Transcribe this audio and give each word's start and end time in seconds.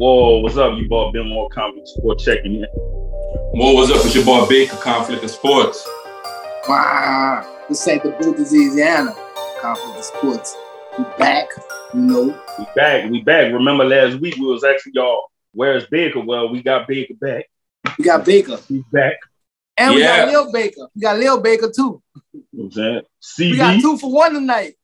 Whoa, 0.00 0.38
what's 0.38 0.56
up? 0.56 0.78
You 0.78 0.88
bought 0.88 1.12
Ben 1.12 1.28
More 1.28 1.50
Conflict 1.50 1.86
Sport 1.86 2.20
checking 2.20 2.54
in. 2.54 2.66
More 3.52 3.74
what's 3.74 3.90
up? 3.90 4.02
It's 4.02 4.14
your 4.14 4.24
boy 4.24 4.46
Baker, 4.46 4.76
Conflict 4.76 5.22
of 5.22 5.30
Sports. 5.30 5.86
Wow, 6.66 7.46
this 7.68 7.86
ain't 7.86 8.02
the 8.02 8.12
Booth 8.12 8.38
Louisiana 8.38 9.14
Conflict 9.60 9.98
of 9.98 10.04
Sports. 10.06 10.56
We 10.96 11.04
back, 11.18 11.48
you 11.92 12.00
know. 12.00 12.42
We 12.58 12.66
back, 12.74 13.10
we 13.10 13.20
back. 13.20 13.52
Remember 13.52 13.84
last 13.84 14.18
week 14.20 14.36
we 14.36 14.46
was 14.46 14.64
asking 14.64 14.94
y'all, 14.94 15.30
where's 15.52 15.86
Baker? 15.88 16.20
Well, 16.20 16.48
we 16.48 16.62
got 16.62 16.88
Baker 16.88 17.12
back. 17.20 17.44
We 17.98 18.04
got 18.06 18.24
Baker. 18.24 18.58
He's 18.68 18.84
back. 18.90 19.16
And 19.76 19.96
we 19.96 20.00
got 20.00 20.28
Lil 20.28 20.50
Baker. 20.50 20.88
We 20.94 21.02
got 21.02 21.18
Lil 21.18 21.42
Baker 21.42 21.70
too. 21.76 22.02
You 22.32 22.44
know 22.52 22.64
what 22.64 22.78
I'm 22.78 23.02
saying? 23.20 23.50
We 23.50 23.58
got 23.58 23.78
two 23.82 23.98
for 23.98 24.10
one 24.10 24.32
tonight. 24.32 24.76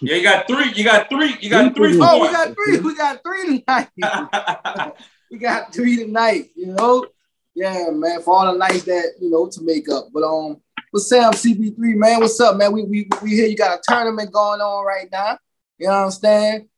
Yeah, 0.00 0.16
you 0.16 0.22
got 0.22 0.46
three. 0.46 0.72
You 0.74 0.84
got 0.84 1.08
three. 1.08 1.36
You 1.40 1.50
got 1.50 1.74
three. 1.74 1.92
Three. 1.92 2.00
Oh, 2.02 2.22
we 2.22 2.28
got 2.28 2.54
three. 2.54 2.78
We 2.78 2.94
got 2.94 3.20
three 3.22 3.62
tonight. 3.64 4.94
we 5.30 5.38
got 5.38 5.72
three 5.72 5.96
tonight, 5.96 6.50
you 6.54 6.68
know. 6.68 7.06
Yeah, 7.54 7.90
man, 7.90 8.22
for 8.22 8.34
all 8.34 8.52
the 8.52 8.58
nights 8.58 8.84
that, 8.84 9.14
you 9.20 9.30
know, 9.30 9.48
to 9.48 9.62
make 9.62 9.88
up. 9.88 10.06
But 10.12 10.22
um, 10.22 10.60
but 10.92 11.00
Sam 11.00 11.32
CB3, 11.32 11.76
man? 11.96 12.20
What's 12.20 12.38
up, 12.40 12.56
man? 12.56 12.72
We 12.72 12.84
we 12.84 13.08
we 13.22 13.30
hear 13.30 13.46
you 13.46 13.56
got 13.56 13.78
a 13.78 13.82
tournament 13.82 14.32
going 14.32 14.60
on 14.60 14.86
right 14.86 15.08
now. 15.10 15.38
You 15.78 15.88
know 15.88 15.94
what 15.94 16.04
I'm 16.04 16.10
saying? 16.10 16.68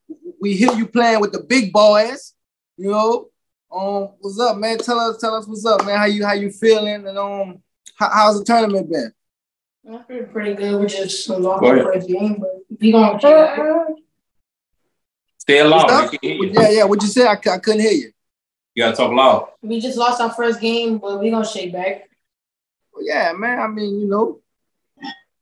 We 0.41 0.55
hear 0.55 0.73
you 0.73 0.87
playing 0.87 1.21
with 1.21 1.33
the 1.33 1.41
big 1.41 1.73
boys, 1.73 2.35
you 2.77 2.91
know. 2.91 3.29
Um, 3.71 4.15
what's 4.21 4.41
up, 4.41 4.57
man? 4.57 4.79
Tell 4.79 4.99
us, 4.99 5.19
tell 5.19 5.35
us 5.35 5.47
what's 5.47 5.65
up, 5.67 5.85
man. 5.85 5.99
How 5.99 6.07
you 6.07 6.25
how 6.25 6.33
you 6.33 6.51
feeling? 6.51 7.07
And 7.07 7.19
um, 7.19 7.63
how, 7.97 8.11
how's 8.11 8.39
the 8.39 8.45
tournament 8.45 8.91
been? 8.91 9.13
I 9.93 10.03
feel 10.05 10.25
pretty 10.25 10.55
good. 10.55 10.81
We're 10.81 10.89
just 10.89 11.29
a 11.29 11.37
long 11.37 11.61
first 11.61 12.09
game, 12.09 12.37
but 12.41 12.70
we 12.81 12.93
gonna 12.93 13.19
keep. 13.19 14.05
Stay 15.39 15.63
loud. 15.63 15.85
What's 15.85 15.93
we 15.93 15.99
up? 16.07 16.11
can 16.11 16.19
hear 16.23 16.35
you. 16.35 16.53
Yeah, 16.53 16.71
yeah. 16.71 16.85
What 16.85 17.03
you 17.03 17.09
say? 17.09 17.27
I, 17.27 17.33
I 17.33 17.59
couldn't 17.59 17.81
hear 17.81 17.93
you. 17.93 18.13
You 18.75 18.85
gotta 18.85 18.97
talk 18.97 19.13
loud. 19.13 19.49
We 19.63 19.81
just 19.81 19.99
lost 19.99 20.21
our 20.21 20.31
first 20.33 20.61
game, 20.61 20.99
but 20.99 21.21
we 21.21 21.31
gonna 21.31 21.45
shake 21.45 21.73
back. 21.73 22.09
Well, 22.93 23.05
yeah, 23.05 23.33
man. 23.33 23.59
I 23.59 23.67
mean, 23.67 24.01
you 24.01 24.07
know, 24.07 24.41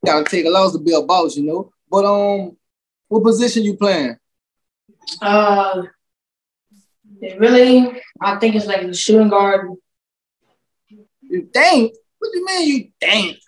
gotta 0.05 0.25
take 0.25 0.47
a 0.47 0.51
loss 0.51 0.73
to 0.73 0.79
be 0.79 0.95
a 0.95 1.03
boss, 1.03 1.37
you 1.37 1.45
know. 1.45 1.73
But 1.91 2.05
um, 2.05 2.57
what 3.09 3.23
position 3.23 3.65
you 3.65 3.77
playing? 3.77 4.17
Uh, 5.23 5.85
really, 7.39 8.01
I 8.21 8.37
think 8.37 8.55
it's 8.55 8.67
like 8.67 8.87
the 8.87 8.95
shooting 8.95 9.29
guard. 9.29 9.71
You 11.23 11.49
think? 11.53 11.95
What 12.19 12.33
do 12.33 12.39
you 12.39 12.47
mean 12.47 12.69
you 12.69 12.91
think? 13.01 13.39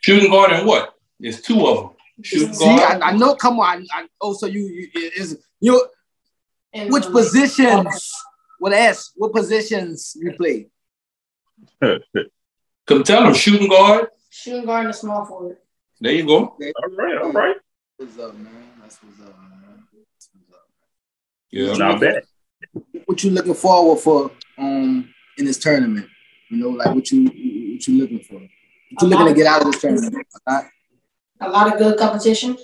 Shooting 0.00 0.30
guard 0.30 0.52
and 0.52 0.66
what? 0.66 0.94
There's 1.18 1.40
two 1.40 1.66
of 1.66 1.76
them. 1.76 1.90
Shooting 2.22 2.52
See, 2.54 2.66
I. 2.66 2.98
I 3.00 3.12
know. 3.16 3.34
Come 3.34 3.60
on. 3.60 3.84
I, 3.92 4.06
oh, 4.20 4.32
so 4.32 4.46
you, 4.46 4.62
you 4.62 5.10
is 5.16 5.38
you 5.60 5.86
And 6.72 6.92
which 6.92 7.04
positions? 7.04 8.12
What 8.58 8.72
S, 8.72 9.12
what 9.14 9.32
positions 9.32 10.16
you 10.20 10.32
play? 10.32 10.68
Come 12.86 13.04
tell 13.04 13.24
them. 13.24 13.34
Shooting 13.34 13.68
guard. 13.68 14.08
Shooting 14.30 14.66
guard 14.66 14.86
and 14.86 14.90
a 14.90 14.92
small 14.92 15.24
forward. 15.24 15.58
There 16.00 16.12
you 16.12 16.26
go. 16.26 16.38
All 16.38 16.56
right, 16.96 17.18
all 17.18 17.32
right. 17.32 17.56
What's 17.96 18.18
up, 18.18 18.34
man? 18.34 18.48
That's 18.80 18.98
what's 19.02 19.20
up, 19.20 19.38
man. 19.38 19.84
That's 19.92 20.28
what's 20.32 20.52
up. 20.52 20.66
Yeah. 21.50 21.74
Not 21.74 22.00
bad. 22.00 22.22
What 23.06 23.22
you 23.22 23.30
looking 23.30 23.54
forward 23.54 24.00
for 24.00 24.30
um 24.56 25.12
in 25.36 25.44
this 25.44 25.58
tournament? 25.58 26.08
You 26.50 26.56
know, 26.58 26.70
like 26.70 26.94
what 26.94 27.10
you 27.10 27.24
what 27.24 27.86
you 27.86 27.98
looking 28.00 28.20
for? 28.20 28.34
What 28.34 29.02
you 29.02 29.08
looking 29.08 29.26
to 29.26 29.34
get 29.34 29.46
out 29.46 29.62
of 29.62 29.72
this 29.72 29.80
tournament? 29.80 30.26
A 31.40 31.48
lot? 31.48 31.72
Of 31.72 31.78
good 31.78 31.98
competition. 31.98 32.56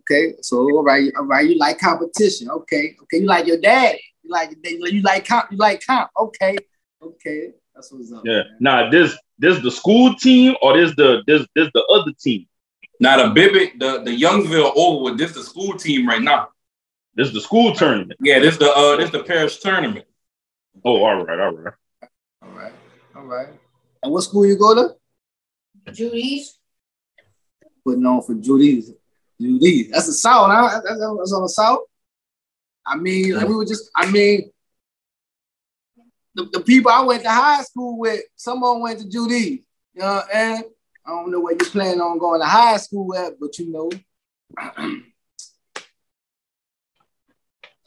Okay, 0.00 0.34
so 0.40 0.58
all 0.58 0.82
right, 0.82 1.12
all 1.16 1.24
right, 1.24 1.48
you 1.48 1.58
like 1.58 1.78
competition. 1.78 2.50
Okay, 2.50 2.96
okay, 3.02 3.18
you 3.18 3.26
like 3.26 3.46
your 3.46 3.60
daddy. 3.60 4.02
You 4.22 4.30
like 4.30 4.56
you 4.64 5.02
like 5.02 5.26
comp. 5.26 5.50
You 5.50 5.56
like 5.56 5.84
comp. 5.84 6.10
Okay, 6.16 6.56
okay, 7.02 7.50
that's 7.74 7.92
what's 7.92 8.12
up. 8.12 8.22
Yeah. 8.24 8.34
man. 8.34 8.56
Nah, 8.60 8.90
this 8.90 9.16
this 9.38 9.60
the 9.62 9.70
school 9.70 10.14
team 10.14 10.54
or 10.62 10.76
this 10.76 10.94
the 10.96 11.22
this 11.26 11.46
this 11.54 11.70
the 11.74 11.84
other 11.84 12.12
team? 12.12 12.46
Now 13.00 13.16
the 13.16 13.34
Bibbit, 13.34 13.78
the 13.78 14.02
the 14.02 14.10
Youngsville 14.10 14.72
over 14.76 15.04
with 15.04 15.18
this 15.18 15.32
the 15.32 15.42
school 15.42 15.74
team 15.74 16.06
right 16.06 16.22
now. 16.22 16.48
This 17.14 17.32
the 17.32 17.40
school 17.40 17.74
tournament. 17.74 18.18
Yeah, 18.20 18.38
this 18.38 18.56
the 18.58 18.70
uh 18.70 18.96
this 18.96 19.10
the 19.10 19.22
parish 19.24 19.58
tournament. 19.58 20.06
Oh, 20.84 21.02
all 21.02 21.24
right, 21.24 21.40
all 21.40 21.52
right. 21.52 21.74
All 22.42 22.50
right, 22.50 22.72
all 23.16 23.24
right. 23.24 23.48
And 24.02 24.12
what 24.12 24.22
school 24.22 24.46
you 24.46 24.56
go 24.56 24.74
to? 24.74 25.92
Judy's. 25.92 26.59
Putting 27.84 28.06
on 28.06 28.22
for 28.22 28.34
Judy's. 28.34 28.92
Judy's. 29.40 29.90
That's 29.90 30.06
the 30.06 30.12
South, 30.12 30.50
huh? 30.50 30.80
That's, 30.84 31.00
that's 31.00 31.32
on 31.32 31.42
the 31.42 31.48
South. 31.48 31.80
I 32.86 32.96
mean, 32.96 33.34
like 33.34 33.48
we 33.48 33.54
were 33.54 33.64
just. 33.64 33.90
I 33.96 34.10
mean, 34.10 34.50
the, 36.34 36.48
the 36.52 36.60
people 36.60 36.90
I 36.90 37.02
went 37.02 37.22
to 37.22 37.30
high 37.30 37.62
school 37.62 37.98
with, 37.98 38.22
some 38.36 38.62
of 38.62 38.74
them 38.74 38.82
went 38.82 39.00
to 39.00 39.08
Judy's. 39.08 39.60
You 39.94 40.02
know, 40.02 40.22
and 40.32 40.64
I 41.06 41.10
don't 41.10 41.30
know 41.30 41.40
where 41.40 41.52
you 41.52 41.58
plan 41.58 42.00
on 42.00 42.18
going 42.18 42.40
to 42.40 42.46
high 42.46 42.76
school 42.76 43.14
at, 43.16 43.38
but 43.40 43.58
you 43.58 43.70
know. 43.70 43.90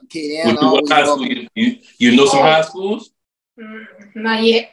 Okay, 0.05 0.41
and 0.41 0.57
always 0.59 0.91
high 0.91 1.03
school? 1.03 1.19
welcome. 1.19 1.47
You, 1.55 1.65
you, 1.65 1.77
you 1.97 2.15
know 2.15 2.25
some 2.25 2.41
high 2.41 2.61
schools? 2.61 3.11
Mm, 3.59 3.85
Not 4.15 4.43
yet. 4.43 4.69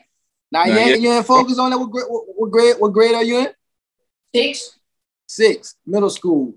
Now, 0.53 0.65
Not 0.65 0.69
you 0.69 0.79
ain't, 0.79 0.89
yet. 0.89 1.01
you 1.01 1.13
ain't 1.13 1.27
focus 1.27 1.59
on 1.59 1.71
that. 1.71 1.79
What 1.79 1.91
grade, 1.91 2.07
what, 2.09 2.25
what 2.35 2.51
grade? 2.51 2.75
What 2.79 2.93
grade 2.93 3.15
are 3.15 3.25
you 3.25 3.39
in? 3.39 3.49
Six. 4.35 4.79
Six, 5.31 5.77
middle 5.87 6.11
school. 6.11 6.57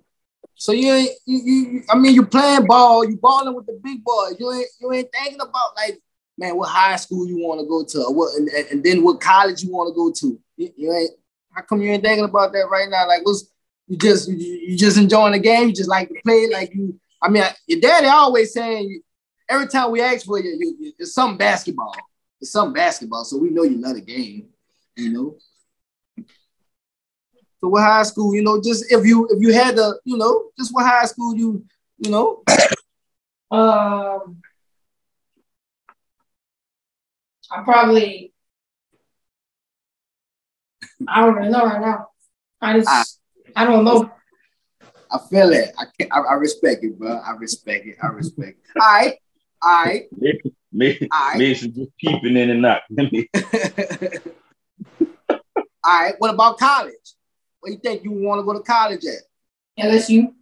So 0.56 0.72
you 0.72 0.92
ain't. 0.92 1.12
You, 1.28 1.38
you, 1.44 1.84
I 1.92 1.96
mean, 1.96 2.16
you 2.16 2.26
playing 2.26 2.66
ball. 2.66 3.08
You 3.08 3.18
balling 3.18 3.54
with 3.54 3.68
the 3.68 3.80
big 3.84 4.04
boys. 4.04 4.34
You 4.40 4.52
ain't. 4.52 4.66
You 4.82 4.92
ain't 4.92 5.12
thinking 5.12 5.40
about 5.40 5.76
like, 5.76 6.00
man, 6.40 6.58
what 6.58 6.70
high 6.70 6.96
school 6.96 7.28
you 7.28 7.38
want 7.38 7.60
to 7.60 7.68
go 7.68 7.86
to, 7.86 8.12
what, 8.12 8.34
and, 8.34 8.50
and 8.50 8.84
then 8.84 9.04
what 9.04 9.22
college 9.22 9.62
you 9.62 9.72
want 9.72 9.90
to 9.90 9.96
go 9.96 10.12
to. 10.12 10.42
You, 10.58 10.74
you 10.76 10.92
ain't. 10.92 11.12
How 11.52 11.62
come 11.62 11.84
you 11.84 11.92
ain't 11.92 12.04
thinking 12.04 12.26
about 12.26 12.52
that 12.54 12.68
right 12.68 12.90
now? 12.90 13.08
Like, 13.08 13.24
what's 13.24 13.46
you 13.88 13.96
just 13.96 14.28
you, 14.28 14.38
you 14.38 14.76
just 14.76 14.98
enjoying 14.98 15.34
the 15.34 15.40
game? 15.40 15.68
You 15.68 15.76
just 15.76 15.90
like 15.90 16.10
to 16.10 16.16
play. 16.26 16.50
Like 16.52 16.74
you. 16.74 17.00
I 17.22 17.30
mean, 17.30 17.44
your 17.68 17.80
daddy 17.80 18.08
always 18.08 18.54
saying 18.54 19.04
every 19.48 19.68
time 19.68 19.92
we 19.92 20.02
ask 20.02 20.26
for 20.26 20.40
you, 20.40 20.50
you, 20.50 20.78
you 20.80 20.94
it's 20.98 21.14
some 21.14 21.38
basketball. 21.38 21.96
It's 22.42 22.52
some 22.52 22.74
basketball. 22.74 23.24
So 23.24 23.38
we 23.38 23.52
know 23.52 23.62
you 23.62 23.78
love 23.78 23.94
the 23.94 24.02
game. 24.02 24.48
You 24.96 25.12
know. 25.12 25.38
So 27.64 27.70
what 27.70 27.84
high 27.84 28.04
school, 28.04 28.36
you 28.36 28.42
know, 28.42 28.62
just 28.62 28.92
if 28.92 29.06
you 29.06 29.26
if 29.32 29.42
you 29.42 29.54
had 29.54 29.78
to, 29.78 29.94
you 30.04 30.18
know, 30.18 30.50
just 30.60 30.74
what 30.74 30.86
high 30.86 31.06
school 31.06 31.34
you, 31.34 31.64
you 31.98 32.12
know, 32.12 32.44
Um, 33.52 34.42
I 37.52 37.62
probably. 37.64 38.34
I 41.08 41.22
don't 41.22 41.36
really 41.36 41.50
know 41.50 41.66
right 41.66 41.80
now. 41.80 42.08
I 42.60 42.80
just. 42.80 43.22
I 43.56 43.64
don't 43.66 43.86
know. 43.86 44.12
I 45.12 45.20
feel 45.30 45.54
it. 45.54 45.72
I 45.78 45.86
can 45.98 46.12
I, 46.12 46.20
I 46.20 46.34
respect 46.34 46.84
it, 46.84 46.98
bro. 46.98 47.18
I 47.18 47.32
respect 47.34 47.86
it. 47.86 47.96
I 48.02 48.08
respect 48.08 48.58
it. 48.58 48.82
All 48.82 48.88
right. 48.88 49.16
All 49.62 49.86
right. 49.86 50.04
Maybe 50.18 50.56
maybe, 50.72 51.08
All 51.12 51.30
right. 51.30 51.38
maybe 51.38 51.56
some 51.56 51.74
just 51.74 51.96
peeping 51.98 52.36
in 52.36 52.50
and 52.50 52.66
out. 52.66 52.82
All 55.30 55.40
right. 55.86 56.16
What 56.18 56.34
about 56.34 56.58
college? 56.58 57.13
What 57.64 57.70
do 57.70 57.74
you 57.76 57.80
think 57.80 58.04
you 58.04 58.12
want 58.12 58.40
to 58.42 58.44
go 58.44 58.52
to 58.52 58.60
college 58.60 59.06
at? 59.06 59.86
LSU. 59.86 60.34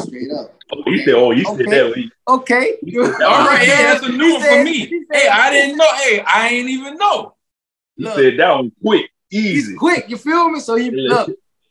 Straight 0.00 0.32
up. 0.32 0.58
oh, 0.72 0.82
you 0.90 0.98
said, 1.04 1.14
oh, 1.14 1.30
you 1.30 1.44
said 1.44 1.60
Okay. 1.60 1.70
that. 1.70 1.90
way. 1.92 2.10
Okay. 2.26 2.78
All 3.24 3.46
right, 3.46 3.64
yeah, 3.68 3.82
that's 3.94 4.04
a 4.04 4.08
new 4.10 4.32
one 4.34 4.42
for 4.42 4.64
me. 4.64 5.04
Hey, 5.12 5.28
I 5.28 5.50
didn't 5.52 5.76
know. 5.76 5.94
Hey, 5.94 6.20
I 6.20 6.48
ain't 6.48 6.68
even 6.68 6.96
know. 6.96 7.36
You 7.96 8.06
Look. 8.06 8.14
said 8.16 8.38
that 8.40 8.50
one 8.56 8.72
quick, 8.84 9.08
He's 9.28 9.68
easy. 9.68 9.76
quick. 9.76 10.06
You 10.08 10.16
feel 10.16 10.48
me? 10.48 10.58
So 10.58 10.74
he 10.74 10.86
Yeah. 10.86 11.08
look. 11.14 11.28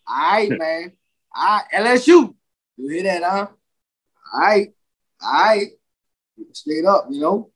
All 0.07 0.31
right, 0.31 0.49
man. 0.57 0.93
All 1.35 1.57
right. 1.57 1.65
LSU. 1.73 2.33
You 2.77 2.89
hear 2.89 3.03
that, 3.03 3.23
huh? 3.23 3.47
All 4.33 4.39
right. 4.39 4.73
All 5.21 5.33
right. 5.33 5.67
Straight 6.53 6.85
up, 6.85 7.07
you 7.11 7.19
know. 7.19 7.49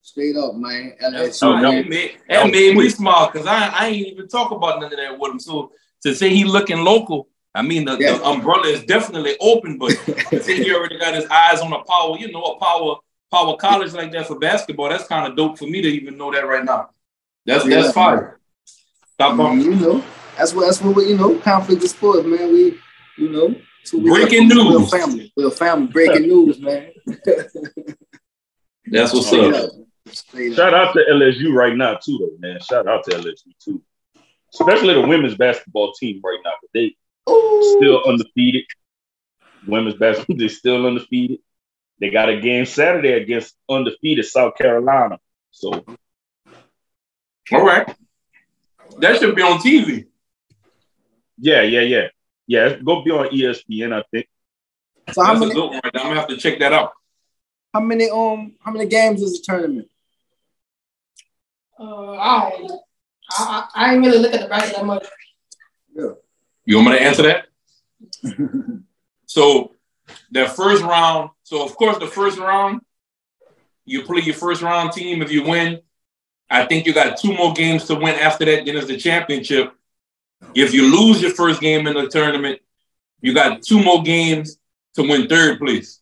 Straight 0.00 0.36
up, 0.36 0.54
man. 0.54 0.94
That's 0.98 1.42
Oh, 1.42 1.48
LSU. 1.48 1.52
fine. 1.52 1.62
no. 1.62 1.70
That 1.72 1.86
made, 1.88 2.10
That 2.28 2.44
that 2.44 2.50
made 2.50 2.70
me 2.70 2.74
quick. 2.76 2.90
smile 2.92 3.30
because 3.30 3.46
I, 3.46 3.68
I 3.68 3.86
ain't 3.88 4.06
even 4.06 4.26
talk 4.26 4.52
about 4.52 4.80
none 4.80 4.90
of 4.90 4.98
that 4.98 5.18
with 5.18 5.32
him. 5.32 5.38
So 5.40 5.72
to 6.08 6.14
say 6.14 6.30
he 6.30 6.44
looking 6.44 6.78
local, 6.84 7.28
I 7.54 7.62
mean 7.62 7.84
the, 7.84 7.96
Yeah. 7.98 8.18
the 8.18 8.24
umbrella 8.24 8.66
is 8.68 8.84
definitely 8.84 9.36
open, 9.40 9.78
but 9.78 9.92
say 10.42 10.62
he 10.62 10.74
already 10.74 10.98
got 10.98 11.14
his 11.14 11.26
eyes 11.26 11.60
on 11.60 11.72
a 11.72 11.82
power, 11.84 12.16
you 12.18 12.30
know, 12.32 12.42
a 12.42 12.58
power 12.58 12.96
power 13.30 13.56
college 13.56 13.92
like 13.92 14.10
that 14.12 14.26
for 14.26 14.38
basketball. 14.38 14.88
That's 14.88 15.06
kind 15.06 15.26
of 15.30 15.36
dope 15.36 15.58
for 15.58 15.66
me 15.66 15.82
to 15.82 15.88
even 15.88 16.16
know 16.16 16.32
that 16.32 16.46
right 16.46 16.64
now. 16.64 16.90
That's 17.46 17.66
Yeah. 17.66 17.82
that's 17.82 17.92
fire. 17.92 18.38
Stop 19.14 19.32
I 19.34 19.36
mean, 19.36 19.46
on 19.46 19.60
you 19.60 19.74
know, 19.74 20.04
that's 20.36 20.54
what 20.54 20.66
that's 20.66 20.80
what 20.80 20.94
we, 20.96 21.08
you 21.10 21.16
know, 21.16 21.38
conflict 21.40 21.82
is 21.82 21.90
sports, 21.90 22.24
man. 22.26 22.52
We, 22.52 22.78
you 23.16 23.28
know, 23.30 23.54
so 23.84 23.98
we 23.98 24.10
Breaking 24.10 24.48
we're 24.48 24.82
a 24.82 24.86
family. 24.86 25.32
We're 25.36 25.48
a 25.48 25.50
family. 25.50 25.88
Breaking 25.88 26.28
news, 26.28 26.60
man. 26.60 26.92
That's 28.86 29.12
what's 29.12 29.32
oh, 29.32 29.52
Straight 29.52 29.54
up. 29.54 29.64
up. 29.64 30.56
Shout 30.56 30.74
out 30.74 30.92
to 30.94 31.04
LSU 31.10 31.52
right 31.52 31.76
now 31.76 31.94
too, 32.02 32.18
though, 32.18 32.48
man. 32.48 32.60
Shout 32.60 32.86
out 32.86 33.04
to 33.04 33.10
LSU 33.10 33.52
too, 33.62 33.82
especially 34.54 34.94
the 34.94 35.06
women's 35.06 35.36
basketball 35.36 35.92
team 35.92 36.20
right 36.24 36.40
now. 36.44 36.52
But 36.60 36.70
they 36.74 36.96
Ooh. 37.30 37.76
still 37.76 38.02
undefeated. 38.06 38.64
Women's 39.66 39.96
basketball, 39.96 40.36
they 40.38 40.48
still 40.48 40.86
undefeated. 40.86 41.38
they 42.00 42.10
got 42.10 42.28
a 42.28 42.40
game 42.40 42.64
Saturday 42.64 43.12
against 43.12 43.54
undefeated 43.68 44.24
South 44.24 44.54
Carolina. 44.56 45.18
So, 45.50 45.84
all 47.52 47.64
right, 47.64 47.94
that 48.98 49.18
should 49.18 49.34
be 49.34 49.42
on 49.42 49.58
TV. 49.58 50.06
Yeah, 51.38 51.62
yeah, 51.62 51.80
yeah, 51.80 52.08
yeah. 52.46 52.66
It's 52.66 52.82
go 52.82 53.02
be 53.02 53.10
on 53.10 53.28
ESPN, 53.28 53.92
I 53.92 54.04
think. 54.10 54.28
So 55.12 55.22
how 55.22 55.34
many? 55.38 55.54
Right 55.58 55.80
I'm 55.84 55.90
gonna 55.92 56.14
have 56.14 56.28
to 56.28 56.36
check 56.36 56.58
that 56.58 56.72
out. 56.72 56.92
How 57.72 57.80
many 57.80 58.10
um? 58.10 58.54
How 58.60 58.70
many 58.70 58.86
games 58.86 59.22
is 59.22 59.40
the 59.40 59.44
tournament? 59.44 59.88
Uh, 61.78 62.12
I 62.12 62.50
don't. 62.50 62.82
I, 63.30 63.68
I, 63.74 63.94
ain't 63.94 64.04
really 64.04 64.18
look 64.18 64.34
at 64.34 64.40
the 64.40 64.46
bracket 64.46 64.74
that 64.76 64.84
much. 64.84 65.06
Yeah. 65.94 66.12
You 66.64 66.76
want 66.76 66.88
me 66.88 66.98
to 66.98 67.02
answer 67.02 67.22
that? 67.22 67.46
so 69.26 69.72
that 70.30 70.54
first 70.56 70.82
round, 70.82 71.30
so 71.42 71.64
of 71.64 71.76
course 71.76 71.98
the 71.98 72.06
first 72.06 72.38
round, 72.38 72.80
you 73.84 74.02
play 74.02 74.20
your 74.20 74.34
first 74.34 74.62
round 74.62 74.92
team. 74.92 75.22
If 75.22 75.30
you 75.30 75.42
win, 75.42 75.80
I 76.50 76.64
think 76.64 76.86
you 76.86 76.94
got 76.94 77.18
two 77.18 77.34
more 77.34 77.52
games 77.52 77.84
to 77.84 77.94
win 77.94 78.14
after 78.16 78.44
that. 78.44 78.64
Then 78.64 78.76
it's 78.76 78.86
the 78.86 78.96
championship. 78.96 79.72
If 80.54 80.72
you 80.72 80.90
lose 80.94 81.20
your 81.20 81.32
first 81.32 81.60
game 81.60 81.86
in 81.86 81.94
the 81.94 82.08
tournament, 82.08 82.60
you 83.20 83.34
got 83.34 83.62
two 83.62 83.82
more 83.82 84.02
games 84.02 84.58
to 84.94 85.02
win 85.02 85.28
third 85.28 85.58
place. 85.58 86.00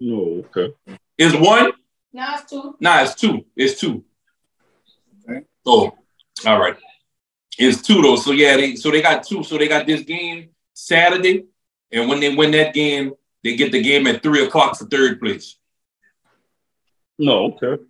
No, 0.00 0.44
okay. 0.54 0.74
Is 1.16 1.34
one? 1.34 1.72
No, 2.12 2.34
it's 2.34 2.50
two. 2.50 2.76
Nah, 2.80 3.02
it's 3.02 3.14
two. 3.14 3.44
It's 3.56 3.80
two. 3.80 4.04
Oh, 5.66 5.92
all 6.46 6.60
right. 6.60 6.76
It's 7.58 7.82
two 7.82 8.02
though. 8.02 8.16
So 8.16 8.32
yeah, 8.32 8.56
they 8.56 8.76
so 8.76 8.90
they 8.90 9.02
got 9.02 9.22
two. 9.24 9.42
So 9.44 9.58
they 9.58 9.68
got 9.68 9.86
this 9.86 10.02
game 10.02 10.50
Saturday, 10.72 11.44
and 11.92 12.08
when 12.08 12.20
they 12.20 12.34
win 12.34 12.50
that 12.52 12.74
game, 12.74 13.12
they 13.42 13.56
get 13.56 13.72
the 13.72 13.82
game 13.82 14.06
at 14.06 14.22
three 14.22 14.44
o'clock 14.44 14.76
for 14.76 14.86
third 14.86 15.20
place. 15.20 15.56
No, 17.18 17.54
okay. 17.54 17.82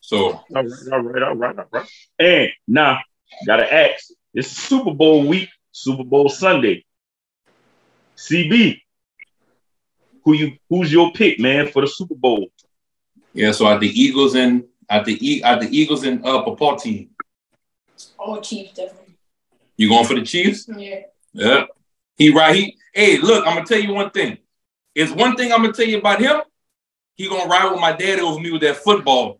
So 0.00 0.32
all 0.32 0.44
right, 0.52 0.66
all 0.92 1.00
right, 1.00 1.22
all 1.22 1.34
right, 1.34 1.58
all 1.58 1.66
right. 1.72 1.88
And 2.18 2.50
now, 2.68 2.98
gotta 3.46 3.72
ask. 3.72 4.10
It's 4.34 4.48
Super 4.48 4.92
Bowl 4.92 5.26
week, 5.26 5.48
Super 5.72 6.04
Bowl 6.04 6.28
Sunday. 6.28 6.84
CB, 8.16 8.80
who 10.24 10.34
you 10.34 10.56
who's 10.68 10.92
your 10.92 11.12
pick, 11.12 11.40
man, 11.40 11.68
for 11.68 11.82
the 11.82 11.88
Super 11.88 12.14
Bowl? 12.14 12.48
Yeah, 13.32 13.52
so 13.52 13.66
at 13.66 13.80
the 13.80 13.88
Eagles 13.88 14.34
and 14.34 14.64
at 14.92 15.06
the 15.06 15.42
at 15.42 15.60
the 15.60 15.68
Eagles 15.76 16.04
and 16.04 16.24
uh 16.24 16.42
Papa 16.42 16.78
team. 16.78 17.10
Oh, 18.18 18.40
Chiefs 18.40 18.74
definitely. 18.74 19.14
You 19.76 19.88
going 19.88 20.04
for 20.04 20.14
the 20.14 20.22
Chiefs? 20.22 20.68
Yeah. 20.76 21.00
Yeah. 21.32 21.64
He 22.16 22.32
right. 22.32 22.54
He 22.54 22.76
hey, 22.92 23.18
look, 23.18 23.46
I'm 23.46 23.54
gonna 23.54 23.66
tell 23.66 23.80
you 23.80 23.94
one 23.94 24.10
thing. 24.10 24.36
It's 24.94 25.10
one 25.10 25.34
thing 25.34 25.50
I'm 25.50 25.62
gonna 25.62 25.72
tell 25.72 25.86
you 25.86 25.98
about 25.98 26.20
him. 26.20 26.42
He 27.14 27.26
gonna 27.28 27.48
ride 27.48 27.70
with 27.70 27.80
my 27.80 27.92
daddy 27.92 28.20
over 28.20 28.38
me 28.38 28.52
with 28.52 28.60
that 28.62 28.76
football. 28.76 29.38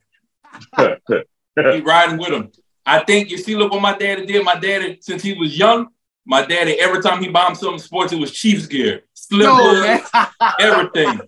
he 0.77 1.81
riding 1.81 2.19
with 2.19 2.31
him. 2.31 2.51
I 2.85 3.01
think 3.05 3.31
you 3.31 3.37
see, 3.37 3.55
look 3.55 3.71
what 3.73 3.83
my 3.83 3.97
daddy 3.97 4.25
did. 4.25 4.45
My 4.45 4.57
daddy, 4.57 4.99
since 5.01 5.23
he 5.23 5.35
was 5.35 5.57
young, 5.57 5.89
my 6.25 6.45
daddy, 6.45 6.81
every 6.81 7.03
time 7.03 7.23
he 7.23 7.29
bought 7.29 7.51
him 7.51 7.55
something 7.57 7.79
sports, 7.79 8.13
it 8.13 8.19
was 8.19 8.33
Chiefs 8.33 8.67
gear, 8.67 9.03
slippers, 9.13 10.01
no, 10.15 10.27
everything. 10.61 11.21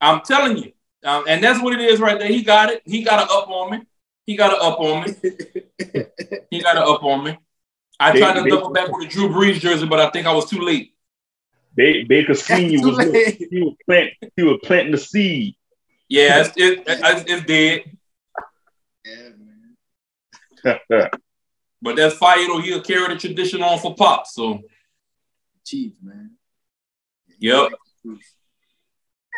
I'm 0.00 0.22
telling 0.22 0.56
you. 0.56 0.73
Um, 1.04 1.24
and 1.28 1.44
that's 1.44 1.62
what 1.62 1.74
it 1.74 1.80
is 1.80 2.00
right 2.00 2.18
there. 2.18 2.28
He 2.28 2.42
got 2.42 2.70
it. 2.70 2.82
He 2.84 3.02
got 3.02 3.22
it 3.22 3.30
up 3.30 3.48
on 3.48 3.70
me. 3.72 3.86
He 4.26 4.36
got 4.36 4.52
it 4.52 4.60
up 4.60 4.80
on 4.80 5.02
me. 5.02 5.14
he 6.50 6.60
got 6.62 6.76
it 6.76 6.82
up 6.82 7.02
on 7.04 7.24
me. 7.24 7.38
I 8.00 8.12
they, 8.12 8.20
tried 8.20 8.42
to 8.42 8.48
double 8.48 8.70
back 8.70 8.90
with 8.90 9.08
the 9.08 9.08
Drew 9.08 9.28
Brees 9.28 9.60
jersey, 9.60 9.86
but 9.86 10.00
I 10.00 10.10
think 10.10 10.26
I 10.26 10.32
was 10.32 10.48
too 10.48 10.60
late. 10.60 10.94
Baker 11.76 12.34
Senior 12.34 12.86
was 12.86 12.98
he 12.98 13.62
was 13.62 13.74
plant 13.84 14.12
he 14.36 14.42
was 14.42 14.60
planting 14.62 14.92
the 14.92 14.98
seed. 14.98 15.56
Yeah, 16.08 16.40
it's, 16.40 16.56
it, 16.56 16.84
it's, 16.86 17.30
it's 17.30 17.46
dead. 17.46 17.82
Yeah, 20.64 20.78
man. 20.90 21.10
but 21.82 21.96
that's 21.96 22.14
fire 22.16 22.46
though. 22.46 22.60
He'll 22.60 22.82
carry 22.82 23.12
the 23.12 23.18
tradition 23.20 23.62
on 23.62 23.78
for 23.78 23.94
Pop. 23.94 24.26
So, 24.26 24.60
Chief, 25.64 25.92
man. 26.02 26.32
Yep. 27.40 27.72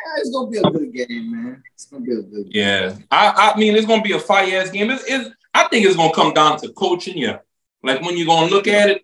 Yeah, 0.06 0.20
it's 0.20 0.30
gonna 0.30 0.50
be 0.50 0.58
a 0.58 0.62
good 0.62 0.92
game, 0.92 1.32
man. 1.32 1.62
It's 1.74 1.86
gonna 1.86 2.04
be 2.04 2.12
a 2.12 2.22
good. 2.22 2.50
Game. 2.50 2.52
Yeah, 2.52 2.96
I, 3.10 3.52
I 3.54 3.58
mean, 3.58 3.74
it's 3.74 3.86
gonna 3.86 4.02
be 4.02 4.12
a 4.12 4.20
fire 4.20 4.60
ass 4.60 4.70
game. 4.70 4.90
It's, 4.90 5.04
it's, 5.08 5.30
I 5.52 5.66
think 5.68 5.84
it's 5.84 5.96
gonna 5.96 6.14
come 6.14 6.32
down 6.32 6.58
to 6.60 6.72
coaching. 6.72 7.18
Yeah, 7.18 7.38
like 7.82 8.02
when 8.02 8.16
you're 8.16 8.26
gonna 8.26 8.50
look 8.50 8.68
at 8.68 8.90
it, 8.90 9.02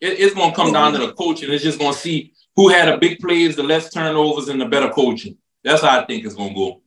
it 0.00 0.20
it's 0.20 0.34
gonna 0.34 0.54
come 0.54 0.72
down 0.72 0.92
to 0.92 0.98
the 0.98 1.12
coaching. 1.12 1.52
It's 1.52 1.64
just 1.64 1.78
gonna 1.78 1.92
see 1.92 2.32
who 2.56 2.68
had 2.68 2.88
a 2.88 2.96
big 2.96 3.18
plays, 3.18 3.56
the 3.56 3.62
less 3.62 3.92
turnovers, 3.92 4.48
and 4.48 4.60
the 4.60 4.66
better 4.66 4.88
coaching. 4.88 5.36
That's 5.62 5.82
how 5.82 6.00
I 6.00 6.06
think 6.06 6.24
it's 6.24 6.34
gonna 6.34 6.54
go. 6.54 6.80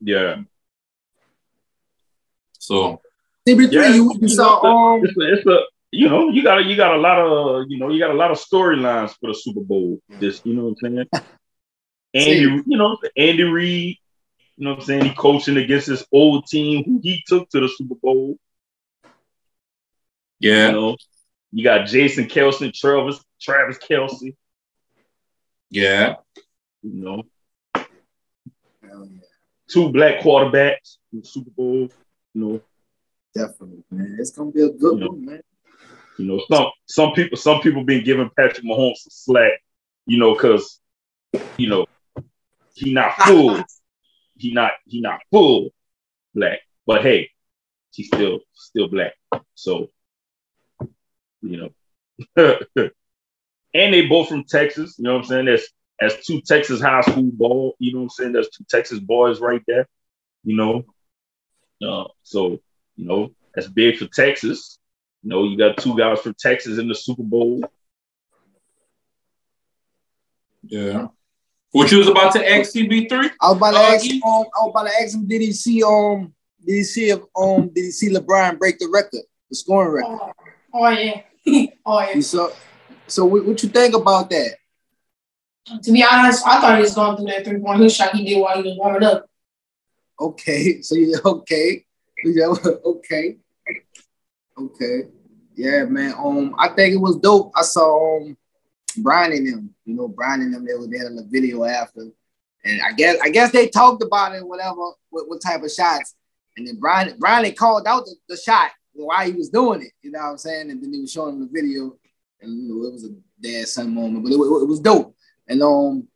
Yeah. 0.00 0.42
So 2.58 3.00
CB3, 3.48 3.72
yeah, 3.72 3.94
you, 3.94 4.14
you 4.20 4.28
saw 4.28 4.60
um 4.96 5.02
it's 5.02 5.16
a, 5.16 5.32
it's 5.32 5.46
a 5.46 5.60
you 5.92 6.08
know, 6.08 6.28
you 6.28 6.42
got 6.42 6.58
a, 6.58 6.62
you 6.62 6.76
got 6.76 6.94
a 6.94 6.98
lot 6.98 7.18
of 7.18 7.66
you 7.70 7.78
know, 7.78 7.88
you 7.88 7.98
got 7.98 8.10
a 8.10 8.14
lot 8.14 8.30
of 8.30 8.38
storylines 8.38 9.16
for 9.18 9.28
the 9.28 9.34
Super 9.34 9.60
Bowl. 9.60 9.98
This, 10.10 10.42
you 10.44 10.54
know 10.54 10.64
what 10.64 10.76
I'm 10.84 11.08
saying? 11.12 11.24
Andy, 12.14 12.62
you 12.66 12.76
know, 12.76 12.98
Andy 13.16 13.44
Reid, 13.44 13.98
you 14.56 14.64
know 14.64 14.70
what 14.70 14.80
I'm 14.80 14.84
saying? 14.84 15.04
He 15.04 15.14
coaching 15.14 15.56
against 15.56 15.86
this 15.86 16.04
old 16.12 16.46
team 16.46 16.84
who 16.84 17.00
he 17.02 17.22
took 17.26 17.48
to 17.50 17.60
the 17.60 17.68
Super 17.68 17.94
Bowl. 17.94 18.36
Yeah. 20.38 20.68
You 20.68 20.72
know, 20.72 20.96
you 21.52 21.64
got 21.64 21.86
Jason 21.86 22.26
Kelce, 22.26 22.72
Travis, 22.74 23.24
Travis 23.40 23.78
Kelce. 23.78 24.34
Yeah. 25.70 26.16
You 26.82 26.94
know. 26.94 27.22
Two 29.68 29.92
black 29.92 30.20
quarterbacks 30.20 30.96
in 31.12 31.20
the 31.20 31.26
Super 31.26 31.50
Bowl. 31.50 31.88
You 32.34 32.40
know. 32.40 32.60
Definitely, 33.34 33.84
man. 33.90 34.16
It's 34.18 34.32
gonna 34.32 34.50
be 34.50 34.62
a 34.62 34.70
good 34.70 34.98
you 34.98 35.04
know, 35.04 35.10
one, 35.10 35.24
man. 35.24 35.42
You 36.18 36.26
know, 36.26 36.42
some 36.50 36.66
some 36.86 37.12
people 37.12 37.38
some 37.38 37.60
people 37.60 37.84
been 37.84 38.04
giving 38.04 38.28
Patrick 38.36 38.64
Mahomes 38.64 38.96
some 38.96 39.10
slack, 39.10 39.52
you 40.06 40.18
know, 40.18 40.34
because 40.34 40.80
you 41.56 41.68
know 41.68 41.86
he 42.74 42.92
not 42.92 43.14
full, 43.14 43.62
he 44.36 44.52
not 44.52 44.72
he 44.86 45.00
not 45.00 45.20
full 45.30 45.70
black, 46.34 46.60
but 46.86 47.02
hey, 47.02 47.30
he's 47.92 48.06
still 48.08 48.40
still 48.54 48.88
black. 48.88 49.14
So 49.54 49.90
you 51.42 51.56
know. 51.56 51.70
and 53.74 53.94
they 53.94 54.06
both 54.06 54.28
from 54.28 54.44
Texas. 54.44 54.96
You 54.98 55.04
know 55.04 55.14
what 55.14 55.20
I'm 55.20 55.24
saying? 55.24 55.44
That's 55.46 55.68
as 56.00 56.24
two 56.24 56.40
Texas 56.40 56.80
high 56.80 57.02
school 57.02 57.30
ball. 57.32 57.74
You 57.78 57.92
know 57.92 57.98
what 57.98 58.04
I'm 58.04 58.10
saying? 58.10 58.32
There's 58.32 58.48
two 58.48 58.64
Texas 58.68 58.98
boys 58.98 59.40
right 59.40 59.62
there. 59.66 59.88
You 60.44 60.56
know, 60.56 60.84
uh, 61.86 62.08
so 62.22 62.60
you 62.96 63.06
know 63.06 63.30
that's 63.54 63.68
big 63.68 63.98
for 63.98 64.06
Texas. 64.06 64.78
You 65.22 65.30
know, 65.30 65.44
you 65.44 65.58
got 65.58 65.76
two 65.76 65.96
guys 65.96 66.20
from 66.20 66.34
Texas 66.38 66.78
in 66.78 66.88
the 66.88 66.94
Super 66.94 67.22
Bowl. 67.22 67.60
Yeah. 70.62 71.08
What 71.72 71.92
you 71.92 71.98
was 71.98 72.08
about 72.08 72.32
to 72.32 72.50
ask 72.50 72.72
CB3? 72.74 73.30
I 73.40 73.48
was 73.48 73.56
about 73.56 73.70
to 73.72 73.78
uh, 73.78 73.82
ask 73.82 74.04
him, 74.04 74.22
um, 74.24 74.44
I 74.54 74.64
was 74.64 74.70
about 74.70 74.88
to 74.88 75.02
ask 75.02 75.14
him, 75.14 75.26
did 75.26 75.40
he 75.40 75.52
see 75.52 75.82
um 75.82 76.34
did 76.66 76.74
he 76.74 76.82
see 76.82 77.10
if 77.10 77.20
um 77.36 77.68
did 77.68 77.84
he 77.84 77.90
see 77.90 78.12
LeBron 78.12 78.58
break 78.58 78.78
the 78.78 78.88
record, 78.92 79.22
the 79.48 79.56
scoring 79.56 79.92
record? 79.92 80.18
Oh, 80.20 80.32
oh 80.74 80.88
yeah. 80.88 81.22
oh 81.86 82.00
yeah. 82.00 82.20
So 82.20 82.52
so 83.06 83.24
what, 83.24 83.44
what 83.44 83.62
you 83.62 83.68
think 83.68 83.94
about 83.94 84.30
that? 84.30 84.56
To 85.82 85.92
be 85.92 86.04
honest, 86.04 86.44
I 86.44 86.60
thought 86.60 86.76
he 86.76 86.82
was 86.82 86.94
going 86.94 87.16
through 87.16 87.26
that 87.26 87.44
three 87.44 87.60
point 87.60 87.78
hook 87.78 87.90
shot 87.90 88.16
he 88.16 88.24
did 88.24 88.40
while 88.40 88.60
he 88.60 88.68
was 88.68 88.76
warming 88.76 89.04
up. 89.04 89.26
Okay, 90.18 90.82
so 90.82 90.96
you 90.96 91.16
okay, 91.24 91.84
yeah, 92.24 92.46
okay, 92.84 93.36
okay, 94.58 95.02
yeah, 95.54 95.84
man. 95.84 96.14
Um, 96.18 96.56
I 96.58 96.70
think 96.70 96.94
it 96.94 97.00
was 97.00 97.16
dope. 97.16 97.52
I 97.54 97.62
saw 97.62 98.16
um 98.16 98.36
Brian 98.98 99.32
and 99.32 99.46
them, 99.46 99.74
you 99.84 99.94
know, 99.94 100.08
Brian 100.08 100.42
and 100.42 100.54
them. 100.54 100.64
They 100.64 100.74
were 100.74 100.86
there 100.86 101.06
in 101.06 101.16
the 101.16 101.26
video 101.28 101.64
after, 101.64 102.06
and 102.64 102.80
I 102.82 102.92
guess 102.92 103.18
I 103.22 103.30
guess 103.30 103.52
they 103.52 103.68
talked 103.68 104.02
about 104.02 104.34
it, 104.34 104.46
whatever, 104.46 104.76
what, 105.10 105.28
what 105.28 105.42
type 105.42 105.62
of 105.62 105.70
shots. 105.70 106.14
And 106.56 106.66
then 106.66 106.76
Brian 106.76 107.14
Brian 107.18 107.54
called 107.54 107.86
out 107.86 108.04
the, 108.04 108.14
the 108.28 108.36
shot 108.36 108.70
while 108.92 109.24
he 109.24 109.32
was 109.32 109.48
doing 109.48 109.82
it. 109.82 109.92
You 110.02 110.10
know 110.10 110.20
what 110.20 110.30
I'm 110.30 110.38
saying? 110.38 110.70
And 110.70 110.82
then 110.82 110.92
he 110.92 111.00
was 111.00 111.12
showing 111.12 111.34
him 111.34 111.40
the 111.40 111.48
video, 111.52 111.96
and 112.40 112.52
you 112.52 112.68
know, 112.68 112.86
it 112.88 112.92
was 112.92 113.04
a 113.04 113.14
dad 113.40 113.68
son 113.68 113.94
moment, 113.94 114.24
but 114.24 114.32
it, 114.32 114.36
it, 114.36 114.62
it 114.62 114.68
was 114.68 114.80
dope. 114.80 115.14
And 115.48 115.62
um, 115.62 116.08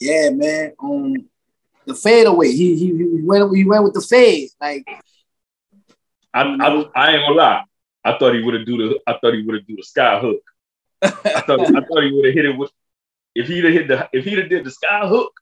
yeah, 0.00 0.30
man, 0.30 0.72
um, 0.82 1.14
the 1.86 1.94
fadeaway. 1.94 2.52
He 2.52 2.76
he 2.76 2.86
he 2.96 3.20
went 3.22 3.54
he 3.56 3.64
went 3.64 3.82
with 3.82 3.94
the 3.94 4.00
fade. 4.00 4.50
Like, 4.60 4.86
I 6.32 6.42
I, 6.42 6.84
I 6.94 7.12
ain't 7.12 7.26
gonna 7.26 7.34
lie. 7.34 7.64
I 8.04 8.16
thought 8.16 8.34
he 8.34 8.42
would 8.42 8.54
have 8.54 8.66
do 8.66 8.76
the 8.76 9.00
I 9.06 9.18
thought 9.18 9.34
he 9.34 9.42
would 9.42 9.56
have 9.56 9.66
do 9.66 9.76
the 9.76 9.82
sky 9.82 10.20
hook. 10.20 10.42
I 11.02 11.08
thought 11.10 11.60
I 11.60 11.80
thought 11.80 12.02
he 12.02 12.12
would 12.12 12.26
have 12.26 12.34
hit 12.34 12.44
it 12.44 12.56
with 12.56 12.70
if 13.34 13.46
he'd 13.48 13.64
have 13.64 13.72
hit 13.72 13.88
the 13.88 14.08
if 14.12 14.24
he'd 14.24 14.38
have 14.38 14.48
did 14.48 14.64
the 14.64 14.70
sky 14.70 15.06
hook 15.06 15.32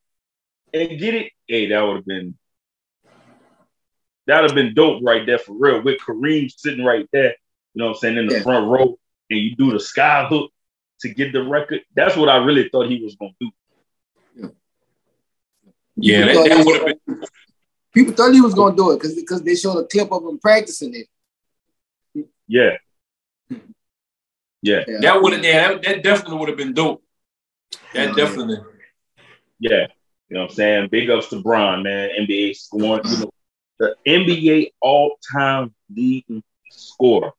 and 0.72 0.98
get 0.98 1.14
it, 1.14 1.32
hey, 1.46 1.68
that 1.68 1.80
would 1.80 1.96
have 1.96 2.06
been 2.06 2.36
that'd 4.26 4.50
have 4.50 4.54
been 4.54 4.75
dope 4.75 5.02
right 5.02 5.25
there 5.25 5.38
for 5.38 5.56
real. 5.58 5.82
With 5.82 6.00
Kareem 6.00 6.50
sitting 6.50 6.84
right 6.84 7.08
there, 7.12 7.34
you 7.75 7.82
know 7.82 7.86
what 7.86 7.92
I'm 7.92 7.98
saying, 7.98 8.16
in 8.18 8.26
the 8.26 8.34
yeah. 8.36 8.42
front 8.42 8.68
row, 8.68 8.98
and 9.30 9.40
you 9.40 9.56
do 9.56 9.72
the 9.72 9.80
sky 9.80 10.26
hook 10.28 10.50
to 11.00 11.08
to 11.08 11.14
get 11.14 11.32
the 11.32 11.42
record, 11.42 11.82
that's 11.94 12.16
what 12.16 12.28
I 12.28 12.36
really 12.36 12.68
thought 12.68 12.90
he 12.90 13.02
was 13.02 13.16
gonna 13.16 13.32
do. 13.40 13.50
Yeah, 15.96 16.26
that, 16.26 16.48
that 16.48 16.66
would 16.66 16.76
have 16.76 16.98
been. 17.06 17.25
People 17.92 18.12
thought 18.12 18.34
he 18.34 18.40
was 18.40 18.54
gonna 18.54 18.76
do 18.76 18.90
it 18.90 18.96
because 18.96 19.14
because 19.14 19.42
they 19.42 19.54
showed 19.54 19.78
a 19.78 19.86
clip 19.86 20.12
of 20.12 20.22
him 20.25 20.38
practicing 20.38 20.94
it. 20.94 22.26
Yeah. 22.46 22.76
Yeah. 24.62 24.84
Yeah. 24.86 24.98
That 25.00 25.22
would 25.22 25.32
have. 25.32 25.44
Yeah, 25.44 25.68
that, 25.68 25.82
that 25.82 26.02
definitely 26.02 26.38
would 26.38 26.48
have 26.48 26.58
been 26.58 26.75
dope. 26.75 27.02
That 27.94 28.08
Yeah. 28.08 28.14
definitely. 28.14 28.58
Yeah. 29.58 29.86
You 30.28 30.34
know 30.34 30.42
what 30.42 30.50
I'm 30.50 30.56
saying? 30.56 30.88
Big 30.90 31.08
ups 31.08 31.28
to 31.28 31.40
Bron, 31.40 31.82
man. 31.82 32.10
NBA 32.18 32.56
scoring, 32.56 33.02
you 33.06 33.18
know, 33.18 33.30
the 33.78 33.94
NBA 34.06 34.72
all-time 34.80 35.75
leading 35.94 36.42
scorer. 36.70 37.32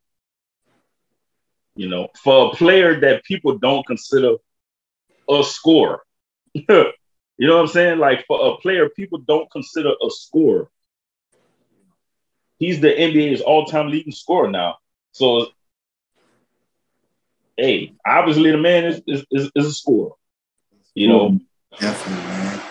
You 1.75 1.89
know, 1.89 2.07
for 2.23 2.47
a 2.47 2.55
player 2.55 2.99
that 3.01 3.23
people 3.23 3.57
don't 3.57 3.85
consider 3.85 4.35
a 5.29 5.43
scorer. 5.43 6.01
you 6.53 6.63
know 6.67 7.55
what 7.55 7.61
I'm 7.61 7.67
saying? 7.67 7.99
Like 7.99 8.25
for 8.25 8.53
a 8.53 8.57
player 8.57 8.89
people 8.89 9.19
don't 9.19 9.51
consider 9.51 9.89
a 9.89 10.09
scorer. 10.09 10.69
He's 12.57 12.81
the 12.81 12.89
NBA's 12.89 13.41
all-time 13.41 13.89
leading 13.89 14.13
scorer 14.13 14.49
now. 14.49 14.77
So 15.11 15.47
hey, 17.57 17.93
obviously 18.05 18.51
the 18.51 18.57
man 18.57 18.85
is 18.85 19.01
is, 19.07 19.25
is, 19.31 19.51
is 19.55 19.65
a 19.65 19.73
scorer. 19.73 20.11
You 20.95 21.07
know, 21.09 21.39
Definitely, 21.79 22.23
man. 22.23 22.61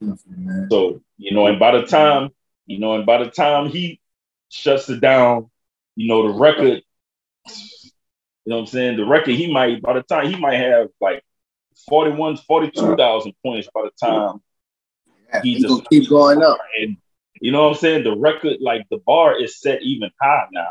Definitely, 0.00 0.44
man. 0.44 0.68
So, 0.70 1.00
you 1.18 1.32
know, 1.34 1.46
and 1.46 1.58
by 1.58 1.72
the 1.78 1.86
time, 1.86 2.30
you 2.66 2.78
know, 2.78 2.94
and 2.94 3.04
by 3.04 3.22
the 3.22 3.30
time 3.30 3.68
he 3.68 4.00
shuts 4.48 4.88
it 4.88 5.00
down, 5.00 5.50
you 5.96 6.08
know, 6.08 6.28
the 6.32 6.38
record, 6.38 6.82
you 7.46 7.50
know 8.46 8.56
what 8.56 8.60
I'm 8.62 8.66
saying? 8.66 8.96
The 8.96 9.04
record 9.04 9.34
he 9.34 9.52
might, 9.52 9.82
by 9.82 9.94
the 9.94 10.02
time 10.02 10.30
he 10.30 10.36
might 10.36 10.56
have 10.60 10.88
like 11.00 11.22
41, 11.88 12.38
42,000 12.38 13.32
points 13.44 13.68
by 13.74 13.82
the 13.82 13.90
time 14.06 14.40
Yeah, 15.32 15.42
he 15.42 15.54
he's 15.54 15.62
just- 15.64 15.88
keep 15.90 16.08
going 16.08 16.42
up. 16.42 16.58
and 16.80 16.96
you 17.40 17.50
know 17.52 17.64
what 17.64 17.70
I'm 17.70 17.74
saying? 17.80 18.04
The 18.04 18.16
record, 18.16 18.58
like 18.60 18.86
the 18.90 18.98
bar 18.98 19.38
is 19.38 19.60
set 19.60 19.82
even 19.82 20.10
high 20.20 20.46
now. 20.52 20.68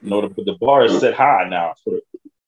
You 0.00 0.10
know, 0.10 0.28
the, 0.28 0.44
the 0.44 0.56
bar 0.60 0.84
is 0.84 0.98
set 1.00 1.12
high 1.14 1.46
now 1.48 1.74
for 1.84 1.98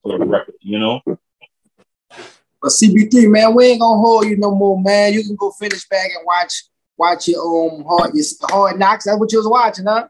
for 0.02 0.19
the 0.19 0.25
record, 0.25 0.55
you 0.61 0.78
know? 0.78 1.00
But 1.07 2.71
CB3, 2.71 3.31
man, 3.31 3.55
we 3.55 3.67
ain't 3.67 3.81
gonna 3.81 4.00
hold 4.00 4.26
you 4.26 4.37
no 4.37 4.55
more, 4.55 4.81
man. 4.81 5.12
You 5.12 5.23
can 5.23 5.37
go 5.37 5.50
finish 5.52 5.87
back 5.88 6.11
and 6.17 6.26
watch 6.26 6.64
watch 6.97 7.28
your 7.28 7.71
um 7.73 7.85
hard 7.85 8.14
your 8.14 8.25
hard 8.43 8.78
knocks. 8.78 9.05
That's 9.05 9.19
what 9.19 9.31
you 9.31 9.38
was 9.38 9.49
watching, 9.49 9.87
huh? 9.87 10.09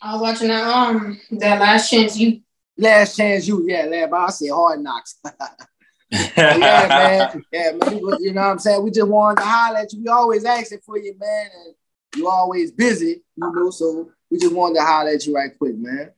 I 0.00 0.12
was 0.12 0.22
watching 0.22 0.48
that 0.48 0.64
um 0.64 1.20
that 1.32 1.60
last 1.60 1.90
chance 1.90 2.16
you 2.16 2.42
Last 2.76 3.16
chance 3.16 3.46
you, 3.46 3.64
yeah, 3.68 3.84
lad, 3.84 4.10
but 4.10 4.16
I 4.16 4.30
say 4.30 4.48
hard 4.48 4.80
knocks. 4.80 5.20
yeah, 6.10 6.56
man. 6.58 7.44
Yeah, 7.52 7.72
man. 7.72 7.98
You 7.98 8.18
you 8.20 8.32
know 8.32 8.40
what 8.40 8.50
I'm 8.50 8.58
saying? 8.58 8.82
We 8.82 8.90
just 8.90 9.08
wanted 9.08 9.42
to 9.42 9.46
holler 9.46 9.78
at 9.78 9.92
you. 9.92 10.02
We 10.02 10.08
always 10.08 10.44
asking 10.44 10.80
for 10.84 10.98
you, 10.98 11.16
man, 11.16 11.50
and 11.54 11.74
you 12.16 12.28
always 12.28 12.72
busy, 12.72 13.22
you 13.36 13.52
know. 13.52 13.70
So 13.70 14.10
we 14.28 14.38
just 14.38 14.54
wanted 14.54 14.76
to 14.76 14.84
holler 14.84 15.10
at 15.10 15.24
you 15.24 15.34
right 15.36 15.56
quick, 15.56 15.76
man. 15.76 16.10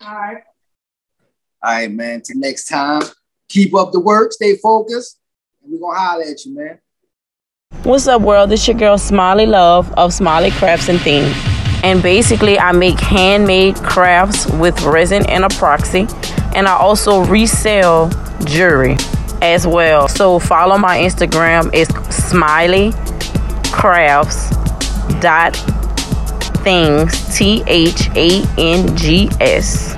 all 0.00 0.14
right. 0.14 0.42
All 1.62 1.72
right, 1.72 1.90
man. 1.90 2.22
Till 2.22 2.38
next 2.38 2.66
time. 2.66 3.02
Keep 3.48 3.74
up 3.74 3.92
the 3.92 4.00
work, 4.00 4.32
stay 4.32 4.56
focused, 4.58 5.18
and 5.62 5.72
we're 5.72 5.78
gonna 5.78 5.98
holler 5.98 6.22
at 6.22 6.44
you, 6.44 6.54
man. 6.54 6.78
What's 7.82 8.06
up, 8.06 8.20
world? 8.20 8.52
It's 8.52 8.68
your 8.68 8.76
girl 8.76 8.98
Smiley 8.98 9.46
Love 9.46 9.90
of 9.94 10.12
Smiley 10.12 10.50
Crafts 10.50 10.88
and 10.88 11.00
Things. 11.00 11.34
And 11.82 12.02
basically, 12.02 12.58
I 12.58 12.72
make 12.72 13.00
handmade 13.00 13.76
crafts 13.76 14.46
with 14.52 14.80
resin 14.82 15.24
and 15.30 15.44
epoxy. 15.44 16.12
And 16.54 16.66
I 16.68 16.76
also 16.76 17.24
resell 17.24 18.10
jewelry 18.44 18.96
as 19.40 19.66
well. 19.66 20.08
So 20.08 20.38
follow 20.38 20.76
my 20.76 20.98
Instagram. 20.98 21.70
It's 21.72 21.94
Smiley 22.14 22.92
Crafts 23.72 24.50
dot 25.20 25.56
things 26.64 27.36
T 27.38 27.62
H 27.66 28.10
A 28.14 28.42
N 28.58 28.94
G 28.96 29.30
S. 29.40 29.97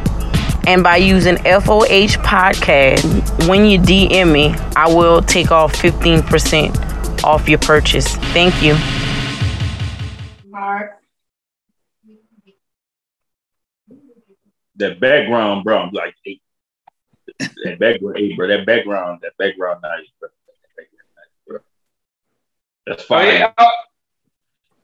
And 0.66 0.82
by 0.82 0.96
using 0.96 1.36
FOH 1.38 2.20
podcast, 2.22 3.48
when 3.48 3.64
you 3.64 3.78
DM 3.78 4.32
me, 4.32 4.54
I 4.76 4.88
will 4.92 5.22
take 5.22 5.50
off 5.50 5.72
15% 5.74 7.24
off 7.24 7.48
your 7.48 7.58
purchase. 7.58 8.16
Thank 8.32 8.62
you. 8.62 8.74
All 10.54 10.60
right. 10.60 10.90
That 14.76 15.00
background, 15.00 15.64
bro, 15.64 15.78
I'm 15.78 15.90
like, 15.92 16.14
hey, 16.24 16.40
that 17.38 17.78
background, 17.78 18.16
hey, 18.16 18.34
bro, 18.34 18.48
that 18.48 18.64
background, 18.64 19.20
that 19.22 19.36
background 19.38 19.80
nice, 19.82 20.06
bro. 20.18 20.28
That 20.76 20.86
background. 21.46 21.64
That's 22.86 23.04
Oh, 23.10 23.20
yeah. 23.20 23.52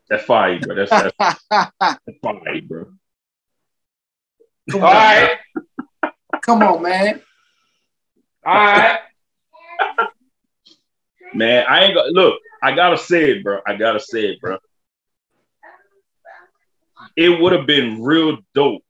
That's 0.09 0.25
fire, 0.25 0.61
bro. 0.61 0.75
That's, 0.75 0.91
that's, 0.91 1.17
that's 1.51 2.19
fire, 2.23 2.63
bro. 2.63 2.87
All 4.75 4.81
right. 4.81 5.39
Come 6.43 6.63
on, 6.63 6.83
man. 6.83 7.23
All 8.45 8.55
right. 8.55 9.01
Man, 11.35 11.65
I 11.69 11.85
ain't 11.85 11.95
gonna 11.95 12.11
look. 12.11 12.41
I 12.63 12.75
gotta 12.75 12.97
say 12.99 13.31
it, 13.31 13.45
bro. 13.45 13.61
I 13.67 13.77
gotta 13.77 14.01
say 14.01 14.27
it, 14.27 14.41
bro. 14.41 14.59
It 17.17 17.41
would 17.41 17.53
have 17.53 17.67
been 17.67 18.03
real 18.03 18.39
dope 18.55 18.83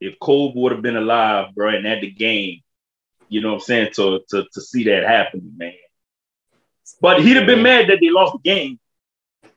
if 0.00 0.18
Kobe 0.18 0.58
would 0.58 0.72
have 0.72 0.82
been 0.82 0.96
alive, 0.96 1.54
bro, 1.54 1.70
and 1.70 1.86
at 1.86 2.00
the 2.00 2.10
game. 2.10 2.60
You 3.28 3.40
know 3.40 3.48
what 3.48 3.54
I'm 3.54 3.60
saying? 3.60 3.92
To 3.94 4.20
to 4.30 4.46
to 4.52 4.60
see 4.60 4.84
that 4.84 5.04
happen, 5.04 5.54
man. 5.56 5.74
But 7.00 7.22
he'd 7.22 7.36
have 7.36 7.46
been 7.46 7.62
mad 7.62 7.88
that 7.88 7.98
they 8.00 8.10
lost 8.10 8.34
the 8.34 8.48
game. 8.48 8.78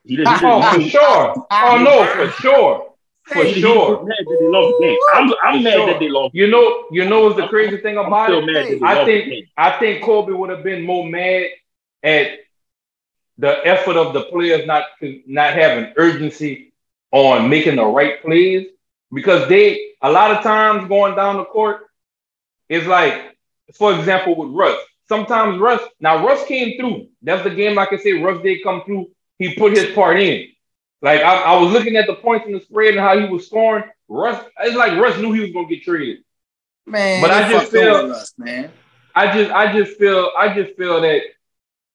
He 0.03 0.15
didn't. 0.15 0.39
Oh, 0.41 0.73
for 0.73 0.81
sure. 0.81 1.47
Oh 1.51 1.77
no, 1.77 2.05
for 2.05 2.41
sure. 2.41 2.92
For 3.25 3.43
He, 3.43 3.53
he 3.53 3.61
sure. 3.61 3.97
was 3.97 4.07
mad 4.07 4.17
that 4.19 4.37
they 4.39 4.47
lost 4.47 4.75
the 4.79 4.85
game. 4.85 4.97
I'm, 5.13 5.33
I'm 5.43 5.63
mad 5.63 5.73
sure. 5.73 5.85
that 5.87 5.99
they 5.99 6.09
lost. 6.09 6.35
You 6.35 6.47
know, 6.47 6.85
you 6.91 7.07
know 7.07 7.23
what's 7.23 7.37
the 7.37 7.47
crazy 7.47 7.77
thing 7.77 7.97
I'm 7.97 8.07
about 8.07 8.27
still 8.27 8.47
it? 8.47 8.83
I 8.83 9.05
think. 9.05 9.49
I 9.57 9.71
think 9.79 10.03
Kobe 10.03 10.33
would 10.33 10.49
have 10.49 10.63
been 10.63 10.83
more 10.85 11.07
mad 11.07 11.47
at 12.03 12.39
the 13.37 13.65
effort 13.65 13.95
of 13.97 14.13
the 14.13 14.23
players 14.23 14.65
not 14.67 14.83
not 15.25 15.53
having 15.53 15.93
urgency 15.95 16.73
on 17.11 17.49
making 17.49 17.77
the 17.77 17.85
right 17.85 18.21
plays 18.21 18.67
because 19.11 19.47
they 19.47 19.93
a 20.01 20.11
lot 20.11 20.31
of 20.31 20.43
times 20.43 20.87
going 20.87 21.15
down 21.15 21.37
the 21.37 21.45
court 21.45 21.87
is 22.69 22.85
like, 22.87 23.37
for 23.75 23.93
example, 23.95 24.35
with 24.35 24.49
Russ. 24.49 24.77
Sometimes 25.07 25.59
Russ 25.59 25.81
now 25.99 26.25
Russ 26.25 26.45
came 26.45 26.77
through. 26.77 27.07
That's 27.21 27.43
the 27.43 27.49
game. 27.49 27.77
I 27.79 27.87
say, 27.97 28.13
Russ 28.13 28.41
did 28.43 28.63
come 28.63 28.83
through. 28.83 29.07
He 29.39 29.55
put 29.55 29.73
his 29.73 29.93
part 29.95 30.19
in. 30.19 30.49
Like 31.03 31.21
I, 31.21 31.35
I 31.35 31.61
was 31.61 31.71
looking 31.71 31.97
at 31.97 32.07
the 32.07 32.15
points 32.15 32.47
in 32.47 32.53
the 32.53 32.61
spread 32.61 32.93
and 32.95 32.99
how 33.01 33.19
he 33.19 33.25
was 33.25 33.45
scoring. 33.45 33.83
Russ, 34.07 34.43
it's 34.61 34.75
like 34.75 34.93
Russ 34.99 35.19
knew 35.19 35.33
he 35.33 35.41
was 35.41 35.51
gonna 35.51 35.67
get 35.67 35.83
traded. 35.83 36.19
Man, 36.85 37.21
But 37.21 37.29
I 37.31 37.49
just 37.51 37.71
feel- 37.71 38.11
us, 38.11 38.33
man. 38.37 38.71
I 39.13 39.31
just 39.31 39.51
I 39.51 39.71
just 39.77 39.99
feel 39.99 40.31
I 40.35 40.55
just 40.55 40.75
feel 40.75 40.99
that 41.01 41.21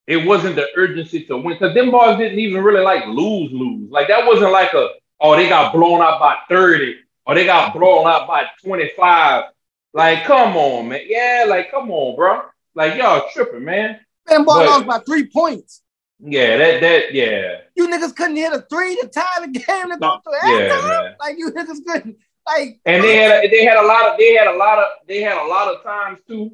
it 0.07 0.25
wasn't 0.25 0.55
the 0.57 0.67
urgency 0.77 1.25
to 1.25 1.37
win 1.37 1.55
because 1.59 1.75
them 1.75 1.91
boys 1.91 2.17
didn't 2.17 2.39
even 2.39 2.63
really 2.63 2.81
like 2.83 3.07
lose 3.07 3.51
lose 3.51 3.91
like 3.91 4.07
that 4.09 4.25
wasn't 4.25 4.53
like 4.53 4.73
a 4.73 4.91
oh 5.21 5.35
they 5.35 5.49
got 5.49 5.73
blown 5.73 6.01
out 6.01 6.21
by 6.21 6.37
thirty 6.49 6.97
or 7.27 7.35
they 7.35 7.45
got 7.45 7.75
blown 7.75 8.07
out 8.07 8.29
by 8.29 8.45
twenty 8.63 8.91
five 8.97 9.47
like 9.93 10.23
come 10.25 10.57
on 10.57 10.89
man 10.91 11.01
yeah 11.07 11.45
like 11.49 11.73
come 11.73 11.91
on 11.91 12.15
bro 12.15 12.43
like 12.77 12.95
y'all 12.95 13.29
tripping 13.33 13.65
man 13.65 13.99
Man, 14.31 14.45
ball 14.45 14.65
lost 14.65 14.87
by 14.87 14.99
three 15.01 15.27
points. 15.27 15.83
Yeah 16.21 16.57
that 16.57 16.81
that 16.81 17.15
yeah. 17.15 17.59
You 17.75 17.89
niggas 17.89 18.15
couldn't 18.17 18.37
hit 18.37 18.53
a 18.53 18.63
three 18.63 18.97
to 18.97 19.09
tie 19.09 19.41
the 19.41 19.49
game 19.49 19.91
to 19.91 19.99
go 19.99 20.21
to 20.25 20.39
yeah 20.45 21.15
Like 21.21 21.39
you 21.39 21.51
niggas 21.51 21.85
couldn't. 21.87 22.17
Like 22.47 22.81
and 22.87 23.05
they 23.05 23.17
had 23.17 23.45
a, 23.45 23.49
they 23.49 23.65
had 23.65 23.77
a 23.77 23.87
lot 23.87 24.11
of 24.11 24.19
they 24.19 24.35
had 24.35 24.47
a 24.47 24.57
lot 24.57 24.79
of 24.79 24.87
they 25.07 25.21
had 25.21 25.37
a 25.37 25.47
lot 25.47 25.75
of 25.75 25.83
times 25.83 26.19
too 26.27 26.51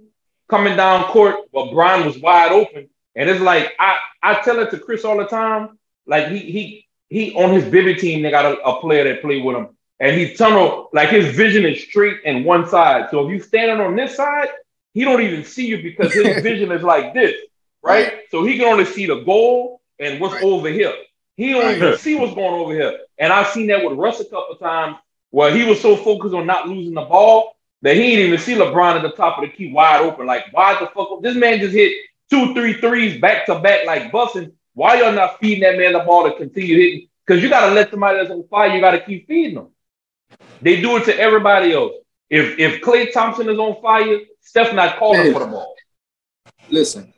coming 0.49 0.77
down 0.77 1.05
court 1.05 1.37
but 1.53 1.73
Brian 1.73 2.05
was 2.05 2.19
wide 2.19 2.53
open. 2.53 2.89
And 3.17 3.31
it's 3.31 3.41
like 3.41 3.73
I 3.79 3.97
I 4.23 4.41
tell 4.43 4.59
it 4.59 4.71
to 4.73 4.79
Chris 4.79 5.05
all 5.05 5.17
the 5.17 5.27
time 5.27 5.79
like 6.07 6.29
he 6.29 6.39
he 6.39 6.89
he 7.09 7.35
on 7.35 7.53
his 7.53 7.65
Bibby 7.65 7.95
team 7.95 8.23
they 8.23 8.31
got 8.31 8.45
a, 8.45 8.61
a 8.63 8.81
player 8.81 9.05
that 9.05 9.23
played 9.23 9.45
with 9.45 9.57
him. 9.57 9.69
And 10.01 10.17
he 10.19 10.35
tunnel 10.35 10.91
like 10.93 11.09
his 11.09 11.35
vision 11.35 11.65
is 11.65 11.83
straight 11.85 12.19
and 12.27 12.45
one 12.45 12.69
side. 12.69 13.09
So 13.11 13.25
if 13.25 13.33
you 13.33 13.41
standing 13.41 13.81
on 13.81 13.97
this 13.97 14.17
side 14.17 14.49
he 14.93 15.05
don't 15.05 15.23
even 15.23 15.45
see 15.45 15.67
you 15.67 15.83
because 15.83 16.13
his 16.13 16.43
vision 16.43 16.71
is 16.73 16.83
like 16.83 17.15
this 17.15 17.35
right 17.85 18.13
so 18.31 18.45
he 18.45 18.57
can 18.59 18.67
only 18.67 18.85
see 18.85 19.07
the 19.07 19.21
goal 19.21 19.81
and 19.99 20.21
what's 20.21 20.35
Right. 20.35 20.43
over 20.45 20.69
here 20.69 20.95
he 21.37 21.53
don't 21.53 21.65
Right. 21.65 21.77
even 21.77 21.99
see 21.99 22.15
what's 22.15 22.35
going 22.35 22.55
over 22.55 22.73
here 22.73 22.99
and 23.19 23.33
I've 23.33 23.49
seen 23.49 23.67
that 23.69 23.85
with 23.85 23.99
Russ 23.99 24.21
a 24.21 24.25
couple 24.25 24.57
times 24.57 24.97
where 25.31 25.55
he 25.55 25.65
was 25.65 25.81
so 25.81 25.97
focused 25.97 26.35
on 26.35 26.47
not 26.47 26.69
losing 26.69 26.95
the 26.95 27.03
ball 27.03 27.57
that 27.83 27.97
he 27.97 28.03
didn't 28.17 28.27
even 28.27 28.39
see 28.39 28.55
LeBron 28.55 28.97
at 28.97 29.03
the 29.03 29.11
top 29.11 29.39
of 29.39 29.43
the 29.43 29.55
key 29.55 29.73
wide 29.73 30.01
open. 30.01 30.27
Like, 30.27 30.45
why 30.53 30.73
the 30.79 30.87
fuck? 30.87 31.21
This 31.23 31.37
man 31.37 31.59
just 31.59 31.75
hit 31.75 31.93
two, 32.31 32.55
three 32.55 32.75
threes 32.75 33.21
back 33.21 33.45
to 33.47 33.59
back 33.59 33.85
like 33.85 34.11
busting. 34.11 34.53
Why 34.73 35.01
y'all 35.01 35.13
not 35.13 35.39
feeding 35.41 35.61
that 35.65 35.77
man 35.77 35.93
the 35.93 35.99
ball 36.01 36.25
to 36.25 36.37
continue 36.37 36.77
hitting? 36.79 37.09
Because 37.27 37.43
you 37.43 37.49
got 37.51 37.69
to 37.69 37.75
let 37.75 37.91
somebody 37.91 38.19
that's 38.19 38.31
on 38.31 38.47
fire, 38.49 38.71
you 38.75 38.81
got 38.81 38.93
to 38.93 39.01
keep 39.01 39.27
feeding 39.27 39.57
them. 39.57 39.69
They 40.63 40.81
do 40.81 40.97
it 40.97 41.05
to 41.05 41.19
everybody 41.19 41.73
else. 41.73 41.93
If 42.31 42.59
if 42.59 42.81
Klay 42.81 43.13
Thompson 43.13 43.49
is 43.51 43.59
on 43.59 43.83
fire, 43.83 44.21
Steph 44.41 44.73
not 44.75 44.99
calling 44.99 45.33
for 45.33 45.41
the 45.41 45.47
ball. 45.47 45.75
Listen, 46.71 47.13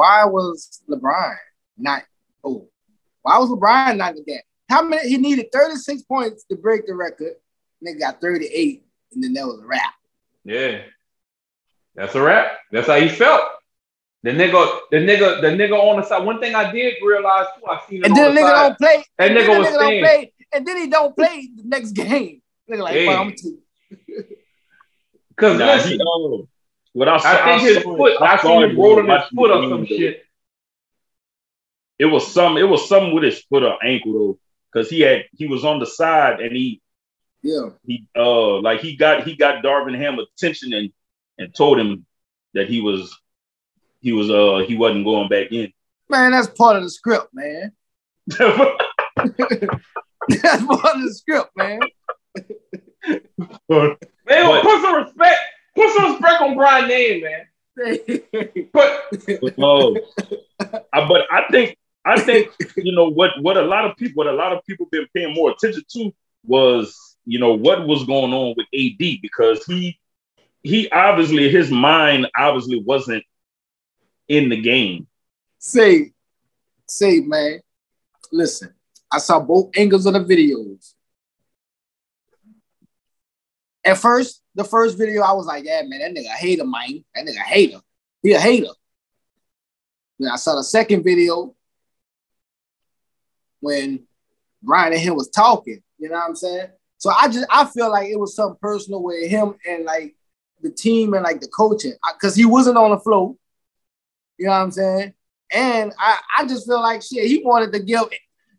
why 0.00 0.24
was 0.24 0.80
LeBron 0.88 1.36
not? 1.76 2.02
Oh, 2.42 2.68
why 3.20 3.36
was 3.38 3.50
LeBron 3.50 3.98
not 3.98 4.12
in 4.12 4.16
the 4.16 4.24
game? 4.24 4.40
How 4.70 4.82
many? 4.82 5.06
He 5.10 5.18
needed 5.18 5.52
36 5.52 6.02
points 6.04 6.44
to 6.44 6.56
break 6.56 6.86
the 6.86 6.94
record. 6.94 7.34
Nigga 7.86 7.98
got 8.00 8.20
38, 8.22 8.82
and 9.12 9.22
then 9.22 9.34
that 9.34 9.46
was 9.46 9.60
a 9.62 9.66
wrap. 9.66 9.92
Yeah. 10.44 10.80
That's 11.94 12.14
a 12.14 12.22
wrap. 12.22 12.52
That's 12.72 12.86
how 12.86 12.98
he 12.98 13.08
felt. 13.10 13.42
The 14.22 14.30
nigga, 14.30 14.78
the 14.90 14.96
nigga, 14.98 15.40
the 15.42 15.48
nigga 15.48 15.72
on 15.78 16.00
the 16.00 16.06
side. 16.06 16.24
One 16.24 16.40
thing 16.40 16.54
I 16.54 16.72
did 16.72 16.94
realize 17.04 17.46
too, 17.58 17.66
I 17.66 17.80
seen 17.88 18.00
it 18.00 18.06
And 18.06 18.12
on 18.12 18.16
then 18.18 18.34
the 18.34 18.40
the 18.40 18.46
nigga 18.46 18.50
side. 18.50 18.68
don't 18.68 18.78
play. 18.78 19.04
That 19.18 19.28
and 19.28 19.36
then 19.36 19.44
nigga 19.46 19.58
was 19.58 19.66
nigga 19.68 19.78
don't 19.78 20.00
play. 20.02 20.32
And 20.52 20.66
then 20.66 20.76
he 20.78 20.86
don't 20.88 21.16
play 21.16 21.48
the 21.56 21.62
next 21.64 21.92
game. 21.92 22.42
Nigga 22.70 22.78
like, 22.82 22.92
Hey. 22.94 23.06
"Fuck, 23.06 23.18
I'm 23.18 23.32
too. 23.36 23.58
Cause 25.36 25.58
Nah, 25.58 25.66
listen, 25.74 25.90
he, 25.92 26.44
what 26.92 27.08
I, 27.08 27.18
saw, 27.18 27.28
I 27.28 27.44
think 27.58 27.62
his 27.62 27.82
saw 27.82 27.92
it- 27.92 27.96
foot. 27.96 28.22
I 28.22 28.36
saw 28.36 28.42
seen 28.42 28.62
him 28.62 28.70
it 28.70 28.78
rolling 28.78 29.06
his 29.08 29.22
foot 29.34 29.48
the 29.48 29.54
or 29.54 29.68
some 29.68 29.86
shit. 29.86 30.24
It 31.98 32.06
was 32.06 32.32
some. 32.32 32.56
It 32.56 32.62
was 32.68 32.88
something 32.88 33.14
with 33.14 33.24
his 33.24 33.40
foot 33.42 33.62
or 33.62 33.76
ankle 33.84 34.12
though, 34.12 34.38
because 34.72 34.88
he 34.90 35.00
had 35.00 35.24
he 35.36 35.46
was 35.46 35.64
on 35.64 35.78
the 35.80 35.86
side 35.86 36.40
and 36.40 36.54
he 36.56 36.80
Yeah. 37.42 37.70
he 37.86 38.06
uh 38.16 38.58
like 38.60 38.80
he 38.80 38.96
got 38.96 39.24
he 39.26 39.36
got 39.36 39.62
Darvin 39.62 39.96
Ham 39.96 40.18
attention 40.18 40.72
and 40.72 40.90
and 41.38 41.54
told 41.54 41.78
him 41.78 42.06
that 42.54 42.68
he 42.68 42.80
was 42.80 43.14
he 44.00 44.12
was 44.12 44.30
uh 44.30 44.64
he 44.66 44.76
wasn't 44.76 45.04
going 45.04 45.28
back 45.28 45.52
in. 45.52 45.72
Man, 46.08 46.32
that's 46.32 46.48
part 46.48 46.76
of 46.76 46.82
the 46.82 46.90
script, 46.90 47.28
man. 47.34 47.72
That's 50.28 50.64
part 50.64 50.96
of 50.96 51.02
the 51.02 51.14
script, 51.14 51.50
man. 51.56 51.80
Man, 53.06 53.96
But- 54.28 54.62
put 54.62 54.82
some 54.82 54.94
respect. 55.04 55.40
Put 55.74 55.90
some 55.94 56.12
respect 56.12 56.40
on 56.42 56.54
Brian's 56.56 56.88
name, 56.88 57.22
man. 57.22 57.46
Put 58.72 59.54
Oh, 59.58 59.96
I- 60.92 61.08
but 61.08 61.22
I 61.30 61.44
think 61.50 61.76
I 62.04 62.18
think 62.20 62.50
you 62.76 62.92
know 62.94 63.08
what 63.08 63.30
what 63.42 63.56
a 63.56 63.62
lot 63.62 63.84
of 63.84 63.96
people 63.96 64.24
what 64.24 64.26
a 64.26 64.36
lot 64.36 64.52
of 64.52 64.64
people 64.64 64.86
been 64.90 65.06
paying 65.14 65.34
more 65.34 65.50
attention 65.50 65.82
to 65.92 66.12
was 66.44 67.16
you 67.24 67.38
know 67.38 67.52
what 67.54 67.86
was 67.86 68.04
going 68.04 68.32
on 68.32 68.54
with 68.56 68.66
AD 68.74 69.18
because 69.22 69.64
he 69.66 69.98
he 70.62 70.90
obviously 70.90 71.48
his 71.50 71.70
mind 71.70 72.26
obviously 72.36 72.80
wasn't 72.80 73.24
in 74.28 74.48
the 74.48 74.60
game. 74.60 75.06
say, 75.58 76.12
say, 76.86 77.20
man, 77.20 77.60
listen, 78.30 78.72
I 79.10 79.18
saw 79.18 79.40
both 79.40 79.70
angles 79.76 80.06
of 80.06 80.14
the 80.14 80.20
videos. 80.20 80.94
At 83.84 83.98
first, 83.98 84.42
the 84.62 84.68
first 84.68 84.98
video, 84.98 85.22
I 85.22 85.32
was 85.32 85.46
like, 85.46 85.64
yeah, 85.64 85.82
man, 85.86 86.00
that 86.00 86.14
nigga 86.14 86.34
hater, 86.34 86.64
man. 86.64 87.04
That 87.14 87.26
nigga 87.26 87.42
hater. 87.42 87.80
He 88.22 88.32
a 88.32 88.40
hater. 88.40 88.68
Then 90.18 90.30
I 90.30 90.36
saw 90.36 90.56
the 90.56 90.64
second 90.64 91.02
video 91.02 91.54
when 93.60 94.06
Brian 94.62 94.92
and 94.92 95.00
him 95.00 95.16
was 95.16 95.30
talking. 95.30 95.82
You 95.98 96.10
know 96.10 96.16
what 96.16 96.28
I'm 96.28 96.36
saying? 96.36 96.68
So 96.98 97.10
I 97.10 97.28
just 97.28 97.46
I 97.50 97.64
feel 97.64 97.90
like 97.90 98.08
it 98.08 98.18
was 98.18 98.34
something 98.34 98.58
personal 98.60 99.02
with 99.02 99.28
him 99.30 99.54
and 99.66 99.84
like 99.84 100.14
the 100.60 100.70
team 100.70 101.14
and 101.14 101.22
like 101.22 101.40
the 101.40 101.48
coaching 101.48 101.94
because 102.14 102.34
he 102.34 102.44
wasn't 102.44 102.76
on 102.76 102.90
the 102.90 102.98
floor. 102.98 103.36
You 104.36 104.46
know 104.46 104.52
what 104.52 104.58
I'm 104.58 104.70
saying? 104.70 105.14
And 105.50 105.92
I, 105.98 106.18
I 106.38 106.46
just 106.46 106.66
feel 106.66 106.80
like 106.80 107.02
shit, 107.02 107.26
he 107.26 107.42
wanted 107.42 107.72
to 107.72 107.80
give 107.80 108.02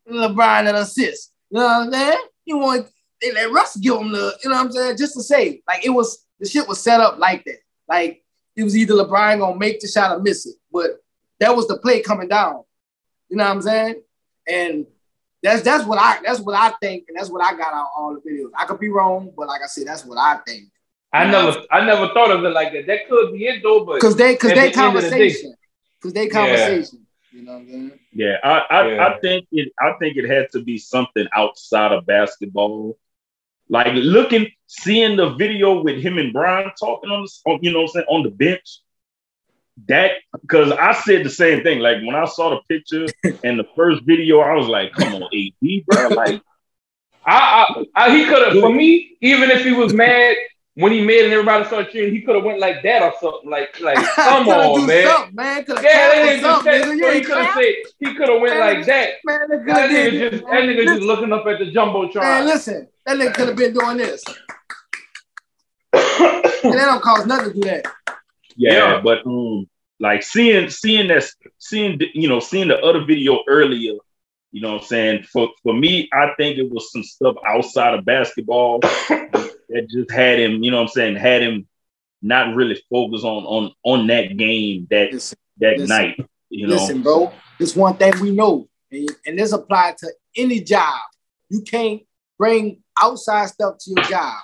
LeBron 0.10 0.70
an 0.70 0.76
assist. 0.76 1.32
You 1.52 1.60
know 1.60 1.66
what 1.66 1.88
I'm 1.88 1.94
saying? 1.94 2.28
He 2.44 2.54
wanted 2.54 2.88
they 3.22 3.32
let 3.32 3.52
Russ 3.52 3.76
give 3.78 3.96
him 3.96 4.12
the, 4.12 4.38
you 4.44 4.50
know 4.50 4.56
what 4.56 4.66
I'm 4.66 4.72
saying? 4.72 4.98
Just 4.98 5.14
to 5.14 5.22
say, 5.24 5.62
like 5.68 5.86
it 5.86 5.90
was 5.90 6.26
the 6.40 6.48
shit 6.48 6.68
was 6.68 6.82
set 6.82 7.00
up 7.00 7.20
like 7.20 7.44
that. 7.46 7.58
Like 7.88 8.24
it 8.56 8.64
was 8.64 8.76
either 8.76 8.94
LeBron 8.96 9.40
gonna 9.40 9.58
make 9.60 9.80
the 9.80 9.88
shot 9.88 10.18
or 10.18 10.22
miss 10.22 10.46
it. 10.46 10.56
But 10.72 11.02
that 11.40 11.56
was 11.56 11.68
the 11.68 11.78
play 11.78 12.02
coming 12.02 12.28
down. 12.28 12.64
You 13.30 13.38
know 13.38 13.46
what 13.46 13.52
I'm 13.52 13.62
saying? 13.62 14.02
And 14.48 14.86
that's 15.44 15.62
that's 15.62 15.86
what 15.86 15.98
I 16.00 16.20
that's 16.24 16.40
what 16.40 16.56
I 16.56 16.72
think, 16.82 17.06
and 17.08 17.18
that's 17.18 17.30
what 17.30 17.44
I 17.44 17.52
got 17.58 17.74
out 17.74 17.88
all 17.98 18.14
the 18.16 18.30
videos. 18.30 18.50
I 18.58 18.66
could 18.66 18.80
be 18.80 18.90
wrong, 18.90 19.32
but 19.36 19.48
like 19.48 19.62
I 19.64 19.68
said, 19.68 19.88
that's 19.88 20.06
what 20.06 20.18
I 20.18 20.40
think. 20.48 20.70
I 21.14 21.30
never, 21.30 21.62
I 21.70 21.86
never 21.86 22.08
thought 22.14 22.32
of 22.32 22.44
it 22.46 22.50
like 22.50 22.72
that. 22.72 22.88
That 22.88 23.10
could 23.10 23.34
be 23.34 23.46
it 23.46 23.62
though, 23.62 23.84
but 23.86 24.00
Cause 24.00 24.16
they 24.16 24.36
cause 24.36 24.52
they 24.52 24.70
the 24.72 24.80
end 24.80 24.96
of 24.98 25.04
the 25.04 25.10
day- 25.10 25.10
conversation. 25.10 25.56
Cause 26.02 26.14
they 26.14 26.24
Yeah. 26.28 26.30
conversation. 26.30 27.06
You 27.34 27.44
know 27.44 27.52
what 27.54 27.60
I'm 27.62 27.68
saying? 27.70 27.92
Yeah, 28.14 28.36
I 28.44 28.50
I, 28.70 28.88
Yeah. 28.88 29.08
I 29.08 29.20
think 29.20 29.48
it 29.52 29.74
I 29.80 29.94
think 30.00 30.18
it 30.18 30.26
had 30.30 30.50
to 30.54 30.62
be 30.64 30.78
something 30.78 31.28
outside 31.36 31.92
of 31.92 32.06
basketball. 32.06 32.98
Like 33.72 33.94
looking, 33.94 34.52
seeing 34.68 35.16
the 35.16 35.30
video 35.36 35.82
with 35.82 36.04
him 36.04 36.18
and 36.18 36.34
Brian 36.34 36.70
talking 36.78 37.10
on 37.10 37.24
the, 37.24 37.50
on, 37.50 37.60
you 37.62 37.72
know, 37.72 37.80
what 37.80 37.84
I'm 37.86 37.94
saying 37.94 38.06
on 38.10 38.24
the 38.24 38.30
bench. 38.30 38.80
That 39.88 40.12
because 40.42 40.74
I 40.74 40.92
said 40.92 41.26
the 41.26 41.30
same 41.30 41.64
thing. 41.64 41.80
Like 41.80 42.04
when 42.04 42.14
I 42.14 42.26
saw 42.26 42.50
the 42.50 42.60
picture 42.68 43.08
and 43.46 43.58
the 43.58 43.66
first 43.74 44.04
video, 44.04 44.42
I 44.42 44.54
was 44.56 44.68
like, 44.68 44.92
"Come 44.92 45.16
on, 45.16 45.24
AD, 45.24 45.86
bro!" 45.88 46.10
Like, 46.10 46.42
I, 47.26 47.66
I, 47.66 47.86
I 47.96 48.18
he 48.18 48.26
could 48.26 48.46
have. 48.46 48.62
For 48.62 48.72
me, 48.72 49.16
even 49.22 49.50
if 49.50 49.64
he 49.64 49.72
was 49.72 49.94
mad 49.94 50.36
when 50.76 50.92
he 50.94 51.02
made 51.06 51.26
and 51.26 51.34
everybody 51.34 51.66
started 51.66 51.92
cheering, 51.92 52.14
he 52.14 52.22
could 52.22 52.36
have 52.36 52.46
went 52.46 52.60
like 52.60 52.82
that 52.84 53.02
or 53.02 53.14
something. 53.22 53.50
Like, 53.50 53.78
like, 53.82 53.98
come 54.16 54.48
on, 54.48 54.80
do 54.82 54.88
man. 54.88 55.08
something, 55.08 55.36
man. 55.36 55.66
Coulda 55.66 55.82
Yeah, 55.84 55.92
clapped 56.42 56.42
that 56.42 56.42
just 56.42 56.64
said, 56.64 56.86
nigga. 56.86 57.14
He 57.14 57.22
could 57.22 57.38
have 57.38 57.54
said 57.56 57.74
he 58.00 58.16
could 58.16 58.30
have 58.30 58.42
went 58.42 58.58
Man, 58.58 58.76
like 58.76 58.86
that. 58.86 59.10
Man, 59.26 59.40
that 59.50 59.66
That 59.66 59.90
nigga 59.90 60.12
did- 60.12 60.32
just 60.32 60.44
that 60.46 60.64
nigga 60.64 60.84
just 60.86 61.02
looking 61.02 61.34
up 61.34 61.46
at 61.46 61.60
the 61.60 61.66
Man, 61.66 61.74
jumbotron. 61.74 62.46
listen, 62.46 62.88
that 63.06 63.18
nigga 63.18 63.34
could 63.34 63.48
have 63.50 63.58
been 63.58 63.74
doing 63.74 63.98
this. 63.98 64.24
and 65.94 66.74
that 66.74 66.86
don't 66.86 67.02
cost 67.02 67.28
nothing 67.28 67.54
to 67.54 67.60
do 67.60 67.68
that. 67.70 67.86
yeah, 68.56 68.74
Yeah. 68.96 69.02
but 69.04 69.26
um, 69.26 69.68
like 70.00 70.24
seeing 70.24 70.70
seeing 70.70 71.08
that 71.10 71.26
seeing 71.58 72.00
you 72.14 72.30
know 72.30 72.40
seeing 72.40 72.68
the 72.70 72.80
other 72.80 73.04
video 73.04 73.44
earlier. 73.48 73.94
You 74.54 74.62
know 74.62 74.74
what 74.74 74.82
I'm 74.82 74.88
saying? 74.88 75.24
For 75.24 75.50
for 75.64 75.74
me, 75.74 76.10
I 76.14 76.32
think 76.38 76.58
it 76.58 76.70
was 76.70 76.92
some 76.92 77.04
stuff 77.04 77.36
outside 77.48 77.94
of 77.94 78.04
basketball 78.06 78.82
that 79.72 79.90
just 79.90 80.12
had 80.12 80.40
him, 80.40 80.64
you 80.64 80.72
know 80.72 80.78
what 80.78 80.84
I'm 80.84 80.90
saying, 80.90 81.16
had 81.16 81.42
him 81.42 81.68
not 82.22 82.56
really 82.56 82.82
focus 82.90 83.24
on 83.24 83.44
on 83.44 83.74
on 83.84 84.08
that 84.08 84.38
game 84.38 84.88
that 84.92 85.12
Listen, 85.12 85.38
that 85.60 85.78
listen. 85.78 85.88
night. 85.88 86.26
You 86.50 86.68
know, 86.68 86.76
listen, 86.76 87.02
bro. 87.02 87.32
This 87.60 87.76
one 87.76 87.96
thing 87.96 88.14
we 88.22 88.32
know, 88.32 88.68
and, 88.92 89.10
and 89.26 89.40
this 89.40 89.54
applies 89.54 89.96
to 89.98 90.12
any 90.36 90.62
job. 90.62 91.00
You 91.50 91.62
can't 91.62 92.02
bring 92.38 92.84
outside 93.02 93.50
stuff 93.50 93.78
to 93.80 93.92
your 93.96 94.06
job. 94.06 94.36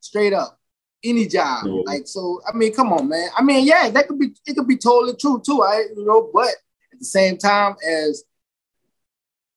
Straight 0.00 0.32
up. 0.32 0.58
Any 1.02 1.26
job. 1.26 1.66
Yeah. 1.66 1.82
Like 1.84 2.06
so, 2.06 2.40
I 2.48 2.56
mean, 2.56 2.72
come 2.72 2.92
on, 2.92 3.08
man. 3.08 3.28
I 3.36 3.42
mean, 3.42 3.66
yeah, 3.66 3.90
that 3.90 4.08
could 4.08 4.18
be 4.18 4.34
it 4.46 4.56
could 4.56 4.68
be 4.68 4.76
totally 4.76 5.16
true 5.16 5.42
too. 5.44 5.62
I 5.62 5.86
you 5.96 6.06
know, 6.06 6.30
but 6.32 6.48
at 6.92 6.98
the 6.98 7.04
same 7.04 7.36
time 7.36 7.76
as 7.86 8.24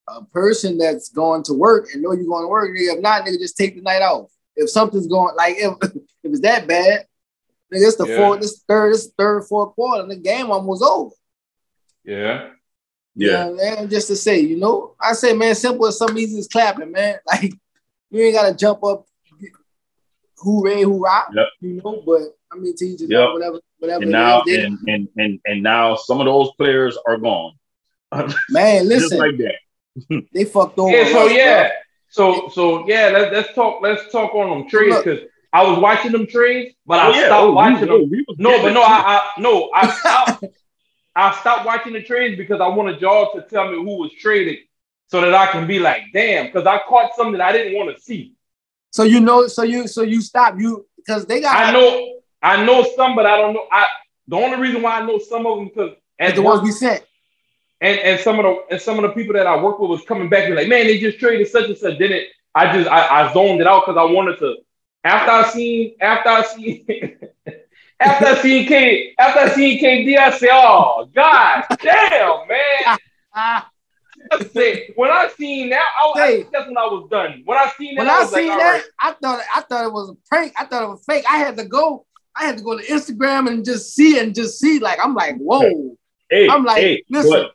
a 0.08 0.24
person 0.26 0.78
that's 0.78 1.10
going 1.10 1.44
to 1.44 1.54
work 1.54 1.89
and 1.94 2.02
know 2.02 2.12
you're 2.12 2.26
going 2.26 2.44
to 2.44 2.48
work, 2.48 2.72
if 2.74 3.00
not, 3.00 3.26
nigga, 3.26 3.39
just 3.39 3.58
take 3.58 3.76
the 3.76 3.82
night 3.82 4.02
off. 4.02 4.30
If 4.60 4.69
something's 4.69 5.08
going 5.08 5.36
like 5.36 5.56
if 5.58 5.74
if 5.82 6.02
it's 6.24 6.39
that 6.41 6.67
bad, 6.67 7.06
nigga, 7.74 7.88
it's 7.88 7.95
the 7.95 8.08
Yeah. 8.08 8.17
fourth, 8.17 8.41
this 8.41 8.63
third, 8.67 8.93
this 8.93 9.12
third, 9.17 9.43
fourth 9.45 9.74
quarter, 9.76 10.02
and 10.04 10.12
the 10.12 10.15
game 10.17 10.52
almost 10.52 10.84
over. 10.84 11.15
Yeah. 12.04 12.50
yeah, 13.15 13.48
Yeah, 13.48 13.50
man. 13.52 13.89
Just 13.89 14.08
to 14.08 14.15
say, 14.15 14.39
you 14.39 14.58
know, 14.58 14.95
I 15.00 15.13
say, 15.13 15.34
man, 15.34 15.56
simple 15.56 15.86
as 15.88 15.98
something 15.98 16.17
easy 16.17 16.39
as 16.39 16.48
clapping, 16.48 16.91
man. 16.91 17.15
Like 17.28 17.54
you 18.12 18.24
ain't 18.24 18.36
gotta 18.36 18.56
jump 18.56 18.84
up, 18.84 19.06
hooray, 20.39 20.84
hoorah, 20.84 21.26
Yep. 21.34 21.48
you 21.62 21.82
know. 21.84 22.02
But 22.06 22.22
I 22.52 22.56
mean, 22.58 22.76
to 22.76 22.86
each 22.86 23.00
his 23.02 23.10
Yep. 23.10 23.30
whatever, 23.34 23.60
whatever. 23.80 24.04
and 24.04 24.12
now 24.12 24.43
is, 24.48 24.63
and, 24.65 24.78
and 24.88 25.08
and 25.17 25.39
and 25.45 25.63
now 25.63 25.95
some 25.95 26.19
of 26.19 26.26
those 26.26 26.52
players 26.58 26.98
are 27.08 27.17
gone. 27.17 27.54
man, 28.50 28.89
Just 28.89 29.12
listen, 29.13 29.17
like 29.19 29.38
that. 29.38 30.26
they 30.34 30.45
fucked 30.45 30.80
over. 30.80 30.91
Yeah, 30.95 31.12
so 31.12 31.28
us, 31.28 31.34
yeah. 31.34 31.69
So 32.10 32.50
so 32.50 32.88
yeah, 32.88 33.10
let's 33.13 33.32
let's 33.34 33.54
talk 33.54 33.82
let's 33.82 34.12
talk 34.12 34.34
on 34.34 34.50
them 34.50 34.69
trades 34.69 34.98
because 35.04 35.19
I 35.54 35.63
was 35.63 35.80
watching 35.80 36.12
them 36.12 36.28
trades, 36.28 36.76
but 36.86 37.00
I 37.00 37.08
Oh, 37.08 37.13
yeah. 37.13 37.26
stopped 37.28 37.43
Oh, 37.43 37.52
watching 37.52 37.89
oh, 37.89 38.00
them. 38.00 38.10
we 38.10 38.26
was 38.28 38.38
No, 38.39 38.62
but 38.62 38.74
no. 38.74 38.82
I, 38.82 38.86
I 38.86 39.30
no, 39.39 39.69
I 39.74 39.91
stopped 39.91 40.43
I 41.15 41.36
stopped 41.39 41.65
watching 41.65 41.93
the 41.93 42.02
trades 42.04 42.38
because 42.38 42.62
I 42.62 42.67
wanted 42.67 43.02
y'all 43.02 43.32
to 43.34 43.41
tell 43.41 43.69
me 43.69 43.76
who 43.78 43.98
was 43.98 44.12
traded 44.13 44.60
so 45.08 45.22
that 45.22 45.34
I 45.34 45.48
can 45.48 45.67
be 45.67 45.80
like, 45.80 46.04
damn, 46.13 46.45
because 46.45 46.65
I 46.67 46.80
caught 46.88 47.15
something 47.15 47.34
that 47.34 47.41
I 47.41 47.52
didn't 47.52 47.74
want 47.78 47.95
to 47.95 48.02
see. 48.02 48.34
So 48.91 49.04
you 49.04 49.19
know, 49.19 49.48
so 49.48 49.63
you 49.63 49.88
so 49.88 50.02
you 50.02 50.22
stop 50.22 50.56
you 50.60 50.86
because 50.98 51.26
they 51.26 51.41
got 51.41 51.56
I 51.56 51.72
know 51.72 52.19
I 52.41 52.65
know 52.65 52.88
some, 52.95 53.15
but 53.15 53.26
I 53.26 53.38
don't 53.38 53.54
know. 53.54 53.67
I 53.72 53.88
the 54.28 54.36
only 54.36 54.58
reason 54.60 54.82
why 54.82 55.00
I 55.00 55.06
know 55.06 55.19
some 55.19 55.45
of 55.45 55.58
them 55.58 55.67
because 55.67 55.91
as 56.17 56.34
the 56.34 56.41
ones 56.41 56.62
we 56.62 56.72
sent. 56.72 57.04
And 57.82 58.00
and 58.00 58.20
some 58.20 58.39
of 58.39 58.46
the 58.46 58.74
and 58.74 58.82
some 58.82 58.98
of 58.98 59.04
the 59.04 59.10
people 59.10 59.34
that 59.34 59.48
I 59.48 59.62
work 59.62 59.80
with 59.80 59.89
was 59.89 60.02
coming 60.04 60.30
back 60.30 60.46
and 60.46 60.56
like, 60.56 60.68
man, 60.68 60.86
they 60.88 61.00
just 61.00 61.20
traded 61.20 61.48
such 61.48 61.65
and 61.70 61.78
such. 61.78 61.98
Then 61.98 62.12
it, 62.12 62.28
I 62.56 62.76
just 62.76 62.89
I, 62.89 63.28
I 63.30 63.34
zoned 63.34 63.62
it 63.62 63.68
out 63.68 63.86
because 63.86 63.98
I 63.98 64.12
wanted 64.12 64.39
to. 64.39 64.56
After 65.04 65.32
I 65.32 65.50
seen 65.50 65.96
after 66.02 66.30
I 66.30 66.44
seen 66.44 66.86
after 68.00 68.26
I 68.26 68.36
seen 68.42 68.68
K 68.68 69.15
after 69.18 69.39
I 69.39 69.50
seen 69.50 69.82
KD, 69.84 70.18
I 70.18 70.38
said, 70.38 70.50
oh 70.52 71.10
God 71.13 71.63
damn, 71.82 72.48
man. 72.48 72.98
I 74.32 74.44
said, 74.52 74.88
when 74.96 75.10
I 75.10 75.30
seen 75.38 75.70
that, 75.70 75.88
I, 75.98 76.13
Hey. 76.15 76.46
that's 76.52 76.68
when 76.68 76.78
I 76.78 76.86
was 76.86 77.08
done. 77.10 77.42
When 77.46 77.58
I 77.58 77.72
seen 77.78 77.96
that, 77.96 78.02
when 78.02 78.10
I 78.10 78.15
I 78.18 78.20
was 78.20 78.32
like, 78.34 78.42
seen 78.42 78.50
that, 78.50 78.72
right. 78.74 78.84
I 79.00 79.12
thought 79.13 79.42
I 79.56 79.62
thought 79.62 79.86
it 79.86 79.94
was 79.94 80.10
a 80.10 80.15
prank. 80.28 80.54
I 80.60 80.65
thought 80.65 80.84
it 80.84 80.89
was 80.89 81.04
fake. 81.06 81.24
I 81.30 81.38
had 81.38 81.58
to 81.58 81.65
go. 81.65 82.06
I 82.36 82.46
had 82.46 82.58
to 82.58 82.63
go 82.63 82.78
to 82.78 82.84
Instagram 82.84 83.48
and 83.48 83.63
just 83.65 83.96
see 83.96 84.20
and 84.20 84.36
just 84.36 84.60
see. 84.60 84.80
Like 84.80 85.00
I'm 85.02 85.13
like, 85.15 85.38
whoa. 85.38 85.98
Hey, 86.30 86.48
I'm 86.48 86.63
like, 86.63 86.78
hey, 86.82 87.04
listen, 87.10 87.32
but, 87.32 87.52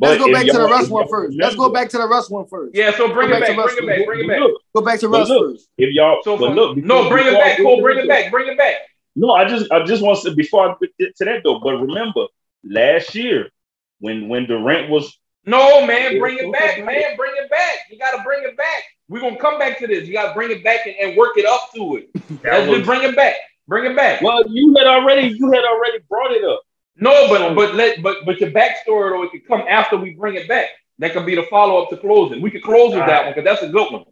Let's 0.00 0.18
but 0.20 0.26
go 0.26 0.32
back 0.32 0.46
to 0.46 0.52
the 0.52 0.58
y'all- 0.58 0.70
Russ 0.70 0.90
if 0.90 1.10
first. 1.10 1.36
Let's 1.38 1.56
go 1.56 1.70
back 1.70 1.88
to 1.88 1.98
the 1.98 2.06
Russ 2.06 2.30
one 2.30 2.46
first. 2.46 2.74
Yeah, 2.74 2.92
so 2.96 3.12
bring 3.12 3.30
it 3.30 3.32
back 3.32 3.40
back, 3.40 3.48
to 3.48 3.54
bring 3.54 3.78
it 3.78 3.86
back, 3.86 4.06
bring 4.06 4.20
it 4.20 4.28
back. 4.28 4.40
Look, 4.40 4.62
Go 4.74 4.80
back 4.82 5.00
to 5.00 5.08
Russ 5.08 5.28
look, 5.28 5.52
first. 5.52 5.68
if 5.76 5.92
y'all, 5.92 6.20
So 6.22 6.38
but 6.38 6.52
look, 6.54 6.76
no, 6.76 7.08
bring 7.08 7.26
it 7.26 7.32
back, 7.32 7.58
go 7.58 7.64
Cole. 7.64 7.80
Bring 7.82 7.98
it 7.98 8.08
back, 8.08 8.30
bring 8.30 8.46
it 8.48 8.56
back. 8.56 8.76
No, 9.16 9.32
I 9.32 9.44
just 9.48 9.70
I 9.72 9.84
just 9.84 10.02
want 10.02 10.20
to 10.22 10.30
before 10.36 10.70
I 10.70 10.74
get 11.00 11.16
to 11.16 11.24
that 11.24 11.42
though. 11.42 11.58
But 11.58 11.78
remember, 11.78 12.26
last 12.62 13.14
year 13.16 13.50
when 13.98 14.28
when 14.28 14.46
Durant 14.46 14.88
was 14.88 15.18
No, 15.44 15.84
man, 15.84 16.20
bring 16.20 16.38
it 16.38 16.52
back, 16.52 16.84
man, 16.84 17.16
bring 17.16 17.32
it 17.34 17.50
back. 17.50 17.78
You 17.90 17.98
gotta 17.98 18.22
bring 18.22 18.44
it 18.44 18.56
back. 18.56 18.84
We're 19.08 19.20
gonna 19.20 19.38
come 19.38 19.58
back 19.58 19.78
to 19.80 19.88
this. 19.88 20.06
You 20.06 20.12
gotta 20.12 20.34
bring 20.34 20.52
it 20.52 20.62
back 20.62 20.86
and, 20.86 20.94
and 21.00 21.16
work 21.16 21.36
it 21.36 21.46
up 21.46 21.70
to 21.74 21.96
it. 21.96 22.10
that 22.42 22.68
Let's 22.68 22.70
just 22.70 22.86
bring 22.86 23.02
it 23.02 23.16
back. 23.16 23.34
Bring 23.66 23.90
it 23.90 23.96
back. 23.96 24.22
well, 24.22 24.44
you 24.48 24.74
had 24.78 24.86
already 24.86 25.28
you 25.36 25.50
had 25.50 25.64
already 25.64 25.98
brought 26.08 26.30
it 26.32 26.44
up. 26.44 26.62
No, 27.00 27.28
but 27.28 27.54
but 27.54 27.74
let 27.74 28.02
but 28.02 28.18
but 28.26 28.40
your 28.40 28.50
backstory 28.50 29.10
though, 29.10 29.22
it 29.22 29.30
could 29.30 29.46
come 29.46 29.62
after 29.68 29.96
we 29.96 30.10
bring 30.14 30.34
it 30.34 30.48
back. 30.48 30.68
That 30.98 31.12
could 31.12 31.24
be 31.26 31.36
the 31.36 31.44
follow 31.44 31.82
up 31.82 31.90
to 31.90 31.96
closing. 31.96 32.42
We 32.42 32.50
could 32.50 32.62
close 32.62 32.94
with 32.94 33.06
that 33.06 33.24
one 33.24 33.34
because 33.34 33.44
that's 33.44 33.62
a 33.62 33.68
good 33.72 33.92
one. 33.92 34.04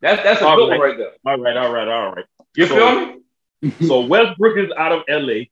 That's 0.00 0.22
that's 0.22 0.40
a 0.40 0.46
All 0.46 0.56
good 0.56 0.70
right. 0.70 0.78
one 0.78 0.88
right 0.88 0.98
there. 0.98 1.12
All 1.26 1.38
right, 1.38 1.56
all 1.56 1.70
right, 1.72 1.88
all 1.88 2.12
right. 2.12 2.24
You 2.56 2.66
So- 2.66 2.74
feel 2.76 3.06
me? 3.06 3.16
So 3.86 4.00
Westbrook 4.06 4.56
is 4.56 4.70
out 4.78 4.92
of 4.92 5.02
LA. 5.06 5.44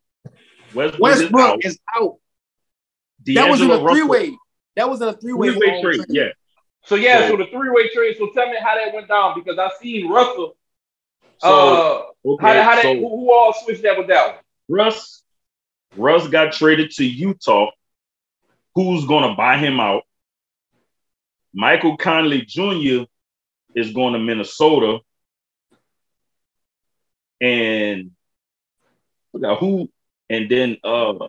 Westbrook, 0.75 0.99
Westbrook 1.01 1.59
is 1.65 1.75
is 1.75 1.81
out. 1.95 2.03
out. 2.03 2.19
That 3.27 3.51
was 3.51 3.61
in 3.61 3.71
a 3.71 3.79
three 3.79 4.03
way. 4.03 4.37
That 4.77 4.89
was 4.89 5.03
in 5.03 5.09
a 5.09 5.13
three 5.13 5.35
way 5.35 5.51
Three-way 5.51 5.83
trade. 5.83 6.01
Yeah. 6.09 6.29
So 6.85 6.95
yeah, 6.95 7.21
So- 7.29 7.33
so, 7.33 7.37
the 7.37 7.47
three 7.51 7.69
way 7.69 7.91
trade. 7.91 8.17
So 8.19 8.31
tell 8.31 8.49
me 8.49 8.57
how 8.63 8.77
that 8.77 8.95
went 8.95 9.09
down 9.09 9.35
because 9.39 9.59
I 9.59 9.71
seen 9.83 10.09
Russell. 10.09 10.57
So 11.41 11.49
uh, 12.27 12.31
okay, 12.33 12.47
how, 12.47 12.63
how 12.63 12.75
that, 12.77 12.97
who, 12.97 13.01
who 13.09 13.31
all 13.33 13.53
switched 13.53 13.83
that 13.83 13.99
with 13.99 14.07
that 14.09 14.27
one? 14.27 14.39
Russ, 14.71 15.18
Russ 15.99 16.29
got 16.29 16.53
traded 16.53 16.91
to 16.93 17.05
Utah. 17.05 17.71
Who's 18.75 19.05
gonna 19.07 19.35
buy 19.35 19.59
him 19.59 19.81
out? 19.81 20.03
Michael 21.53 21.97
Conley 21.97 22.43
Jr. 22.43 23.05
is 23.75 23.93
going 23.93 24.13
to 24.13 24.19
Minnesota, 24.19 24.99
and 27.41 28.11
forgot 29.33 29.59
who, 29.59 29.89
and 30.31 30.49
then 30.51 30.77
uh 30.85 31.29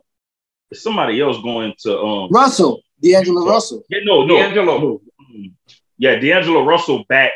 somebody 0.74 1.20
else 1.22 1.38
going 1.42 1.74
to 1.80 2.00
um 2.00 2.30
Russell, 2.32 2.82
D'Angelo 3.02 3.42
Utah. 3.42 3.54
Russell. 3.54 3.84
yeah, 3.90 4.00
no 4.04 4.26
no 4.26 4.38
D'Angelo. 4.38 4.78
no, 4.80 5.02
um, 5.20 5.56
yeah 5.98 6.16
D'Angelo 6.20 6.64
Russell 6.64 7.04
back 7.10 7.32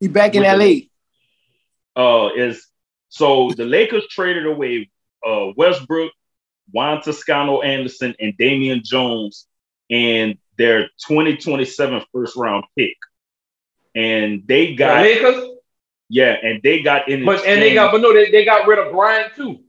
He 0.00 0.08
back 0.08 0.34
in 0.34 0.42
With 0.42 0.58
the- 0.58 0.90
LA. 1.96 2.02
uh 2.02 2.30
is 2.34 2.66
so 3.08 3.50
the 3.56 3.64
Lakers 3.64 4.06
traded 4.08 4.46
away 4.46 4.90
uh 5.26 5.52
Westbrook, 5.56 6.12
Juan 6.70 7.00
Toscano 7.02 7.60
Anderson, 7.62 8.14
and 8.20 8.36
Damian 8.36 8.82
Jones 8.84 9.46
and 9.90 10.36
their 10.58 10.88
2027 11.06 12.02
first 12.12 12.36
round 12.36 12.64
pick. 12.76 12.96
And 13.94 14.42
they 14.46 14.66
The 14.68 14.74
got 14.76 15.02
Lakers, 15.02 15.44
yeah, 16.08 16.36
and 16.42 16.62
they 16.62 16.82
got 16.82 17.08
in 17.08 17.24
but 17.24 17.44
and 17.46 17.62
they 17.62 17.74
got 17.74 17.92
but 17.92 18.00
no, 18.00 18.12
they, 18.12 18.30
they 18.30 18.44
got 18.44 18.66
rid 18.66 18.78
of 18.78 18.92
Bryant 18.92 19.34
too. 19.34 19.60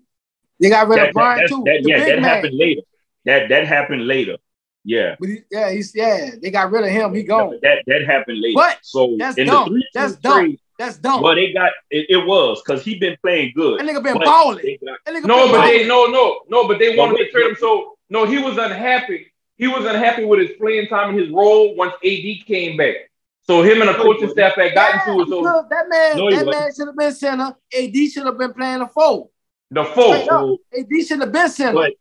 They 0.60 0.70
got 0.70 0.88
rid 0.88 1.00
that, 1.00 1.10
of 1.10 1.14
Bryant 1.14 1.42
that- 1.42 1.56
too. 1.56 1.64
that- 1.66 1.82
yeah, 1.86 2.00
that 2.00 2.16
man. 2.20 2.24
happened 2.24 2.58
later. 2.58 2.82
That 3.26 3.50
that 3.50 3.68
happened 3.68 4.08
later. 4.08 4.38
Yeah. 4.84 5.16
But 5.20 5.30
he, 5.30 5.38
yeah, 5.52 5.72
he's 5.72 5.94
yeah. 5.96 6.32
They 6.42 6.50
got 6.52 6.72
rid 6.72 6.84
of 6.86 6.90
him. 6.90 7.14
He 7.14 7.24
gone. 7.24 7.60
That 7.62 7.84
that 7.88 8.06
happened 8.06 8.40
later. 8.40 8.56
But 8.56 8.80
so 8.82 9.16
that's 9.20 9.38
in 9.38 9.48
dumb. 9.48 9.66
the 9.66 9.70
three 9.72 9.88
That's 9.94 10.14
team 10.14 10.22
dumb. 10.22 10.40
trade, 10.46 10.60
That's 10.78 10.98
dumb. 10.98 11.22
well, 11.22 11.34
they 11.36 11.52
got 11.54 11.72
it, 11.90 12.06
it 12.10 12.26
was 12.28 12.62
because 12.64 12.84
he 12.84 13.00
been 13.00 13.18
playing 13.24 13.54
good. 13.56 13.80
that 13.80 13.86
nigga 13.88 14.04
been 14.04 14.14
But 14.16 14.26
balling. 14.26 14.60
they 14.64 14.78
got- 14.86 15.00
That 15.06 15.16
nigga 15.16 15.26
No, 15.26 15.44
been 15.46 15.52
but 15.52 15.58
balling. 15.62 15.78
they 15.80 15.88
no 15.88 16.06
no 16.06 16.42
no, 16.50 16.68
but 16.68 16.78
they 16.80 16.96
Well, 16.96 17.08
wanted 17.08 17.26
to 17.26 17.32
trade 17.32 17.50
him. 17.50 17.56
So 17.60 17.98
no, 18.10 18.26
he 18.26 18.38
was 18.38 18.58
unhappy. 18.58 19.32
He 19.58 19.68
was 19.68 19.86
unhappy 19.86 20.24
with 20.26 20.40
his 20.40 20.52
playing 20.60 20.88
time 20.88 21.10
and 21.12 21.20
his 21.20 21.30
role 21.32 21.76
once 21.76 21.94
AD 22.06 22.46
came 22.46 22.78
back. 22.78 22.96
So 23.42 23.64
him 23.64 23.82
and 23.82 23.90
the 23.90 23.96
coaching 23.96 24.30
staff 24.30 24.54
had 24.56 24.76
gotten 24.76 25.00
Yeah, 25.08 25.14
to 25.16 25.22
it. 25.22 25.30
So 25.30 25.42
because 25.42 25.66
that 25.70 25.90
man, 25.90 26.18
No, 26.18 26.30
that 26.30 26.46
man 26.46 26.76
should 26.76 26.88
have 26.88 26.98
been 26.98 27.14
center. 27.14 27.56
AD 27.76 28.12
should 28.12 28.26
have 28.26 28.38
been 28.38 28.54
playing 28.54 28.80
the 28.80 28.88
four. 28.88 29.30
the 29.72 29.84
four. 29.86 30.16
Straight 30.16 30.30
up. 30.30 30.58
AD 30.78 31.06
should 31.08 31.20
have 31.22 31.32
been 31.32 31.50
center. 31.50 31.74
But 31.74 31.94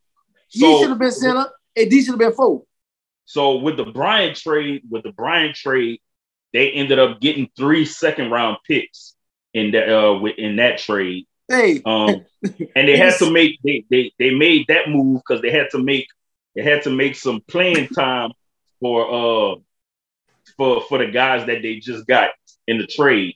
he 0.48 0.78
should 0.80 0.90
have 0.90 0.98
been 0.98 1.12
center. 1.12 1.46
AD 1.76 1.90
should 1.92 2.06
have 2.08 2.18
been 2.18 2.32
four. 2.32 2.64
So 3.24 3.56
with 3.56 3.76
the 3.76 3.84
Bryant 3.84 4.36
trade, 4.36 4.82
with 4.90 5.02
the 5.04 5.12
Bryant 5.12 5.54
trade, 5.56 6.00
they 6.56 6.70
ended 6.70 6.98
up 6.98 7.20
getting 7.20 7.50
three 7.54 7.84
second 7.84 8.30
round 8.30 8.56
picks 8.66 9.14
in 9.52 9.72
that 9.72 9.88
uh 9.94 10.24
in 10.38 10.56
that 10.56 10.78
trade. 10.78 11.26
Hey, 11.48 11.82
Um, 11.84 12.24
and 12.74 12.88
they 12.88 12.96
had 12.96 13.18
to 13.18 13.30
make 13.30 13.58
they 13.62 13.84
they 13.90 14.10
they 14.18 14.30
made 14.34 14.64
that 14.68 14.88
move 14.88 15.20
because 15.20 15.42
they 15.42 15.50
had 15.50 15.68
to 15.72 15.78
make 15.78 16.06
they 16.54 16.62
had 16.62 16.82
to 16.84 16.90
make 16.90 17.14
some 17.14 17.42
playing 17.46 17.88
time 17.88 18.30
for 18.80 19.02
uh 19.04 19.56
for 20.56 20.80
for 20.88 20.96
the 20.98 21.08
guys 21.08 21.46
that 21.46 21.60
they 21.60 21.76
just 21.76 22.06
got 22.06 22.30
in 22.66 22.78
the 22.78 22.86
trade. 22.86 23.34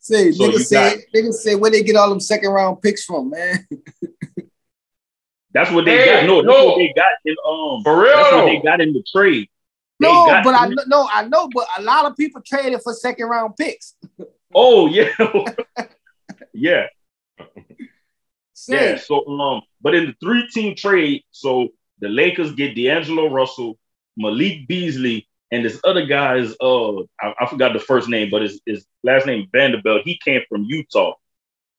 say 0.00 0.30
So 0.32 0.44
niggas 0.50 0.66
say 0.66 0.76
got- 0.96 0.98
niggas 1.16 1.34
say 1.34 1.54
where 1.54 1.70
they 1.70 1.82
get 1.82 1.96
all 1.96 2.10
them 2.10 2.20
second 2.20 2.50
round 2.50 2.82
picks 2.82 3.04
from, 3.04 3.30
man. 3.30 3.66
That's 5.54 5.70
what 5.70 5.86
they 5.86 5.96
Hey, 5.96 6.04
got. 6.20 6.26
No, 6.26 6.42
that's 6.42 6.46
no. 6.58 6.66
what 6.66 6.76
they 6.78 6.92
got 6.94 7.12
in 7.24 7.34
um. 7.46 7.82
For 7.82 8.02
real 8.02 8.16
That's 8.16 8.32
what 8.32 8.44
they 8.46 8.60
got 8.62 8.80
in 8.82 8.92
the 8.92 9.02
trade. 9.10 9.48
No, 10.00 10.40
but 10.44 10.54
I 10.54 10.68
no, 10.86 11.08
I 11.12 11.26
know, 11.26 11.48
but 11.52 11.66
a 11.76 11.82
lot 11.82 12.04
of 12.04 12.16
people 12.16 12.40
traded 12.40 12.80
for 12.82 12.92
second 12.94 13.26
round 13.26 13.56
picks. 13.56 13.94
Oh 14.54 14.86
yeah, 14.86 15.10
yeah. 16.54 16.86
Yeah. 18.66 18.96
So 18.96 19.26
um, 19.26 19.60
but 19.82 19.94
in 19.94 20.06
the 20.06 20.14
three 20.22 20.48
team 20.48 20.74
trade, 20.74 21.22
so 21.32 21.68
the 22.00 22.08
Lakers 22.08 22.52
get 22.52 22.74
D'Angelo 22.74 23.28
Russell, 23.28 23.78
Malik 24.16 24.66
Beasley, 24.66 25.28
and 25.52 25.64
this 25.64 25.78
other 25.84 26.06
guy 26.06 26.36
is 26.36 26.56
uh 26.62 26.96
I, 27.20 27.34
I 27.40 27.46
forgot 27.46 27.74
the 27.74 27.78
first 27.78 28.08
name, 28.08 28.30
but 28.30 28.40
his, 28.40 28.58
his 28.64 28.86
last 29.02 29.26
name 29.26 29.48
Vanderbilt. 29.52 30.02
He 30.04 30.18
came 30.24 30.40
from 30.48 30.64
Utah. 30.64 31.12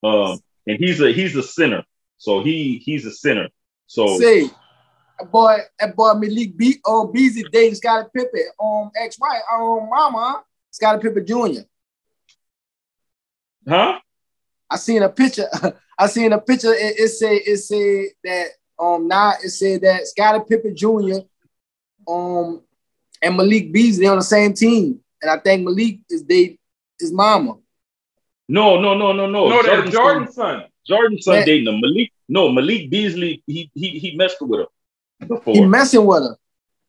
Um, 0.03 0.39
and 0.67 0.77
he's 0.79 1.01
a 1.01 1.12
he's 1.12 1.36
a 1.36 1.43
center. 1.43 1.84
So 2.17 2.41
he 2.41 2.82
he's 2.84 3.05
a 3.05 3.12
center. 3.12 3.49
So 3.88 4.19
say, 4.19 4.49
that 5.19 5.32
boy, 5.32 5.58
that 5.79 5.95
boy 5.95 6.13
Malik 6.13 6.58
B 6.58 6.77
Beasley 7.13 7.45
dating 7.51 7.75
Scottie 7.75 8.10
Pippen, 8.13 8.45
um 8.62 8.91
ex-wife, 8.95 9.41
um 9.53 9.89
mama, 9.89 10.43
Scottie 10.71 11.01
Pippen 11.01 11.25
Jr. 11.25 11.62
huh? 13.67 13.99
I 14.69 14.77
seen 14.77 15.03
a 15.03 15.10
picture. 15.10 15.47
I 15.99 16.08
seen 16.08 16.32
a 16.32 16.39
picture. 16.39 16.73
It, 16.73 16.99
it 16.99 17.10
said 17.10 17.41
it 17.45 17.58
said 17.58 18.05
that 18.23 18.47
um 18.79 19.08
now 19.08 19.34
it 19.43 19.49
said 19.49 19.82
that 19.82 20.08
Scottie 20.08 20.43
Pippen 20.47 20.75
Jr. 20.75 21.21
um 22.08 22.62
and 23.21 23.36
Malik 23.36 23.73
Beasley 23.73 24.08
on 24.08 24.17
the 24.17 24.23
same 24.23 24.53
team, 24.53 24.99
and 25.21 25.29
I 25.32 25.38
think 25.38 25.63
Malik 25.63 25.99
is 26.10 26.23
they 26.23 26.58
his 26.99 27.12
mama. 27.12 27.58
No, 28.47 28.79
no, 28.79 28.95
no, 28.95 29.12
no, 29.12 29.27
no. 29.27 29.47
no, 29.47 29.62
that's 29.62 29.67
Jordan's 29.67 29.93
Jordan's 29.93 30.36
son, 30.36 30.60
son. 30.62 30.69
Jordan's 30.88 31.25
son 31.25 31.36
Man. 31.36 31.45
dating 31.45 31.73
him. 31.73 31.82
Malik, 31.82 32.12
no, 32.27 32.51
Malik 32.51 32.89
Beasley, 32.89 33.43
he 33.45 33.69
he 33.75 33.99
he 33.99 34.15
messed 34.15 34.41
with 34.41 34.62
her 34.62 34.65
before. 35.27 35.53
He 35.53 35.60
He, 35.62 35.65
messing 35.65 36.05
with 36.05 36.23
her. 36.23 36.36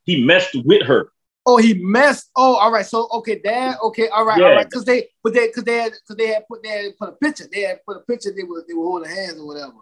He 0.04 0.24
messed 0.24 0.56
with 0.64 0.82
her. 0.86 1.10
Oh, 1.46 1.56
he 1.56 1.74
messed. 1.74 2.30
Oh, 2.36 2.54
all 2.56 2.70
right. 2.70 2.84
So 2.86 3.08
okay, 3.12 3.38
dad. 3.38 3.76
Okay, 3.82 4.08
all 4.08 4.24
right, 4.24 4.40
all 4.40 4.48
Yeah. 4.48 4.54
right. 4.56 4.66
Because 4.68 4.84
they, 4.84 5.08
but 5.22 5.32
they, 5.34 5.46
because 5.48 5.64
they 5.64 5.78
had, 5.78 5.92
because 5.92 6.16
they 6.16 6.26
had 6.28 6.46
put, 6.46 6.62
they 6.62 6.68
had 6.68 6.96
put 6.98 7.08
a 7.08 7.12
picture. 7.12 7.44
They 7.50 7.62
had 7.62 7.84
put 7.84 7.96
a 7.96 8.00
picture. 8.00 8.30
They 8.36 8.42
were, 8.44 8.64
they 8.68 8.74
were 8.74 8.84
holding 8.84 9.10
hands 9.10 9.38
or 9.38 9.46
whatever. 9.46 9.72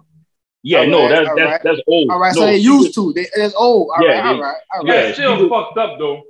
Yeah, 0.63 0.81
All 0.81 0.87
no, 0.87 1.03
right, 1.03 1.09
that's 1.11 1.29
that's 1.29 1.41
right. 1.51 1.61
that's 1.65 1.81
old. 1.87 2.11
All 2.11 2.19
right. 2.19 2.35
No, 2.35 2.41
so 2.43 2.47
they 2.47 2.57
used 2.57 2.97
was- 2.97 3.07
to. 3.07 3.13
They, 3.13 3.27
it's 3.35 3.55
old. 3.55 3.91
All 3.97 4.05
Yeah, 4.07 4.11
right, 4.19 4.27
all 4.27 4.35
they- 4.35 4.41
right, 4.41 4.57
all 4.75 4.87
yeah, 4.87 5.03
right. 5.05 5.15
Still 5.15 5.37
she 5.37 5.43
was- 5.45 5.51
fucked 5.51 5.79
up 5.79 5.99
though. 5.99 6.23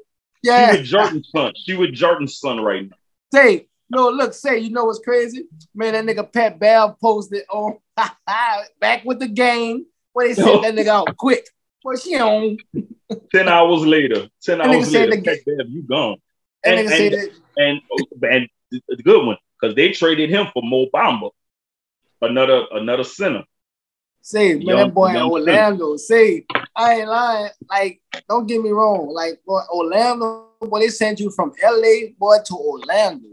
She 0.44 0.50
Yeah. 0.50 0.72
with 0.72 0.84
Jordan's 0.84 1.28
son. 1.34 1.52
She 1.56 1.76
with 1.76 1.92
Jordan's 1.92 2.38
son 2.38 2.60
right 2.60 2.88
now. 2.88 2.96
Say, 3.32 3.66
no, 3.90 4.08
look, 4.10 4.32
say, 4.34 4.58
you 4.58 4.70
know 4.70 4.84
what's 4.84 4.98
crazy? 5.00 5.46
Man, 5.74 5.94
that 5.94 6.04
nigga 6.16 6.30
Pat 6.32 6.58
Bev 6.60 6.98
posted 7.00 7.42
on 7.50 7.78
back 8.80 9.04
with 9.04 9.18
the 9.18 9.28
game 9.28 9.86
where 10.12 10.28
they 10.28 10.34
sent 10.34 10.62
that 10.62 10.74
nigga 10.74 10.88
out 10.88 11.16
quick. 11.16 11.46
Boy, 11.82 11.96
she 11.96 12.16
on. 12.16 12.58
Ten 13.32 13.48
hours 13.48 13.86
later, 13.86 14.28
ten 14.42 14.58
That 14.58 14.68
hours 14.68 14.92
later, 14.92 15.20
Bev, 15.20 15.68
you 15.68 15.82
gone. 15.82 16.16
And- 16.64 16.88
said 16.88 17.12
and- 17.12 17.30
that. 17.30 17.30
And 17.56 17.80
and 18.22 18.48
the 18.70 19.02
good 19.02 19.26
one 19.26 19.36
because 19.60 19.74
they 19.74 19.90
traded 19.92 20.30
him 20.30 20.46
for 20.52 20.62
Mo 20.62 20.86
Bamba, 20.94 21.30
another 22.20 22.66
another 22.72 23.04
center. 23.04 23.44
Say, 24.20 24.54
man, 24.54 24.62
Young- 24.62 24.76
that 24.76 24.94
boy 24.94 25.08
in 25.08 25.16
Orlando. 25.16 25.96
Say, 25.96 26.44
I 26.76 26.96
ain't 26.96 27.08
lying. 27.08 27.50
Like, 27.68 28.02
don't 28.28 28.46
get 28.46 28.60
me 28.62 28.70
wrong. 28.70 29.08
Like, 29.08 29.40
boy, 29.46 29.60
Orlando, 29.72 30.48
boy, 30.60 30.80
they 30.80 30.88
sent 30.88 31.18
you 31.18 31.30
from 31.30 31.52
LA, 31.62 32.10
boy, 32.18 32.36
to 32.44 32.54
Orlando. 32.54 33.28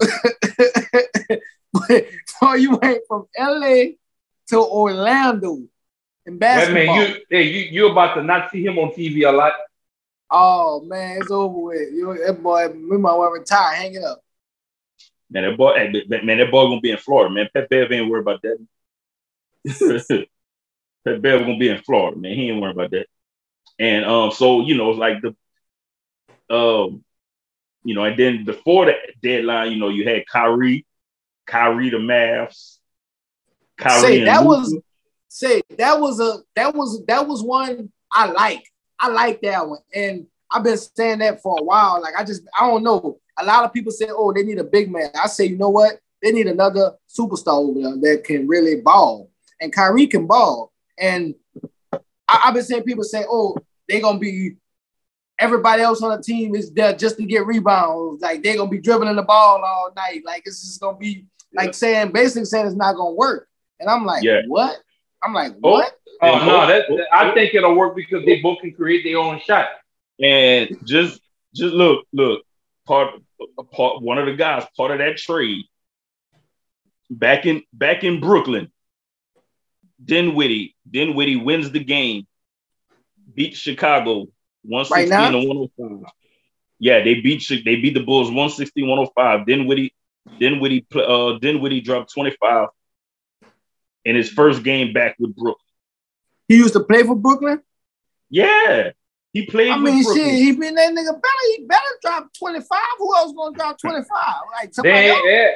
boy, 1.72 2.08
boy, 2.40 2.54
you 2.54 2.76
went 2.76 3.02
from 3.06 3.26
LA 3.38 3.92
to 4.48 4.58
Orlando 4.58 5.62
in 6.26 6.38
That 6.38 6.40
basketball. 6.40 6.96
man, 6.96 7.10
you 7.10 7.16
hey, 7.30 7.42
you 7.42 7.60
you 7.70 7.90
about 7.90 8.14
to 8.14 8.22
not 8.22 8.50
see 8.50 8.64
him 8.64 8.78
on 8.78 8.90
TV 8.90 9.28
a 9.28 9.32
lot. 9.32 9.52
Oh 10.30 10.80
man, 10.82 11.18
it's 11.20 11.30
over 11.30 11.58
with. 11.58 11.92
You 11.92 12.18
that 12.26 12.42
boy, 12.42 12.68
we 12.68 12.98
might 12.98 13.14
want 13.14 13.34
to 13.34 13.40
retire. 13.40 13.74
Hang 13.74 13.94
it 13.94 14.04
up. 14.04 14.22
Man, 15.30 15.44
that 15.48 15.56
boy, 15.56 15.92
man, 16.24 16.38
that 16.38 16.50
boy 16.50 16.64
gonna 16.64 16.80
be 16.80 16.90
in 16.90 16.98
Florida. 16.98 17.32
Man, 17.32 17.48
Pat 17.52 17.68
Bev 17.68 17.90
ain't 17.92 18.10
worried 18.10 18.22
about 18.22 18.42
that. 18.42 18.58
Pat 21.04 21.22
Bev 21.22 21.40
gonna 21.40 21.58
be 21.58 21.68
in 21.68 21.82
Florida, 21.82 22.16
man. 22.16 22.34
He 22.34 22.50
ain't 22.50 22.60
worried 22.60 22.76
about 22.76 22.90
that. 22.90 23.06
And 23.78 24.04
um, 24.04 24.30
so 24.30 24.62
you 24.62 24.76
know, 24.76 24.90
it's 24.90 24.98
like 24.98 25.22
the 25.22 25.34
um, 26.54 27.04
you 27.84 27.94
know, 27.94 28.04
and 28.04 28.18
then 28.18 28.44
before 28.44 28.86
the 28.86 28.94
deadline, 29.22 29.72
you 29.72 29.78
know, 29.78 29.88
you 29.88 30.06
had 30.06 30.26
Kyrie, 30.26 30.84
Kyrie 31.46 31.90
the 31.90 31.96
Mavs, 31.96 32.78
Kyrie. 33.78 34.00
Say 34.00 34.24
that 34.24 34.44
was 34.44 34.76
say 35.30 35.62
that 35.78 35.98
was 35.98 36.20
a 36.20 36.38
that 36.56 36.74
was 36.74 37.02
that 37.06 37.26
was 37.26 37.42
one 37.42 37.90
I 38.12 38.26
like. 38.26 38.64
I 38.98 39.08
like 39.08 39.40
that 39.42 39.66
one, 39.66 39.78
and 39.94 40.26
I've 40.50 40.64
been 40.64 40.76
saying 40.76 41.20
that 41.20 41.40
for 41.40 41.56
a 41.58 41.62
while. 41.62 42.02
Like 42.02 42.14
I 42.18 42.24
just 42.24 42.42
I 42.58 42.66
don't 42.66 42.82
know. 42.82 43.18
A 43.38 43.44
lot 43.44 43.64
of 43.64 43.72
people 43.72 43.92
say, 43.92 44.08
"Oh, 44.10 44.32
they 44.32 44.42
need 44.42 44.58
a 44.58 44.64
big 44.64 44.90
man." 44.90 45.10
I 45.14 45.28
say, 45.28 45.46
you 45.46 45.56
know 45.56 45.70
what? 45.70 46.00
They 46.20 46.32
need 46.32 46.48
another 46.48 46.92
superstar 47.08 47.54
over 47.54 47.80
there 47.80 48.16
that 48.16 48.24
can 48.24 48.46
really 48.46 48.80
ball, 48.80 49.30
and 49.60 49.72
Kyrie 49.72 50.08
can 50.08 50.26
ball. 50.26 50.72
And 50.98 51.34
I, 52.28 52.36
have 52.42 52.54
been 52.54 52.64
saying 52.64 52.82
people 52.82 53.04
say, 53.04 53.24
"Oh, 53.28 53.56
they're 53.88 54.02
gonna 54.02 54.18
be." 54.18 54.56
Everybody 55.38 55.80
else 55.80 56.02
on 56.02 56.14
the 56.14 56.22
team 56.22 56.54
is 56.54 56.70
there 56.70 56.92
just 56.92 57.16
to 57.16 57.24
get 57.24 57.46
rebounds. 57.46 58.20
Like 58.20 58.42
they're 58.42 58.58
gonna 58.58 58.68
be 58.68 58.78
dribbling 58.78 59.16
the 59.16 59.22
ball 59.22 59.62
all 59.64 59.90
night. 59.96 60.20
Like 60.26 60.42
it's 60.44 60.60
just 60.60 60.82
gonna 60.82 60.98
be 60.98 61.24
like 61.54 61.72
saying, 61.72 62.12
basically 62.12 62.44
saying 62.44 62.66
it's 62.66 62.76
not 62.76 62.94
gonna 62.94 63.14
work. 63.14 63.48
And 63.78 63.88
I'm 63.88 64.04
like, 64.04 64.22
yeah. 64.22 64.42
what? 64.48 64.82
I'm 65.22 65.34
like, 65.34 65.52
oh, 65.62 65.70
what? 65.70 65.92
Oh, 66.22 66.40
oh 66.40 66.46
no, 66.46 66.66
that, 66.66 66.86
that, 66.88 67.06
I 67.12 67.32
think 67.34 67.54
it'll 67.54 67.74
work 67.74 67.96
because 67.96 68.24
they 68.24 68.40
both 68.40 68.60
can 68.60 68.72
create 68.72 69.04
their 69.04 69.18
own 69.18 69.40
shot. 69.40 69.68
And 70.22 70.76
just 70.84 71.20
just 71.54 71.74
look, 71.74 72.06
look, 72.12 72.42
part 72.86 73.14
part 73.72 74.02
one 74.02 74.18
of 74.18 74.26
the 74.26 74.34
guys, 74.34 74.64
part 74.76 74.90
of 74.90 74.98
that 74.98 75.16
trade 75.16 75.64
back 77.10 77.46
in 77.46 77.62
back 77.72 78.04
in 78.04 78.20
Brooklyn. 78.20 78.70
Dinwiddie, 80.02 80.74
Dinwiddie 80.90 81.36
wins 81.36 81.70
the 81.70 81.84
game, 81.84 82.26
beat 83.34 83.54
Chicago 83.54 84.28
116 84.62 85.10
right 85.10 85.30
to 85.30 85.38
105. 85.38 86.10
Yeah, 86.78 87.04
they 87.04 87.20
beat 87.20 87.46
they 87.48 87.76
beat 87.76 87.94
the 87.94 88.02
Bulls 88.02 88.28
160 88.28 88.82
105. 88.82 89.46
Dinwiddie, 89.46 89.94
Dinwiddie, 90.38 90.86
uh, 90.94 91.38
Dinwiddie 91.38 91.82
dropped 91.82 92.14
25 92.14 92.68
in 94.04 94.16
his 94.16 94.30
first 94.30 94.62
game 94.62 94.92
back 94.92 95.16
with 95.18 95.34
Brooklyn. 95.34 95.56
He 96.48 96.56
used 96.56 96.74
to 96.74 96.80
play 96.80 97.02
for 97.02 97.14
Brooklyn. 97.14 97.60
Yeah, 98.28 98.90
he 99.32 99.46
played. 99.46 99.70
I 99.70 99.78
mean, 99.78 100.02
shit, 100.02 100.34
he 100.34 100.52
been 100.52 100.74
that 100.74 100.92
nigga 100.92 101.12
better. 101.12 101.56
He 101.56 101.64
better 101.66 101.84
drop 102.02 102.28
twenty 102.38 102.60
five. 102.60 102.80
Who 102.98 103.16
else 103.16 103.32
gonna 103.36 103.56
drop 103.56 103.78
twenty 103.80 104.02
five? 104.02 104.40
Like 104.52 104.74
somebody 104.74 105.08
else? 105.08 105.20
Yeah. 105.24 105.50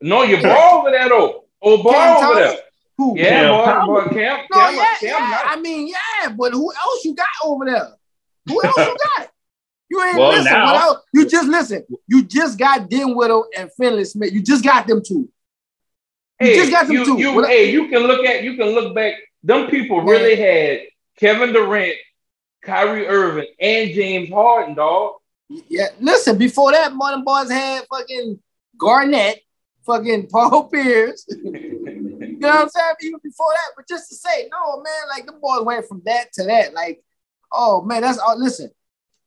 No, 0.00 0.22
you're 0.22 0.42
ball 0.42 0.80
over 0.80 0.90
there 0.90 1.08
though. 1.08 1.44
Oh, 1.60 1.82
ball 1.82 2.24
over 2.24 2.40
there. 2.40 2.58
Who? 2.98 3.16
Yeah, 3.16 3.64
Cam, 3.64 3.86
boy, 3.86 3.94
boy, 3.94 4.08
Cam, 4.08 4.46
no, 4.50 4.58
Cam, 4.58 4.74
yeah, 4.74 4.94
Cam, 4.98 5.30
yeah. 5.30 5.42
I 5.44 5.60
mean, 5.60 5.88
yeah, 5.88 6.30
but 6.30 6.52
who 6.52 6.72
else 6.72 7.04
you 7.04 7.14
got 7.14 7.28
over 7.44 7.64
there? 7.64 7.88
Who 8.48 8.64
else 8.64 8.76
you 8.76 8.96
got? 9.16 9.30
You 9.88 10.02
ain't 10.04 10.18
well, 10.18 10.30
listen. 10.30 10.52
Now, 10.52 10.96
you 11.14 11.26
just 11.26 11.48
listen. 11.48 11.84
You 12.06 12.24
just 12.24 12.58
got 12.58 12.90
Dinwiddie 12.90 13.40
and 13.56 13.70
Finney 13.72 14.04
Smith. 14.04 14.32
You 14.32 14.42
just 14.42 14.64
got 14.64 14.86
them 14.86 15.02
two. 15.04 15.28
You 16.40 16.46
hey, 16.46 16.56
just 16.56 16.70
got 16.70 16.86
them 16.86 16.96
you, 16.96 17.04
two. 17.04 17.18
You, 17.18 17.44
hey, 17.44 17.70
you 17.72 17.88
can 17.88 18.02
look 18.02 18.24
at 18.24 18.44
you 18.44 18.56
can 18.56 18.68
look 18.68 18.94
back. 18.94 19.14
Them 19.42 19.68
people 19.68 20.02
really 20.02 20.36
had 20.36 20.82
Kevin 21.18 21.52
Durant, 21.52 21.96
Kyrie 22.62 23.06
Irving, 23.06 23.48
and 23.58 23.90
James 23.90 24.30
Harden, 24.30 24.74
dog. 24.74 25.14
Yeah, 25.48 25.88
listen. 26.00 26.38
Before 26.38 26.72
that, 26.72 26.94
Modern 26.94 27.24
Boys 27.24 27.50
had 27.50 27.84
fucking 27.90 28.38
Garnett, 28.78 29.40
fucking 29.84 30.28
Paul 30.28 30.64
Pierce. 30.72 31.26
you 32.38 32.38
know 32.38 32.48
what 32.48 32.62
I'm 32.62 32.68
saying? 32.68 32.94
Even 33.02 33.20
before 33.22 33.52
that, 33.52 33.72
but 33.76 33.88
just 33.88 34.08
to 34.10 34.14
say, 34.14 34.48
no, 34.52 34.76
man, 34.76 35.08
like 35.10 35.26
the 35.26 35.32
boys 35.32 35.64
went 35.64 35.86
from 35.86 36.02
that 36.04 36.32
to 36.34 36.44
that. 36.44 36.72
Like, 36.72 37.02
oh 37.52 37.82
man, 37.82 38.02
that's 38.02 38.18
all. 38.18 38.38
Listen, 38.38 38.70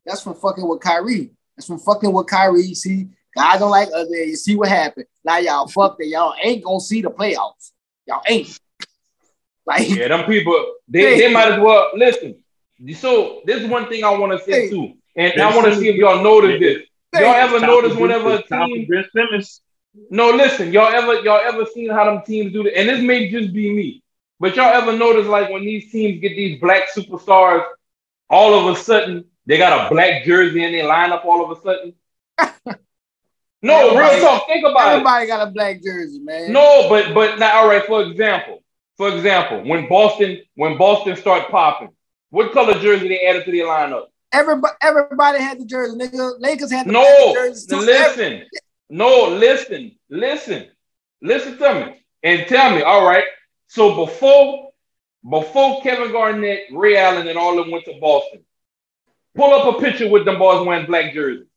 that's 0.05 0.21
from 0.21 0.35
fucking 0.35 0.67
with 0.67 0.79
Kyrie. 0.79 1.31
That's 1.57 1.67
from 1.67 1.79
fucking 1.79 2.11
with 2.13 2.27
Kyrie. 2.27 2.73
See, 2.73 3.09
God 3.35 3.57
don't 3.59 3.71
like 3.71 3.89
other. 3.95 4.23
You 4.23 4.35
see 4.35 4.55
what 4.55 4.69
happened. 4.69 5.05
Now 5.23 5.37
y'all 5.37 5.67
fuck 5.67 5.97
that. 5.97 6.07
Y'all 6.07 6.33
ain't 6.41 6.63
gonna 6.63 6.79
see 6.79 7.01
the 7.01 7.09
playoffs. 7.09 7.71
Y'all 8.07 8.21
ain't. 8.27 8.59
Like, 9.65 9.89
yeah, 9.89 10.07
them 10.07 10.25
people, 10.25 10.53
they, 10.87 11.19
they 11.19 11.31
might 11.33 11.51
as 11.51 11.59
well 11.59 11.91
listen. 11.95 12.35
So 12.95 13.41
this 13.45 13.61
is 13.61 13.67
one 13.69 13.87
thing 13.87 14.03
I 14.03 14.09
want 14.09 14.31
to 14.31 14.43
say 14.43 14.69
too, 14.69 14.93
and 15.15 15.39
I 15.39 15.55
want 15.55 15.67
to 15.67 15.79
see 15.79 15.87
if 15.89 15.95
y'all 15.95 16.23
notice 16.23 16.59
this. 16.59 16.83
Y'all 17.13 17.35
ever 17.35 17.59
notice 17.59 17.95
whenever 17.95 18.35
a 18.35 18.43
team? 18.43 18.87
No, 20.09 20.31
listen, 20.31 20.73
y'all 20.73 20.87
ever 20.87 21.21
y'all 21.21 21.41
ever 21.43 21.65
seen 21.65 21.89
how 21.89 22.05
them 22.05 22.23
teams 22.25 22.53
do 22.53 22.63
that? 22.63 22.77
And 22.77 22.89
this 22.89 23.01
may 23.01 23.29
just 23.29 23.53
be 23.53 23.71
me, 23.71 24.03
but 24.39 24.55
y'all 24.55 24.73
ever 24.73 24.93
notice 24.97 25.27
like 25.27 25.49
when 25.49 25.63
these 25.63 25.91
teams 25.91 26.21
get 26.21 26.29
these 26.29 26.59
black 26.59 26.89
superstars, 26.95 27.63
all 28.29 28.53
of 28.53 28.75
a 28.75 28.79
sudden 28.79 29.25
they 29.45 29.57
got 29.57 29.85
a 29.85 29.89
black 29.93 30.23
jersey 30.23 30.63
and 30.63 30.73
they 30.73 30.83
line 30.83 31.11
up 31.11 31.25
all 31.25 31.43
of 31.43 31.57
a 31.57 31.61
sudden. 31.61 31.93
no, 33.61 33.89
everybody, 33.89 34.15
real 34.15 34.25
talk. 34.25 34.47
Think 34.47 34.65
about 34.65 34.87
everybody 34.87 34.91
it. 34.91 34.97
Everybody 34.97 35.27
got 35.27 35.47
a 35.47 35.51
black 35.51 35.83
jersey, 35.83 36.19
man. 36.19 36.51
No, 36.51 36.87
but 36.89 37.13
but 37.13 37.39
now, 37.39 37.61
all 37.61 37.67
right. 37.67 37.85
For 37.85 38.03
example, 38.03 38.63
for 38.97 39.13
example, 39.15 39.63
when 39.63 39.87
Boston 39.87 40.41
when 40.55 40.77
Boston 40.77 41.15
start 41.15 41.49
popping, 41.49 41.89
what 42.29 42.51
color 42.53 42.73
jersey 42.79 43.07
they 43.07 43.25
added 43.25 43.45
to 43.45 43.51
their 43.51 43.65
lineup? 43.65 44.05
Everybody, 44.31 44.73
everybody 44.81 45.39
had 45.39 45.59
the 45.59 45.65
jersey. 45.65 45.97
Nigga, 45.97 46.39
Lakers 46.39 46.71
had 46.71 46.87
the 46.87 46.93
no. 46.93 47.33
Jerseys 47.33 47.65
too. 47.65 47.77
Listen, 47.77 48.43
no, 48.89 49.27
listen, 49.27 49.91
listen, 50.09 50.67
listen 51.21 51.57
to 51.57 51.73
me 51.73 52.05
and 52.23 52.47
tell 52.47 52.75
me. 52.75 52.81
All 52.81 53.05
right. 53.05 53.25
So 53.67 54.05
before 54.05 54.71
before 55.29 55.81
Kevin 55.81 56.11
Garnett, 56.11 56.67
Ray 56.71 56.97
Allen, 56.97 57.27
and 57.27 57.37
all 57.37 57.59
of 57.59 57.65
them 57.65 57.71
went 57.71 57.85
to 57.85 57.99
Boston, 57.99 58.43
pull 59.35 59.53
up 59.53 59.75
a 59.75 59.79
picture 59.79 60.09
with 60.09 60.25
them 60.25 60.39
boys 60.39 60.65
wearing 60.65 60.87
black 60.87 61.13
jerseys. 61.13 61.47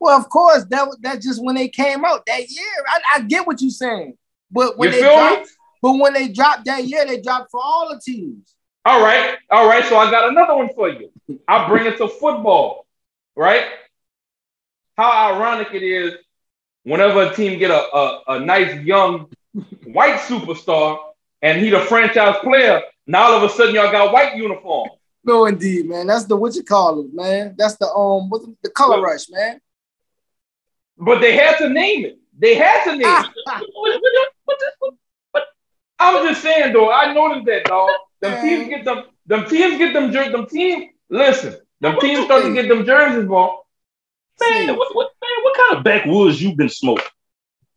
Well, 0.00 0.18
of 0.18 0.30
course, 0.30 0.64
that 0.70 0.88
that's 1.00 1.24
just 1.24 1.44
when 1.44 1.54
they 1.54 1.68
came 1.68 2.04
out 2.04 2.24
that 2.26 2.50
year. 2.50 2.84
I, 2.88 3.00
I 3.16 3.20
get 3.20 3.46
what 3.46 3.60
you're 3.60 3.70
saying, 3.70 4.16
but 4.50 4.78
when 4.78 4.92
you 4.92 5.00
they 5.00 5.02
dropped, 5.02 5.42
me? 5.42 5.48
but 5.82 5.92
when 5.92 6.14
they 6.14 6.28
dropped 6.28 6.64
that 6.64 6.84
year, 6.86 7.06
they 7.06 7.20
dropped 7.20 7.50
for 7.50 7.60
all 7.62 7.90
the 7.90 8.00
teams. 8.00 8.54
All 8.86 9.02
right, 9.02 9.36
all 9.50 9.68
right. 9.68 9.84
So 9.84 9.98
I 9.98 10.10
got 10.10 10.30
another 10.30 10.56
one 10.56 10.70
for 10.74 10.88
you. 10.88 11.10
I 11.46 11.68
bring 11.68 11.86
it 11.86 11.98
to 11.98 12.08
football, 12.08 12.86
right? 13.36 13.66
How 14.96 15.34
ironic 15.34 15.68
it 15.74 15.82
is 15.82 16.14
whenever 16.84 17.22
a 17.24 17.34
team 17.34 17.58
get 17.58 17.70
a, 17.70 17.94
a, 17.94 18.22
a 18.28 18.40
nice 18.40 18.82
young 18.82 19.28
white 19.84 20.20
superstar 20.20 20.98
and 21.42 21.60
he 21.60 21.68
the 21.68 21.80
franchise 21.80 22.36
player, 22.42 22.82
now 23.06 23.24
all 23.24 23.36
of 23.36 23.42
a 23.42 23.52
sudden 23.52 23.74
y'all 23.74 23.92
got 23.92 24.14
white 24.14 24.34
uniforms. 24.34 24.92
No, 25.24 25.44
indeed, 25.44 25.86
man. 25.86 26.06
That's 26.06 26.24
the 26.24 26.36
what 26.36 26.54
you 26.54 26.62
call 26.62 27.00
it, 27.00 27.12
man. 27.12 27.54
That's 27.58 27.76
the 27.76 27.86
um, 27.86 28.30
what's 28.30 28.46
the 28.62 28.70
color 28.70 28.96
but, 28.96 29.02
rush, 29.02 29.28
man. 29.28 29.60
But 31.00 31.20
they 31.20 31.34
had 31.34 31.56
to 31.58 31.68
name 31.70 32.04
it. 32.04 32.18
They 32.38 32.54
had 32.54 32.84
to 32.84 32.96
name 32.96 33.02
it. 33.02 33.64
I'm 35.98 36.26
just 36.26 36.42
saying, 36.42 36.72
though. 36.72 36.90
I 36.90 37.12
noticed 37.12 37.46
that, 37.46 37.64
dog. 37.64 37.90
Them 38.20 38.42
teams 38.42 38.68
get 38.68 38.84
them. 38.84 39.04
Them 39.26 39.46
teams 39.46 39.78
get 39.78 39.92
them. 39.92 40.12
Them 40.12 40.46
teams. 40.46 40.92
Listen, 41.08 41.56
them 41.80 41.94
what 41.94 42.02
teams 42.02 42.24
start 42.24 42.44
to 42.44 42.54
get 42.54 42.68
them 42.68 42.84
jerseys, 42.84 43.26
bro. 43.26 43.64
Man, 44.40 44.76
what, 44.76 44.94
what, 44.94 45.10
man, 45.20 45.30
what 45.42 45.56
kind 45.56 45.78
of 45.78 45.84
backwoods 45.84 46.40
you 46.40 46.54
been 46.54 46.70
smoking? 46.70 47.04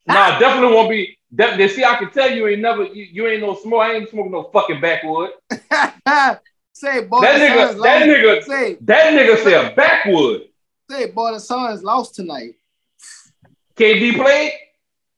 Nah, 0.06 0.16
ah. 0.16 0.40
definitely 0.40 0.76
won't 0.76 0.90
be. 0.90 1.18
De- 1.34 1.68
see, 1.68 1.84
I 1.84 1.96
can 1.96 2.12
tell 2.12 2.32
you 2.32 2.48
ain't 2.48 2.62
never. 2.62 2.84
You, 2.84 3.04
you 3.04 3.28
ain't 3.28 3.42
no 3.42 3.56
smoke. 3.56 3.82
I 3.82 3.96
ain't 3.96 4.10
smoking 4.10 4.32
no 4.32 4.50
fucking 4.54 4.80
backwood. 4.80 5.32
Say, 6.76 7.06
boy, 7.06 7.22
that 7.22 7.40
nigga, 7.40 7.84
that 7.84 8.02
nigga, 8.02 8.44
say, 8.44 8.78
that 8.82 9.14
nigga 9.14 9.38
said 9.44 9.76
backwood. 9.76 10.50
Say, 10.90 11.12
boy, 11.12 11.34
the 11.34 11.40
Suns 11.40 11.84
lost 11.84 12.16
tonight. 12.16 12.56
KD 13.78 14.16
played. 14.16 14.52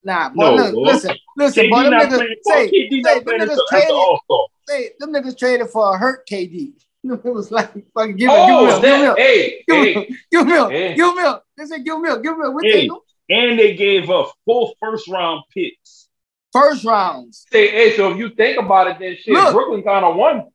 Nah, 0.04 0.30
boy, 0.30 0.56
no, 0.56 0.70
listen, 0.72 1.16
listen, 1.36 1.66
KD 1.66 1.70
boy, 1.72 1.84
them 1.84 1.94
niggas, 1.94 2.20
say, 2.44 2.70
say, 2.70 2.90
them 2.90 3.40
niggas 3.40 3.58
traded, 3.70 4.20
say, 4.68 4.90
them 5.00 5.14
niggas 5.14 5.38
traded 5.38 5.70
for 5.70 5.96
a 5.96 5.98
hurt 5.98 6.28
KD. 6.28 6.74
It 7.06 7.24
was 7.24 7.52
like 7.52 7.72
fucking 7.94 8.16
give 8.16 8.32
oh, 8.32 8.66
me, 8.66 8.82
give 8.82 9.00
me, 9.00 9.24
hey, 9.24 9.64
give 9.68 9.80
me, 9.80 9.94
hey, 9.94 10.16
give 10.32 10.48
me, 10.48 10.54
hey. 10.54 10.96
give 10.96 11.16
me, 11.16 11.24
they 11.56 11.66
said 11.66 11.86
give 11.86 12.00
me, 12.00 12.10
give 12.24 12.36
me, 12.36 12.50
what 12.50 12.66
hey, 12.66 12.90
and 13.30 13.60
they 13.60 13.76
gave 13.76 14.10
up 14.10 14.32
four 14.44 14.74
first 14.80 15.08
round 15.08 15.44
picks. 15.54 16.08
First 16.52 16.84
rounds. 16.84 17.46
Say, 17.52 17.70
hey, 17.70 17.96
so 17.96 18.12
if 18.12 18.18
you 18.18 18.30
think 18.30 18.58
about 18.58 18.88
it, 18.88 18.98
then 19.00 19.18
shit, 19.20 19.34
Look, 19.34 19.54
Brooklyn 19.54 19.84
kind 19.84 20.06
of 20.06 20.16
won. 20.16 20.46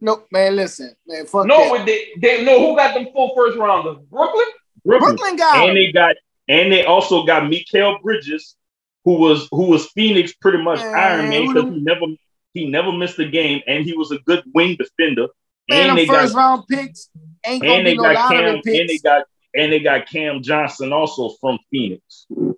Nope, 0.00 0.26
man. 0.32 0.56
Listen, 0.56 0.94
man. 1.06 1.26
Fuck 1.26 1.46
no, 1.46 1.76
that. 1.76 1.86
they, 1.86 2.08
they 2.20 2.44
no. 2.44 2.58
Who 2.58 2.76
got 2.76 2.94
them 2.94 3.08
full 3.12 3.34
first 3.36 3.56
rounders? 3.56 3.98
Brooklyn. 4.10 4.46
Brooklyn, 4.84 5.16
Brooklyn 5.16 5.36
got, 5.36 5.68
and 5.68 5.76
they 5.76 5.92
got, 5.92 6.14
and 6.48 6.70
they 6.72 6.84
also 6.84 7.24
got 7.24 7.44
Mikal 7.44 8.00
Bridges, 8.02 8.56
who 9.04 9.14
was 9.18 9.48
who 9.50 9.66
was 9.66 9.86
Phoenix 9.92 10.32
pretty 10.34 10.58
much 10.62 10.78
man, 10.80 10.94
Iron 10.94 11.28
Man 11.30 11.46
because 11.46 11.64
he 11.74 11.80
never 11.80 12.06
he 12.52 12.66
never 12.68 12.92
missed 12.92 13.18
a 13.18 13.28
game, 13.28 13.62
and 13.66 13.84
he 13.84 13.94
was 13.96 14.10
a 14.12 14.18
good 14.20 14.42
wing 14.54 14.76
defender. 14.76 15.28
Man, 15.68 15.90
and 15.90 15.98
they 15.98 16.06
first 16.06 16.34
got, 16.34 16.38
round 16.38 16.62
picks 16.68 17.08
ain't 17.46 17.62
gonna 17.62 17.74
and 17.74 17.86
they 17.86 17.96
no 17.96 18.02
got 18.02 18.28
Cam, 18.32 18.60
picks. 18.62 18.78
And 18.78 18.88
they 18.88 18.98
got 18.98 19.24
and 19.56 19.72
they 19.72 19.80
got 19.80 20.06
Cam 20.08 20.42
Johnson 20.42 20.92
also 20.92 21.30
from 21.40 21.58
Phoenix. 21.70 22.26
in 22.30 22.54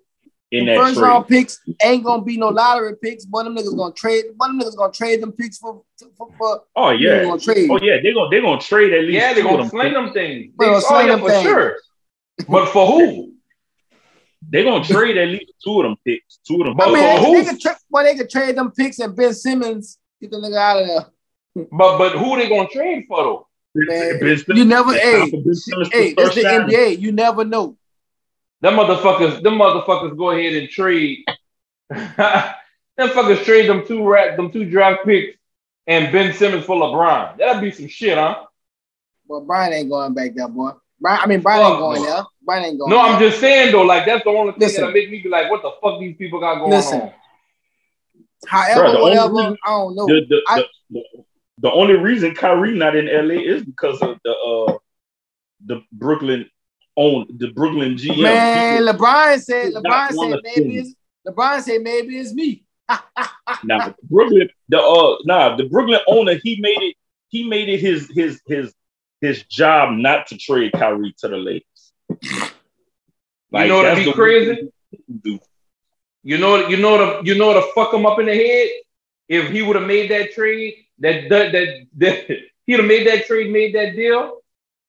Them 0.51 0.65
that 0.65 0.77
first 0.77 0.93
trade. 0.95 1.03
round 1.03 1.27
picks 1.27 1.61
ain't 1.81 2.03
gonna 2.03 2.21
be 2.23 2.37
no 2.37 2.49
lottery 2.49 2.95
picks. 3.01 3.23
But 3.25 3.43
them 3.43 3.55
niggas 3.55 3.75
gonna 3.77 3.93
trade. 3.93 4.25
But 4.37 4.47
them 4.47 4.59
niggas 4.59 4.75
gonna 4.75 4.91
trade 4.91 5.21
them 5.21 5.31
picks 5.31 5.57
for 5.57 5.83
for. 6.17 6.29
for 6.37 6.63
Oh 6.75 6.89
you 6.91 7.09
yeah. 7.09 7.23
gonna 7.23 7.39
trade. 7.39 7.69
Oh 7.71 7.79
yeah. 7.81 7.97
They're 8.03 8.13
gonna 8.13 8.29
they're 8.29 8.41
gonna 8.41 8.59
trade 8.59 8.93
at 8.93 9.01
least 9.05 9.13
Yeah, 9.13 9.33
they're 9.33 9.43
two 9.43 9.49
of 9.49 9.51
gonna 9.51 9.63
them. 9.63 9.69
sling 9.69 9.93
them 9.93 10.11
things. 10.13 10.51
Bro, 10.55 10.67
They- 10.67 10.75
oh 10.75 10.79
sling 10.81 11.07
yeah, 11.07 11.11
them 11.13 11.19
for 11.21 11.29
things. 11.29 11.43
sure. 11.43 11.77
But 12.49 12.69
for 12.69 12.85
who? 12.87 13.33
They're 14.41 14.63
gonna 14.63 14.83
trade 14.83 15.17
at 15.17 15.27
least 15.29 15.51
two 15.63 15.79
of 15.79 15.83
them 15.83 15.95
picks. 16.05 16.39
Two 16.47 16.61
of 16.61 16.67
them. 16.67 16.77
But 16.77 16.89
I 16.89 16.93
mean, 16.93 17.03
they, 17.03 17.25
who? 17.25 17.43
they 17.43 17.49
could 17.51 17.59
tra- 17.59 17.77
well, 17.89 18.03
they 18.03 18.15
could 18.15 18.29
trade 18.29 18.55
them 18.55 18.71
picks 18.71 18.99
and 18.99 19.15
Ben 19.15 19.33
Simmons 19.33 19.97
get 20.21 20.31
the 20.31 20.37
nigga 20.37 20.57
out 20.57 20.81
of 20.81 20.87
there. 20.87 21.05
But 21.71 21.97
but 21.97 22.11
who 22.11 22.35
they 22.35 22.47
gonna 22.47 22.69
trade 22.69 23.05
for 23.07 23.23
though? 23.23 23.47
Man, 23.73 24.19
Ben 24.19 24.37
Simmons- 24.37 24.59
you 24.59 24.65
never, 24.65 24.93
hey, 24.93 25.19
time 25.19 25.31
for 25.31 25.41
Ben 25.41 25.55
Simmons 25.55 25.89
to 25.89 25.97
hey, 25.97 26.13
it's 26.15 26.35
the 26.35 26.41
shining. 26.41 26.67
NBA. 26.67 26.99
You 26.99 27.11
never 27.11 27.43
know. 27.43 27.77
Them 28.61 28.75
motherfuckers, 28.75 29.41
them 29.41 29.55
motherfuckers 29.55 30.15
go 30.15 30.29
ahead 30.31 30.53
and 30.53 30.69
trade. 30.69 31.25
them 31.89 33.09
fuckers 33.09 33.43
trade 33.43 33.67
them 33.67 33.87
two 33.87 34.07
rat, 34.07 34.37
them 34.37 34.51
two 34.51 34.69
draft 34.69 35.03
picks 35.03 35.37
and 35.87 36.11
Ben 36.11 36.33
Simmons 36.33 36.65
for 36.65 36.75
LeBron. 36.75 37.37
That'd 37.37 37.61
be 37.61 37.71
some 37.71 37.87
shit, 37.87 38.17
huh? 38.17 38.45
But 39.27 39.41
Brian 39.41 39.73
ain't 39.73 39.89
going 39.89 40.13
back 40.13 40.35
there, 40.35 40.47
boy. 40.47 40.71
Brian, 40.99 41.19
I 41.21 41.25
mean, 41.27 41.41
Brian 41.41 41.65
ain't 41.71 41.79
going 41.79 42.01
no. 42.03 42.07
there. 42.09 42.23
Brian 42.43 42.65
ain't 42.65 42.79
going. 42.79 42.89
No, 42.89 42.97
there. 43.03 43.05
I'm 43.13 43.19
just 43.21 43.39
saying 43.39 43.71
though, 43.71 43.83
like 43.83 44.05
that's 44.05 44.23
the 44.23 44.29
only 44.31 44.51
thing 44.53 44.61
Listen. 44.61 44.85
that 44.85 44.93
make 44.93 45.09
me 45.11 45.21
be 45.21 45.29
like, 45.29 45.49
what 45.51 45.61
the 45.61 45.71
fuck 45.81 45.99
these 45.99 46.15
people 46.17 46.39
got 46.39 46.59
going 46.59 46.71
Listen. 46.71 47.01
on? 47.01 47.13
However, 48.47 48.81
Bro, 48.81 48.89
only 48.89 49.01
whatever. 49.17 49.33
reason- 49.33 49.57
I 49.65 49.69
don't 49.69 49.95
know. 49.95 50.05
The, 50.07 50.25
the, 50.29 50.41
I- 50.47 50.57
the, 50.57 50.65
the, 50.91 51.03
the 51.59 51.71
only 51.71 51.95
reason 51.95 52.35
Kyrie 52.35 52.77
not 52.77 52.95
in 52.95 53.05
LA 53.07 53.41
is 53.41 53.63
because 53.63 54.01
of 54.01 54.17
the 54.23 54.31
uh 54.31 54.77
the 55.65 55.81
Brooklyn 55.91 56.49
own 56.95 57.25
the 57.37 57.47
Brooklyn 57.51 57.95
GM. 57.95 58.21
Man, 58.21 58.77
People- 58.79 58.93
LeBron 58.93 59.39
said. 59.41 59.73
LeBron 59.73 60.09
said 60.09 60.39
maybe 60.43 60.77
it's. 60.77 60.93
LeBron 61.27 61.61
said 61.61 61.81
maybe 61.81 62.17
it's 62.17 62.33
me. 62.33 62.63
Now 63.63 63.93
Brooklyn, 64.03 64.49
the 64.69 64.79
uh, 64.79 65.17
nah, 65.25 65.55
the 65.57 65.65
Brooklyn 65.65 65.99
owner, 66.07 66.35
he 66.41 66.57
made 66.61 66.77
it. 66.81 66.95
He 67.29 67.43
made 67.47 67.67
it 67.69 67.79
his 67.81 68.09
his 68.15 68.39
his 68.45 68.73
his 69.21 69.43
job 69.43 69.97
not 69.97 70.27
to 70.27 70.37
trade 70.37 70.71
Kyrie 70.73 71.15
to 71.19 71.27
the 71.27 71.37
Lakers. 71.37 71.93
You 73.51 73.67
know 73.67 73.77
what'd 73.77 74.05
be 74.05 74.11
crazy? 74.13 74.47
one 74.47 74.57
thing 74.57 74.71
he 75.07 75.13
do. 75.13 75.39
You 76.23 76.37
know, 76.37 76.67
you 76.67 76.77
know 76.77 76.97
the, 76.97 77.25
you 77.25 77.37
know 77.37 77.53
to 77.53 77.61
fuck 77.73 77.93
him 77.93 78.05
up 78.05 78.19
in 78.19 78.25
the 78.25 78.35
head. 78.35 78.69
If 79.29 79.51
he 79.51 79.61
would 79.61 79.75
have 79.75 79.87
made 79.87 80.11
that 80.11 80.33
trade, 80.33 80.75
that 80.99 81.29
that 81.29 81.51
that, 81.51 81.87
that 81.97 82.27
he'd 82.65 82.79
have 82.79 82.85
made 82.85 83.07
that 83.07 83.25
trade, 83.25 83.51
made 83.51 83.75
that 83.75 83.95
deal, 83.95 84.41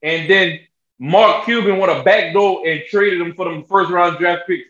and 0.02 0.28
then 0.28 0.60
Mark 0.98 1.44
Cuban 1.44 1.78
would 1.78 1.88
have 1.88 2.04
backdoor 2.04 2.66
and 2.66 2.82
traded 2.88 3.20
him 3.20 3.34
for 3.34 3.44
them 3.44 3.64
first 3.64 3.90
round 3.90 4.18
draft 4.18 4.46
picks 4.46 4.68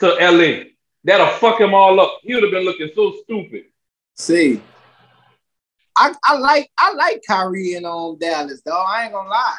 to 0.00 0.06
LA. 0.06 0.70
That'll 1.04 1.28
fuck 1.38 1.60
him 1.60 1.74
all 1.74 2.00
up. 2.00 2.18
He 2.22 2.34
would 2.34 2.42
have 2.42 2.52
been 2.52 2.64
looking 2.64 2.90
so 2.94 3.14
stupid. 3.22 3.64
See, 4.16 4.60
I, 5.98 6.14
I 6.24 6.36
like 6.38 6.70
I 6.78 6.92
like 6.94 7.22
Kyrie 7.26 7.74
in 7.74 7.84
um 7.84 8.16
Dallas, 8.18 8.62
though. 8.64 8.72
I 8.76 9.04
ain't 9.04 9.12
gonna 9.12 9.28
lie. 9.28 9.54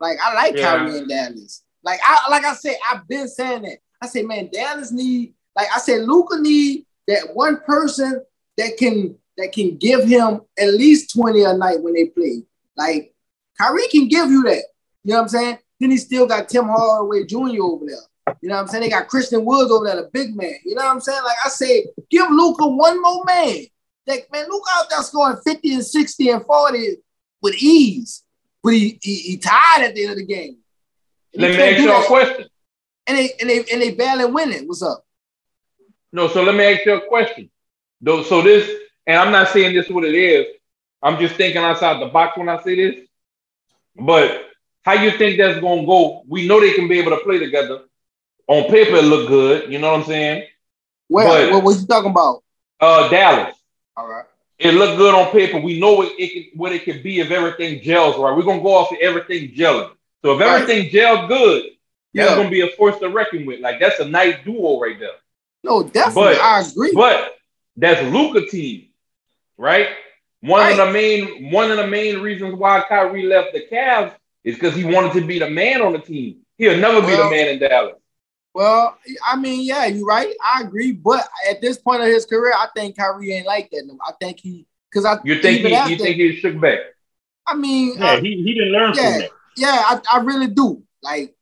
Like 0.00 0.18
I 0.22 0.34
like 0.34 0.56
Yeah. 0.56 0.76
Kyrie 0.76 0.98
in 0.98 1.08
Dallas. 1.08 1.62
Like 1.82 2.00
I 2.04 2.30
like 2.30 2.44
I 2.44 2.54
said, 2.54 2.76
I've 2.90 3.06
been 3.08 3.28
saying 3.28 3.62
that. 3.62 3.78
I 4.02 4.06
say, 4.06 4.22
man, 4.22 4.50
Dallas 4.52 4.92
need 4.92 5.34
like 5.54 5.68
I 5.74 5.78
said, 5.78 6.02
Luka 6.02 6.38
need 6.38 6.86
that 7.08 7.34
one 7.34 7.60
person 7.60 8.22
that 8.58 8.76
can 8.78 9.16
that 9.38 9.52
can 9.52 9.76
give 9.76 10.04
him 10.04 10.40
at 10.58 10.74
least 10.74 11.12
20 11.14 11.44
a 11.44 11.54
night 11.54 11.80
when 11.82 11.94
they 11.94 12.06
play. 12.06 12.42
Like 12.76 13.14
Kyrie 13.58 13.88
can 13.88 14.08
give 14.08 14.30
you 14.30 14.42
that. 14.44 14.64
You 15.04 15.12
know 15.12 15.16
what 15.16 15.22
I'm 15.22 15.28
saying? 15.28 15.58
Then 15.78 15.90
he 15.90 15.96
still 15.98 16.26
got 16.26 16.48
Tim 16.48 16.64
Hardaway 16.64 17.26
Jr. 17.26 17.62
over 17.62 17.86
there. 17.86 18.34
You 18.40 18.48
know 18.48 18.56
what 18.56 18.62
I'm 18.62 18.68
saying? 18.68 18.82
They 18.82 18.90
got 18.90 19.08
Christian 19.08 19.44
Woods 19.44 19.70
over 19.70 19.84
there, 19.84 19.96
the 19.96 20.10
big 20.12 20.34
man. 20.36 20.54
You 20.64 20.74
know 20.74 20.84
what 20.84 20.90
I'm 20.90 21.00
saying? 21.00 21.22
Like 21.22 21.36
I 21.44 21.48
say, 21.48 21.86
give 22.10 22.28
Luka 22.30 22.66
one 22.66 23.00
more 23.00 23.24
man. 23.24 23.58
Like, 24.06 24.28
man, 24.32 24.46
Luka 24.48 24.70
out 24.74 24.90
there 24.90 25.02
scoring 25.02 25.38
50 25.44 25.74
and 25.74 25.84
60 25.84 26.28
and 26.30 26.44
40 26.44 26.96
with 27.42 27.54
ease. 27.60 28.22
But 28.62 28.74
he 28.74 28.98
he, 29.02 29.16
he 29.16 29.36
tired 29.38 29.84
at 29.84 29.94
the 29.94 30.02
end 30.02 30.12
of 30.12 30.18
the 30.18 30.26
game. 30.26 30.58
And 31.32 31.42
Let 31.42 31.56
me 31.56 31.62
ask 31.62 31.82
you 31.82 31.92
a 31.92 32.04
question. 32.06 32.46
And 33.06 33.18
they 33.18 33.32
and 33.40 33.48
they 33.50 33.58
and 33.72 33.82
they 33.82 33.94
barely 33.94 34.26
winning. 34.26 34.66
What's 34.66 34.82
up? 34.82 35.04
No, 36.12 36.28
so 36.28 36.42
let 36.42 36.54
me 36.54 36.64
ask 36.64 36.84
you 36.84 36.94
a 36.94 37.06
question. 37.06 37.50
Though, 38.00 38.22
so 38.22 38.42
this, 38.42 38.68
and 39.06 39.18
I'm 39.18 39.32
not 39.32 39.48
saying 39.48 39.74
this 39.74 39.88
what 39.88 40.04
it 40.04 40.14
is. 40.14 40.46
I'm 41.02 41.18
just 41.18 41.36
thinking 41.36 41.62
outside 41.62 42.00
the 42.00 42.06
box 42.06 42.36
when 42.36 42.48
I 42.48 42.60
say 42.62 42.74
this. 42.74 43.06
But 43.94 44.42
how 44.82 44.94
you 44.94 45.10
think 45.12 45.38
that's 45.38 45.60
gonna 45.60 45.86
go? 45.86 46.22
We 46.28 46.48
know 46.48 46.60
they 46.60 46.72
can 46.72 46.88
be 46.88 46.98
able 46.98 47.12
to 47.12 47.22
play 47.24 47.38
together. 47.38 47.82
On 48.48 48.64
paper, 48.70 48.96
it 48.96 49.04
look 49.04 49.28
good. 49.28 49.72
You 49.72 49.78
know 49.78 49.92
what 49.92 50.00
I'm 50.00 50.06
saying? 50.06 50.44
Where 51.08 51.26
But- 51.26 51.52
what 51.52 51.64
was 51.64 51.80
you 51.82 51.86
talking 51.86 52.10
about? 52.10 52.42
Uh, 52.80 53.08
Dallas. 53.08 53.56
All 53.96 54.08
right. 54.08 54.24
It 54.58 54.72
looked 54.74 54.96
good 54.96 55.14
on 55.14 55.30
paper. 55.32 55.58
We 55.58 55.78
know 55.78 55.94
what 55.94 56.12
it 56.18 56.32
can, 56.32 56.58
what 56.58 56.72
it 56.72 56.84
could 56.84 57.02
be 57.02 57.20
if 57.20 57.30
everything 57.30 57.82
gels 57.82 58.16
right. 58.18 58.34
We're 58.34 58.42
gonna 58.42 58.62
go 58.62 58.74
off 58.74 58.90
of 58.92 58.98
everything 59.00 59.52
gelling. 59.54 59.90
So 60.22 60.34
if 60.34 60.40
Right. 60.40 60.60
everything 60.62 60.90
gels 60.90 61.28
good, 61.28 61.64
that's 62.14 62.34
gonna 62.34 62.48
be 62.50 62.62
a 62.62 62.68
force 62.68 62.98
to 63.00 63.08
reckon 63.08 63.44
with. 63.46 63.60
Like 63.60 63.80
that's 63.80 64.00
a 64.00 64.04
nice 64.08 64.36
duo 64.44 64.80
right 64.80 64.98
there. 64.98 65.10
No, 65.62 65.82
definitely. 65.82 66.34
But- 66.34 66.40
I 66.40 66.60
agree. 66.60 66.92
But 66.94 67.36
that's 67.76 68.02
Luka 68.12 68.46
team, 68.46 68.86
right? 69.58 69.88
One 70.40 70.60
Right. 70.60 70.78
of 70.78 70.86
the 70.86 70.92
main 70.92 71.50
one 71.50 71.70
of 71.70 71.76
the 71.76 71.86
main 71.86 72.20
reasons 72.20 72.54
why 72.54 72.82
Kyrie 72.88 73.24
left 73.24 73.52
the 73.52 73.66
Cavs 73.70 74.14
is 74.44 74.54
because 74.54 74.74
he 74.74 74.84
wanted 74.84 75.12
to 75.14 75.20
be 75.26 75.38
the 75.38 75.50
man 75.50 75.82
on 75.82 75.92
the 75.92 75.98
team. 75.98 76.36
He'll 76.56 76.78
never 76.78 77.02
be 77.02 77.14
the 77.14 77.28
man 77.28 77.48
in 77.48 77.58
Dallas. 77.58 77.96
Well, 78.56 78.96
I 79.26 79.36
mean, 79.36 79.64
yeah, 79.66 79.84
you're 79.84 80.06
right. 80.06 80.34
I 80.42 80.62
agree. 80.62 80.92
But 80.92 81.28
at 81.50 81.60
this 81.60 81.76
point 81.76 82.00
of 82.00 82.08
his 82.08 82.24
career, 82.24 82.54
I 82.54 82.68
think 82.74 82.96
Kyrie 82.96 83.32
ain't 83.34 83.46
like 83.46 83.68
that. 83.70 83.84
No. 83.86 83.98
I 84.06 84.12
think 84.18 84.40
he 84.40 84.66
because 84.90 85.04
I 85.04 85.18
You 85.24 85.42
think 85.42 85.58
even 85.60 85.72
he 85.72 85.76
after- 85.76 85.92
you 85.92 85.98
think 85.98 86.16
he 86.16 86.36
shook 86.36 86.58
back? 86.58 86.78
I 87.46 87.54
mean, 87.54 87.98
Yeah, 87.98 88.06
I- 88.12 88.20
he, 88.20 88.42
he 88.42 88.54
didn't 88.54 88.72
learn 88.72 88.94
Yeah. 88.94 89.10
from 89.12 89.20
that. 89.20 89.30
yeah, 89.58 89.68
I, 89.84 90.00
I 90.10 90.20
really 90.22 90.46
do. 90.46 90.82
Like, 91.02 91.36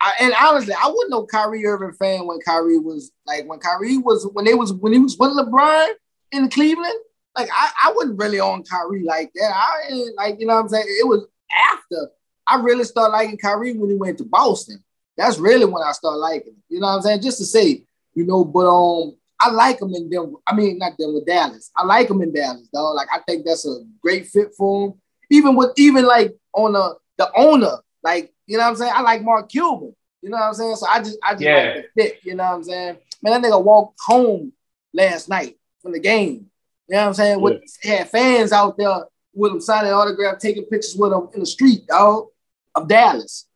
I, 0.00 0.14
and 0.20 0.34
honestly, 0.40 0.74
I 0.74 0.88
wasn't 0.88 1.10
no 1.10 1.26
Kyrie 1.26 1.64
Irving 1.64 1.92
fan 1.92 2.26
when 2.26 2.40
Kyrie 2.40 2.78
was 2.78 3.12
like 3.24 3.48
when 3.48 3.60
Kyrie 3.60 3.98
was 3.98 4.28
when 4.32 4.44
they 4.44 4.54
was 4.54 4.72
when 4.72 4.92
he 4.92 4.98
was 4.98 5.16
with 5.16 5.30
LeBron 5.30 5.90
in 6.32 6.48
Cleveland. 6.50 6.98
Like, 7.36 7.50
I, 7.52 7.70
I 7.84 7.92
wasn't 7.92 8.18
really 8.18 8.40
on 8.40 8.64
Kyrie 8.64 9.04
like 9.04 9.30
that. 9.36 9.52
I 9.54 9.92
like 10.16 10.40
you 10.40 10.46
know 10.46 10.54
what 10.56 10.62
I'm 10.62 10.68
saying. 10.70 10.86
It 10.88 11.06
was 11.06 11.24
after 11.72 12.10
I 12.48 12.56
really 12.60 12.82
started 12.82 13.12
liking 13.12 13.38
Kyrie 13.38 13.74
when 13.76 13.90
he 13.90 13.96
went 13.96 14.18
to 14.18 14.24
Boston. 14.24 14.82
That's 15.18 15.38
really 15.38 15.64
when 15.66 15.82
I 15.82 15.92
start 15.92 16.16
liking 16.16 16.52
him. 16.52 16.62
You 16.68 16.80
know 16.80 16.86
what 16.86 16.94
I'm 16.94 17.02
saying? 17.02 17.20
Just 17.22 17.38
to 17.38 17.44
say, 17.44 17.82
you 18.14 18.24
know, 18.24 18.44
but 18.44 18.66
um, 18.66 19.16
I 19.40 19.50
like 19.50 19.82
him 19.82 19.92
in 19.94 20.08
Denver. 20.08 20.38
I 20.46 20.54
mean, 20.54 20.78
not 20.78 20.96
Denver, 20.96 21.20
Dallas. 21.26 21.70
I 21.76 21.84
like 21.84 22.08
him 22.08 22.22
in 22.22 22.32
Dallas, 22.32 22.68
though. 22.72 22.92
Like, 22.92 23.08
I 23.12 23.18
think 23.26 23.44
that's 23.44 23.66
a 23.66 23.80
great 24.00 24.26
fit 24.28 24.54
for 24.56 24.86
him. 24.88 24.94
Even 25.30 25.56
with 25.56 25.72
even 25.76 26.06
like 26.06 26.34
on 26.54 26.72
the 26.72 26.94
the 27.18 27.30
owner, 27.36 27.76
like 28.02 28.32
you 28.46 28.56
know 28.56 28.62
what 28.62 28.70
I'm 28.70 28.76
saying. 28.76 28.92
I 28.94 29.02
like 29.02 29.22
Mark 29.22 29.50
Cuban. 29.50 29.94
You 30.22 30.30
know 30.30 30.36
what 30.38 30.44
I'm 30.44 30.54
saying. 30.54 30.76
So 30.76 30.86
I 30.86 31.00
just 31.00 31.18
I 31.22 31.32
just 31.32 31.42
Yeah. 31.42 31.56
like 31.56 31.74
the 31.94 32.02
fit. 32.02 32.18
You 32.22 32.34
know 32.36 32.44
what 32.44 32.54
I'm 32.54 32.64
saying. 32.64 32.96
Man, 33.22 33.42
that 33.42 33.50
nigga 33.50 33.62
walked 33.62 33.98
home 34.06 34.52
last 34.94 35.28
night 35.28 35.58
from 35.82 35.92
the 35.92 36.00
game. 36.00 36.46
You 36.88 36.94
know 36.94 37.00
what 37.00 37.06
I'm 37.08 37.14
saying. 37.14 37.40
With 37.40 37.60
had 37.82 38.08
fans 38.08 38.52
out 38.52 38.78
there 38.78 39.04
with 39.34 39.52
him 39.52 39.60
signing 39.60 39.92
autograph, 39.92 40.38
taking 40.38 40.64
pictures 40.64 40.96
with 40.96 41.12
him 41.12 41.28
in 41.34 41.40
the 41.40 41.46
street, 41.46 41.86
dog, 41.88 42.28
of 42.74 42.88
Dallas. 42.88 43.47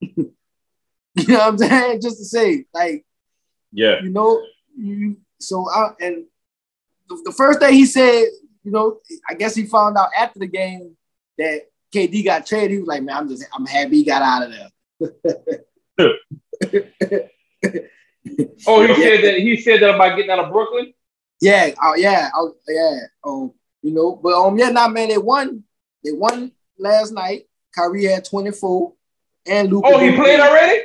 you 0.00 0.32
know 1.16 1.38
what 1.38 1.48
I'm 1.48 1.58
saying? 1.58 2.00
Just 2.00 2.18
to 2.18 2.24
say, 2.24 2.64
like, 2.72 3.04
Yeah. 3.72 4.00
you 4.02 4.10
know, 4.10 4.40
you, 4.76 5.16
so 5.40 5.68
I, 5.70 5.90
and 6.00 6.24
the, 7.08 7.22
the 7.26 7.32
first 7.32 7.60
day 7.60 7.72
he 7.72 7.86
said, 7.86 8.24
you 8.62 8.70
know, 8.72 8.98
I 9.28 9.34
guess 9.34 9.54
he 9.54 9.66
found 9.66 9.96
out 9.96 10.10
after 10.16 10.38
the 10.38 10.46
game 10.46 10.96
that 11.38 11.62
KD 11.94 12.24
got 12.24 12.46
traded. 12.46 12.70
He 12.72 12.78
was 12.78 12.88
like, 12.88 13.02
man, 13.02 13.16
I'm 13.16 13.28
just, 13.28 13.44
I'm 13.52 13.66
happy 13.66 13.96
he 13.96 14.04
got 14.04 14.22
out 14.22 14.42
of 14.42 14.52
there. 14.52 14.70
Oh, 18.66 18.86
he 18.86 18.94
said 19.02 19.24
that 19.24 19.38
he 19.38 19.56
said 19.56 19.80
that 19.80 19.94
about 19.94 20.16
getting 20.16 20.30
out 20.30 20.40
of 20.40 20.52
Brooklyn. 20.52 20.92
Yeah, 21.40 21.70
oh 21.82 21.94
yeah, 21.94 22.28
oh 22.34 22.54
yeah. 22.68 22.98
Um, 23.24 23.52
you 23.82 23.94
know, 23.94 24.16
but 24.16 24.34
um, 24.34 24.58
yeah, 24.58 24.70
nah, 24.70 24.88
man, 24.88 25.08
they 25.08 25.18
won. 25.18 25.64
They 26.04 26.12
won 26.12 26.52
last 26.78 27.12
night. 27.12 27.44
Kyrie 27.74 28.04
had 28.04 28.24
24, 28.24 28.92
and 29.48 29.70
Luka. 29.70 29.88
Oh, 29.88 29.98
he 29.98 30.14
played 30.14 30.40
already? 30.40 30.82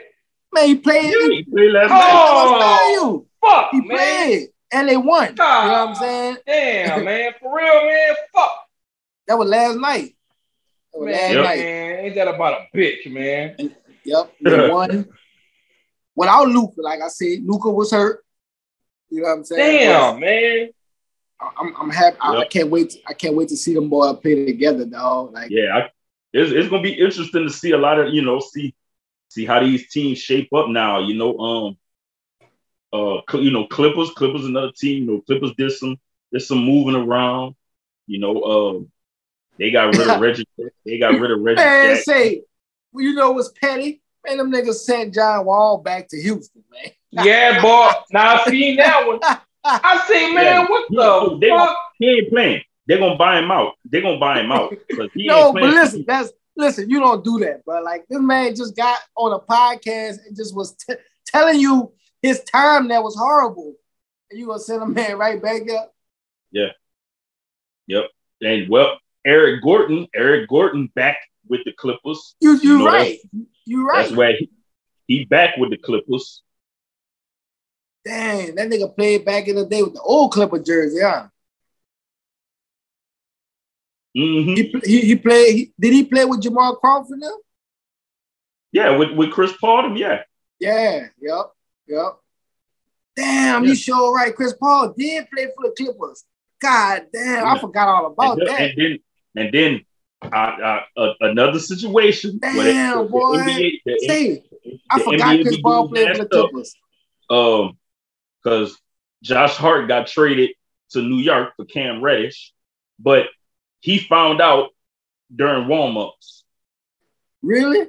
Man, 0.53 0.67
he 0.67 0.75
played. 0.75 1.05
Yeah, 1.05 1.27
He, 1.29 1.35
he 1.37 1.43
played 1.51 1.71
last 1.71 1.91
Oh! 1.91 1.97
night. 1.97 2.11
I 2.11 2.33
was 2.33 2.61
telling 2.61 2.93
you, 2.93 3.27
Fuck, 3.41 3.69
he 3.71 3.81
man. 3.81 3.89
played, 3.89 4.47
and 4.71 4.89
they 4.89 4.97
won. 4.97 5.27
You 5.29 5.33
know 5.35 5.45
what 5.45 5.89
I'm 5.89 5.95
saying? 5.95 6.37
Damn, 6.47 7.05
man. 7.05 7.31
For 7.41 7.55
real, 7.55 7.85
man. 7.85 8.15
Fuck. 8.33 8.51
That 9.27 9.37
was 9.37 9.49
last 9.49 9.77
night. 9.77 10.15
That 10.93 10.99
was 10.99 11.09
Man, 11.09 11.13
last 11.13 11.31
Yep. 11.33 11.43
night. 11.43 11.57
man, 11.59 12.05
ain't 12.05 12.15
that 12.15 12.27
about 12.27 12.61
a 12.73 12.77
bitch, 12.77 13.11
man? 13.11 13.75
Yep, 14.05 14.33
they 14.41 14.69
won. 14.69 15.07
Without 16.15 16.47
Luka, 16.47 16.81
like 16.81 17.01
I 17.01 17.07
said, 17.07 17.39
Luka 17.43 17.69
was 17.69 17.91
hurt. 17.91 18.23
You 19.09 19.21
know 19.21 19.29
what 19.29 19.37
I'm 19.37 19.43
saying? 19.45 19.79
Damn, 19.79 20.19
man. 20.19 20.69
I'm, 21.59 21.75
I'm 21.75 21.89
happy. 21.89 22.17
I, 22.21 22.37
I 22.37 22.45
can't 22.45 22.69
wait. 22.69 22.91
To, 22.91 22.99
I 23.07 23.13
can't 23.13 23.35
wait 23.35 23.49
to 23.49 23.57
see 23.57 23.73
them 23.73 23.89
boys 23.89 24.15
play 24.21 24.45
together, 24.45 24.85
dog. 24.85 25.33
Like, 25.33 25.49
Yeah, 25.51 25.75
I, 25.77 25.89
it's, 26.33 26.51
it's 26.51 26.69
gonna 26.69 26.81
be 26.83 26.93
interesting 26.93 27.43
to 27.47 27.53
see 27.53 27.71
a 27.71 27.77
lot 27.77 27.99
of 27.99 28.13
you 28.13 28.21
know 28.21 28.39
see 28.39 28.73
see 29.29 29.45
how 29.45 29.59
these 29.63 29.89
teams 29.89 30.17
shape 30.19 30.51
up 30.53 30.67
now. 30.69 30.99
You 30.99 31.15
know, 31.15 31.37
um, 31.39 31.77
uh, 32.91 33.21
you 33.37 33.51
know, 33.51 33.65
Clippers, 33.67 34.11
Clippers, 34.11 34.45
another 34.45 34.71
team. 34.71 35.03
You 35.03 35.11
know, 35.11 35.21
Clippers 35.21 35.53
did 35.57 35.71
some, 35.71 35.97
did 36.31 36.41
some 36.41 36.59
moving 36.63 36.95
around. 36.95 37.55
You 38.05 38.19
know, 38.19 38.39
uh, 38.41 38.79
they 39.57 39.71
got 39.71 39.95
rid 39.95 40.07
of 40.07 40.19
Reggie. 40.21 40.45
They 40.85 40.99
got 40.99 41.19
rid 41.19 41.31
of 41.31 41.39
Reggie. 41.39 41.61
Man, 41.63 41.95
Jackson. 41.95 42.13
say, 42.13 42.41
well, 42.91 43.03
you 43.03 43.13
know 43.13 43.31
what's 43.31 43.49
petty? 43.59 44.01
Man, 44.25 44.37
them 44.37 44.51
niggas 44.51 44.75
sent 44.75 45.13
John 45.13 45.45
Wall 45.45 45.79
back 45.79 46.07
to 46.09 46.21
Houston, 46.21 46.63
man. 46.71 46.91
Yeah, 47.25 47.61
boy. 47.61 47.89
Now 48.11 48.35
I 48.35 48.49
seen 48.49 48.75
that 48.77 49.07
one. 49.07 49.19
I 49.63 50.05
say, 50.07 50.33
man, 50.33 50.43
Yeah. 50.43 50.69
what 50.69 50.85
He- 50.89 50.95
the 50.95 51.37
they, 51.39 51.49
fuck? 51.49 51.77
he 51.99 52.09
ain't 52.09 52.29
playing. 52.29 52.61
They're 52.87 52.99
gonna 52.99 53.17
buy 53.17 53.39
him 53.39 53.51
out. 53.51 53.73
They're 53.85 54.01
gonna 54.01 54.19
buy 54.19 54.41
him 54.41 54.51
out. 54.51 54.75
he 55.13 55.27
No, 55.27 55.53
but 55.53 55.63
listen, 55.63 56.03
that's 56.07 56.31
listen. 56.55 56.89
You 56.89 56.99
don't 56.99 57.23
do 57.23 57.39
that, 57.39 57.63
bro. 57.65 57.81
Like 57.81 58.05
this 58.09 58.19
man 58.19 58.55
just 58.55 58.75
got 58.75 58.99
on 59.15 59.33
a 59.33 59.39
podcast 59.39 60.25
and 60.25 60.35
just 60.35 60.55
was 60.55 60.75
t- 60.75 60.95
telling 61.25 61.59
you 61.59 61.93
his 62.21 62.43
time 62.43 62.89
that 62.89 63.03
was 63.03 63.15
horrible, 63.15 63.75
and 64.29 64.39
you 64.39 64.47
gonna 64.47 64.59
send 64.59 64.83
a 64.83 64.85
man 64.85 65.17
right 65.17 65.41
back 65.41 65.69
up. 65.71 65.93
Yeah. 66.51 66.69
Yep. 67.87 68.05
And 68.41 68.69
well, 68.69 68.99
Eric 69.25 69.61
Gordon, 69.63 70.07
Eric 70.13 70.49
Gordon 70.49 70.89
back 70.95 71.17
with 71.47 71.61
the 71.65 71.71
Clippers. 71.73 72.35
You 72.39 72.57
you 72.57 72.79
know, 72.79 72.85
right. 72.85 73.19
You 73.65 73.87
right. 73.87 74.03
That's 74.03 74.15
where 74.15 74.35
he, 74.37 74.49
he 75.07 75.25
back 75.25 75.57
with 75.57 75.69
the 75.69 75.77
Clippers. 75.77 76.41
Dang, 78.05 78.55
that 78.55 78.69
nigga 78.69 78.93
played 78.93 79.23
back 79.23 79.47
in 79.47 79.55
the 79.55 79.65
day 79.65 79.81
with 79.81 79.93
the 79.93 80.01
old 80.01 80.33
Clipper 80.33 80.59
jersey, 80.59 81.01
huh? 81.01 81.27
Hmm 84.15 84.53
He 84.53 84.73
he, 84.85 85.01
he 85.01 85.15
played. 85.15 85.55
He, 85.55 85.73
did 85.79 85.93
he 85.93 86.03
play 86.05 86.25
with 86.25 86.41
Jamal 86.41 86.75
Crawford 86.77 87.19
now? 87.19 87.37
Yeah, 88.71 88.97
with, 88.97 89.11
with 89.11 89.31
Chris 89.31 89.53
Paul, 89.59 89.95
yeah. 89.97 90.23
Yeah. 90.59 91.07
Yep. 91.21 91.45
Yep. 91.87 92.17
Damn, 93.15 93.63
Yeah. 93.63 93.69
you 93.69 93.75
sure 93.75 94.13
right. 94.15 94.35
Chris 94.35 94.53
Paul 94.53 94.93
did 94.97 95.27
play 95.31 95.45
for 95.55 95.69
the 95.69 95.75
Clippers. 95.77 96.23
God 96.59 97.07
damn, 97.13 97.45
I 97.45 97.59
forgot 97.59 97.87
all 97.89 98.05
about 98.07 98.39
and, 98.39 98.47
that. 98.47 98.61
and 98.61 98.73
then 98.77 98.99
and 99.35 99.53
then 99.53 99.85
uh, 100.31 100.79
uh, 100.97 101.13
another 101.19 101.59
situation. 101.59 102.39
Damn, 102.41 102.99
the 102.99 103.03
boy. 103.09 103.37
NBA 103.37 103.71
the, 103.85 103.99
See, 104.07 104.43
I 104.89 104.99
forgot 105.03 105.35
NBA 105.35 105.41
Chris 105.43 105.61
Paul 105.61 105.89
played 105.89 106.15
for 106.17 106.23
the. 106.23 106.29
Clippers. 106.29 106.75
um, 107.29 107.77
because 108.41 108.79
Josh 109.21 109.55
Hart 109.55 109.87
got 109.87 110.07
traded 110.07 110.51
to 110.91 111.01
New 111.01 111.17
York 111.17 111.53
for 111.55 111.65
Cam 111.65 112.01
Reddish, 112.01 112.53
but 112.99 113.27
he 113.83 113.97
found 113.99 114.41
out 114.41 114.69
during 115.35 115.65
warmups. 115.67 116.43
Really? 117.41 117.87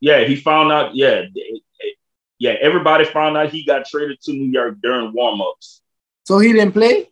Yeah, 0.00 0.24
he 0.24 0.36
found 0.36 0.70
out. 0.70 0.94
Yeah, 0.94 1.22
it- 1.34 1.62
it- 1.80 1.96
yeah. 2.38 2.56
Everybody 2.60 3.06
found 3.06 3.36
out 3.38 3.48
he 3.50 3.64
got 3.64 3.86
traded 3.86 4.20
to 4.22 4.32
New 4.34 4.50
York 4.52 4.76
during 4.82 5.12
warmups. 5.12 5.80
So 6.24 6.38
he 6.40 6.52
didn't 6.52 6.72
play? 6.72 7.10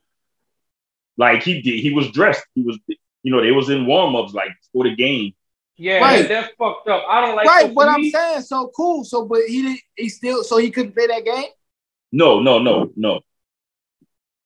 Like 1.16 1.42
he 1.42 1.62
did. 1.62 1.80
He 1.80 1.94
was 1.94 2.10
dressed. 2.10 2.44
He 2.54 2.62
was. 2.62 2.78
You 3.22 3.32
know, 3.32 3.40
they 3.40 3.52
was 3.52 3.70
in 3.70 3.86
warmups 3.86 4.34
like 4.34 4.50
for 4.72 4.84
the 4.84 4.94
game. 4.94 5.32
Yeah, 5.76 6.00
Right. 6.00 6.28
that's 6.28 6.52
fucked 6.58 6.88
up. 6.88 7.04
I 7.08 7.20
don't 7.22 7.34
like 7.36 7.46
right, 7.46 7.66
so 7.68 7.72
but 7.74 7.88
I'm 7.88 8.04
saying 8.10 8.42
so 8.42 8.70
cool. 8.76 9.04
So, 9.04 9.24
but 9.24 9.40
he 9.46 9.62
didn't. 9.62 9.80
He 9.96 10.08
still. 10.10 10.44
So 10.44 10.58
he 10.58 10.70
couldn't 10.70 10.92
play 10.92 11.06
that 11.06 11.24
game. 11.24 11.50
No, 12.12 12.40
no, 12.40 12.58
no, 12.58 12.92
no, 12.94 13.20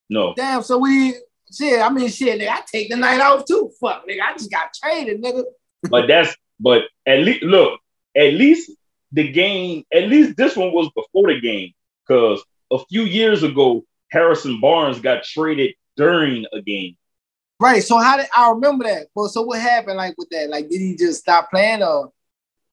no. 0.08 0.34
Damn. 0.36 0.62
So 0.62 0.78
we. 0.78 1.14
Shit. 1.52 1.80
I 1.80 1.88
mean, 1.90 2.08
shit. 2.08 2.40
Nigga, 2.40 2.48
I 2.48 2.62
take 2.70 2.90
the 2.90 2.96
night 2.96 3.20
off 3.20 3.44
too. 3.44 3.70
Fuck, 3.80 4.06
nigga. 4.08 4.20
I 4.20 4.32
just 4.32 4.50
got 4.50 4.74
traded, 4.74 5.22
nigga. 5.22 5.44
But 5.88 6.06
that's. 6.08 6.34
But 6.58 6.84
at 7.06 7.20
least 7.20 7.42
look. 7.42 7.80
At 8.16 8.34
least 8.34 8.70
the 9.12 9.30
game. 9.30 9.84
At 9.92 10.08
least 10.08 10.36
this 10.36 10.56
one 10.56 10.72
was 10.72 10.90
before 10.94 11.32
the 11.32 11.40
game. 11.40 11.72
Because 12.06 12.42
a 12.72 12.78
few 12.88 13.02
years 13.02 13.42
ago, 13.42 13.84
Harrison 14.10 14.60
Barnes 14.60 15.00
got 15.00 15.24
traded 15.24 15.74
during 15.96 16.46
a 16.52 16.60
game. 16.62 16.96
Right. 17.58 17.82
So 17.82 17.98
how 17.98 18.16
did 18.16 18.26
I 18.34 18.50
remember 18.50 18.84
that? 18.84 19.08
Well, 19.14 19.28
so 19.28 19.42
what 19.42 19.60
happened 19.60 19.96
like 19.96 20.14
with 20.18 20.28
that? 20.30 20.50
Like, 20.50 20.68
did 20.68 20.80
he 20.80 20.94
just 20.94 21.20
stop 21.20 21.50
playing 21.50 21.82
or 21.82 22.12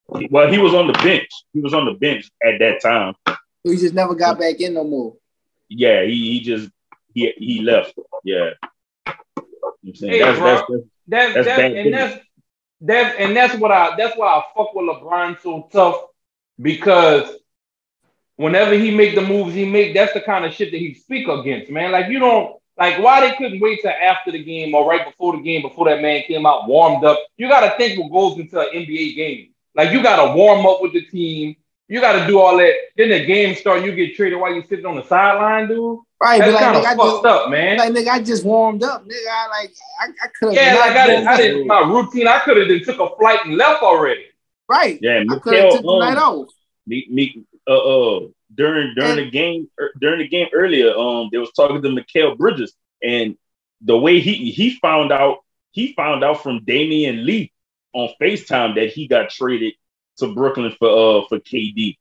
Well, 0.08 0.52
he 0.52 0.58
was 0.58 0.74
on 0.74 0.88
the 0.88 0.94
bench. 0.94 1.30
He 1.54 1.62
was 1.62 1.74
on 1.74 1.86
the 1.86 1.94
bench 1.94 2.30
at 2.46 2.60
that 2.60 2.82
time. 2.82 3.16
he 3.64 3.78
just 3.78 3.94
never 3.94 4.16
got 4.16 4.40
back 4.40 4.60
in 4.60 4.74
no 4.74 4.84
more? 4.84 5.16
Yeah, 5.70 6.04
he, 6.04 6.34
he 6.34 6.40
just 6.42 6.70
he 7.14 7.34
he 7.38 7.62
left. 7.62 7.98
Yeah. 8.24 8.52
You 9.06 9.14
know 9.62 9.74
I'm 9.86 9.96
saying? 9.96 10.14
Hey, 10.14 10.20
that's, 10.20 10.40
bro. 10.40 10.48
that's, 10.48 10.64
that's 10.68 10.84
That's 11.08 11.34
That's 11.34 11.46
that's, 11.46 11.76
and 11.76 11.94
that's 11.94 12.26
that's 12.82 13.20
and 13.20 13.36
that's 13.36 13.56
what 13.56 13.72
I 13.72 13.96
that's 13.98 14.18
why 14.18 14.28
I 14.28 14.44
fuck 14.56 14.74
with 14.74 14.86
LeBron 14.86 15.42
so 15.42 15.70
tough 15.72 16.02
because 16.62 17.30
whenever 18.36 18.74
he 18.74 18.92
make 18.92 19.16
the 19.16 19.22
moves 19.22 19.54
he 19.54 19.66
make, 19.66 19.94
that's 19.94 20.14
the 20.14 20.22
kind 20.22 20.46
of 20.46 20.54
shit 20.54 20.72
that 20.72 20.78
he 20.78 20.94
speak 20.94 21.28
against, 21.28 21.72
man. 21.72 21.92
Like 21.92 22.10
you 22.10 22.20
don't 22.20 22.58
like 22.78 23.00
why 23.00 23.22
they 23.22 23.36
couldn't 23.36 23.60
wait 23.60 23.82
till 23.82 23.92
after 23.92 24.32
the 24.32 24.44
game 24.44 24.74
or 24.74 24.88
right 24.88 25.06
before 25.06 25.38
the 25.38 25.44
game 25.44 25.62
before 25.62 25.88
that 25.90 26.02
man 26.02 26.24
came 26.24 26.46
out 26.46 26.68
warmed 26.68 27.06
up. 27.06 27.20
You 27.38 27.48
got 27.48 27.62
to 27.62 27.78
think 27.78 28.00
what 28.00 28.12
goes 28.12 28.40
into 28.40 28.60
an 28.60 28.68
NBA 28.74 29.16
game. 29.16 29.50
Like 29.76 29.92
you 29.92 30.02
got 30.02 30.26
to 30.26 30.34
warm 30.34 30.66
up 30.66 30.82
with 30.82 30.94
the 30.94 31.06
team. 31.06 31.56
You 31.94 32.02
got 32.02 32.20
to 32.20 32.26
do 32.26 32.40
all 32.40 32.58
that. 32.58 32.74
Then 32.98 33.10
the 33.10 33.24
game 33.24 33.54
start. 33.54 33.86
You 33.86 33.94
get 33.94 34.16
traded 34.16 34.40
while 34.40 34.52
you 34.52 34.64
sitting 34.68 34.88
on 34.88 34.96
the 34.96 35.04
sideline, 35.04 35.68
dude. 35.68 36.00
Right. 36.20 36.40
That's 36.40 36.54
but 36.54 36.60
kind 36.60 36.78
of 36.78 36.82
like, 36.82 36.98
nigga, 36.98 37.02
I 37.02 37.06
fucked 37.06 37.24
just, 37.24 37.26
up, 37.26 37.50
man. 37.52 37.78
like, 37.78 37.94
nigga, 37.94 38.08
I 38.08 38.24
just 38.24 38.44
warmed 38.44 38.82
up, 38.82 39.06
nigga. 39.06 39.28
I 39.32 39.48
like, 39.50 39.74
I, 40.02 40.06
I 40.08 40.28
could 40.40 40.56
have. 40.56 40.74
Yeah, 40.74 40.80
like 40.80 40.98
I 40.98 41.06
didn't, 41.06 41.28
I 41.28 41.38
didn't 41.38 41.68
my 41.68 41.82
routine. 41.82 42.28
I 42.28 42.40
could 42.40 42.58
have 42.58 42.68
then 42.68 42.84
took 42.84 43.00
a 43.00 43.16
flight 43.16 43.46
and 43.46 43.58
left 43.58 43.84
already. 43.84 44.26
Right. 44.68 44.98
yeah, 45.04 45.24
I 45.30 45.38
could 45.38 45.54
have 45.54 45.72
took 45.74 45.82
the 45.84 45.88
Mikal, 45.88 46.00
night 46.00 46.18
um, 46.18 46.24
off. 46.24 46.48
me, 46.88 47.08
me, 47.12 47.46
uh, 47.68 47.78
uh, 47.78 48.20
during 48.56 48.96
during 48.96 49.12
And- 49.12 49.20
the 49.20 49.30
game 49.30 49.70
er, 49.80 49.92
during 50.02 50.18
the 50.18 50.28
game 50.28 50.48
earlier, 50.52 50.98
um, 50.98 51.30
they 51.32 51.38
was 51.38 51.52
talking 51.52 51.80
to 51.80 51.90
Mikal 51.90 52.36
Bridges, 52.40 52.74
and 53.04 53.38
the 53.82 53.96
way 53.96 54.20
he 54.20 54.50
he 54.50 54.80
found 54.80 55.12
out 55.12 55.44
he 55.70 55.94
found 55.94 56.24
out 56.24 56.42
from 56.42 56.62
Damion 56.62 57.24
Lee 57.24 57.52
on 57.94 58.10
Facetime 58.20 58.74
that 58.78 58.90
he 58.90 59.08
got 59.08 59.30
traded 59.30 59.76
to 60.18 60.34
Brooklyn 60.34 60.72
for 60.78 60.88
uh 60.90 61.28
for 61.28 61.40
KD. 61.40 61.98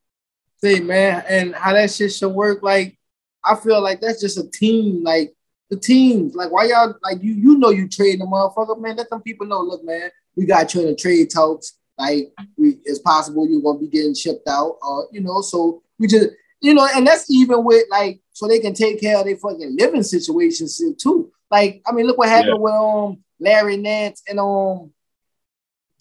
See, 0.63 0.81
man, 0.81 1.25
and 1.29 1.55
how 1.55 1.73
that 1.73 1.91
shit 1.91 2.13
should 2.13 2.29
work. 2.31 2.63
Like, 2.63 2.97
I 3.45 3.57
feel 3.57 3.83
like 3.83 4.01
that's 4.01 4.21
just 4.21 4.39
a 4.39 4.49
team. 4.49 5.03
Like 5.03 5.35
the 5.71 5.77
teams. 5.77 6.35
Like, 6.35 6.51
why 6.53 6.65
y'all 6.67 6.95
like 7.03 7.23
you? 7.23 7.33
You 7.33 7.59
know, 7.59 7.71
you 7.71 7.89
trading 7.89 8.21
the 8.21 8.27
motherfucker, 8.27 8.81
man. 8.81 8.97
Let 8.97 9.11
them 9.11 9.23
people 9.23 9.47
know. 9.47 9.61
Look, 9.61 9.85
man, 9.85 10.11
we 10.37 10.47
got 10.47 10.75
you 10.75 10.83
in 10.83 10.87
the 10.89 10.95
trade 10.95 11.31
talks. 11.31 11.79
Like, 11.99 12.33
we 12.57 12.79
it's 12.85 12.99
possible 13.01 13.49
you're 13.49 13.61
gonna 13.61 13.79
be 13.79 13.89
getting 13.89 14.15
shipped 14.15 14.49
out. 14.49 14.77
Uh, 14.83 15.03
you 15.11 15.21
know, 15.21 15.41
so 15.41 15.83
we 15.99 16.07
just, 16.07 16.29
you 16.61 16.75
know, 16.75 16.89
and 16.95 17.07
that's 17.07 17.31
even 17.31 17.65
with 17.65 17.85
like, 17.91 18.21
so 18.33 18.47
they 18.49 18.59
can 18.61 18.75
take 18.75 19.01
care 19.01 19.19
of 19.19 19.25
their 19.27 19.37
fucking 19.37 19.77
living 19.79 20.03
situations 20.03 20.81
too. 21.01 21.33
Like, 21.51 21.83
I 21.87 21.93
mean, 21.93 22.07
look 22.07 22.19
what 22.19 22.29
happened 22.29 22.55
Yeah. 22.55 22.61
with 22.61 22.73
um 22.73 23.19
Larry 23.41 23.77
Nance 23.77 24.23
and 24.29 24.39
um 24.41 24.91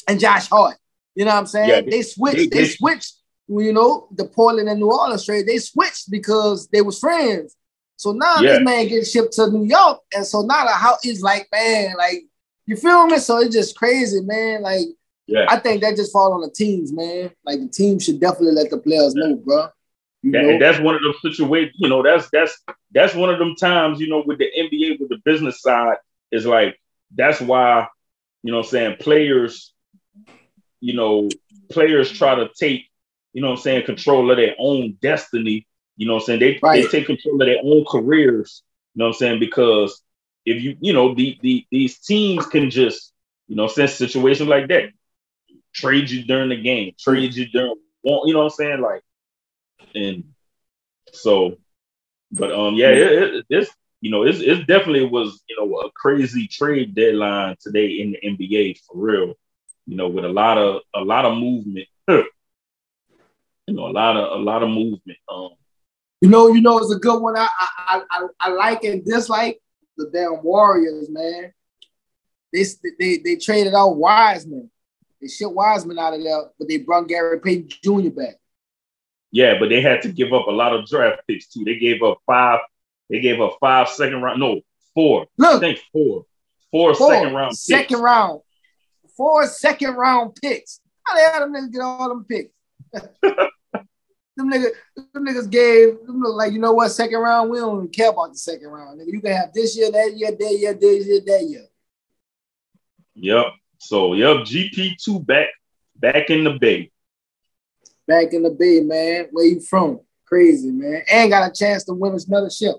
and 0.07 0.19
Josh 0.19 0.47
Hart. 0.47 0.77
You 1.15 1.25
know 1.25 1.31
what 1.31 1.39
I'm 1.39 1.45
saying? 1.47 1.69
Yeah, 1.69 1.81
they, 1.81 2.01
switched. 2.01 2.37
they- 2.37 2.47
They, 2.47 2.61
they- 2.63 2.67
switched. 2.69 3.15
You 3.47 3.73
know, 3.73 4.07
the 4.15 4.23
Portland 4.25 4.69
and 4.69 4.79
New 4.79 4.89
Orleans 4.91 5.25
trade. 5.25 5.45
They 5.45 5.57
switched 5.57 6.09
because 6.09 6.67
they 6.69 6.81
was 6.81 6.99
friends. 6.99 7.57
So 7.97 8.13
now 8.13 8.37
Yeah. 8.39 8.53
this 8.53 8.61
man 8.63 8.87
gets 8.87 9.11
shipped 9.11 9.33
to 9.33 9.49
New 9.51 9.65
York, 9.65 9.99
and 10.15 10.25
so 10.25 10.41
now 10.41 10.63
the 10.65 10.71
how 10.71 10.95
is 11.03 11.21
like, 11.21 11.47
man, 11.51 11.95
like 11.97 12.23
you 12.65 12.77
feel 12.77 13.05
me? 13.07 13.17
So 13.19 13.39
it's 13.39 13.53
just 13.53 13.75
crazy, 13.75 14.21
man. 14.21 14.61
Like 14.61 14.85
Yeah, 15.27 15.47
I 15.49 15.57
think 15.59 15.81
that 15.81 15.97
just 15.97 16.13
fall 16.13 16.31
on 16.31 16.39
the 16.41 16.49
teams, 16.49 16.93
man. 16.93 17.31
Like 17.45 17.59
the 17.59 17.67
team 17.67 17.99
should 17.99 18.21
definitely 18.21 18.53
let 18.53 18.69
the 18.69 18.77
players 18.77 19.15
know, 19.15 19.35
bro. 19.35 19.67
You 20.21 20.31
That- 20.31 20.43
know? 20.43 20.49
and 20.51 20.61
that's 20.61 20.79
one 20.79 20.95
of 20.95 21.01
those 21.01 21.21
situations. 21.21 21.75
You 21.77 21.89
know, 21.89 22.01
that's 22.03 22.29
that's 22.31 22.57
that's 22.93 23.13
one 23.13 23.29
of 23.29 23.37
them 23.37 23.55
times. 23.55 23.99
You 23.99 24.07
know, 24.07 24.23
with 24.25 24.37
the 24.37 24.45
NBA, 24.57 24.97
with 24.99 25.09
the 25.09 25.17
business 25.25 25.61
side, 25.61 25.97
is 26.31 26.45
like 26.45 26.79
that's 27.13 27.41
why 27.41 27.87
you 28.43 28.51
know, 28.53 28.59
I'm 28.59 28.63
saying 28.63 28.95
players. 29.01 29.70
You 30.81 30.95
know, 30.95 31.29
players 31.69 32.11
try 32.11 32.35
to 32.35 32.49
take 32.59 32.87
you 33.33 33.41
know, 33.41 33.51
what 33.51 33.59
I'm 33.59 33.61
saying 33.61 33.85
control 33.85 34.29
of 34.29 34.37
their 34.37 34.55
own 34.59 34.97
destiny. 35.01 35.65
You 35.95 36.07
know, 36.07 36.15
what 36.15 36.23
I'm 36.23 36.25
saying 36.25 36.39
they 36.39 36.59
Right. 36.61 36.83
they 36.83 36.89
take 36.89 37.07
control 37.07 37.41
of 37.41 37.47
their 37.47 37.59
own 37.63 37.85
careers. 37.89 38.63
You 38.93 38.99
know, 38.99 39.05
what 39.05 39.15
I'm 39.15 39.19
saying 39.19 39.39
because 39.39 40.01
if 40.45 40.61
you 40.61 40.75
you 40.81 40.93
know 40.93 41.15
the, 41.15 41.37
the 41.41 41.65
these 41.71 41.99
teams 41.99 42.45
can 42.45 42.69
just 42.69 43.13
you 43.47 43.55
know, 43.57 43.67
sense 43.67 43.93
situations 43.93 44.47
like 44.47 44.69
that, 44.69 44.91
trade 45.73 46.09
you 46.09 46.23
during 46.23 46.49
the 46.49 46.61
game, 46.61 46.93
trade 46.97 47.33
you 47.33 47.47
during 47.49 47.75
you 48.03 48.33
know 48.33 48.39
what 48.39 48.43
I'm 48.45 48.49
saying 48.49 48.81
like 48.81 49.03
and 49.93 50.23
so, 51.11 51.57
but 52.31 52.51
um, 52.51 52.75
yeah, 52.75 52.89
it, 52.89 53.23
it, 53.23 53.45
it's 53.49 53.71
you 53.99 54.09
know, 54.09 54.23
it's 54.23 54.39
it 54.39 54.67
definitely 54.67 55.05
was 55.05 55.43
you 55.49 55.57
know 55.59 55.79
a 55.79 55.91
crazy 55.91 56.47
trade 56.47 56.95
deadline 56.95 57.55
today 57.61 57.87
in 57.99 58.11
the 58.11 58.19
NBA 58.21 58.79
for 58.87 58.97
real. 58.97 59.33
You 59.91 59.97
know, 59.97 60.07
with 60.07 60.23
a 60.23 60.29
lot 60.29 60.57
of 60.57 60.83
a 60.95 61.01
lot 61.01 61.25
of 61.25 61.37
movement. 61.37 61.85
you 62.07 62.23
know, 63.67 63.87
a 63.87 63.91
lot 63.91 64.15
of 64.15 64.39
a 64.39 64.41
lot 64.41 64.63
of 64.63 64.69
movement. 64.69 65.17
Um, 65.27 65.49
You 66.21 66.29
know, 66.29 66.47
you 66.47 66.61
know, 66.61 66.77
it's 66.77 66.95
a 66.95 66.97
good 66.97 67.19
one. 67.19 67.35
I 67.35 67.49
I 67.59 68.01
I, 68.09 68.27
I 68.39 68.49
like 68.51 68.85
and 68.85 69.03
dislike 69.03 69.59
the 69.97 70.09
damn 70.13 70.41
Warriors, 70.43 71.09
man. 71.09 71.51
They 72.53 72.63
they 72.99 73.17
they 73.17 73.35
traded 73.35 73.73
out 73.73 73.97
Wiseman. 73.97 74.71
They 75.19 75.27
shipped 75.27 75.51
Wiseman 75.51 75.99
out 75.99 76.13
of 76.13 76.23
there, 76.23 76.43
but 76.57 76.69
they 76.69 76.77
brought 76.77 77.09
Gary 77.09 77.41
Payton 77.41 77.67
Jr. 77.83 78.11
back. 78.11 78.35
Yeah, 79.29 79.59
but 79.59 79.67
they 79.67 79.81
had 79.81 80.03
to 80.03 80.09
give 80.13 80.31
up 80.31 80.47
a 80.47 80.51
lot 80.51 80.73
of 80.73 80.87
draft 80.87 81.23
picks 81.27 81.47
too. 81.47 81.65
They 81.65 81.75
gave 81.75 82.01
up 82.01 82.19
five. 82.25 82.61
They 83.09 83.19
gave 83.19 83.41
up 83.41 83.57
five 83.59 83.89
second 83.89 84.21
round. 84.21 84.39
No, 84.39 84.61
four. 84.95 85.25
Look, 85.37 85.57
I 85.57 85.59
think 85.59 85.79
four. 85.91 86.25
Four, 86.71 86.95
four 86.95 87.13
second 87.13 87.33
round. 87.33 87.57
Second 87.57 87.87
picks. 87.89 87.99
round. 87.99 88.41
Four 89.15 89.45
second 89.47 89.95
round 89.95 90.35
picks. 90.41 90.79
How 91.03 91.15
the 91.15 91.21
hell 91.21 91.39
them 91.41 91.53
niggas 91.53 91.71
get 91.71 91.81
all 91.81 92.09
them 92.09 92.25
picks? 92.25 92.51
them 94.37 94.51
niggas, 94.51 94.71
them 95.13 95.25
niggas 95.25 95.49
gave 95.49 96.05
them 96.05 96.21
like 96.21 96.53
you 96.53 96.59
know 96.59 96.73
what? 96.73 96.89
Second 96.89 97.19
round, 97.19 97.49
we 97.49 97.57
don't 97.57 97.77
even 97.77 97.89
care 97.89 98.09
about 98.09 98.31
the 98.31 98.37
second 98.37 98.67
round. 98.67 98.99
Nigga, 98.99 99.11
you 99.11 99.21
can 99.21 99.31
have 99.31 99.53
this 99.53 99.77
year, 99.77 99.91
that 99.91 100.13
year, 100.15 100.31
that 100.31 100.57
year, 100.57 100.73
this 100.73 101.07
year, 101.07 101.21
that 101.25 101.43
year. 101.43 101.65
Yep. 103.15 103.45
So 103.79 104.13
yep, 104.13 104.37
GP 104.37 104.97
two 105.03 105.19
back 105.19 105.47
back 105.95 106.29
in 106.29 106.43
the 106.43 106.51
bay. 106.51 106.91
Back 108.07 108.33
in 108.33 108.43
the 108.43 108.51
bay, 108.51 108.81
man. 108.81 109.27
Where 109.31 109.45
you 109.45 109.59
from? 109.61 110.01
Crazy, 110.25 110.71
man. 110.71 111.03
And 111.09 111.29
got 111.29 111.49
a 111.49 111.53
chance 111.53 111.83
to 111.85 111.93
win 111.93 112.17
another 112.27 112.49
ship. 112.49 112.75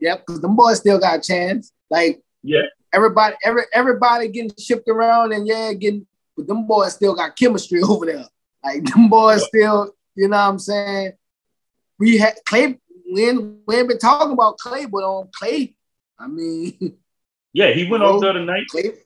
Yep, 0.00 0.26
because 0.26 0.40
them 0.40 0.54
boys 0.54 0.78
still 0.78 0.98
got 0.98 1.18
a 1.18 1.20
chance. 1.20 1.72
Like 1.90 2.22
Yeah. 2.42 2.62
Everybody, 2.92 3.36
every 3.44 3.62
everybody 3.72 4.28
getting 4.28 4.52
shipped 4.58 4.88
around 4.88 5.32
and 5.32 5.46
yeah, 5.46 5.72
getting 5.72 6.06
but 6.36 6.46
them 6.46 6.66
boys 6.66 6.94
still 6.94 7.14
got 7.14 7.36
chemistry 7.36 7.82
over 7.88 8.06
there. 8.06 8.24
Like 8.62 8.84
them 8.84 9.08
boys 9.08 9.44
still, 9.46 9.94
you 10.14 10.28
know 10.28 10.36
what 10.36 10.48
I'm 10.48 10.58
saying? 10.58 11.12
We 11.98 12.18
had 12.18 12.34
Klay, 12.46 12.78
we 13.12 13.28
ain't, 13.28 13.58
we 13.66 13.76
ain't 13.76 13.88
been 13.88 13.98
talking 13.98 14.32
about 14.32 14.58
Klay, 14.58 14.88
but 14.90 14.98
on 14.98 15.28
Klay, 15.40 15.74
I 16.18 16.28
mean 16.28 16.96
Yeah, 17.52 17.70
he 17.72 17.90
went 17.90 18.02
off 18.02 18.20
the 18.20 18.30
other 18.30 18.44
night. 18.44 18.66
Klay. 18.72 18.96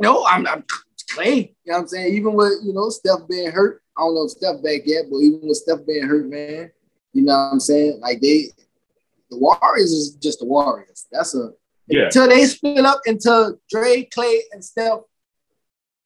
No, 0.00 0.26
I'm, 0.26 0.46
I'm 0.46 0.64
Klay. 1.10 1.36
You 1.36 1.72
know 1.72 1.74
what 1.74 1.80
I'm 1.82 1.88
saying? 1.88 2.14
Even 2.14 2.32
with 2.34 2.54
you 2.64 2.72
know 2.72 2.88
Steph 2.90 3.28
being 3.28 3.50
hurt, 3.50 3.82
I 3.96 4.02
don't 4.02 4.14
know 4.14 4.24
if 4.24 4.30
Steph 4.30 4.62
back 4.62 4.82
yet, 4.84 5.04
but 5.10 5.18
even 5.18 5.40
with 5.42 5.56
Steph 5.58 5.86
being 5.86 6.06
hurt, 6.06 6.26
man, 6.26 6.70
you 7.12 7.22
know 7.22 7.32
what 7.32 7.52
I'm 7.52 7.60
saying? 7.60 8.00
Like 8.00 8.20
they, 8.20 8.48
the 9.30 9.38
Warriors 9.38 9.92
is 9.92 10.16
just 10.16 10.40
the 10.40 10.46
Warriors. 10.46 11.06
That's 11.12 11.34
a 11.34 11.52
Yeah. 11.88 12.04
until 12.06 12.28
they 12.28 12.44
split 12.46 12.84
up 12.84 13.00
into 13.06 13.58
Dre, 13.70 14.08
Klay, 14.14 14.40
and 14.52 14.64
Steph. 14.64 15.00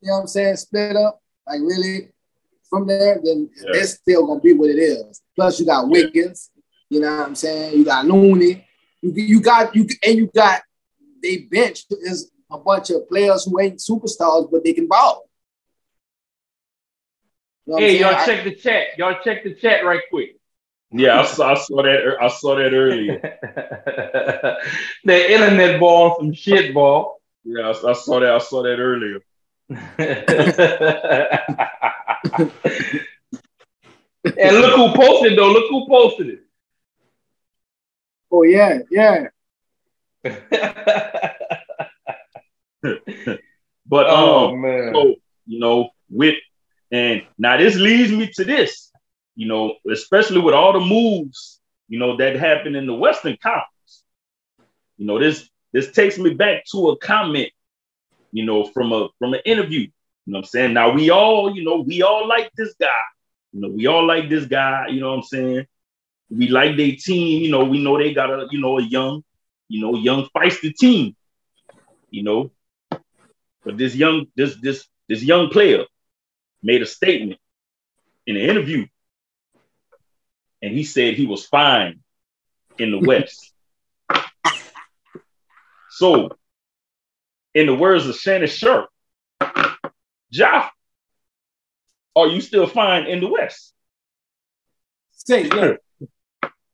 You 0.00 0.08
know 0.08 0.14
what 0.16 0.20
I'm 0.22 0.26
saying? 0.26 0.56
Split 0.56 0.96
up 0.96 1.20
like 1.46 1.60
really 1.60 2.10
from 2.68 2.86
there, 2.86 3.20
then 3.22 3.50
Yeah. 3.56 3.80
it's 3.80 3.92
still 3.94 4.26
gonna 4.26 4.40
be 4.40 4.52
what 4.52 4.70
it 4.70 4.78
is. 4.78 5.22
Plus, 5.36 5.58
you 5.60 5.66
got 5.66 5.88
Wiggins. 5.88 6.50
You 6.88 7.00
know 7.00 7.16
what 7.18 7.26
I'm 7.28 7.34
saying? 7.34 7.78
You 7.78 7.84
got 7.84 8.04
Looney. 8.06 8.66
You, 9.02 9.12
you 9.14 9.40
got 9.40 9.74
you 9.74 9.86
and 10.04 10.18
you 10.18 10.30
got 10.34 10.62
they 11.22 11.38
bench 11.38 11.84
is 12.02 12.30
a 12.50 12.58
bunch 12.58 12.90
of 12.90 13.08
players 13.08 13.44
who 13.44 13.60
ain't 13.60 13.78
superstars, 13.78 14.50
but 14.50 14.64
they 14.64 14.72
can 14.72 14.86
ball. 14.88 15.28
You 17.66 17.72
know 17.74 17.78
Hey, 17.78 18.00
y'all 18.00 18.14
I- 18.14 18.26
check 18.26 18.44
the 18.44 18.54
chat. 18.54 18.86
Y'all 18.98 19.16
check 19.22 19.44
the 19.44 19.54
chat 19.54 19.84
right 19.84 20.00
quick. 20.10 20.39
Yeah, 20.92 21.20
I 21.20 21.24
saw, 21.24 21.52
I 21.52 21.54
saw 21.54 21.82
that. 21.82 22.16
I 22.20 22.28
saw 22.28 22.56
that 22.56 22.72
earlier. 22.72 23.20
the 25.04 25.32
internet 25.32 25.78
ball, 25.78 26.16
some 26.18 26.32
shit 26.32 26.74
ball. 26.74 27.20
Yeah, 27.44 27.68
I, 27.68 27.90
I 27.90 27.92
saw 27.92 28.18
that. 28.20 28.32
I 28.32 28.38
saw 28.38 28.62
that 28.64 28.78
earlier. 28.78 29.20
and 34.38 34.56
look 34.56 34.74
who 34.74 34.92
posted 34.94 35.38
though. 35.38 35.52
Look 35.52 35.70
who 35.70 35.86
posted 35.88 36.28
it. 36.28 36.40
oh 38.32 38.42
yeah, 38.42 38.80
yeah. 38.90 39.28
But 43.90 44.06
oh 44.08 44.50
um, 44.50 44.60
man. 44.60 44.94
so 44.94 45.16
you 45.46 45.58
know, 45.58 45.90
with 46.08 46.36
and 46.92 47.22
now 47.36 47.56
this 47.56 47.74
leads 47.74 48.12
me 48.12 48.30
to 48.34 48.44
this. 48.44 48.89
You 49.40 49.46
know, 49.48 49.76
especially 49.90 50.42
with 50.42 50.54
all 50.54 50.74
the 50.74 50.80
moves, 50.80 51.62
you 51.88 51.98
know, 51.98 52.18
that 52.18 52.36
happened 52.36 52.76
in 52.76 52.84
the 52.84 52.92
Western 52.92 53.38
Conference. 53.42 54.04
You 54.98 55.06
know, 55.06 55.18
this 55.18 55.48
this 55.72 55.92
takes 55.92 56.18
me 56.18 56.34
back 56.34 56.64
to 56.72 56.90
a 56.90 56.98
comment, 56.98 57.50
you 58.32 58.44
know, 58.44 58.64
from 58.64 58.92
a 58.92 59.08
from 59.18 59.32
an 59.32 59.40
interview. 59.46 59.88
You 60.26 60.32
know 60.34 60.40
I'm 60.40 60.44
saying? 60.44 60.74
Now 60.74 60.92
we 60.92 61.08
all, 61.08 61.56
you 61.56 61.64
know, 61.64 61.80
we 61.80 62.02
all 62.02 62.28
like 62.28 62.50
this 62.54 62.74
guy. 62.78 63.02
You 63.54 63.62
know, 63.62 63.68
we 63.68 63.86
all 63.86 64.06
like 64.06 64.28
this 64.28 64.44
guy, 64.44 64.88
you 64.90 65.00
know 65.00 65.08
what 65.08 65.16
I'm 65.16 65.22
saying? 65.22 65.66
We 66.28 66.48
like 66.48 66.76
their 66.76 66.92
team, 66.96 67.42
you 67.42 67.50
know, 67.50 67.64
we 67.64 67.82
know 67.82 67.96
they 67.96 68.12
got 68.12 68.28
a, 68.28 68.46
you 68.50 68.60
know, 68.60 68.78
a 68.78 68.82
young, 68.82 69.24
you 69.68 69.80
know, 69.80 69.96
young 69.96 70.28
feisty 70.36 70.74
team, 70.76 71.16
you 72.10 72.24
know. 72.24 72.50
But 73.64 73.78
this 73.78 73.94
young, 73.94 74.26
this 74.36 74.54
this 74.60 74.86
this 75.08 75.22
young 75.22 75.48
player 75.48 75.86
made 76.62 76.82
a 76.82 76.86
statement 76.86 77.40
in 78.26 78.36
an 78.36 78.42
interview, 78.42 78.84
and 80.62 80.72
he 80.72 80.84
said 80.84 81.14
he 81.14 81.26
was 81.26 81.46
fine 81.46 82.00
in 82.78 82.90
the 82.90 82.98
West. 82.98 83.52
so, 85.90 86.30
in 87.54 87.66
the 87.66 87.74
words 87.74 88.06
of 88.06 88.16
Shannon 88.16 88.48
Sharpe, 88.48 88.88
Ja, 90.30 90.68
are 92.16 92.26
you 92.28 92.40
still 92.40 92.66
fine 92.66 93.06
in 93.06 93.20
the 93.20 93.28
West? 93.28 93.72
Say 95.12 95.44
yeah. 95.48 95.74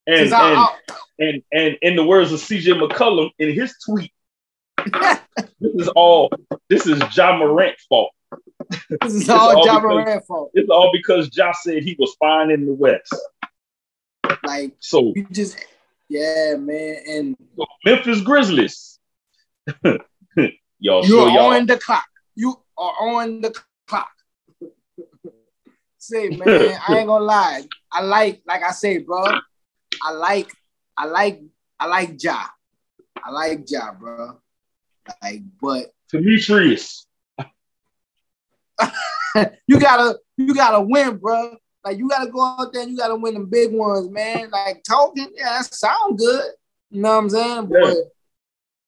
And, 0.06 0.18
Since 0.30 0.32
I- 0.32 0.50
and, 0.50 0.58
I- 0.58 0.74
and 1.18 1.42
and 1.52 1.76
in 1.82 1.96
the 1.96 2.04
words 2.04 2.30
of 2.32 2.40
CJ 2.40 2.78
McCollum 2.80 3.30
in 3.38 3.52
his 3.54 3.74
tweet, 3.84 4.12
this 5.58 5.74
is 5.74 5.88
all 5.88 6.30
this 6.68 6.86
is 6.86 7.00
Ja 7.16 7.36
Morant's 7.38 7.84
fault. 7.86 8.12
this 9.00 9.14
is 9.14 9.28
all 9.30 9.56
all 9.56 9.64
John 9.64 9.82
because- 9.82 9.90
Moran 10.04 10.20
fault. 10.22 10.50
It's 10.54 10.68
all 10.70 10.90
because 10.92 11.34
Ja 11.36 11.52
said 11.52 11.82
he 11.82 11.96
was 11.98 12.14
fine 12.20 12.50
in 12.50 12.66
the 12.66 12.72
West. 12.74 13.14
Like 14.44 14.76
So 14.80 15.12
you 15.14 15.26
just, 15.30 15.58
yeah, 16.08 16.54
man. 16.58 16.96
And 17.08 17.36
Memphis 17.84 18.20
Grizzlies. 18.20 18.98
y'all 19.84 20.00
you're 20.78 21.04
sure 21.04 21.28
y'all 21.28 21.52
on 21.52 21.66
the 21.66 21.78
clock. 21.78 22.06
You 22.34 22.60
are 22.78 22.92
on 23.00 23.40
the 23.40 23.54
clock. 23.86 24.10
say, 26.06 26.28
man, 26.36 26.78
I 26.88 26.98
ain't 26.98 27.06
gonna 27.06 27.24
lie. 27.24 27.64
I 27.92 28.02
like, 28.02 28.42
like 28.46 28.62
I 28.62 28.70
say, 28.70 28.98
bro. 28.98 29.24
I 30.02 30.12
like, 30.12 30.50
I 30.96 31.06
like, 31.06 31.42
I 31.78 31.86
like 31.86 32.22
Ja. 32.22 32.44
I 33.22 33.30
like 33.30 33.64
Ja, 33.68 33.92
bro. 33.92 34.38
Like, 35.22 35.42
but 35.60 35.86
Demetrius. 36.10 37.06
you 39.66 39.80
gotta, 39.80 40.18
you 40.36 40.54
gotta 40.54 40.80
win, 40.80 41.16
bro. 41.16 41.56
Like 41.86 41.98
you 41.98 42.08
gotta 42.08 42.28
go 42.28 42.42
out 42.42 42.72
there 42.72 42.82
and 42.82 42.90
you 42.90 42.96
gotta 42.96 43.14
win 43.14 43.34
them 43.34 43.46
big 43.46 43.70
ones, 43.70 44.10
man. 44.10 44.50
Like 44.50 44.82
talking, 44.82 45.28
yeah, 45.36 45.50
that 45.50 45.72
sound 45.72 46.18
good. 46.18 46.44
You 46.90 47.00
know 47.00 47.10
what 47.10 47.18
I'm 47.18 47.30
saying? 47.30 47.70
Yeah. 47.70 47.80
But 47.80 47.96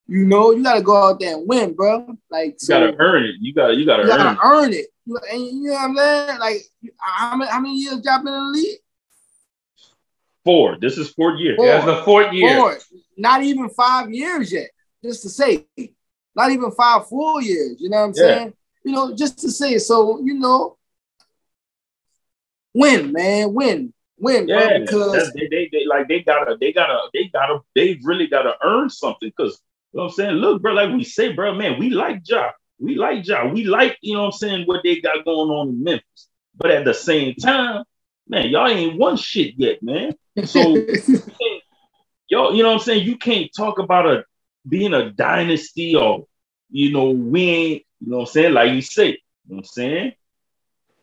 you 0.09 0.25
know, 0.25 0.51
you 0.51 0.65
gotta 0.65 0.83
go 0.83 0.97
out 0.97 1.21
there 1.21 1.37
and 1.37 1.47
win, 1.49 1.75
bro. 1.75 2.17
Like 2.29 2.55
You 2.55 2.59
so, 2.59 2.75
gotta 2.75 2.97
earn 2.99 3.25
it. 3.25 3.37
You 3.39 3.55
gotta 3.55 3.77
you 3.77 3.87
gotta 3.87 4.03
you 4.03 4.11
earn 4.11 4.19
gotta 4.19 4.33
it. 4.33 4.39
earn 4.43 4.73
it. 4.73 4.87
You, 5.07 5.17
and 5.31 5.41
you 5.47 5.63
know 5.69 5.75
what 5.75 5.81
I'm 5.91 5.97
saying? 5.97 6.39
Like 6.41 6.57
how 6.99 7.37
many 7.37 7.51
how 7.53 7.61
many 7.61 7.77
years 7.77 8.01
y'all 8.03 8.25
been 8.25 8.35
in 8.35 8.45
the 8.47 8.51
league? 8.53 8.79
Four. 10.45 10.77
This 10.81 10.99
is 10.99 11.11
fourth 11.11 11.39
year. 11.39 11.55
Four. 11.55 11.67
That's 11.67 11.85
the 11.87 12.03
fourth 12.05 12.33
year. 12.33 12.57
Four. 12.59 12.79
Not 13.17 13.45
even 13.45 13.71
five 13.71 14.11
years 14.11 14.51
yet. 14.51 14.71
Just 15.05 15.23
to 15.23 15.29
say, 15.29 15.67
not 16.35 16.51
even 16.51 16.73
five 16.73 17.07
full 17.07 17.41
years. 17.41 17.77
You 17.79 17.91
know 17.91 17.99
what 17.99 18.05
I'm 18.07 18.15
Yeah. 18.17 18.39
saying? 18.39 18.55
You 18.83 18.93
know, 18.93 19.15
just 19.15 19.39
to 19.39 19.53
say. 19.53 19.79
So 19.79 20.19
you 20.21 20.35
know, 20.35 20.78
win, 22.79 23.13
man, 23.13 23.53
win, 23.53 23.93
win, 24.19 24.49
Yeah, 24.49 24.79
bro. 24.89 25.13
Because 25.13 25.33
they, 25.35 25.49
they, 25.49 25.69
they 25.73 25.85
like 25.87 26.09
they 26.09 26.21
gotta 26.21 26.57
they 26.61 26.73
gotta 26.73 27.01
they 27.13 27.25
gotta 27.25 27.61
they 27.75 27.99
really 28.03 28.27
gotta 28.27 28.55
earn 28.63 28.89
something 28.91 29.33
because 29.37 29.61
you 29.93 29.99
know 29.99 30.05
what 30.05 30.11
I'm 30.11 30.15
saying. 30.15 30.35
Look, 30.37 30.63
bro, 30.63 30.73
like 30.73 30.95
we 30.95 31.05
say, 31.05 31.33
bro, 31.33 31.55
man, 31.55 31.79
we 31.79 31.91
like 31.91 32.23
Ja, 32.25 32.51
we 32.79 32.95
like 32.95 33.27
Ja, 33.27 33.47
we 33.47 33.65
like 33.65 33.99
you 34.01 34.15
know 34.15 34.21
what 34.21 34.27
I'm 34.27 34.33
saying 34.33 34.67
what 34.67 34.83
they 34.85 35.01
got 35.01 35.25
going 35.25 35.51
on 35.51 35.69
in 35.71 35.83
Memphis. 35.83 36.29
But 36.57 36.71
at 36.71 36.85
the 36.85 36.95
same 36.95 37.35
time, 37.35 37.85
man, 38.29 38.49
y'all 38.49 38.69
ain't 38.69 38.99
won 38.99 39.17
shit 39.17 39.55
yet, 39.57 39.83
man. 39.83 40.15
So 40.45 40.75
y'all, 42.29 42.55
you 42.55 42.63
know 42.63 42.71
what 42.71 42.75
I'm 42.75 42.81
saying? 42.81 43.07
You 43.07 43.17
can't 43.17 43.51
talk 43.57 43.79
about 43.79 44.07
a 44.07 44.25
being 44.69 44.95
a 44.95 45.11
dynasty 45.11 45.95
or 45.95 46.27
you 46.71 46.93
know, 46.93 47.11
we 47.11 47.43
ain't, 47.43 47.83
you 48.01 48.11
know 48.11 48.19
what 48.19 48.29
I'm 48.29 48.33
saying? 48.33 48.53
Like 48.53 48.73
you 48.73 48.83
say, 48.83 49.07
you 49.07 49.13
know 49.49 49.57
what 49.57 49.59
I'm 49.59 49.65
saying? 49.65 50.13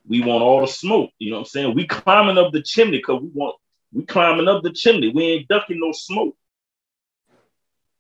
We 0.07 0.21
want 0.21 0.43
all 0.43 0.61
the 0.61 0.67
smoke, 0.67 1.11
you 1.19 1.31
know 1.31 1.37
what 1.37 1.41
I'm 1.41 1.45
saying? 1.47 1.75
We 1.75 1.87
climbing 1.87 2.37
up 2.37 2.51
the 2.53 2.61
chimney 2.61 2.97
because 2.97 3.21
we 3.21 3.29
want 3.33 3.55
we 3.93 4.05
climbing 4.05 4.47
up 4.47 4.61
the 4.63 4.71
chimney. 4.71 5.09
We 5.09 5.23
ain't 5.23 5.47
ducking 5.47 5.79
no 5.79 5.91
smoke. 5.93 6.35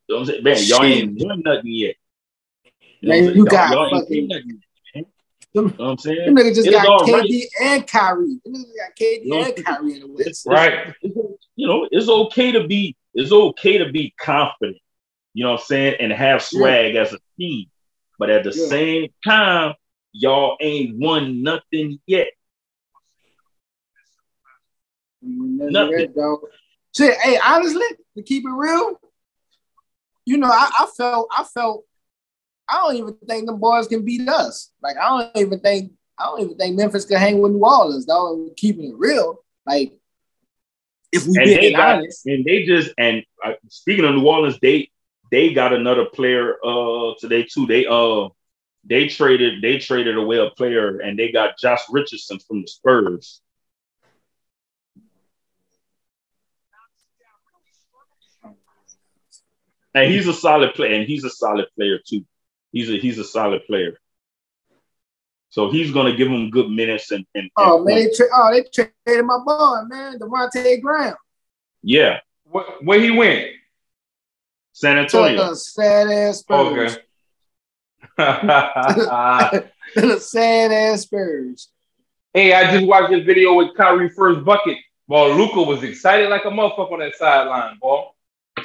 You 0.07 0.15
know 0.15 0.19
what 0.19 0.19
I'm 0.21 0.25
saying? 0.27 0.43
Man, 0.43 0.57
y'all 0.59 0.83
ain't 0.83 1.23
won 1.23 1.41
nothing 1.43 1.61
yet. 1.65 1.95
You 3.01 3.09
Man, 3.09 3.35
you 3.35 3.45
got 3.45 3.71
y'all, 3.71 3.89
y'all 3.89 3.99
fucking- 4.01 4.27
nothing 4.27 4.47
man. 4.47 4.61
Them- 4.93 5.05
You 5.53 5.61
know 5.61 5.85
what 5.85 5.91
I'm 5.91 5.97
saying? 5.97 6.25
Them 6.25 6.35
niggas 6.35 6.55
just 6.55 6.67
It's 6.67 6.75
got 6.75 7.01
KD 7.07 7.13
right. 7.13 7.43
and 7.61 7.87
Kyrie. 7.87 8.39
Them 8.43 8.53
niggas 8.53 8.77
got 8.77 8.95
KD 8.99 9.21
No. 9.25 9.43
and 9.43 9.65
Kyrie 9.65 9.93
in 9.93 9.99
the 10.01 10.07
West. 10.07 10.45
Right. 10.45 10.93
you 11.01 11.67
know, 11.67 11.87
it's 11.91 12.09
okay 12.09 12.51
to 12.51 12.67
be 12.67 12.95
it's 13.13 13.31
okay 13.31 13.77
to 13.77 13.89
be 13.91 14.13
confident, 14.19 14.77
you 15.33 15.43
know 15.45 15.51
what 15.53 15.61
I'm 15.61 15.65
saying, 15.65 15.95
and 16.01 16.11
have 16.11 16.41
swag 16.43 16.95
as 16.95 17.13
a 17.13 17.19
team. 17.39 17.67
But 18.19 18.29
at 18.29 18.43
the 18.43 18.51
Yeah. 18.53 18.67
same 18.67 19.13
time, 19.25 19.75
y'all 20.17 20.57
ain't 20.61 20.97
won 20.97 21.43
nothing 21.43 21.99
yet. 22.05 22.27
Nothing 25.21 25.73
Nothing. 25.73 25.99
yet, 25.99 26.15
dog. 26.15 26.39
Shit, 26.95 27.17
hey, 27.17 27.39
honestly, 27.43 27.85
to 28.15 28.23
keep 28.23 28.45
it 28.45 28.51
real, 28.51 28.99
you 30.25 30.37
know, 30.37 30.47
I, 30.47 30.69
I 30.79 30.87
felt, 30.95 31.27
I 31.31 31.43
felt, 31.43 31.83
I 32.69 32.77
don't 32.77 32.95
even 32.95 33.15
think 33.27 33.45
the 33.45 33.53
boys 33.53 33.87
can 33.87 34.03
beat 34.05 34.27
us. 34.29 34.71
Like, 34.81 34.97
I 34.97 35.09
don't 35.09 35.37
even 35.37 35.59
think, 35.59 35.91
I 36.17 36.25
don't 36.25 36.41
even 36.41 36.57
think 36.57 36.77
Memphis 36.77 37.05
can 37.05 37.17
hang 37.17 37.39
with 37.39 37.51
New 37.51 37.59
Orleans, 37.65 38.05
and 38.07 38.55
Keeping 38.55 38.91
it 38.91 38.95
real, 38.97 39.43
like, 39.65 39.93
if 41.11 41.25
we 41.25 41.37
And 41.37 41.45
being 41.45 41.73
got, 41.73 41.97
honest, 41.97 42.25
and 42.25 42.43
they 42.45 42.63
just 42.65 42.91
and 42.97 43.23
uh, 43.43 43.53
speaking 43.69 44.05
of 44.05 44.15
New 44.15 44.27
Orleans, 44.27 44.59
they 44.61 44.89
they 45.31 45.53
got 45.53 45.73
another 45.73 46.05
player 46.05 46.55
uh 46.63 47.13
today 47.19 47.43
too. 47.43 47.65
They 47.65 47.85
uh 47.85 48.29
they 48.85 49.07
traded 49.07 49.61
they 49.61 49.79
traded 49.79 50.17
away 50.17 50.37
a 50.37 50.49
player 50.51 50.99
and 50.99 51.17
they 51.17 51.31
got 51.31 51.57
Josh 51.57 51.81
Richardson 51.89 52.39
from 52.39 52.61
the 52.61 52.67
Spurs. 52.67 53.41
And 59.93 60.11
he's 60.11 60.27
a 60.27 60.33
solid 60.33 60.73
player, 60.73 60.93
and 60.93 61.05
he's 61.07 61.23
a 61.23 61.29
solid 61.29 61.67
player 61.77 61.99
too. 62.05 62.25
He's 62.73 62.89
a 62.89 62.97
he's 62.97 63.17
a 63.17 63.23
solid 63.23 63.65
player. 63.65 63.97
So 65.49 65.71
he's 65.71 65.91
gonna 65.91 66.17
give 66.17 66.27
him 66.27 66.49
good 66.49 66.69
minutes 66.69 67.11
and, 67.11 67.25
and, 67.33 67.43
and 67.43 67.51
oh 67.55 67.81
man, 67.81 67.95
they 67.95 68.13
tra- 68.13 68.27
oh 68.33 68.51
they 68.51 68.63
traded 68.63 69.25
my 69.25 69.39
boy, 69.45 69.83
man, 69.87 70.19
Devonte' 70.19 70.81
Graham. 70.81 71.15
yeah, 71.81 72.19
Where, 72.43 72.65
where 72.81 72.99
he 72.99 73.09
went? 73.11 73.51
San 74.73 74.97
Antonio. 74.97 75.51
the 75.51 75.55
sad 75.55 76.09
ass 76.09 76.43
The 79.95 80.19
sad 80.19 80.71
ass 80.71 81.01
Spurs. 81.03 81.69
hey, 82.33 82.53
I 82.53 82.71
just 82.71 82.85
watched 82.87 83.11
this 83.11 83.23
video 83.25 83.53
with 83.53 83.75
Kyrie 83.77 84.09
first 84.09 84.43
bucket. 84.43 84.77
Boy, 85.07 85.33
Luka 85.35 85.61
was 85.61 85.83
excited 85.83 86.29
like 86.29 86.43
a 86.45 86.49
motherfucker 86.49 86.93
on 86.93 86.99
that 86.99 87.15
sideline, 87.15 87.77
boy. 87.79 88.03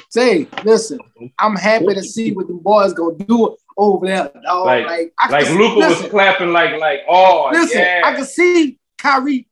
Say, 0.09 0.47
listen, 0.63 0.99
I'm 1.37 1.55
happy 1.55 1.93
to 1.93 2.03
see 2.03 2.31
what 2.33 2.47
the 2.47 2.53
boys 2.53 2.93
gonna 2.93 3.17
do 3.17 3.55
over 3.77 4.07
there, 4.07 4.31
dog. 4.43 4.65
Like- 4.65 4.85
Like, 4.87 5.13
I 5.19 5.29
Like 5.29 5.49
Luka 5.51 5.87
was 5.87 6.09
clapping 6.09 6.51
like 6.51 6.79
like 6.79 7.01
oh 7.07 7.49
Listen, 7.53 7.79
yeah. 7.79 8.01
I 8.03 8.13
can 8.15 8.25
see 8.25 8.79
Kyrie 8.97 9.47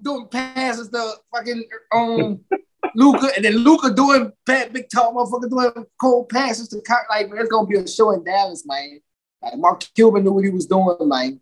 doing 0.00 0.26
passes 0.28 0.88
to 0.90 1.12
fucking 1.34 1.64
um 1.92 2.40
Luka, 2.94 3.28
and 3.34 3.44
then 3.44 3.56
Luka 3.56 3.92
doing 3.92 4.32
bad, 4.46 4.72
big 4.72 4.88
tall 4.94 5.12
motherfucker 5.14 5.50
doing 5.50 5.86
cold 6.00 6.28
passes 6.28 6.68
to 6.68 6.80
Kyrie. 6.82 7.06
Like, 7.10 7.30
man, 7.30 7.40
it's 7.40 7.50
gonna 7.50 7.66
be 7.66 7.76
a 7.76 7.86
show 7.88 8.10
in 8.12 8.22
Dallas, 8.24 8.64
man. 8.66 9.00
Like 9.42 9.56
Mark 9.58 9.80
Cuban 9.94 10.24
knew 10.24 10.32
what 10.32 10.44
he 10.44 10.50
was 10.50 10.66
doing, 10.66 10.96
man. 11.00 11.40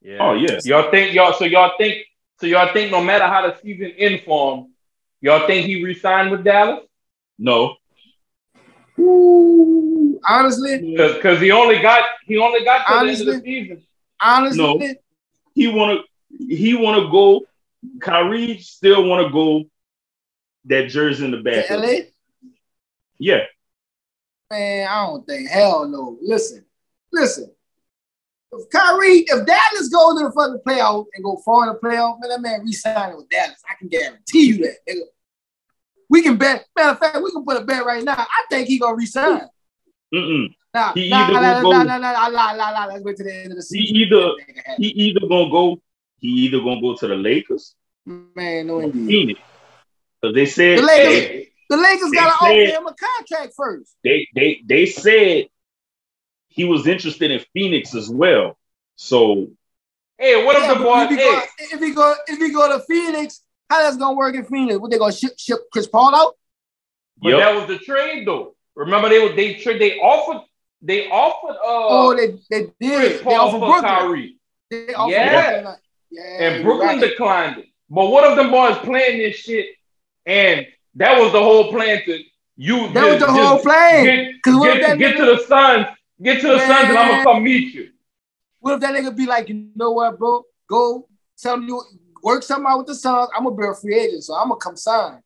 Yeah. 0.00 0.18
Oh 0.20 0.34
yeah. 0.34 0.58
Y'all 0.64 0.90
think 0.90 1.14
y'all 1.14 1.32
so 1.32 1.44
y'all 1.44 1.72
think 1.78 1.98
so 2.40 2.46
y'all 2.46 2.72
think 2.72 2.90
no 2.90 3.02
matter 3.02 3.26
how 3.26 3.46
the 3.46 3.56
season 3.62 3.92
end 3.96 4.22
for 4.24 4.56
him, 4.56 4.72
y'all 5.20 5.46
think 5.46 5.66
he 5.66 5.84
re-signed 5.84 6.30
with 6.30 6.42
Dallas? 6.44 6.84
No. 7.38 7.76
Ooh, 8.98 10.20
honestly, 10.26 10.92
Because 10.92 11.14
because 11.16 11.40
he 11.40 11.50
only 11.50 11.80
got 11.80 12.04
he 12.26 12.36
only 12.38 12.64
got 12.64 12.86
to 12.86 12.92
the 13.06 13.10
end 13.10 13.20
of 13.20 13.26
the 13.26 13.32
Honestly? 13.32 13.44
season. 13.62 13.82
honestly, 14.20 14.58
No. 14.62 14.94
He 15.54 15.68
wanna 15.68 16.00
he 16.38 16.74
wanna 16.74 17.10
go. 17.10 17.42
Kyrie 18.00 18.58
still 18.58 19.04
wanna 19.08 19.30
go 19.30 19.64
that 20.66 20.88
jersey 20.88 21.24
in 21.24 21.30
the 21.32 21.38
back. 21.42 21.68
LA. 21.70 22.06
Yeah. 23.18 23.44
Man, 24.52 24.86
I 24.88 25.06
don't 25.06 25.26
think. 25.26 25.48
Hell 25.48 25.88
no. 25.88 26.18
Listen, 26.20 26.64
listen. 27.10 27.50
If 28.52 28.68
Kyrie, 28.70 29.24
if 29.26 29.46
Dallas 29.46 29.88
goes 29.88 30.18
to 30.18 30.26
the 30.26 30.32
fucking 30.36 30.60
playoff 30.66 31.06
and 31.14 31.24
go 31.24 31.40
far 31.44 31.66
in 31.66 31.72
the 31.72 31.78
playoff, 31.80 32.20
man, 32.20 32.28
that 32.28 32.40
man 32.42 32.60
resigning 32.62 33.16
with 33.16 33.28
Dallas. 33.30 33.62
I 33.68 33.74
can 33.78 33.88
guarantee 33.88 34.46
you 34.48 34.58
that. 34.58 34.76
nigga. 34.88 35.00
We 36.10 36.20
can 36.22 36.36
bet. 36.36 36.66
Matter 36.76 36.90
of 36.90 36.98
fact, 36.98 37.22
we 37.22 37.30
can 37.32 37.44
put 37.44 37.62
a 37.62 37.64
bet 37.64 37.86
right 37.86 38.04
now. 38.04 38.18
I 38.18 38.44
think 38.50 38.68
he 38.68 38.78
gonna 38.78 38.94
resign. 38.94 39.48
Mm-mm. 40.14 40.54
Nah, 40.74 40.92
He 40.92 41.08
nah, 41.08 41.22
either 41.22 41.32
nah, 41.32 41.40
will 41.40 41.54
nah, 41.54 41.62
go- 41.62 41.70
nah, 41.84 41.98
nah, 41.98 42.28
nah, 42.28 42.52
nah, 42.52 42.70
nah, 42.72 42.86
Let's 42.86 43.02
wait 43.02 43.16
to 43.16 43.24
the 43.24 43.34
end 43.34 43.52
of 43.52 43.56
the 43.56 43.62
season. 43.62 43.94
He 43.96 44.02
either 44.02 44.32
he 44.78 44.88
either 44.88 45.26
gonna 45.26 45.50
go. 45.50 45.80
He 46.18 46.28
either 46.28 46.58
gonna 46.58 46.80
go 46.82 46.94
to 46.94 47.08
the 47.08 47.14
Lakers, 47.16 47.74
man, 48.06 48.66
no 48.66 48.80
indeed. 48.80 49.38
Because 50.20 50.34
they 50.34 50.46
said 50.46 50.78
The 50.78 50.82
Lakers. 50.82 51.04
they, 51.06 51.51
The 51.72 51.78
Lakers 51.78 52.10
gotta 52.10 52.32
offer 52.32 52.52
him 52.52 52.86
a 52.86 52.94
contract 52.94 53.54
first. 53.56 53.96
they 54.04 54.28
they 54.34 54.60
they 54.66 54.84
said 54.84 55.46
he 56.48 56.64
was 56.64 56.86
interested 56.86 57.30
in 57.30 57.40
Phoenix 57.54 57.94
as 57.94 58.10
well. 58.10 58.58
So 58.96 59.48
Hey, 60.18 60.44
what 60.44 60.54
if 60.56 60.68
the 60.68 60.74
but 60.74 60.84
boy? 60.84 61.02
if 61.04 61.10
he 61.10 61.16
Hey, 61.16 61.22
go, 61.24 61.42
if 61.58 61.80
he 61.80 61.90
go, 61.94 62.14
if 62.26 62.38
he 62.38 62.52
go 62.52 62.76
to 62.78 62.84
Phoenix, 62.84 63.42
how 63.70 63.80
that's 63.82 63.96
gonna 63.96 64.14
work 64.16 64.34
in 64.34 64.44
Phoenix? 64.44 64.78
What 64.78 64.90
they 64.90 64.98
gonna 64.98 65.14
ship 65.14 65.32
ship 65.38 65.60
Chris 65.72 65.86
Paul 65.86 66.14
out? 66.14 66.34
but 67.22 67.30
Yep. 67.30 67.38
that 67.38 67.54
was 67.54 67.66
the 67.68 67.78
trade 67.78 68.26
though. 68.28 68.54
Remember 68.74 69.08
they 69.08 69.20
were 69.26 69.34
they 69.34 69.54
tra- 69.54 69.78
they 69.78 69.98
offered 69.98 70.42
they 70.82 71.08
offered 71.08 71.56
uh 71.56 71.88
Oh, 71.94 72.14
they 72.14 72.38
they 72.50 72.64
Chris 72.66 72.72
did. 72.80 73.24
They 73.24 73.34
offered 73.34 73.60
for 73.60 73.66
Brooklyn. 73.66 73.82
Kyrie. 73.82 74.36
They 74.70 74.92
offered 74.94 75.10
Yeah. 75.12 75.76
Yeah, 76.10 76.22
and 76.40 76.62
Brooklyn 76.64 76.88
right. 76.88 77.00
declined 77.00 77.58
it. 77.60 77.66
But 77.88 78.10
what 78.10 78.28
if 78.30 78.36
them 78.36 78.50
boys 78.50 78.76
playing 78.78 79.16
this 79.18 79.36
shit 79.36 79.68
and 80.26 80.66
that 80.96 81.20
was 81.20 81.32
the 81.32 81.40
whole 81.40 81.70
plan 81.70 82.02
to 82.04 82.22
you 82.56 82.92
That 82.92 83.10
was 83.10 83.20
the 83.20 83.26
whole 83.32 83.58
plan. 83.58 84.04
Get, 84.04 84.42
get, 84.44 84.98
get 84.98 85.16
to 85.16 85.24
the 85.26 85.44
Suns, 85.46 85.86
get 86.20 86.40
to 86.42 86.48
the 86.48 86.58
Suns, 86.58 86.88
and 86.88 86.98
I'm 86.98 87.08
gonna 87.10 87.24
come 87.24 87.44
meet 87.44 87.74
you. 87.74 87.90
What 88.60 88.74
if 88.74 88.80
that 88.80 88.94
nigga 88.94 89.16
be 89.16 89.26
like, 89.26 89.48
you 89.48 89.68
know 89.74 89.92
what, 89.92 90.18
bro? 90.18 90.44
Go 90.68 91.08
tell 91.38 91.60
you 91.60 91.82
work 92.22 92.42
something 92.42 92.66
out 92.70 92.78
with 92.78 92.86
the 92.88 92.94
Suns. 92.94 93.30
I'm 93.36 93.44
gonna 93.44 93.56
be 93.56 93.66
a 93.66 93.74
free 93.74 93.98
agent, 93.98 94.24
so 94.24 94.34
I'm 94.34 94.48
gonna 94.48 94.60
come 94.60 94.76
sign. 94.76 95.20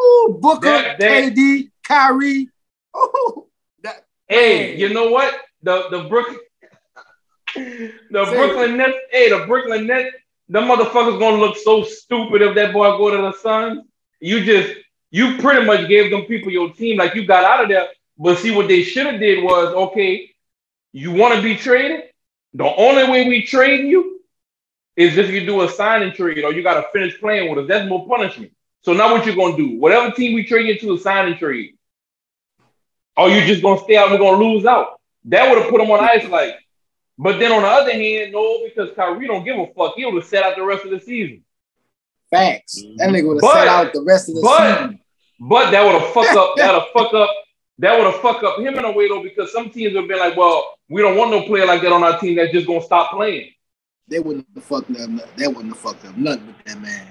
Ooh, 0.00 0.38
Booker, 0.40 0.66
That- 0.66 1.00
that- 1.00 1.32
KD, 1.34 1.70
Kyrie. 1.82 2.48
Ooh, 2.96 3.46
that, 3.82 4.04
Hey, 4.28 4.70
Man. 4.70 4.78
you 4.78 4.94
know 4.94 5.10
what? 5.10 5.34
The 5.62 5.88
the 5.90 6.04
Brooklyn, 6.04 6.38
the 7.56 8.24
Say 8.26 8.36
Brooklyn 8.36 8.76
Nets. 8.76 8.96
Hey, 9.10 9.30
the 9.30 9.46
Brooklyn 9.46 9.86
Nets. 9.86 10.14
The 10.50 10.60
motherfuckers 10.60 11.18
gonna 11.18 11.38
look 11.38 11.56
so 11.56 11.82
stupid 11.82 12.40
if 12.42 12.54
that 12.54 12.72
boy 12.72 12.96
go 12.96 13.10
to 13.10 13.16
the 13.18 13.32
Suns. 13.32 13.82
You 14.20 14.44
just 14.44 14.74
you 15.10 15.38
pretty 15.38 15.64
much 15.64 15.88
gave 15.88 16.10
them 16.10 16.22
people 16.22 16.52
your 16.52 16.72
team 16.72 16.98
like 16.98 17.14
you 17.14 17.26
got 17.26 17.44
out 17.44 17.62
of 17.62 17.68
there. 17.68 17.88
But 18.18 18.38
see 18.38 18.50
what 18.50 18.68
they 18.68 18.82
should 18.82 19.06
have 19.06 19.20
did 19.20 19.42
was 19.42 19.74
okay. 19.74 20.30
You 20.92 21.12
want 21.12 21.36
to 21.36 21.42
be 21.42 21.56
traded? 21.56 22.04
The 22.54 22.64
only 22.64 23.04
way 23.04 23.28
we 23.28 23.42
trade 23.42 23.86
you 23.86 24.20
is 24.96 25.16
if 25.16 25.30
you 25.30 25.46
do 25.46 25.62
a 25.62 25.68
signing 25.68 26.12
trade 26.12 26.44
or 26.44 26.52
you 26.52 26.62
got 26.62 26.74
to 26.74 26.88
finish 26.92 27.18
playing 27.20 27.48
with 27.48 27.64
us. 27.64 27.68
That's 27.68 27.88
more 27.88 28.06
punishment. 28.08 28.52
So 28.82 28.92
now 28.92 29.12
what 29.12 29.26
you're 29.26 29.36
gonna 29.36 29.56
do? 29.56 29.78
Whatever 29.78 30.12
team 30.12 30.34
we 30.34 30.44
trade 30.44 30.66
you 30.66 30.78
to 30.78 30.94
a 30.94 30.98
signing 30.98 31.36
trade. 31.36 31.76
Or 33.16 33.28
you 33.28 33.44
just 33.44 33.62
gonna 33.62 33.80
stay 33.80 33.96
out 33.96 34.10
and 34.10 34.18
we're 34.18 34.30
gonna 34.30 34.44
lose 34.44 34.64
out. 34.64 35.00
That 35.26 35.48
would 35.48 35.60
have 35.60 35.70
put 35.70 35.80
him 35.80 35.90
on 35.90 36.00
ice 36.00 36.28
like. 36.28 36.54
But 37.18 37.38
then 37.38 37.50
on 37.50 37.62
the 37.62 37.68
other 37.68 37.92
hand, 37.92 38.32
no, 38.32 38.64
because 38.64 38.94
Kyrie 38.94 39.26
don't 39.26 39.44
give 39.44 39.58
a 39.58 39.66
fuck. 39.74 39.94
He 39.96 40.04
would 40.04 40.14
have 40.14 40.24
set 40.24 40.44
out 40.44 40.56
the 40.56 40.64
rest 40.64 40.84
of 40.84 40.90
the 40.90 41.00
season. 41.00 41.44
Facts. 42.30 42.82
That 42.96 43.08
mm-hmm. 43.08 43.14
nigga 43.14 43.28
would 43.28 43.42
have 43.42 43.52
set 43.52 43.68
out 43.68 43.92
the 43.92 44.02
rest 44.02 44.28
of 44.28 44.36
the 44.36 44.42
But 44.42 44.78
season. 44.78 45.00
but 45.40 45.70
that 45.70 45.84
would 45.84 46.00
have 46.00 46.12
fuck 46.14 46.36
up. 46.36 46.56
That 46.56 46.72
would 46.74 46.84
fuck 46.92 47.14
up. 47.14 47.30
That 47.80 47.96
would 47.96 48.12
have 48.12 48.20
fuck 48.20 48.42
up 48.42 48.58
him 48.58 48.76
in 48.76 48.84
a 48.84 48.90
way 48.90 49.08
though, 49.08 49.22
because 49.22 49.52
some 49.52 49.70
teams 49.70 49.94
would 49.94 50.02
have 50.02 50.08
been 50.08 50.18
like, 50.18 50.36
well, 50.36 50.78
we 50.88 51.00
don't 51.00 51.16
want 51.16 51.30
no 51.30 51.42
player 51.42 51.66
like 51.66 51.80
that 51.82 51.92
on 51.92 52.02
our 52.02 52.18
team 52.18 52.36
that's 52.36 52.52
just 52.52 52.66
gonna 52.66 52.82
stop 52.82 53.12
playing. 53.12 53.50
They 54.08 54.18
wouldn't 54.18 54.46
have 54.54 54.64
fucked 54.64 54.90
up. 54.90 55.10
They 55.36 55.46
wouldn't 55.46 55.68
have 55.68 55.78
fucked 55.78 56.04
up 56.06 56.16
nothing 56.16 56.46
with 56.46 56.64
that 56.64 56.80
man. 56.80 57.06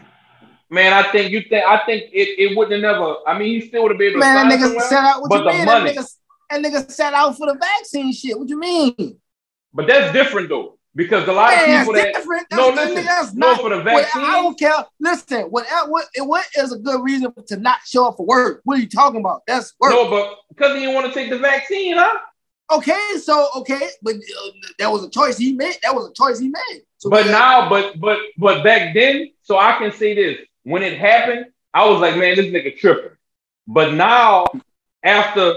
Man, 0.70 0.92
I 0.92 1.04
think 1.12 1.32
you 1.32 1.42
think 1.42 1.66
I 1.66 1.86
think 1.86 2.04
it, 2.12 2.40
it 2.40 2.58
wouldn't 2.58 2.84
have 2.84 2.96
never. 2.96 3.16
I 3.26 3.38
mean, 3.38 3.62
he 3.62 3.68
still 3.68 3.84
would 3.84 3.92
have 3.92 4.00
been 4.00 4.10
able 4.10 4.20
to 4.22 4.26
Man, 4.26 4.50
that 4.50 4.60
nigga 4.60 4.82
set 4.82 5.04
out. 5.04 5.22
What 5.22 5.30
but 5.30 5.46
you 5.46 5.52
mean? 5.52 5.66
money. 5.66 5.94
That 5.94 6.02
nigga, 6.02 6.16
that 6.50 6.62
nigga 6.62 6.92
set 6.92 7.14
out 7.14 7.38
for 7.38 7.48
the 7.48 7.58
vaccine 7.58 8.12
shit. 8.12 8.38
What 8.38 8.50
you 8.50 8.60
mean? 8.60 9.18
But 9.74 9.88
that's 9.88 10.12
different 10.12 10.50
though, 10.50 10.77
because 10.98 11.28
a 11.28 11.32
lot 11.32 11.54
of 11.54 11.60
people 11.60 11.94
that 11.94 12.48
no, 12.52 12.70
listen, 12.70 13.06
that's 13.06 13.34
no 13.36 13.52
not. 13.52 13.62
for 13.62 13.70
the 13.70 13.78
what- 13.78 14.04
vaccine. 14.04 14.24
I 14.24 14.32
don't 14.32 14.58
care. 14.58 14.74
Listen, 15.00 15.44
whatever. 15.44 15.92
What, 15.92 16.08
what 16.18 16.46
is 16.58 16.74
a 16.74 16.80
good 16.80 17.02
reason 17.04 17.32
to 17.48 17.58
not 17.58 17.80
show 17.86 18.08
up 18.08 18.18
for 18.18 18.26
work? 18.26 18.62
What 18.64 18.80
are 18.80 18.82
you 18.82 18.90
talking 18.90 19.20
about? 19.20 19.44
That's 19.46 19.76
work. 19.80 19.92
No, 19.92 20.10
but 20.10 20.40
because 20.50 20.74
he 20.74 20.82
didn't 20.82 20.96
want 20.96 21.06
to 21.08 21.14
take 21.14 21.30
the 21.30 21.38
vaccine, 21.38 21.98
huh? 21.98 22.18
Okay, 22.72 23.14
so 23.22 23.48
okay, 23.58 23.88
but 24.02 24.16
uh, 24.16 24.50
that 24.80 24.92
was 24.92 25.04
a 25.06 25.10
choice 25.10 25.38
he 25.38 25.54
made. 25.54 25.78
That 25.84 25.94
was 25.94 26.10
a 26.10 26.14
choice 26.14 26.40
he 26.40 26.50
made. 26.50 26.82
So 26.98 27.12
But 27.12 27.28
now, 27.28 27.70
but 27.70 28.00
but 28.00 28.18
but 28.38 28.64
back 28.64 28.96
then, 28.96 29.32
so 29.44 29.58
I 29.58 29.78
can 29.78 29.92
say 29.92 30.16
this: 30.16 30.40
when 30.64 30.82
it 30.82 30.98
happened, 30.98 31.46
I 31.74 31.88
was 31.88 32.02
like, 32.02 32.18
man, 32.18 32.36
this 32.36 32.48
nigga 32.48 32.76
tripping. 32.76 33.12
But 33.68 33.94
now, 33.94 34.48
after 35.04 35.54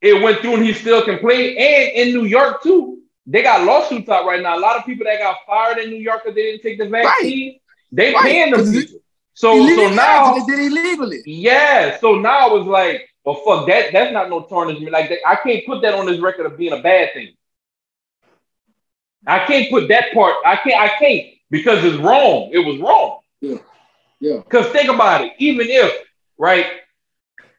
it 0.00 0.20
went 0.20 0.40
through 0.40 0.56
and 0.56 0.64
he 0.64 0.74
still 0.74 1.04
can 1.04 1.20
play, 1.20 1.56
and 1.56 2.08
in 2.08 2.14
New 2.14 2.24
York 2.24 2.64
too, 2.64 3.01
they 3.26 3.42
got 3.42 3.64
lawsuits 3.64 4.08
out 4.08 4.26
right 4.26 4.42
now. 4.42 4.58
A 4.58 4.60
lot 4.60 4.76
of 4.76 4.84
people 4.84 5.04
that 5.04 5.18
got 5.18 5.36
fired 5.46 5.78
in 5.78 5.90
New 5.90 5.96
York 5.96 6.22
because 6.24 6.34
they 6.34 6.42
didn't 6.42 6.62
take 6.62 6.78
the 6.78 6.88
vaccine, 6.88 7.58
they 7.90 8.12
Right, 8.12 8.22
paying 8.22 8.50
them 8.52 8.64
people. 8.70 8.98
So 9.34 9.66
so 9.66 9.88
now, 9.90 10.34
they 10.34 10.56
did 10.56 10.72
illegally. 10.72 11.22
yeah, 11.24 11.98
so 11.98 12.16
now 12.16 12.54
it's 12.56 12.66
like, 12.66 13.08
well, 13.24 13.36
fuck 13.46 13.66
that. 13.68 13.92
That's 13.92 14.12
not 14.12 14.28
no 14.28 14.42
tarnishment. 14.42 14.92
Like 14.92 15.10
I 15.26 15.36
can't 15.36 15.64
put 15.66 15.82
that 15.82 15.94
on 15.94 16.06
this 16.06 16.20
record 16.20 16.46
of 16.46 16.58
being 16.58 16.72
a 16.72 16.82
bad 16.82 17.12
thing. 17.14 17.34
I 19.26 19.44
can't 19.46 19.70
put 19.70 19.88
that 19.88 20.12
part. 20.12 20.34
I 20.44 20.56
can't. 20.56 20.80
I 20.80 20.88
can't 20.98 21.28
because 21.50 21.84
it's 21.84 21.96
wrong. 21.96 22.50
It 22.52 22.58
was 22.58 22.78
wrong. 22.78 23.20
Yeah. 23.40 23.58
Yeah. 24.20 24.36
Because 24.38 24.66
think 24.68 24.90
about 24.90 25.24
it. 25.24 25.32
Even 25.38 25.66
if 25.68 25.92
right, 26.38 26.66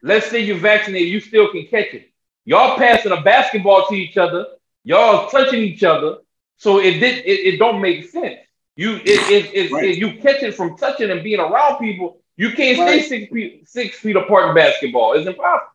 let's 0.02 0.26
say 0.28 0.40
you're 0.40 0.58
vaccinated, 0.58 1.08
you 1.08 1.20
still 1.20 1.50
can 1.50 1.66
catch 1.66 1.94
it. 1.94 2.10
Y'all 2.44 2.76
passing 2.76 3.12
a 3.12 3.20
basketball 3.22 3.86
to 3.88 3.94
each 3.94 4.16
other. 4.16 4.46
Y'all 4.84 5.28
touching 5.30 5.62
each 5.62 5.82
other. 5.82 6.18
So 6.58 6.78
it 6.78 7.00
did. 7.00 7.24
It, 7.24 7.54
it 7.54 7.58
don't 7.58 7.80
make 7.80 8.08
sense. 8.10 8.36
You 8.76 8.96
it, 8.96 9.02
it, 9.06 9.54
it, 9.54 9.72
Right. 9.72 9.90
it- 9.90 9.98
you 9.98 10.18
catch 10.20 10.42
it 10.42 10.54
from 10.54 10.76
touching 10.76 11.10
and 11.10 11.22
being 11.22 11.40
around 11.40 11.78
people. 11.78 12.20
You 12.36 12.50
can't 12.52 12.78
Right. 12.78 13.02
stay 13.04 13.08
six 13.20 13.32
feet 13.32 13.68
six 13.68 13.98
feet 13.98 14.16
apart 14.16 14.48
in 14.48 14.54
basketball. 14.54 15.12
It's 15.14 15.26
impossible. 15.26 15.68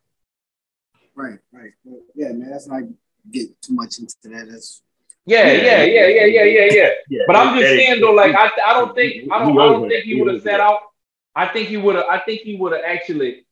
Right, 1.16 1.40
right. 1.52 1.72
Yeah, 2.16 2.30
man. 2.30 2.50
That's 2.52 2.68
not 2.68 2.84
get 3.32 3.62
too 3.62 3.74
much 3.74 4.00
into 4.00 4.16
that. 4.26 4.48
That's 4.50 4.82
Yeah, 5.26 5.52
yeah, 5.52 5.84
yeah, 5.84 6.08
yeah, 6.08 6.26
yeah, 6.26 6.44
yeah, 6.44 6.74
yeah. 6.74 6.90
Yeah, 7.10 7.22
But 7.28 7.36
I'm 7.36 7.60
just 7.60 7.70
saying 7.70 8.02
though, 8.02 8.12
like 8.12 8.36
I, 8.36 8.50
I 8.66 8.74
don't 8.74 8.94
think 8.96 9.32
I 9.32 9.40
don't 9.40 9.56
We 9.56 9.62
I 9.62 9.66
don't 9.68 9.90
think 9.90 10.04
he 10.06 10.22
would 10.22 10.34
have 10.34 10.44
set 10.44 10.60
out. 10.60 10.80
I 11.36 11.48
think 11.48 11.68
he 11.70 11.78
would 11.78 11.96
have. 11.96 12.06
I 12.10 12.20
think 12.20 12.42
he 12.42 12.56
would 12.56 12.74
have 12.74 12.82
actually. 12.86 13.46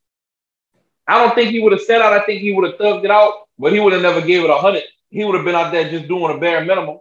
I 1.07 1.23
don't 1.23 1.35
think 1.35 1.51
he 1.51 1.59
would 1.61 1.71
have 1.71 1.81
set 1.81 2.01
out. 2.01 2.11
I 2.13 2.25
think 2.25 2.41
he 2.41 2.51
would 2.53 2.65
have 2.69 2.77
thugged 2.79 3.05
it 3.05 3.11
out, 3.11 3.47
but 3.57 3.71
he 3.71 3.79
would 3.79 3.93
have 3.93 4.01
never 4.01 4.19
gave 4.21 4.43
it 4.43 4.49
a 4.49 4.55
hundred. 4.57 4.83
He 5.09 5.23
would 5.23 5.35
have 5.35 5.45
been 5.45 5.55
out 5.55 5.71
there 5.71 5.89
just 5.89 6.07
doing 6.07 6.35
a 6.35 6.39
bare 6.39 6.63
minimum. 6.63 6.99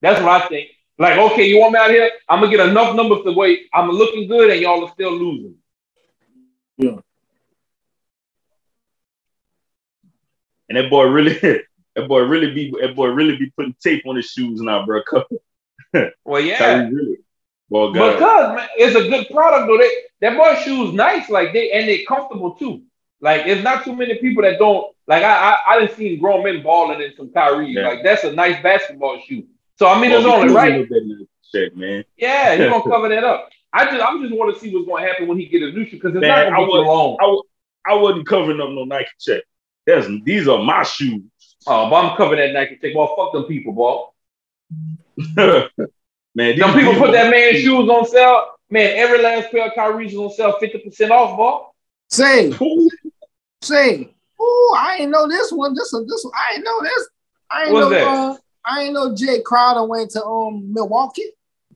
That's 0.00 0.20
what 0.20 0.42
I 0.42 0.48
think. 0.48 0.70
Like, 0.98 1.16
okay, 1.16 1.46
you 1.46 1.60
want 1.60 1.72
me 1.72 1.78
out 1.78 1.90
here? 1.90 2.10
I'm 2.28 2.40
gonna 2.40 2.56
get 2.56 2.68
enough 2.68 2.96
numbers 2.96 3.22
to 3.24 3.32
wait. 3.32 3.66
I'm 3.72 3.90
looking 3.90 4.26
good, 4.28 4.50
and 4.50 4.60
y'all 4.60 4.84
are 4.84 4.92
still 4.92 5.12
losing. 5.12 5.54
Yeah. 6.76 6.96
And 10.68 10.76
that 10.76 10.90
boy 10.90 11.04
really, 11.04 11.34
that 11.94 12.08
boy 12.08 12.20
really 12.20 12.52
be, 12.52 12.74
that 12.80 12.96
boy 12.96 13.08
really 13.08 13.36
be 13.36 13.50
putting 13.50 13.74
tape 13.80 14.04
on 14.06 14.16
his 14.16 14.26
shoes 14.26 14.60
now, 14.60 14.84
bro. 14.84 15.02
Well, 16.22 16.42
yeah, 16.42 16.58
Kyrie 16.58 16.94
really, 16.94 17.16
boy, 17.70 17.92
God. 17.94 18.12
because 18.12 18.56
man, 18.56 18.68
it's 18.76 18.94
a 18.94 19.08
good 19.08 19.26
product 19.34 19.66
though. 19.66 19.78
They, 19.78 19.90
that 20.20 20.36
boy 20.36 20.60
shoes 20.62 20.92
nice, 20.92 21.30
like 21.30 21.54
they 21.54 21.70
and 21.72 21.88
they 21.88 22.04
comfortable 22.04 22.54
too. 22.56 22.82
Like 23.20 23.46
it's 23.46 23.62
not 23.64 23.84
too 23.84 23.94
many 23.96 24.16
people 24.18 24.42
that 24.44 24.58
don't 24.58 24.94
like. 25.06 25.22
I 25.22 25.52
I, 25.52 25.56
I 25.74 25.80
didn't 25.80 25.96
see 25.96 26.16
grown 26.16 26.44
men 26.44 26.62
balling 26.62 27.00
in 27.00 27.12
some 27.16 27.30
Kyrie. 27.32 27.72
Yeah. 27.72 27.88
Like 27.88 28.04
that's 28.04 28.24
a 28.24 28.32
nice 28.32 28.62
basketball 28.62 29.20
shoe. 29.26 29.44
So 29.78 29.86
I 29.88 30.00
mean, 30.00 30.10
Boy, 30.10 30.16
it's 30.18 30.26
only 30.26 30.52
right. 30.54 30.80
with 30.80 30.88
that 30.88 31.04
little 31.04 31.26
Check, 31.52 31.74
man. 31.76 32.04
Yeah, 32.18 32.56
he's 32.56 32.68
gonna 32.68 32.82
cover 32.90 33.08
that 33.08 33.24
up. 33.24 33.48
I 33.72 33.86
just 33.86 34.02
I'm 34.04 34.20
just 34.22 34.34
want 34.34 34.54
to 34.54 34.60
see 34.60 34.74
what's 34.74 34.86
gonna 34.86 35.06
happen 35.06 35.26
when 35.26 35.38
he 35.38 35.46
get 35.46 35.62
his 35.62 35.74
new 35.74 35.84
shoe 35.86 35.96
because 35.96 36.12
it's 36.14 36.20
Man, 36.20 36.28
not 36.30 36.38
I 36.38 36.50
gonna 36.50 36.66
be 36.66 36.72
would- 36.72 36.82
too 36.82 36.88
long. 36.88 37.16
I, 37.20 37.24
w- 37.24 37.42
I 37.86 37.94
wasn't 37.94 38.26
covering 38.26 38.60
up 38.60 38.68
no 38.70 38.84
Nike 38.84 39.08
check. 39.18 39.42
That's 39.86 40.06
these 40.24 40.46
are 40.46 40.62
my 40.62 40.82
shoes. 40.82 41.22
Oh, 41.66 41.88
but 41.88 41.96
I'm 42.04 42.16
covering 42.16 42.38
that 42.40 42.52
Nike 42.52 42.76
check. 42.82 42.94
Well, 42.94 43.14
fuck 43.16 43.32
them 43.32 43.44
people, 43.44 43.72
boy. 43.72 44.04
man, 45.36 45.68
these 46.36 46.58
Them 46.58 46.74
people 46.74 46.92
these 46.92 46.98
put 47.00 47.12
that 47.12 47.30
man's 47.30 47.58
shoes 47.58 47.88
on 47.88 48.06
sale. 48.06 48.44
Man, 48.70 48.92
every 48.96 49.22
last 49.22 49.50
pair 49.50 49.66
of 49.68 49.74
Kyrie's 49.74 50.12
is 50.12 50.18
on 50.18 50.30
sale, 50.30 50.56
fifty 50.60 50.78
percent 50.78 51.10
off, 51.10 51.36
boy. 51.36 51.60
say, 52.10 52.50
say. 53.62 54.14
Oh, 54.40 54.76
I 54.78 54.98
ain't 55.00 55.10
know 55.10 55.28
this 55.28 55.50
one. 55.52 55.74
This 55.74 55.92
one, 55.92 56.06
this 56.06 56.24
one. 56.24 56.32
I 56.36 56.54
ain't 56.54 56.64
know 56.64 56.80
this. 56.82 57.08
I 57.50 57.62
ain't 57.64 57.72
What's 57.72 57.84
know. 57.84 57.90
that? 57.90 58.06
Uh, 58.06 58.36
I 58.64 58.82
ain't 58.84 58.94
know 58.94 59.10
Jae 59.14 59.42
Crowder 59.42 59.84
went 59.84 60.10
to 60.12 60.24
um 60.24 60.72
Milwaukee. 60.72 61.30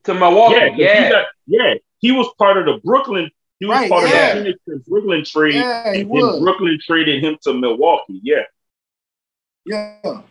To 0.05 0.15
Milwaukee, 0.15 0.55
Yeah, 0.55 0.69
'cause 0.69 0.79
yeah. 0.79 1.05
He 1.05 1.11
got, 1.11 1.27
yeah, 1.47 1.75
he 1.99 2.13
was 2.13 2.29
part 2.39 2.59
of 2.59 2.67
the 2.67 2.81
Brooklyn. 2.85 3.31
He 3.61 3.67
was 3.67 3.79
Right, 3.79 3.91
part 3.91 4.09
yeah. 4.09 4.29
of 4.29 4.35
the 4.37 4.41
Phoenix 4.43 4.61
and 4.67 4.85
Brooklyn 4.85 5.25
trade. 5.25 5.55
Yeah, 5.55 5.93
he 5.93 6.01
and 6.03 6.11
then 6.11 6.23
was. 6.23 6.41
Brooklyn 6.41 6.79
traded 6.85 7.23
him 7.23 7.37
to 7.43 7.55
Milwaukee. 7.55 8.21
Yeah, 8.23 8.43
Yeah. 9.65 10.23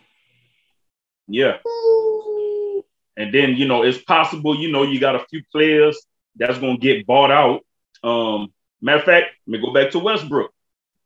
yeah. 1.28 1.56
Ooh. 1.66 2.84
And 3.16 3.32
then 3.34 3.56
you 3.56 3.66
know 3.66 3.82
it's 3.82 3.98
possible. 3.98 4.56
You 4.56 4.70
know 4.72 4.82
you 4.84 5.00
got 5.00 5.16
a 5.16 5.24
few 5.30 5.42
players 5.52 6.00
that's 6.36 6.58
gonna 6.58 6.78
get 6.78 7.06
bought 7.06 7.30
out. 7.30 7.62
Um, 8.02 8.52
matter 8.80 8.98
of 8.98 9.04
fact, 9.04 9.26
let 9.46 9.60
me 9.60 9.66
go 9.66 9.72
back 9.72 9.90
to 9.92 9.98
Westbrook 9.98 10.52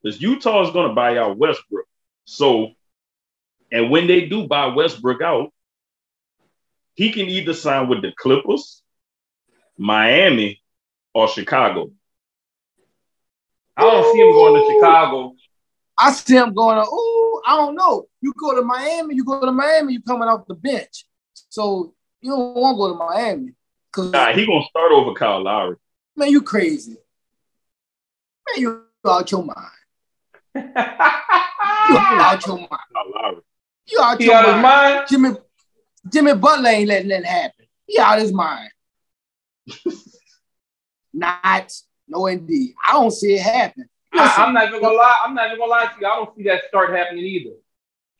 because 0.06 0.22
Utah 0.22 0.62
is 0.64 0.72
gonna 0.72 0.94
buy 0.94 1.18
out 1.18 1.36
Westbrook. 1.36 1.86
So, 2.26 2.70
and 3.72 3.90
when 3.90 4.06
they 4.06 4.26
do 4.26 4.46
buy 4.46 4.66
Westbrook 4.66 5.20
out, 5.20 5.52
he 6.94 7.10
can 7.10 7.28
either 7.28 7.52
sign 7.52 7.88
with 7.88 8.02
the 8.02 8.12
Clippers, 8.16 8.82
Miami, 9.76 10.62
or 11.12 11.26
Chicago. 11.26 11.90
I 13.76 13.82
don't 13.82 14.12
see 14.12 14.20
him 14.20 14.32
going 14.32 14.54
to 14.54 14.74
Chicago. 14.74 15.34
I 15.98 16.12
see 16.12 16.36
him 16.36 16.54
going. 16.54 16.78
Oh, 16.88 17.42
I 17.44 17.56
don't 17.56 17.74
know. 17.74 18.06
You 18.20 18.32
go 18.38 18.54
to 18.54 18.62
Miami. 18.62 19.16
You 19.16 19.24
go 19.24 19.40
to 19.40 19.50
Miami. 19.50 19.94
You 19.94 20.02
coming 20.02 20.28
off 20.28 20.46
the 20.46 20.54
bench. 20.54 21.04
So 21.48 21.94
you 22.20 22.30
don't 22.30 22.54
want 22.54 22.74
to 22.74 22.78
go 22.78 22.92
to 22.92 22.94
Miami 22.94 23.54
because 23.90 24.12
Nah, 24.12 24.32
he 24.32 24.46
gonna 24.46 24.64
start 24.70 24.92
over 24.92 25.14
Kyle 25.14 25.42
Lowry. 25.42 25.76
man, 26.14 26.30
you 26.30 26.42
crazy. 26.42 26.96
Man, 28.48 28.60
you 28.62 28.82
out 29.04 29.30
your 29.32 29.42
mind. 29.42 29.72
You 30.56 31.96
out 31.98 32.46
your 32.46 32.56
mind. 32.56 32.70
Kyle 32.70 33.12
Lowry. 33.14 33.42
You 33.88 34.00
out 34.00 34.18
he 34.18 34.26
your 34.26 34.34
out 34.34 34.62
mind. 34.62 34.62
mind. 34.62 35.06
Jimmy 35.08 35.30
Jimmy 36.12 36.34
Butler 36.34 36.70
ain't 36.70 36.88
letting 36.88 37.08
that 37.08 37.24
happen. 37.24 37.66
He 37.86 37.98
out 37.98 38.18
his 38.18 38.32
mind. 38.32 38.70
Not, 41.12 41.72
no 42.08 42.26
indeed. 42.26 42.74
I 42.86 42.92
don't 42.92 43.10
see 43.10 43.34
it 43.34 43.42
happen. 43.42 43.88
I, 44.12 44.24
Listen, 44.24 44.42
I'm 44.44 44.54
not 44.54 44.68
even 44.68 44.80
gonna 44.80 44.96
lie. 44.96 45.20
I'm 45.24 45.34
not 45.34 45.46
even 45.46 45.58
gonna 45.58 45.70
lie 45.70 45.86
to 45.86 46.00
you. 46.00 46.06
I 46.06 46.16
don't 46.16 46.36
see 46.36 46.42
that 46.44 46.62
start 46.68 46.94
happening 46.94 47.24
either. 47.24 47.54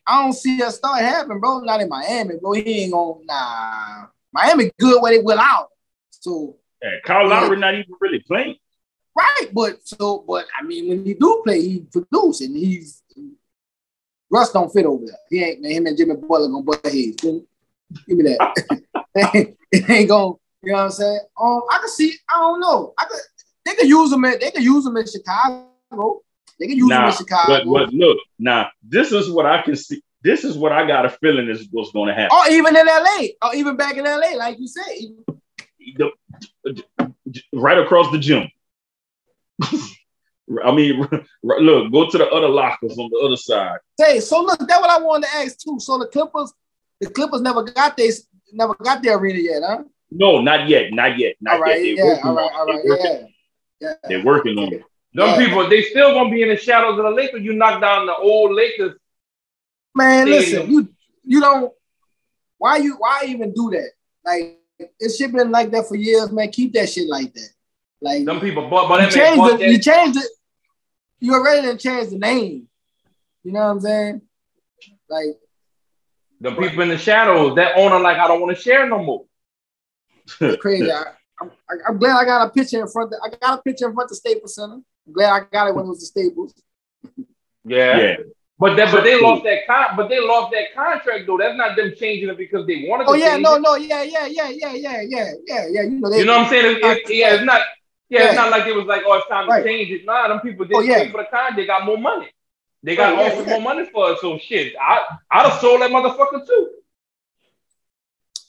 I 0.06 0.22
don't 0.22 0.32
see 0.32 0.58
that 0.58 0.72
start 0.72 1.00
happening, 1.00 1.40
bro. 1.40 1.60
Not 1.60 1.80
in 1.80 1.88
Miami, 1.88 2.36
bro. 2.40 2.52
He 2.52 2.82
ain't 2.84 2.92
gonna 2.92 3.24
nah. 3.24 4.06
Miami 4.32 4.70
good 4.78 5.00
where 5.02 5.12
they 5.12 5.22
will 5.22 5.38
out. 5.38 5.68
So 6.10 6.56
Yeah, 6.82 6.90
Kyle 7.04 7.28
Lowry 7.28 7.56
not 7.58 7.74
even 7.74 7.94
really 8.00 8.20
playing. 8.20 8.56
Right, 9.16 9.48
but 9.52 9.86
so 9.86 10.24
but 10.26 10.46
I 10.58 10.62
mean 10.64 10.88
when 10.88 11.04
he 11.04 11.14
do 11.14 11.42
play, 11.44 11.60
he 11.62 11.80
produce 11.90 12.40
and 12.40 12.56
he's 12.56 13.02
Russ 14.30 14.52
don't 14.52 14.72
fit 14.72 14.86
over 14.86 15.04
there. 15.06 15.16
He 15.30 15.42
ain't 15.42 15.64
him 15.64 15.86
and 15.86 15.96
Jimmy 15.96 16.16
Butler 16.16 16.48
gonna 16.48 16.62
butt 16.62 16.84
heads. 16.84 17.16
Give 17.22 18.18
me 18.18 18.24
that. 18.24 18.94
it 19.72 19.90
ain't 19.90 20.08
gonna, 20.08 20.34
you 20.62 20.72
know 20.72 20.74
what 20.74 20.80
I'm 20.80 20.90
saying? 20.90 21.20
Um, 21.40 21.62
I 21.70 21.78
can 21.78 21.88
see, 21.88 22.14
I 22.28 22.38
don't 22.38 22.60
know. 22.60 22.92
I 22.98 23.04
could 23.04 23.20
they 23.64 23.74
could 23.74 23.88
use 23.88 24.12
him 24.12 24.24
at 24.24 24.40
they 24.40 24.50
could 24.50 24.64
use 24.64 24.84
him 24.84 24.96
in 24.96 25.06
Chicago. 25.06 26.22
They 26.58 26.68
could 26.68 26.76
use 26.76 26.90
him 26.90 27.04
in 27.04 27.12
Chicago. 27.12 27.64
but, 27.64 27.86
but 27.86 27.92
look, 27.92 28.18
now 28.38 28.70
this 28.82 29.12
is 29.12 29.30
what 29.30 29.46
I 29.46 29.62
can 29.62 29.76
see. 29.76 30.02
This 30.22 30.42
is 30.42 30.56
what 30.56 30.72
I 30.72 30.86
got 30.86 31.04
a 31.04 31.10
feeling 31.10 31.48
is 31.48 31.68
what's 31.70 31.92
going 31.92 32.08
to 32.08 32.14
happen. 32.14 32.36
or 32.36 32.50
even 32.50 32.74
in 32.74 32.86
LA, 32.86 33.26
or 33.42 33.54
even 33.54 33.76
back 33.76 33.96
in 33.96 34.04
LA, 34.04 34.36
like 34.36 34.58
you 34.58 34.66
said. 34.66 34.84
The- 35.96 36.12
right 37.52 37.78
across 37.78 38.10
the 38.10 38.18
gym. 38.18 38.50
I 39.62 40.72
mean, 40.74 41.00
look, 41.42 41.92
go 41.92 42.08
to 42.10 42.18
the 42.18 42.28
other 42.28 42.48
lockers 42.48 42.96
on 42.98 43.10
the 43.10 43.18
other 43.24 43.36
side. 43.36 43.78
Say, 43.98 44.20
so 44.20 44.42
look, 44.42 44.58
that's 44.60 44.80
what 44.80 44.90
I 44.90 44.98
wanted 45.02 45.26
to 45.28 45.36
ask 45.36 45.58
too. 45.58 45.78
So 45.80 45.98
the 45.98 46.06
Clippers, 46.06 46.52
the 47.00 47.10
Clippers 47.10 47.40
never 47.42 47.62
got 47.64 47.96
they 47.96 48.10
never 48.52 48.74
got 48.74 49.02
their 49.02 49.16
arena 49.18 49.38
yet, 49.40 49.62
huh? 49.66 49.82
No, 50.10 50.40
not 50.40 50.68
yet, 50.68 50.92
not 50.92 51.18
yet, 51.18 51.34
not 51.40 51.54
All 51.54 51.60
right, 51.62 51.84
yet. 51.84 51.96
They're 51.96 52.04
yeah, 52.06 52.12
working 52.12 52.26
all 52.28 52.34
right, 52.36 52.52
on 52.52 52.68
it. 52.68 52.72
right, 52.72 52.82
They're 52.84 52.90
working- 52.96 53.28
yeah. 53.80 53.88
Yeah. 53.88 53.94
They're 54.08 54.24
working 54.24 54.58
on 54.58 54.72
it. 54.72 54.82
Them 55.12 55.28
Yeah. 55.28 55.36
people, 55.46 55.68
they 55.68 55.82
still 55.82 56.14
gonna 56.14 56.30
be 56.30 56.42
in 56.42 56.48
the 56.48 56.56
shadows 56.56 56.98
of 56.98 57.04
the 57.04 57.10
Lakers. 57.10 57.42
You 57.42 57.52
knock 57.54 57.80
down 57.80 58.06
the 58.06 58.14
old 58.16 58.54
Lakers. 58.54 58.96
Man, 59.94 60.26
Stadium. 60.26 60.60
listen, 60.60 60.70
you 60.72 60.88
you 61.24 61.40
don't 61.40 61.72
why 62.58 62.76
you 62.76 62.94
why 62.98 63.24
even 63.26 63.52
do 63.52 63.70
that? 63.72 63.90
Like 64.24 64.58
it 64.78 65.08
should 65.16 65.32
been 65.32 65.50
like 65.50 65.70
that 65.72 65.86
for 65.88 65.96
years, 65.96 66.30
man. 66.30 66.50
Keep 66.50 66.74
that 66.74 66.88
shit 66.88 67.08
like 67.08 67.32
that. 67.34 67.48
Like 68.00 68.24
Them 68.24 68.40
people, 68.40 68.68
but 68.68 68.88
but 68.88 69.00
you 69.00 69.06
that 69.06 69.12
changed 69.12 69.36
bought 69.38 69.60
it, 69.60 69.70
you 69.70 69.78
changed 69.80 70.18
it. 70.18 70.30
You 71.20 71.34
already 71.34 71.66
done 71.66 71.78
changed 71.78 72.10
the 72.12 72.18
name. 72.18 72.68
You 73.42 73.52
know 73.52 73.60
what 73.60 73.66
I'm 73.66 73.80
saying? 73.80 74.22
Like 75.08 75.38
the 76.40 76.52
people 76.52 76.82
in 76.82 76.88
the 76.88 76.98
shadows. 76.98 77.56
That 77.56 77.76
owner 77.76 77.98
like 77.98 78.18
I 78.18 78.28
don't 78.28 78.40
want 78.40 78.56
to 78.56 78.62
share 78.62 78.88
no 78.88 79.02
more. 79.02 79.24
it's 80.40 80.56
crazy. 80.60 80.90
I, 80.90 81.04
I'm, 81.40 81.50
I'm 81.88 81.98
glad 81.98 82.16
I 82.16 82.24
got 82.24 82.46
a 82.46 82.50
picture 82.50 82.80
in 82.80 82.88
front. 82.88 83.12
Of, 83.12 83.20
I 83.24 83.28
got 83.36 83.58
a 83.58 83.62
picture 83.62 83.88
in 83.88 83.94
front 83.94 84.10
of 84.10 84.16
Staples 84.16 84.54
Center. 84.54 84.74
I'm 84.74 85.12
glad 85.12 85.32
I 85.32 85.40
got 85.50 85.68
it 85.68 85.74
when 85.74 85.84
it 85.84 85.88
was 85.88 86.00
the 86.00 86.06
Staples. 86.06 86.54
Yeah. 87.64 87.98
Yeah, 87.98 88.16
But 88.58 88.76
that, 88.76 88.92
but 88.92 89.04
they 89.04 89.20
lost 89.20 89.44
that 89.44 89.66
con, 89.66 89.96
but 89.96 90.08
they 90.08 90.20
lost 90.20 90.52
that 90.52 90.74
contract 90.74 91.26
though. 91.26 91.38
That's 91.38 91.56
not 91.56 91.76
them 91.76 91.92
changing 91.96 92.28
it 92.28 92.38
because 92.38 92.66
they 92.66 92.86
wanted 92.88 93.04
to. 93.04 93.10
Oh 93.10 93.14
yeah, 93.14 93.32
change 93.32 93.42
no, 93.42 93.54
it. 93.56 93.60
no, 93.60 93.74
yeah, 93.76 94.02
yeah, 94.02 94.26
yeah, 94.26 94.48
yeah, 94.50 94.72
yeah, 94.72 95.00
yeah, 95.02 95.32
yeah, 95.46 95.66
yeah. 95.68 95.82
You 95.82 95.90
know, 95.90 96.10
they, 96.10 96.18
You 96.20 96.24
know 96.24 96.38
what 96.38 96.46
I'm 96.46 96.50
saying? 96.50 96.76
It's, 96.76 97.00
it's, 97.00 97.10
yeah, 97.10 97.34
it's 97.34 97.44
not. 97.44 97.60
Yeah, 98.08 98.20
Yeah. 98.20 98.26
it's 98.28 98.36
not 98.36 98.50
like 98.50 98.66
it 98.66 98.74
was 98.74 98.86
like, 98.86 99.02
oh, 99.06 99.14
it's 99.14 99.26
time 99.28 99.48
Right. 99.48 99.62
to 99.62 99.68
change 99.68 99.90
it. 99.90 100.04
Nah, 100.04 100.28
them 100.28 100.40
people 100.40 100.64
didn't 100.64 100.76
Oh, 100.78 100.80
yeah. 100.84 101.04
pay 101.04 101.10
for 101.10 101.18
the 101.22 101.28
con. 101.30 101.56
They 101.56 101.66
got 101.66 101.84
more 101.84 101.98
money. 101.98 102.28
They 102.82 102.92
oh, 102.92 102.96
got 102.96 103.14
Right, 103.14 103.26
yeah, 103.26 103.32
offered 103.32 103.46
yeah. 103.48 103.52
more 103.58 103.74
money 103.74 103.88
for 103.92 104.12
it. 104.12 104.18
So 104.20 104.38
shit, 104.38 104.74
I 104.80 105.04
I'd 105.30 105.50
have 105.50 105.60
sold 105.60 105.80
that 105.82 105.90
motherfucker 105.90 106.46
too. 106.46 106.70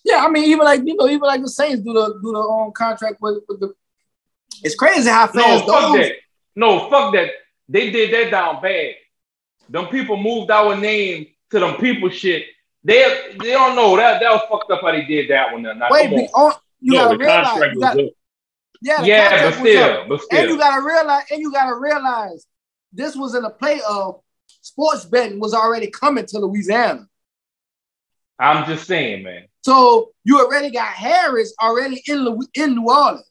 Yeah, 0.04 0.24
I 0.26 0.30
mean, 0.30 0.46
even 0.46 0.60
like 0.66 0.82
you 0.86 0.96
know, 0.96 1.08
even 1.08 1.22
like 1.22 1.42
the 1.42 1.50
Saints 1.50 1.82
do 1.84 1.92
the 1.94 2.20
do 2.22 2.32
the 2.32 2.40
own 2.40 2.72
contract 2.72 3.18
with, 3.20 3.44
with 3.48 3.60
the. 3.60 3.74
It's 4.64 4.76
crazy 4.76 5.10
how 5.10 5.26
No, 5.34 5.42
fast 5.44 5.66
fuck 5.66 5.82
those. 5.94 5.94
that. 6.02 6.12
No, 6.56 6.90
fuck 6.90 7.14
that. 7.14 7.30
They 7.68 7.92
did 7.92 8.14
that 8.14 8.32
down 8.32 8.62
bad. 8.62 8.96
Them 9.70 9.88
people 9.88 10.16
moved 10.18 10.50
our 10.52 10.76
name 10.78 11.28
to 11.52 11.60
them 11.60 11.76
people 11.76 12.10
shit 12.10 12.46
They 12.84 13.34
they 13.40 13.52
don't 13.52 13.76
know 13.76 13.98
that 13.98 14.22
that 14.22 14.32
was 14.32 14.42
fucked 14.50 14.72
up 14.72 14.82
how 14.82 14.92
they 14.92 15.04
did 15.06 15.30
that 15.30 15.52
one. 15.52 15.64
Now, 15.64 15.74
Now, 15.74 15.88
Wait, 15.92 16.12
on. 16.14 16.20
on, 16.34 16.54
you 16.80 16.94
no, 16.94 17.00
gotta 17.06 17.18
realize. 17.18 17.48
contract 17.48 17.74
You 17.76 17.82
gotta, 17.82 18.04
up. 18.08 18.12
Yeah, 18.82 19.04
Yeah, 19.04 19.30
but 19.30 19.60
was 19.62 19.76
up. 19.76 20.06
still, 20.20 20.40
And 20.40 20.50
you 20.50 20.58
gotta 20.58 20.82
realize, 20.86 21.24
and 21.32 21.42
you 21.42 21.52
gotta 21.52 21.76
realize, 21.76 22.46
this 22.94 23.16
was 23.16 23.36
in 23.36 23.44
a 23.46 23.50
play 23.50 23.82
of 23.88 24.22
sports 24.62 25.06
betting 25.06 25.40
was 25.40 25.54
already 25.54 25.88
coming 25.88 26.26
to 26.28 26.40
Louisiana. 26.40 27.08
I'm 28.40 28.66
just 28.66 28.86
saying, 28.88 29.24
man. 29.24 29.46
So 29.64 30.12
you 30.24 30.40
already 30.40 30.70
got 30.70 30.94
Harrah's 30.94 31.54
already 31.62 32.02
in 32.08 32.40
in 32.54 32.76
New 32.76 32.90
Orleans. 32.90 33.26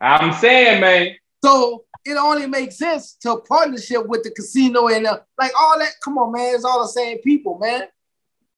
I'm 0.00 0.32
saying, 0.32 0.80
man. 0.80 1.14
So 1.44 1.84
it 2.04 2.16
only 2.16 2.46
makes 2.46 2.78
sense 2.78 3.14
to 3.22 3.40
partnership 3.48 4.06
with 4.06 4.22
the 4.22 4.30
casino 4.30 4.88
and 4.88 5.06
uh, 5.06 5.20
like 5.38 5.52
all 5.58 5.78
that. 5.78 5.92
Come 6.02 6.18
on, 6.18 6.32
man, 6.32 6.54
it's 6.54 6.64
all 6.64 6.82
the 6.82 6.88
same 6.88 7.18
people, 7.18 7.58
man. 7.58 7.88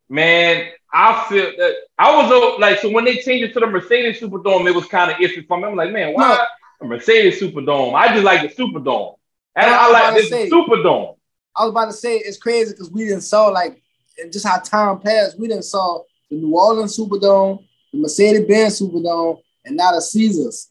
Man, 0.08 0.70
I 0.92 1.26
feel 1.28 1.52
that 1.58 1.74
I 1.98 2.16
was 2.16 2.58
like 2.58 2.80
so 2.80 2.90
when 2.90 3.04
they 3.04 3.16
changed 3.16 3.50
it 3.50 3.52
to 3.54 3.60
the 3.60 3.66
Mercedes 3.66 4.20
Superdome, 4.20 4.68
it 4.68 4.74
was 4.74 4.86
kind 4.86 5.10
of 5.10 5.18
iffy 5.18 5.46
for 5.46 5.58
me. 5.58 5.64
I'm 5.64 5.76
like, 5.76 5.92
man, 5.92 6.14
why 6.14 6.46
a 6.80 6.84
Mercedes 6.84 7.40
Superdome? 7.40 7.94
I 7.94 8.08
just 8.14 8.24
like 8.24 8.42
the 8.42 8.48
Superdome. 8.48 9.16
And 9.54 9.66
I 9.66 9.88
I 9.88 9.90
like 9.90 10.14
this 10.14 10.30
say. 10.30 10.48
Superdome. 10.48 11.16
I 11.54 11.64
was 11.64 11.70
about 11.70 11.86
to 11.86 11.92
say 11.92 12.16
it's 12.16 12.38
crazy 12.38 12.72
because 12.72 12.90
we 12.90 13.04
didn't 13.04 13.22
saw 13.22 13.48
like 13.48 13.82
just 14.30 14.46
how 14.46 14.58
time 14.58 15.00
passed. 15.00 15.38
We 15.38 15.48
didn't 15.48 15.64
saw 15.64 16.02
the 16.30 16.36
New 16.36 16.56
Orleans 16.56 16.96
Superdome, 16.96 17.66
the 17.92 17.98
Mercedes-Benz 17.98 18.80
Superdome, 18.80 19.38
and 19.64 19.76
now 19.76 19.92
the 19.92 20.00
Caesars. 20.00 20.70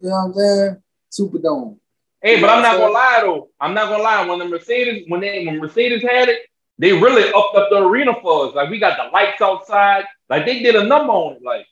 You 0.00 0.08
know 0.08 0.14
what 0.14 0.24
I'm 0.24 0.34
saying? 0.34 0.82
Superdome. 1.12 1.78
Hey, 2.20 2.40
but 2.40 2.50
I'm 2.50 2.62
not 2.62 2.78
gonna 2.78 2.92
lie 2.92 3.20
though. 3.22 3.48
I'm 3.60 3.74
not 3.74 3.88
gonna 3.88 4.02
lie. 4.02 4.26
When 4.26 4.38
the 4.38 4.46
Mercedes, 4.46 5.04
when 5.08 5.20
they 5.20 5.44
when 5.46 5.58
Mercedes 5.58 6.02
had 6.02 6.28
it, 6.28 6.40
they 6.78 6.92
really 6.92 7.24
upped 7.32 7.56
up 7.56 7.68
the 7.70 7.78
arena 7.78 8.12
for 8.20 8.48
us. 8.48 8.54
Like 8.54 8.70
we 8.70 8.78
got 8.78 8.96
the 8.96 9.10
lights 9.12 9.40
outside. 9.40 10.04
Like 10.28 10.46
they 10.46 10.60
did 10.62 10.74
a 10.74 10.84
number 10.84 11.12
on 11.12 11.36
it. 11.36 11.42
Like, 11.42 11.66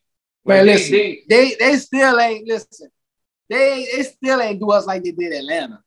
Man, 0.44 0.66
like, 0.66 0.74
listen, 0.76 0.92
they- 0.92 1.22
they, 1.28 1.54
they 1.58 1.76
still 1.76 2.18
ain't 2.18 2.46
listen. 2.46 2.90
They 3.48 3.86
they 3.96 4.02
still 4.04 4.40
ain't 4.40 4.60
do 4.60 4.70
us 4.70 4.86
like 4.86 5.02
they 5.02 5.10
did 5.10 5.32
Atlanta. 5.32 5.82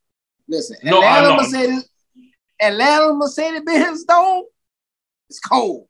Listen, 0.48 0.78
No, 0.84 1.02
Atlanta. 1.02 1.42
Mercedes, 1.42 1.90
Atlanta 2.62 3.14
Mercedes 3.14 3.62
Benz 3.66 4.04
Dome, 4.04 4.44
it's 5.30 5.40
cold. 5.40 5.88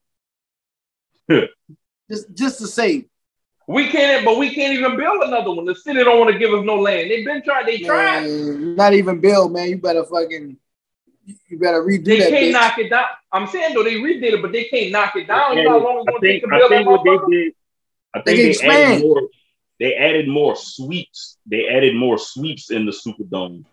just 2.09 2.33
just 2.33 2.59
to 2.59 2.67
say, 2.67 3.05
we 3.67 3.87
can't, 3.89 4.23
but 4.25 4.37
we 4.37 4.53
can't 4.53 4.73
even 4.77 4.97
build 4.97 5.23
another 5.23 5.51
one. 5.51 5.65
The 5.65 5.73
city 5.75 6.03
don't 6.03 6.19
want 6.19 6.31
to 6.31 6.37
give 6.37 6.53
us 6.53 6.63
no 6.65 6.75
land. 6.79 7.09
They've 7.09 7.25
been 7.25 7.41
trying. 7.43 7.65
They 7.65 7.79
tried. 7.79 8.21
man, 8.21 8.75
not 8.75 8.93
even 8.93 9.19
build, 9.19 9.51
man. 9.53 9.69
You 9.69 9.77
better 9.77 10.03
fucking, 10.03 10.57
you 11.53 11.59
better 11.59 11.81
redo 11.83 12.05
They 12.05 12.19
that. 12.19 12.29
can't 12.29 12.45
bitch. 12.45 12.51
knock 12.51 12.77
it 12.79 12.89
down. 12.89 13.05
I'm 13.31 13.47
saying 13.47 13.73
though 13.73 13.83
they 13.83 13.95
redid 13.95 14.23
it, 14.33 14.41
but 14.41 14.51
they 14.51 14.65
can't 14.65 14.91
knock 14.91 15.15
it 15.15 15.27
down. 15.27 15.57
You 15.57 15.63
know 15.63 15.79
how 15.79 15.85
long 15.85 15.97
it's 15.99 16.07
I 16.07 16.11
gonna 16.11 16.19
think, 16.19 16.41
take 16.43 16.49
to 16.49 16.55
I 16.55 16.59
build 16.59 16.71
that 16.71 16.75
think 16.77 16.89
what 16.89 17.03
they 17.29 17.35
did, 17.37 17.53
I 18.13 18.21
think 18.21 18.25
can 18.25 18.35
they, 18.35 18.41
added 18.43 18.49
expand. 18.49 19.01
more. 19.03 19.21
They 19.79 19.95
added 19.95 20.27
more 20.27 20.55
sweeps. 20.55 21.37
They 21.45 21.67
added 21.67 21.95
more 21.95 22.17
sweeps 22.17 22.69
in 22.71 22.85
the 22.85 22.91
Superdome. 22.91 23.65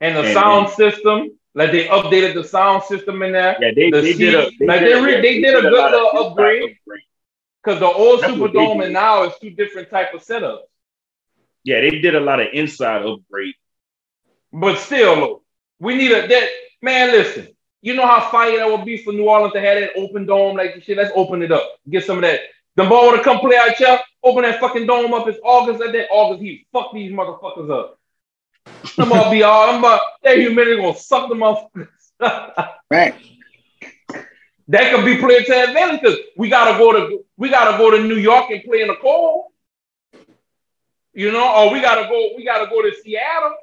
And 0.00 0.16
the 0.16 0.22
And- 0.22 0.34
sound 0.34 0.70
system, 0.70 1.38
like 1.54 1.72
they 1.72 1.86
updated 1.88 2.34
the 2.34 2.44
sound 2.44 2.84
system 2.84 3.22
in 3.22 3.32
there. 3.32 3.56
Yeah, 3.60 3.70
they, 3.74 3.90
The 3.90 4.00
they 4.00 4.12
did 4.14 4.34
a 4.34 4.48
seats, 4.48 4.56
like, 4.60 4.80
they 4.80 4.94
re- 5.00 5.20
they 5.20 5.40
did 5.40 5.54
a 5.56 5.62
good 5.62 5.72
little 5.72 6.26
upgrade. 6.26 6.76
Because 7.62 7.80
the 7.80 7.86
old 7.86 8.22
That's 8.22 8.32
what 8.38 8.52
Superdome 8.52 8.84
and 8.84 8.92
now 8.94 9.24
is 9.24 9.34
two 9.40 9.50
different 9.50 9.90
type 9.90 10.14
of 10.14 10.22
setups. 10.22 10.60
Yeah, 11.64 11.80
they 11.82 11.90
did 12.00 12.14
a 12.14 12.20
lot 12.20 12.40
of 12.40 12.46
inside 12.54 13.02
upgrade. 13.04 13.54
But 14.52 14.78
still, 14.78 15.42
we 15.78 15.94
need 15.96 16.12
a 16.12 16.26
that 16.26 16.48
man. 16.82 17.10
Listen, 17.12 17.48
you 17.82 17.94
know 17.94 18.06
how 18.06 18.30
fire 18.30 18.56
that 18.58 18.68
would 18.68 18.84
be 18.84 18.98
for 18.98 19.12
New 19.12 19.28
Orleans 19.28 19.52
to 19.54 19.60
have 19.60 19.80
that 19.80 19.92
open 19.96 20.26
dome 20.26 20.56
like 20.56 20.82
shit. 20.82 20.96
Let's 20.96 21.12
open 21.14 21.42
it 21.42 21.52
up. 21.52 21.66
Get 21.88 22.04
some 22.04 22.16
of 22.18 22.22
that. 22.22 22.40
The 22.76 22.84
ball 22.84 23.06
want 23.06 23.18
to 23.18 23.24
come 23.24 23.40
play 23.40 23.56
out 23.56 23.74
here. 23.74 23.98
Open 24.22 24.42
that 24.42 24.60
fucking 24.60 24.86
dome 24.86 25.14
up. 25.14 25.26
It's 25.28 25.38
August 25.42 25.80
like 25.80 25.92
that. 25.92 26.08
August 26.10 26.42
heat. 26.42 26.66
Fuck 26.72 26.92
these 26.92 27.12
motherfuckers 27.12 27.70
up. 27.70 27.98
I'm 28.98 29.08
gonna 29.08 29.30
be 29.30 29.42
all. 29.42 29.70
I'm 29.70 29.78
about 29.78 30.00
that 30.22 30.38
humidity 30.38 30.76
gonna 30.76 30.96
suck 30.96 31.28
them 31.28 31.42
off. 31.42 31.70
Right. 32.90 33.14
that 34.68 34.92
could 34.92 35.04
be 35.04 35.16
played 35.16 35.46
to 35.46 35.68
advantage 35.68 36.00
because 36.00 36.18
we 36.36 36.48
gotta 36.48 36.76
go 36.76 36.92
to 36.92 37.24
we 37.36 37.48
gotta 37.48 37.78
go 37.78 37.90
to 37.92 38.02
New 38.02 38.16
York 38.16 38.50
and 38.50 38.62
play 38.64 38.82
in 38.82 38.88
the 38.88 38.96
cold. 38.96 39.46
You 41.14 41.32
know, 41.32 41.54
or 41.54 41.72
we 41.72 41.80
gotta 41.80 42.08
go, 42.08 42.30
we 42.36 42.44
gotta 42.44 42.68
go 42.68 42.82
to 42.82 42.92
Seattle. 43.02 43.54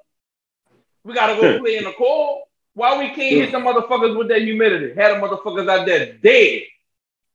We 1.03 1.13
gotta 1.13 1.39
go 1.39 1.59
play 1.59 1.78
in 1.78 1.84
the 1.84 1.93
cold. 1.97 2.43
Why 2.78 2.95
we 2.99 3.07
can't 3.07 3.17
hit 3.17 3.51
the 3.51 3.57
motherfuckers 3.57 4.15
with 4.15 4.28
that 4.28 4.43
humidity? 4.43 4.93
Had 4.93 5.15
the 5.15 5.19
motherfuckers 5.28 5.67
out 5.67 5.88
there 5.88 6.13
dead. 6.13 6.61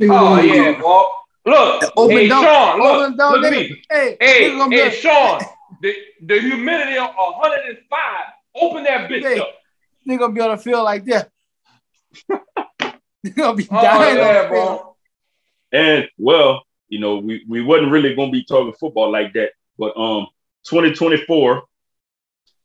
Oh 0.02 0.40
yeah, 0.40 0.80
Bob. 0.80 1.06
Look, 1.44 1.92
Open 1.96 2.16
hey 2.16 2.28
dome. 2.28 2.44
Sean, 2.44 2.78
look, 2.78 3.02
Open 3.02 3.16
dome, 3.16 3.32
look 3.32 3.44
at 3.46 3.50
me. 3.50 3.84
Hey, 3.90 4.16
Hey, 4.20 4.42
nigga 4.50 4.58
gonna 4.58 4.76
hey, 4.76 4.90
Sean, 4.90 5.40
the, 5.80 5.96
the 6.24 6.40
humidity 6.40 6.96
of 6.96 7.10
105. 7.16 8.10
Open 8.54 8.84
that 8.84 9.10
bitch 9.10 9.22
Hey. 9.22 9.40
up. 9.40 9.48
nigga 10.06 10.18
gonna 10.20 10.32
be 10.32 10.40
on 10.42 10.50
the 10.50 10.62
field 10.62 10.84
like 10.84 11.04
that. 11.06 11.30
Nigga 13.26 13.34
gonna 13.34 13.56
be 13.56 13.66
Oh 13.68 13.82
dying 13.82 14.18
yeah, 14.18 14.42
on 14.42 14.48
bro. 14.48 14.96
And 15.72 16.08
well, 16.18 16.62
you 16.88 17.00
know, 17.00 17.16
we, 17.16 17.44
we 17.48 17.62
wasn't 17.62 17.90
really 17.90 18.14
gonna 18.14 18.30
be 18.30 18.44
talking 18.44 18.74
football 18.74 19.10
like 19.10 19.32
that. 19.32 19.50
But 19.76 19.96
um 19.96 20.28
2024, 20.68 21.62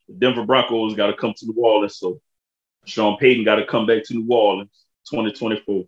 the 0.10 0.14
Denver 0.14 0.46
Broncos 0.46 0.94
gotta 0.94 1.16
come 1.16 1.34
to 1.38 1.46
New 1.48 1.56
Orleans. 1.60 1.98
So 1.98 2.22
Sean 2.88 3.18
Payton 3.18 3.44
gotta 3.44 3.66
come 3.66 3.86
back 3.86 4.04
to 4.06 4.14
New 4.14 4.34
Orleans 4.34 4.86
2024. 5.10 5.86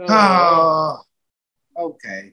Oh, 0.00 0.04
uh, 0.04 0.06
ah, 0.08 1.02
okay. 1.78 2.32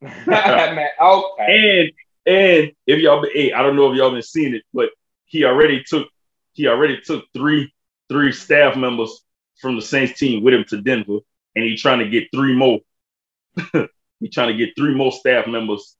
Man, 0.00 0.88
okay. 1.00 1.92
And 2.26 2.34
and 2.34 2.72
if 2.86 3.00
y'all 3.00 3.22
been, 3.22 3.32
hey, 3.34 3.52
I 3.52 3.62
don't 3.62 3.76
know 3.76 3.90
if 3.90 3.96
y'all 3.96 4.12
been 4.12 4.22
seeing 4.22 4.54
it, 4.54 4.62
but 4.72 4.90
he 5.26 5.44
already 5.44 5.82
took 5.82 6.08
he 6.52 6.68
already 6.68 7.00
took 7.00 7.24
three 7.34 7.72
three 8.08 8.32
staff 8.32 8.76
members 8.76 9.22
from 9.60 9.76
the 9.76 9.82
Saints 9.82 10.18
team 10.18 10.42
with 10.42 10.54
him 10.54 10.64
to 10.68 10.80
Denver, 10.80 11.18
and 11.56 11.64
he 11.64 11.76
trying 11.76 11.98
to 11.98 12.08
get 12.08 12.28
three 12.32 12.54
more. 12.54 12.78
he 14.20 14.28
trying 14.28 14.48
to 14.48 14.54
get 14.54 14.74
three 14.76 14.94
more 14.94 15.12
staff 15.12 15.46
members. 15.46 15.96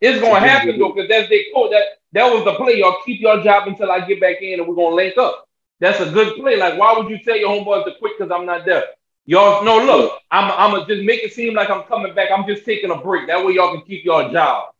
It's 0.00 0.20
gonna 0.20 0.40
happen 0.40 0.78
though, 0.78 0.92
because 0.92 1.08
that's 1.08 1.28
their 1.28 1.42
code. 1.54 1.72
That 1.72 1.97
that 2.12 2.32
was 2.32 2.44
the 2.44 2.54
play. 2.54 2.78
Y'all 2.78 2.96
keep 3.04 3.20
your 3.20 3.42
job 3.42 3.68
until 3.68 3.90
I 3.90 4.00
get 4.06 4.20
back 4.20 4.40
in, 4.42 4.60
and 4.60 4.68
we're 4.68 4.74
gonna 4.74 4.94
link 4.96 5.16
up. 5.18 5.46
That's 5.80 6.00
a 6.00 6.10
good 6.10 6.36
play. 6.36 6.56
Like, 6.56 6.78
why 6.78 6.96
would 6.96 7.08
you 7.10 7.18
tell 7.18 7.36
your 7.36 7.50
homeboys 7.50 7.84
to 7.84 7.92
quit 7.98 8.18
because 8.18 8.32
I'm 8.32 8.46
not 8.46 8.64
there? 8.64 8.84
Y'all, 9.26 9.62
no, 9.62 9.76
look, 9.84 10.12
I'm 10.30 10.50
I'm 10.50 10.70
gonna 10.72 10.86
just 10.86 11.04
make 11.04 11.22
it 11.22 11.32
seem 11.34 11.54
like 11.54 11.68
I'm 11.68 11.82
coming 11.84 12.14
back. 12.14 12.30
I'm 12.30 12.46
just 12.46 12.64
taking 12.64 12.90
a 12.90 12.96
break. 12.96 13.26
That 13.26 13.44
way 13.44 13.52
y'all 13.54 13.72
can 13.74 13.82
keep 13.84 14.04
your 14.04 14.30
job. 14.30 14.70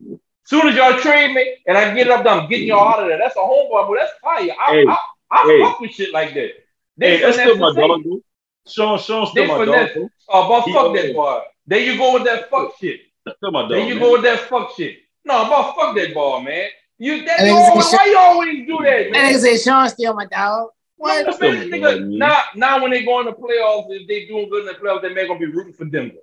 Soon 0.45 0.69
as 0.69 0.75
y'all 0.75 0.99
trade 0.99 1.35
me 1.35 1.57
and 1.67 1.77
I 1.77 1.95
get 1.95 2.07
it 2.07 2.11
up, 2.11 2.25
I'm 2.25 2.49
getting 2.49 2.69
y'all 2.69 2.89
out 2.89 3.03
of 3.03 3.09
there. 3.09 3.19
That's 3.19 3.37
a 3.37 3.41
homeboy, 3.41 3.87
but 3.89 3.99
that's 4.01 4.13
fire. 4.23 4.49
I, 4.59 4.73
Hey, 4.73 4.85
I, 4.89 4.99
I 5.31 5.43
hey. 5.47 5.61
fuck 5.61 5.81
with 5.81 5.91
shit 5.91 6.15
like 6.15 6.33
that. 6.33 6.51
They 6.97 7.19
Hey, 7.19 7.21
that's 7.21 7.39
still 7.39 7.59
my 7.59 7.75
dog. 7.75 8.03
Though. 8.05 8.23
Sean, 8.67 8.99
Sean's 8.99 9.31
still 9.31 9.43
They 9.45 9.49
my 9.49 9.65
dog. 9.67 9.75
finesse. 9.75 9.95
Though. 9.95 10.11
Oh, 10.31 10.49
but 10.49 10.63
He 10.63 10.73
fuck 10.73 10.95
that 10.95 11.15
boy. 11.15 11.41
There 11.67 11.81
you 11.81 11.99
go 11.99 12.15
with 12.15 12.25
that 12.25 12.49
fuck 12.49 12.73
shit. 12.81 13.01
That's 13.27 13.37
still 13.37 13.51
my 13.51 13.61
dog. 13.61 13.71
There 13.73 13.81
you 13.87 13.95
man. 13.97 14.03
go 14.03 14.13
with 14.13 14.23
that 14.23 14.41
fuck 14.49 14.75
shit. 14.75 15.01
No, 15.27 15.45
but 15.51 15.75
fuck 15.75 15.95
that 15.97 16.15
ball, 16.15 16.41
man. 16.41 16.71
You 16.99 17.25
that 17.25 17.41
And 17.41 17.49
you 17.49 17.55
niggas 17.55 17.71
always, 17.71 17.93
why 17.93 18.07
you 18.07 18.19
always 18.19 18.67
do 18.67 18.79
that, 18.79 18.85
Man? 18.85 19.05
And 19.05 19.13
man? 19.13 19.35
nigga 19.35 19.39
say 19.39 19.57
Sean 19.59 19.89
still 19.89 20.15
my 20.15 20.27
dog. 20.27 20.71
What? 20.97 21.27
That's 21.27 21.41
Man, 21.41 21.71
nigga, 21.71 21.83
dog, 21.83 22.01
man. 22.01 22.19
now, 22.19 22.41
now 22.57 22.83
when 22.83 22.91
they 22.91 23.05
go 23.05 23.21
in 23.21 23.27
the 23.27 23.33
playoffs, 23.33 23.87
if 23.91 24.09
they 24.09 24.27
doing 24.27 24.49
good 24.51 24.61
in 24.61 24.67
the 24.67 24.75
playoffs, 24.75 25.03
that 25.03 25.15
man 25.15 25.29
gonna 25.29 25.39
be 25.39 25.47
rooting 25.47 25.73
for 25.73 25.85
Denver. 25.85 26.17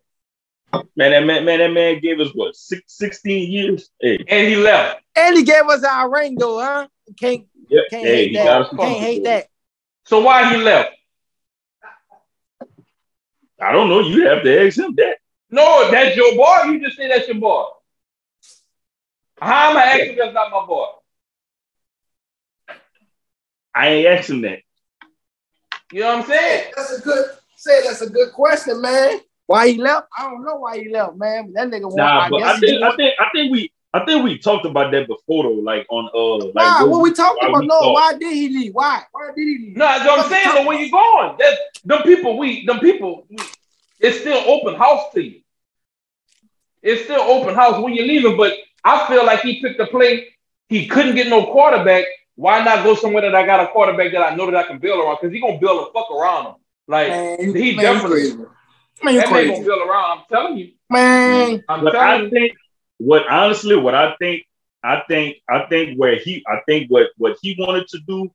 Man, 0.97 1.11
that 1.11 1.25
man, 1.25 1.45
man, 1.45 1.59
that 1.59 1.71
man 1.71 1.99
gave 2.01 2.19
us 2.19 2.29
what 2.33 2.55
six, 2.55 2.97
16 2.97 3.51
years. 3.51 3.89
Hey, 4.01 4.23
And 4.27 4.47
he 4.47 4.57
left. 4.57 5.01
And 5.15 5.37
he 5.37 5.43
gave 5.43 5.63
us 5.63 5.83
our 5.83 6.11
ring 6.11 6.35
though, 6.37 6.59
huh? 6.59 6.87
Can't 7.17 7.47
yeah, 7.69 7.81
can't 7.89 8.05
hey, 8.05 8.27
hate 8.27 8.33
that. 8.33 8.69
Can't 8.71 8.99
hate 8.99 9.23
that. 9.23 9.47
So 10.03 10.21
why 10.21 10.53
he 10.53 10.61
left? 10.61 10.91
I 13.61 13.71
don't 13.71 13.87
know. 13.87 14.01
You 14.01 14.27
have 14.27 14.43
to 14.43 14.67
ask 14.67 14.77
him 14.77 14.93
that. 14.95 15.17
No, 15.49 15.89
that's 15.89 16.15
your 16.17 16.35
boy. 16.35 16.63
You 16.65 16.81
just 16.81 16.97
say 16.97 17.07
that's 17.07 17.27
your 17.27 17.37
boy. 17.37 17.63
How 19.39 19.71
am 19.71 19.77
I 19.77 19.83
asking 19.83 20.15
that's 20.17 20.33
not 20.33 20.51
my 20.51 20.65
boy? 20.65 20.85
I 23.73 23.87
ain't 23.89 24.07
asked 24.07 24.29
him 24.29 24.41
that. 24.41 24.59
You 25.91 26.01
know 26.01 26.07
what 26.17 26.19
I'm 26.23 26.25
saying? 26.27 26.71
That's 26.75 26.97
a 26.99 27.01
good 27.01 27.25
say. 27.57 27.81
That's 27.83 28.01
a 28.01 28.09
good 28.09 28.31
question, 28.31 28.81
man. 28.81 29.19
Why 29.47 29.67
he 29.69 29.77
left? 29.77 30.07
I 30.17 30.23
don't 30.23 30.43
know 30.43 30.55
why 30.55 30.79
he 30.79 30.89
left, 30.89 31.17
man. 31.17 31.51
But 31.51 31.53
that 31.55 31.67
nigga 31.69 31.83
want. 31.83 31.97
Nah, 31.97 32.19
I 32.21 32.29
but 32.29 32.37
guess 32.39 32.47
I 32.47 32.59
he 32.59 32.65
think, 32.67 32.83
I 32.83 32.95
think, 32.95 33.13
I 33.19 33.29
think 33.33 33.51
we, 33.51 33.71
I 33.93 34.05
think 34.05 34.23
we 34.23 34.37
talked 34.39 34.65
about 34.65 34.91
that 34.91 35.07
before 35.07 35.43
though. 35.43 35.49
Like 35.51 35.85
on, 35.89 36.09
uh, 36.15 36.45
like 36.55 36.55
Why? 36.55 36.83
What 36.83 37.01
we 37.03 37.13
talked 37.13 37.43
about? 37.43 37.59
we 37.59 37.67
No, 37.67 37.79
thought- 37.79 37.93
why 37.93 38.13
did 38.17 38.33
he 38.33 38.49
leave? 38.49 38.73
Why? 38.73 39.03
Why 39.11 39.27
did 39.35 39.43
he 39.47 39.57
leave? 39.59 39.77
No, 39.77 39.85
that's 39.85 40.05
what 40.05 40.19
I'm 40.21 40.29
saying. 40.29 40.49
But 40.55 40.65
where 40.65 40.79
you 40.79 40.89
going? 40.91 41.35
That 41.39 41.57
them 41.83 42.01
people, 42.03 42.37
we 42.37 42.65
them 42.65 42.79
people, 42.79 43.27
we, 43.29 43.37
it's 43.99 44.21
still 44.21 44.37
open 44.49 44.75
house 44.75 45.11
to 45.13 45.21
you. 45.21 45.41
It's 46.81 47.03
still 47.03 47.21
open 47.21 47.53
house 47.53 47.81
when 47.83 47.93
you're 47.93 48.05
leaving. 48.07 48.37
But 48.37 48.53
I 48.85 49.07
feel 49.07 49.25
like 49.25 49.41
he 49.41 49.61
picked 49.61 49.81
a 49.81 49.87
play. 49.87 50.27
He 50.69 50.87
couldn't 50.87 51.15
get 51.15 51.27
no 51.29 51.45
quarterback, 51.51 52.05
why 52.35 52.63
not 52.63 52.83
go 52.83 52.95
somewhere 52.95 53.23
that 53.23 53.35
I 53.35 53.45
got 53.45 53.61
a 53.61 53.67
quarterback 53.67 54.11
that 54.13 54.21
I 54.21 54.35
know 54.35 54.45
that 54.47 54.55
I 54.55 54.63
can 54.67 54.79
build 54.79 54.99
around? 54.99 55.17
Because 55.21 55.33
he's 55.33 55.41
gonna 55.41 55.59
build 55.59 55.87
a 55.87 55.93
fuck 55.93 56.11
around 56.11 56.47
him. 56.47 56.55
Like 56.87 57.09
Man, 57.09 57.37
he 57.39 57.75
man, 57.75 57.95
you 57.95 58.01
definitely 58.01 58.09
crazy. 58.09 58.37
Man, 59.03 59.13
you 59.15 59.21
that 59.21 59.31
man 59.31 59.47
crazy. 59.47 59.53
gonna 59.53 59.65
build 59.65 59.87
around. 59.87 60.19
I'm 60.19 60.23
telling 60.29 60.57
you. 60.57 60.71
Man, 60.89 61.63
I'm 61.67 61.83
But 61.83 61.91
telling 61.91 62.07
I 62.09 62.17
you. 62.23 62.29
think 62.29 62.53
what 62.97 63.27
honestly, 63.29 63.75
what 63.75 63.95
I 63.95 64.15
think, 64.19 64.43
I 64.83 65.01
think, 65.07 65.37
I 65.49 65.65
think 65.67 65.97
where 65.97 66.15
he, 66.17 66.43
I 66.47 66.59
think 66.67 66.89
what 66.91 67.07
what 67.17 67.37
he 67.41 67.55
wanted 67.57 67.87
to 67.89 67.99
do, 68.07 68.29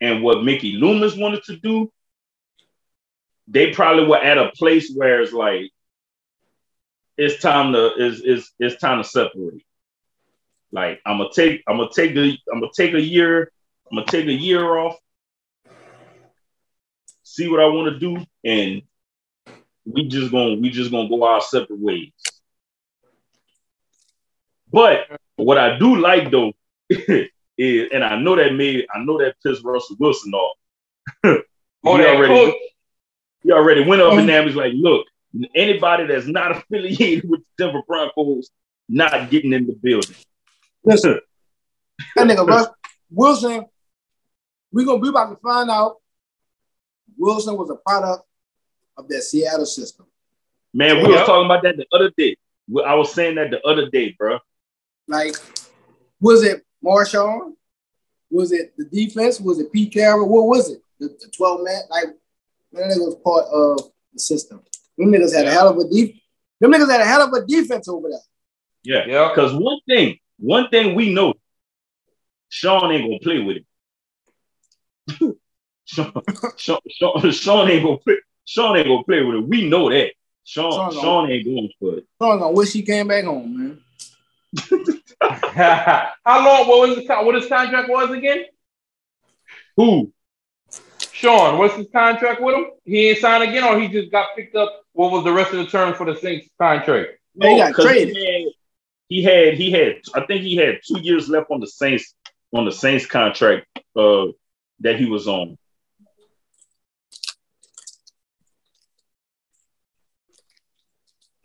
and 0.00 0.22
what 0.22 0.44
Mickey 0.44 0.72
Loomis 0.72 1.16
wanted 1.16 1.42
to 1.44 1.56
do, 1.56 1.90
they 3.48 3.72
probably 3.72 4.06
were 4.06 4.18
at 4.18 4.38
a 4.38 4.50
place 4.56 4.92
where 4.94 5.22
it's 5.22 5.32
like 5.32 5.70
it's 7.16 7.40
time 7.40 7.72
to 7.72 7.94
is 7.94 8.20
is 8.20 8.50
it's 8.58 8.80
time 8.80 9.02
to 9.02 9.08
separate. 9.08 9.64
Like 10.72 11.00
I'm 11.06 11.18
gonna 11.18 11.30
take 11.32 11.62
I'm 11.68 11.78
gonna 11.78 11.90
take 11.94 12.16
a 12.16 12.36
I'm 12.52 12.60
gonna 12.60 12.72
take 12.74 12.94
a 12.94 13.00
year 13.00 13.52
I'm 13.90 13.98
gonna 13.98 14.06
take 14.06 14.26
a 14.26 14.32
year 14.32 14.76
off, 14.76 14.96
see 17.22 17.48
what 17.48 17.60
I 17.60 17.66
want 17.66 17.92
to 17.92 17.98
do, 17.98 18.24
and 18.44 18.82
we 19.84 20.08
just 20.08 20.32
gonna 20.32 20.54
we 20.54 20.70
just 20.70 20.90
gonna 20.90 21.08
go 21.08 21.24
our 21.24 21.40
separate 21.40 21.78
ways. 21.78 22.12
But 24.72 25.06
what 25.36 25.58
I 25.58 25.78
do 25.78 25.96
like 25.96 26.30
though 26.30 26.52
is, 26.88 27.90
and 27.92 28.02
I 28.02 28.18
know 28.18 28.36
that 28.36 28.54
made 28.54 28.86
I 28.92 29.04
know 29.04 29.18
that 29.18 29.36
pissed 29.44 29.62
Russell 29.64 29.96
Wilson 29.98 30.34
off. 30.34 30.56
Oh, 31.86 31.98
he 31.98 32.04
already 32.06 32.34
coach. 32.34 32.54
he 33.42 33.52
already 33.52 33.84
went 33.84 34.00
up 34.00 34.14
oh. 34.14 34.24
there 34.24 34.38
and 34.38 34.46
was 34.46 34.56
like, 34.56 34.72
look, 34.74 35.06
anybody 35.54 36.06
that's 36.06 36.26
not 36.26 36.52
affiliated 36.56 37.28
with 37.28 37.40
the 37.58 37.64
Denver 37.64 37.82
Broncos 37.86 38.50
not 38.88 39.30
getting 39.30 39.52
in 39.52 39.66
the 39.66 39.72
building. 39.74 40.14
listen, 40.84 41.18
that 42.16 42.26
nigga 42.26 42.46
Russ 42.46 42.68
Wilson, 43.10 43.64
we 44.72 44.84
gonna 44.84 45.00
be 45.00 45.08
about 45.08 45.30
to 45.30 45.36
find 45.36 45.70
out. 45.70 45.96
Wilson 47.16 47.56
was 47.56 47.70
a 47.70 47.76
product 47.76 48.24
of 48.96 49.08
that 49.08 49.22
Seattle 49.22 49.66
system. 49.66 50.06
Man, 50.72 50.96
we 50.96 51.02
Yeah. 51.04 51.18
was 51.20 51.26
talking 51.26 51.44
about 51.46 51.62
that 51.62 51.76
the 51.76 51.86
other 51.92 52.10
day. 52.16 52.36
I 52.84 52.94
was 52.94 53.12
saying 53.14 53.36
that 53.36 53.50
the 53.50 53.64
other 53.66 53.88
day, 53.90 54.14
bro. 54.18 54.38
Like, 55.06 55.36
was 56.20 56.42
it 56.42 56.64
Marshawn? 56.84 57.54
Was 58.30 58.50
it 58.52 58.74
the 58.76 58.84
defense? 58.86 59.40
Was 59.40 59.60
it 59.60 59.70
Pete 59.72 59.92
Carroll? 59.92 60.28
What 60.28 60.46
was 60.46 60.70
it? 60.70 60.82
The, 60.98 61.08
the 61.08 61.28
12 61.36 61.60
man? 61.62 61.82
Like, 61.90 62.06
that 62.72 62.82
nigga 62.90 63.06
was 63.06 63.16
part 63.22 63.44
of 63.46 63.92
the 64.12 64.18
system. 64.18 64.62
Them 64.98 65.10
niggas 65.12 65.34
had 65.34 65.46
a 65.46 65.50
hell 65.50 65.68
of 65.68 65.78
a 65.78 65.84
def. 65.88 66.10
Them 66.60 66.72
niggas 66.72 66.90
had 66.90 67.00
a 67.00 67.04
hell 67.04 67.22
of 67.22 67.32
a 67.32 67.46
defense 67.46 67.88
over 67.88 68.08
there. 68.10 68.18
Yeah. 68.82 69.04
Yeah. 69.06 69.28
Because 69.34 69.52
one 69.54 69.80
thing, 69.88 70.18
one 70.38 70.68
thing 70.68 70.94
we 70.94 71.12
know, 71.12 71.34
Sean 72.48 72.92
ain't 72.92 73.04
gonna 73.04 73.18
play 73.20 73.40
with 73.42 73.56
it. 73.58 73.66
Sean, 75.86 76.12
Sean, 76.56 76.78
Sean, 76.88 77.30
Sean 77.32 77.68
ain't 77.70 77.84
gonna 77.84 77.98
play. 77.98 78.16
Sean 78.44 78.76
ain't 78.76 78.86
gonna 78.88 79.04
play 79.04 79.22
with 79.22 79.36
it. 79.36 79.48
We 79.48 79.68
know 79.68 79.90
that. 79.90 80.12
Sean, 80.44 80.72
Sean 80.72 80.92
Sean, 80.92 81.02
gonna- 81.24 81.32
ain't 81.32 81.44
going 81.44 81.70
for 81.80 81.98
it. 81.98 82.06
So 82.20 82.30
I'm 82.30 82.38
gonna 82.38 82.52
wish 82.52 82.72
he 82.72 82.82
came 82.82 83.08
back 83.08 83.24
home, 83.24 83.58
man. 83.58 83.80
How 85.20 86.12
long? 86.44 86.68
What 86.68 86.88
was 86.88 86.98
his 86.98 87.06
con- 87.06 87.24
what 87.26 87.34
his 87.34 87.46
contract 87.48 87.88
was 87.88 88.10
again? 88.10 88.44
Who? 89.76 90.12
Sean, 91.24 91.56
what's 91.56 91.74
his 91.74 91.86
contract 91.90 92.42
with 92.42 92.54
him? 92.54 92.66
He 92.84 93.08
ain't 93.08 93.18
signed 93.18 93.42
again, 93.44 93.64
or 93.64 93.80
he 93.80 93.88
just 93.88 94.12
got 94.12 94.36
picked 94.36 94.54
up. 94.56 94.82
What 94.92 95.10
was 95.10 95.24
the 95.24 95.32
rest 95.32 95.52
of 95.52 95.56
the 95.58 95.66
term 95.66 95.94
for 95.94 96.04
the 96.04 96.14
Saints 96.20 96.48
contract? 96.60 97.12
Man, 97.34 97.48
he 97.50 97.54
Oh, 97.54 97.58
got 97.64 97.74
'cause 97.74 97.86
traded. 97.86 98.14
He 98.14 98.24
had, 98.26 98.52
he 99.08 99.22
had, 99.22 99.54
he 99.54 99.70
had, 99.70 100.02
I 100.14 100.26
think 100.26 100.42
he 100.42 100.56
had 100.56 100.80
two 100.86 101.00
years 101.00 101.30
left 101.30 101.50
on 101.50 101.60
the 101.60 101.66
Saints, 101.66 102.14
on 102.52 102.66
the 102.66 102.72
Saints 102.72 103.06
contract 103.06 103.66
uh, 103.96 104.26
that 104.80 105.00
he 105.00 105.06
was 105.06 105.26
on. 105.26 105.56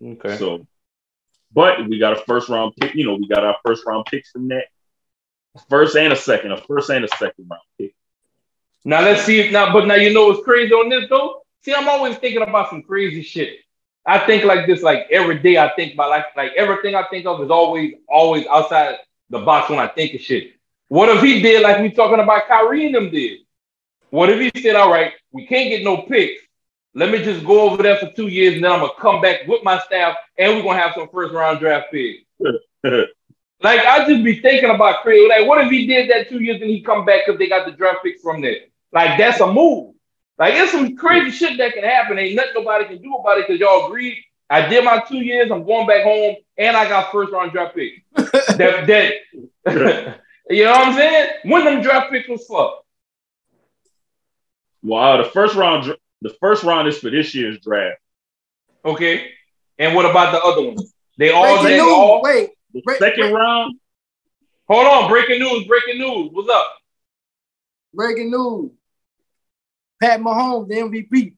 Okay. 0.04 0.36
So, 0.36 0.68
but 1.54 1.88
we 1.88 2.00
got 2.00 2.18
a 2.18 2.22
first 2.26 2.50
round 2.50 2.74
pick. 2.76 2.96
You 2.96 3.06
know, 3.06 3.16
we 3.16 3.30
got 3.30 3.46
our 3.46 3.56
first 3.66 3.86
round 3.86 4.08
picks 4.08 4.32
from 4.32 4.50
that. 4.50 4.66
First 5.70 5.96
and 5.96 6.12
a 6.12 6.18
second, 6.18 6.52
a 6.52 6.58
first 6.58 6.90
and 6.90 7.06
a 7.06 7.08
second 7.08 7.48
round 7.50 7.62
pick. 7.78 7.96
Now 8.86 9.02
let's 9.02 9.24
see 9.24 9.40
if 9.40 9.52
now, 9.52 9.74
but 9.74 9.88
now 9.88 9.96
you 9.96 10.14
know 10.14 10.28
what's 10.28 10.44
crazy 10.44 10.74
on 10.74 10.90
this 10.90 11.10
though. 11.10 11.42
See, 11.64 11.74
I'm 11.74 11.90
always 11.90 12.18
thinking 12.18 12.42
about 12.42 12.70
some 12.70 12.82
crazy 12.82 13.22
shit. 13.22 13.60
I 14.06 14.20
think 14.20 14.46
like 14.46 14.66
this, 14.66 14.82
like 14.82 15.08
every 15.12 15.40
day. 15.40 15.58
I 15.58 15.74
think 15.76 15.94
about 15.94 16.10
like 16.10 16.26
like 16.36 16.54
everything 16.56 16.96
I 16.96 17.06
think 17.10 17.26
of 17.26 17.42
is 17.42 17.52
always 17.52 17.96
always 18.08 18.48
outside 18.48 18.96
the 19.30 19.40
box 19.40 19.70
when 19.70 19.80
I 19.80 19.88
think 19.88 20.14
of 20.16 20.22
shit. 20.22 20.54
What 20.88 21.10
if 21.10 21.22
he 21.22 21.42
did 21.42 21.62
like 21.62 21.82
we 21.82 21.92
talking 21.92 22.20
about 22.20 22.48
Kyrie 22.48 22.86
and 22.86 22.96
them 22.96 23.12
did? 23.12 23.40
What 24.10 24.30
if 24.30 24.40
he 24.40 24.62
said, 24.62 24.76
"All 24.76 24.90
right, 24.92 25.14
we 25.32 25.46
can't 25.46 25.70
get 25.70 25.84
no 25.84 25.98
picks. 25.98 26.42
Let 26.96 27.12
me 27.12 27.24
just 27.24 27.46
go 27.46 27.70
over 27.70 27.84
there 27.84 27.98
for 27.98 28.12
two 28.12 28.28
years, 28.28 28.56
and 28.56 28.64
then 28.64 28.72
I'm 28.72 28.80
gonna 28.80 28.94
come 28.98 29.22
back 29.22 29.46
with 29.48 29.64
my 29.64 29.78
staff, 29.80 30.16
and 30.38 30.56
we're 30.56 30.64
gonna 30.64 30.80
have 30.80 30.96
some 30.96 31.10
first 31.10 31.34
round 31.34 31.60
draft 31.60 31.92
picks." 31.92 32.24
Like 33.62 33.82
I 33.82 34.07
just 34.07 34.24
be 34.24 34.39
thinking 34.41 34.70
about 34.70 35.01
crazy. 35.01 35.28
Like, 35.28 35.47
what 35.47 35.64
if 35.66 35.70
he 35.72 35.86
did 35.86 36.10
that 36.10 36.30
two 36.30 36.41
years 36.41 36.62
and 36.62 36.70
he 36.70 36.82
come 36.82 37.05
back 37.05 37.24
because 37.26 37.39
they 37.39 37.49
got 37.49 37.66
the 37.66 37.74
draft 37.74 37.99
pick 38.03 38.20
from 38.22 38.41
there? 38.41 38.57
Like, 38.91 39.18
that's 39.18 39.39
a 39.41 39.51
move. 39.51 39.95
Like, 40.38 40.53
it's 40.53 40.72
some 40.72 40.95
crazy 40.95 41.32
shit 41.32 41.57
that 41.57 41.74
can 41.74 41.84
happen. 41.84 42.18
Ain't 42.18 42.36
nothing 42.36 42.53
nobody 42.55 42.86
can 42.86 43.01
do 43.01 43.14
about 43.16 43.38
it 43.38 43.47
because 43.47 43.60
y'all 43.60 43.88
agreed. 43.88 44.18
I 44.49 44.68
did 44.68 44.84
my 44.84 45.03
two 45.07 45.18
years. 45.18 45.51
I'm 45.51 45.66
going 45.66 45.86
back 45.86 46.03
home, 46.03 46.38
and 46.57 46.76
I 46.76 46.88
got 46.88 47.12
first 47.12 47.32
round 47.32 47.51
draft 47.51 47.76
pick. 47.76 48.03
that 48.16 48.88
that 48.88 49.14
you 50.49 50.64
know 50.64 50.72
what 50.72 50.88
I'm 50.88 50.93
saying? 50.95 51.30
When 51.43 51.66
them 51.66 51.82
draft 51.82 52.12
picks 52.12 52.30
was 52.30 52.45
for? 52.47 52.80
Wow, 54.82 55.18
the 55.18 55.30
first 55.30 55.55
round, 55.55 55.93
the 56.22 56.34
first 56.39 56.64
round 56.64 56.88
is 56.88 56.97
for 56.97 57.10
this 57.10 57.36
year's 57.36 57.60
draft. 57.60 57.99
Okay. 58.84 59.32
And 59.78 59.93
what 59.95 60.05
about 60.05 60.32
the 60.32 60.41
other 60.41 60.62
ones? 60.62 60.93
They 61.18 61.32
all 61.32 61.43
Breaking 61.43 61.64
they 61.64 61.78
news. 61.78 61.91
all 61.91 62.22
Wait, 62.22 62.49
The 62.74 62.82
Break- 62.82 62.99
second 62.99 63.34
round, 63.34 63.80
hold 64.67 64.86
on. 64.88 65.09
Breaking 65.09 65.39
news. 65.39 65.65
Breaking 65.67 65.97
news. 65.99 66.30
What's 66.32 66.49
up? 66.49 66.76
breaking 67.91 68.30
news. 68.30 68.72
Pat 69.99 70.20
Mahomes, 70.22 70.67
the 70.67 70.76
MVP. 70.76 71.34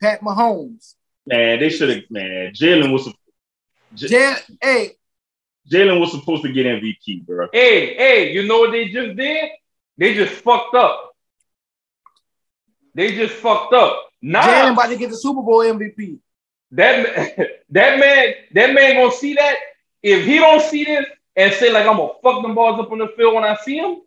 Pat 0.00 0.20
Mahomes. 0.20 0.94
man, 1.26 1.58
they 1.58 1.68
should 1.68 1.88
have. 1.88 2.04
Man, 2.10 2.52
Jalen 2.52 2.92
was 2.92 3.12
J- 3.94 4.08
Jan, 4.08 4.36
hey, 4.62 4.90
Jalen 5.70 6.00
was 6.00 6.12
supposed 6.12 6.42
to 6.44 6.52
get 6.52 6.66
MVP, 6.66 7.26
bro. 7.26 7.48
Hey, 7.52 7.94
hey, 7.96 8.32
you 8.32 8.46
know 8.46 8.60
what 8.60 8.70
they 8.70 8.88
just 8.88 9.16
did? 9.16 9.50
They 9.96 10.14
just 10.14 10.32
fucked 10.34 10.74
up. 10.76 11.12
They 12.94 13.14
just 13.14 13.34
fucked 13.34 13.74
up. 13.74 14.08
Nah, 14.22 14.42
Jalen 14.42 14.72
about 14.74 14.88
to 14.90 14.96
get 14.96 15.10
the 15.10 15.16
Super 15.16 15.42
Bowl 15.42 15.60
MVP. 15.60 16.18
That 16.72 17.36
that 17.70 17.98
man, 17.98 18.34
that 18.54 18.74
man 18.74 18.96
gonna 18.96 19.12
see 19.12 19.34
that. 19.34 19.56
If 20.02 20.24
he 20.24 20.36
don't 20.38 20.62
see 20.62 20.84
this 20.84 21.06
and 21.36 21.52
say 21.54 21.72
like 21.72 21.86
I'm 21.86 21.96
gonna 21.96 22.12
fuck 22.22 22.42
them 22.42 22.54
balls 22.54 22.78
up 22.80 22.90
on 22.92 22.98
the 22.98 23.08
field 23.16 23.34
when 23.34 23.44
I 23.44 23.56
see 23.56 23.78
him, 23.78 23.98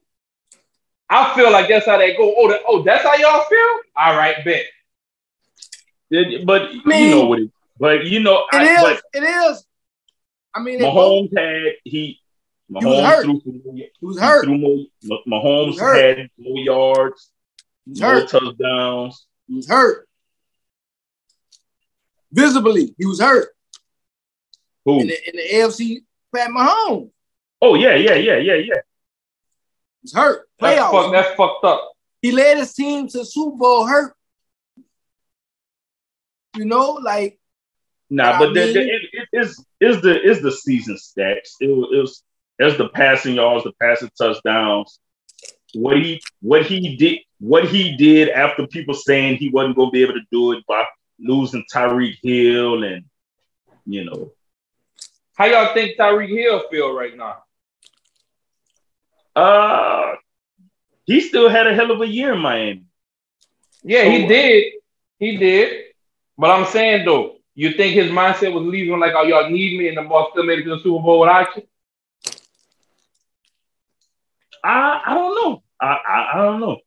I 1.09 1.33
feel 1.35 1.51
like 1.51 1.67
that's 1.67 1.85
how 1.85 1.97
they 1.97 2.15
go. 2.15 2.33
Oh, 2.37 2.49
that, 2.49 2.61
oh, 2.67 2.81
that's 2.83 3.03
how 3.03 3.15
y'all 3.15 3.43
feel. 3.45 3.79
All 3.97 4.15
right, 4.17 4.35
bet. 4.45 4.63
It- 6.09 6.45
but 6.45 6.73
mean- 6.85 7.09
you 7.09 7.15
know 7.15 7.25
what 7.25 7.39
it. 7.39 7.51
But 7.79 8.05
you 8.05 8.19
know, 8.19 8.43
it 8.53 8.55
I, 8.57 8.91
is, 8.93 9.01
It 9.13 9.23
is. 9.23 9.65
I 10.53 10.61
mean, 10.61 10.77
they 10.79 10.85
both, 10.85 11.31
Mahomes 11.31 11.37
had 11.37 11.73
he. 11.83 12.19
was 12.69 12.83
Mahomes 12.83 13.05
hurt. 13.05 13.23
threw 13.23 13.41
he 13.43 13.89
was 14.01 14.17
he 14.19 14.23
hurt. 14.23 14.43
threw 14.45 14.57
more. 14.57 14.85
Mahomes 15.27 15.63
He 15.63 15.69
was 15.71 15.79
hurt. 15.79 16.17
had 16.19 16.29
more 16.37 16.59
yards, 16.59 17.29
He 17.85 17.91
was 17.91 18.01
more 18.01 18.25
touchdowns. 18.27 19.25
He 19.47 19.55
was 19.55 19.67
hurt. 19.67 20.07
Visibly, 22.31 22.95
he 22.97 23.05
was 23.05 23.19
hurt 23.19 23.49
Who? 24.85 25.01
in 25.01 25.07
the, 25.07 25.29
in 25.29 25.35
the 25.35 25.49
AFC. 25.55 26.03
Pat 26.33 26.49
Mahomes 26.49 27.11
Oh 27.61 27.75
yeah, 27.75 27.95
yeah, 27.95 28.15
yeah, 28.15 28.37
yeah, 28.37 28.53
yeah. 28.55 28.73
he 28.73 30.03
was 30.03 30.13
hurt. 30.13 30.47
That's, 30.59 30.79
fuck, 30.79 31.11
that's 31.11 31.35
fucked 31.35 31.65
up. 31.65 31.91
he 32.21 32.31
led 32.31 32.57
his 32.57 32.73
team 32.73 33.07
to 33.09 33.25
Super 33.25 33.57
Bowl 33.57 33.85
hurt. 33.85 34.15
You 36.57 36.65
know, 36.65 36.93
like 36.93 37.37
Nah, 38.09 38.39
but 38.39 38.53
the, 38.53 38.73
the, 38.73 38.81
it, 38.81 39.01
it 39.13 39.29
is 39.31 39.63
is 39.79 40.01
the 40.01 40.21
is 40.21 40.41
the 40.41 40.51
season 40.51 40.95
stats. 40.95 41.55
It, 41.61 41.67
was- 41.67 41.89
it 41.93 41.97
was 41.97 42.23
that's 42.59 42.77
the 42.77 42.89
passing 42.89 43.35
yards, 43.35 43.63
the 43.63 43.71
passing 43.81 44.11
touchdowns. 44.17 44.99
What 45.73 45.97
he 45.97 46.21
what 46.41 46.65
he 46.65 46.95
did 46.97 47.19
what 47.39 47.67
he 47.67 47.95
did 47.95 48.29
after 48.29 48.67
people 48.67 48.93
saying 48.93 49.37
he 49.37 49.49
wasn't 49.49 49.75
going 49.77 49.87
to 49.89 49.91
be 49.91 50.03
able 50.03 50.13
to 50.13 50.25
do 50.31 50.51
it 50.51 50.65
by 50.67 50.83
losing 51.21 51.65
Tyreek 51.73 52.17
Hill 52.23 52.83
and 52.83 53.05
you 53.85 54.03
know 54.05 54.31
How 55.35 55.45
y'all 55.45 55.73
think 55.73 55.97
Tyreek 55.97 56.29
Hill 56.29 56.63
feel 56.69 56.93
right 56.93 57.15
now? 57.15 57.43
uh 59.35 60.15
he 61.05 61.21
still 61.21 61.49
had 61.49 61.67
a 61.67 61.73
hell 61.73 61.91
of 61.91 62.01
a 62.01 62.07
year 62.07 62.33
in 62.33 62.39
Miami. 62.39 62.85
Yeah, 63.83 64.03
he 64.05 64.27
did. 64.27 64.73
He 65.19 65.37
did. 65.37 65.85
But 66.37 66.51
I'm 66.51 66.65
saying 66.67 67.05
though, 67.05 67.37
you 67.55 67.73
think 67.73 67.93
his 67.95 68.11
mindset 68.11 68.53
was 68.53 68.63
leaving 68.63 68.99
like, 68.99 69.13
oh, 69.15 69.23
y'all 69.23 69.49
need 69.49 69.77
me, 69.77 69.87
and 69.89 69.97
the 69.97 70.03
boss 70.03 70.29
still 70.31 70.43
made 70.43 70.59
it 70.59 70.63
to 70.63 70.71
the 70.71 70.77
Super 70.77 71.01
Bowl 71.03 71.19
without 71.21 71.55
you? 71.55 71.63
I 74.63 75.01
I 75.05 75.13
don't 75.13 75.35
know. 75.35 75.63
I 75.79 75.87
I, 75.87 76.31
I 76.33 76.37
don't 76.45 76.59
know. 76.59 76.77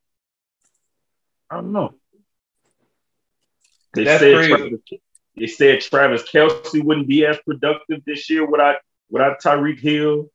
I 1.50 1.56
don't 1.56 1.72
know. 1.72 1.94
They 3.94 4.04
That's 4.04 4.20
said 4.20 4.34
crazy. 4.34 4.48
Travis, 4.56 4.80
they 5.36 5.46
said 5.46 5.80
Travis 5.80 6.22
Kelce 6.30 6.82
wouldn't 6.84 7.08
be 7.08 7.24
as 7.26 7.38
productive 7.46 8.02
this 8.06 8.28
year 8.30 8.44
without 8.48 8.76
without 9.10 9.40
Tyreek 9.42 9.78
Hill. 9.80 10.30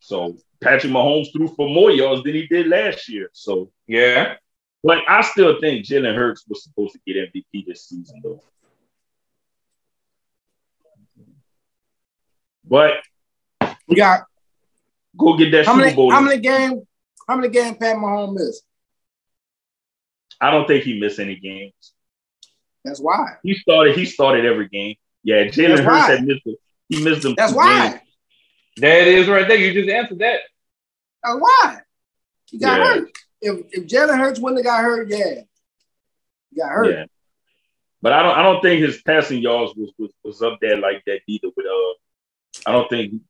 So 0.00 0.36
Patrick 0.60 0.92
Mahomes 0.92 1.32
threw 1.32 1.48
for 1.48 1.68
more 1.68 1.90
yards 1.90 2.22
than 2.22 2.34
he 2.34 2.46
did 2.46 2.66
last 2.68 3.08
year. 3.08 3.30
So, 3.32 3.70
Yeah. 3.86 4.36
but 4.82 4.98
I 5.08 5.22
still 5.22 5.58
think 5.60 5.86
Jalen 5.86 6.14
Hurts 6.14 6.44
was 6.48 6.62
supposed 6.64 6.92
to 6.94 7.00
get 7.06 7.16
MVP 7.32 7.64
this 7.66 7.88
season, 7.88 8.20
though. 8.22 8.42
But 12.64 12.94
We 13.88 13.96
got 13.96 14.22
go 15.16 15.36
get 15.36 15.50
that 15.52 15.66
how 15.66 15.72
Super 15.74 15.84
many 15.84 15.96
Bowl. 15.96 16.10
how 16.10 16.20
many 16.20 16.40
game 16.40 16.82
how 17.28 17.36
many 17.36 17.48
game 17.48 17.74
Pat 17.76 17.96
Mahomes 17.96 18.34
missed? 18.34 18.62
I 20.44 20.50
don't 20.50 20.66
think 20.66 20.84
he 20.84 21.00
missed 21.00 21.18
any 21.18 21.36
games. 21.36 21.72
That's 22.84 23.00
why. 23.00 23.36
He 23.42 23.54
started. 23.54 23.96
He 23.96 24.04
started 24.04 24.44
every 24.44 24.68
game. 24.68 24.96
Yeah, 25.22 25.44
Jalen 25.44 25.76
That's 25.76 25.80
Hurts 25.80 26.06
had 26.08 26.24
missed 26.26 26.42
it. 26.44 26.58
He 26.88 27.02
missed 27.02 27.22
them. 27.22 27.34
That's 27.36 27.52
why. 27.54 27.88
games. 27.88 28.00
That 28.78 29.06
is 29.08 29.26
right 29.28 29.48
there. 29.48 29.56
You 29.56 29.72
just 29.72 29.88
answered 29.88 30.18
that. 30.18 30.40
That's 31.22 31.40
why. 31.40 31.78
He 32.50 32.58
got 32.58 32.78
Yeah. 32.78 32.84
hurt. 32.84 33.08
If 33.40 33.66
if 33.72 33.86
Jalen 33.86 34.18
Hurts 34.18 34.38
wouldn't 34.40 34.58
have 34.58 34.66
got 34.66 34.82
hurt, 34.84 35.08
yeah. 35.08 35.42
He 36.50 36.60
got 36.60 36.70
hurt. 36.70 36.90
Yeah. 36.90 37.04
But 38.02 38.12
I 38.12 38.22
don't. 38.22 38.36
I 38.38 38.42
don't 38.42 38.60
think 38.60 38.82
his 38.82 39.00
passing 39.00 39.40
yards 39.40 39.72
was, 39.76 39.92
was 39.98 40.10
was 40.22 40.42
up 40.42 40.58
there 40.60 40.76
like 40.76 41.02
that 41.06 41.20
either. 41.26 41.48
With 41.56 41.64
uh, 41.66 42.68
I 42.68 42.72
don't 42.72 42.90
think 42.90 43.22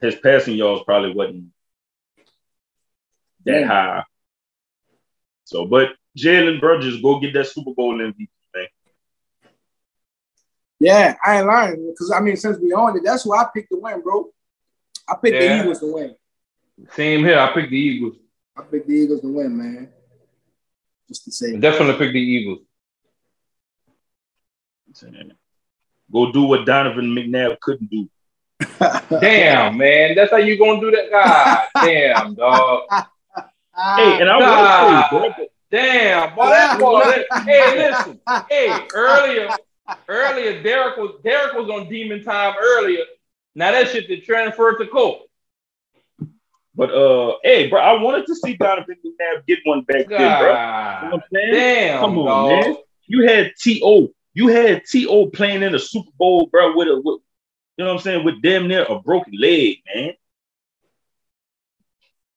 his 0.00 0.14
passing 0.16 0.54
yards 0.54 0.82
probably 0.84 1.12
wasn't 1.14 1.46
that 3.44 3.60
Yeah. 3.60 3.66
high. 3.66 4.04
So, 5.46 5.64
but 5.64 5.90
Jalen, 6.18 6.58
bro, 6.60 6.80
just 6.80 7.00
go 7.02 7.20
get 7.20 7.32
that 7.34 7.46
Super 7.46 7.72
Bowl 7.72 7.94
MVP, 7.96 8.28
man. 8.54 8.66
Yeah, 10.80 11.14
I 11.24 11.38
ain't 11.38 11.46
lying 11.46 11.86
because 11.92 12.10
I 12.10 12.20
mean, 12.20 12.36
since 12.36 12.58
we 12.58 12.72
owned 12.72 12.96
it, 12.96 13.04
that's 13.04 13.22
who 13.22 13.32
I 13.32 13.46
picked 13.54 13.70
to 13.70 13.78
win, 13.80 14.02
bro. 14.02 14.28
I 15.08 15.14
picked 15.22 15.40
Yeah. 15.40 15.56
the 15.56 15.62
Eagles 15.62 15.78
to 15.80 15.94
win. 15.94 16.16
Same 16.90 17.24
here. 17.24 17.38
I 17.38 17.52
picked 17.54 17.70
the 17.70 17.78
Eagles. 17.78 18.16
I 18.56 18.62
picked 18.62 18.88
the 18.88 18.94
Eagles 18.94 19.20
to 19.20 19.28
win, 19.28 19.56
man. 19.56 19.88
Just 21.06 21.24
to 21.26 21.30
say, 21.30 21.56
Definitely 21.56 21.94
pick 22.04 22.12
the 22.12 22.20
Eagles. 22.20 22.58
Go 26.12 26.32
do 26.32 26.42
what 26.42 26.66
Donovan 26.66 27.14
McNabb 27.14 27.60
couldn't 27.60 27.88
do. 27.90 28.08
Damn, 29.20 29.76
man. 29.76 30.16
That's 30.16 30.32
how 30.32 30.38
you 30.38 30.58
gonna 30.58 30.80
do 30.80 30.90
that? 30.90 31.10
God 31.10 31.68
damn, 31.84 32.34
dog. 32.34 32.82
Hey, 33.76 34.20
and 34.20 34.30
I 34.30 34.38
Nah. 34.38 34.82
will 34.82 34.88
say, 34.88 35.34
bro, 35.34 35.46
Damn, 35.70 36.34
boy, 36.34 36.48
that 36.50 36.78
boy. 36.78 37.00
that- 37.04 37.26
hey, 37.44 37.76
listen. 37.76 38.20
Hey, 38.48 38.86
earlier, 38.94 39.50
earlier, 40.08 40.62
Derek 40.62 40.96
was 40.96 41.20
Derek 41.24 41.54
was 41.54 41.68
on 41.68 41.88
demon 41.88 42.22
time 42.24 42.54
earlier. 42.60 43.04
Now 43.54 43.72
that 43.72 43.88
shit 43.88 44.06
to 44.08 44.20
transfer 44.20 44.76
to 44.78 44.86
Cole. 44.86 45.26
but 46.74 46.90
uh, 46.94 47.36
hey, 47.42 47.68
bro, 47.68 47.80
I 47.80 48.00
wanted 48.00 48.26
to 48.26 48.34
see 48.36 48.54
Donovan 48.56 48.96
McNabb 49.04 49.46
get 49.46 49.58
one 49.64 49.82
back 49.82 50.06
then, 50.08 50.38
bro. 50.38 50.48
You 51.02 51.08
know 51.10 51.16
what 51.16 51.22
I'm 51.42 51.50
damn, 51.52 52.00
Come 52.00 52.18
on, 52.18 52.24
dog. 52.26 52.48
man. 52.66 52.76
You 53.06 53.26
had 53.28 53.52
T.O. 53.60 54.08
You 54.34 54.48
had 54.48 54.84
T.O. 54.84 55.26
playing 55.30 55.62
in 55.62 55.72
the 55.72 55.78
Super 55.78 56.10
Bowl, 56.18 56.46
bro, 56.46 56.76
with 56.76 56.88
a, 56.88 56.96
with, 56.96 57.20
you 57.76 57.84
know 57.84 57.86
what 57.86 57.92
I'm 57.94 57.98
saying, 58.00 58.24
with 58.24 58.40
damn 58.42 58.68
near 58.68 58.84
a 58.84 58.98
broken 59.00 59.32
leg, 59.38 59.78
man. 59.94 60.12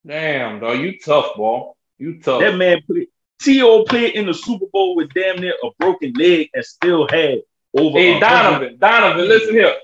Damn, 0.06 0.60
dog. 0.60 0.80
You 0.80 1.00
tough, 1.00 1.36
boy. 1.36 1.72
You 1.98 2.20
tough. 2.22 2.42
That 2.42 2.56
man 2.56 2.82
played, 2.88 3.08
T.O. 3.42 3.84
played 3.84 4.16
in 4.16 4.26
the 4.26 4.34
Super 4.34 4.66
Bowl 4.72 4.96
with 4.96 5.14
damn 5.14 5.38
near 5.38 5.54
a 5.64 5.70
broken 5.78 6.14
leg 6.14 6.50
and 6.54 6.64
still 6.64 7.08
had 7.08 7.42
over. 7.78 7.98
Hey, 7.98 8.20
Donovan, 8.20 8.78
Donovan, 8.80 9.28
listen 9.28 9.54
here. 9.54 9.76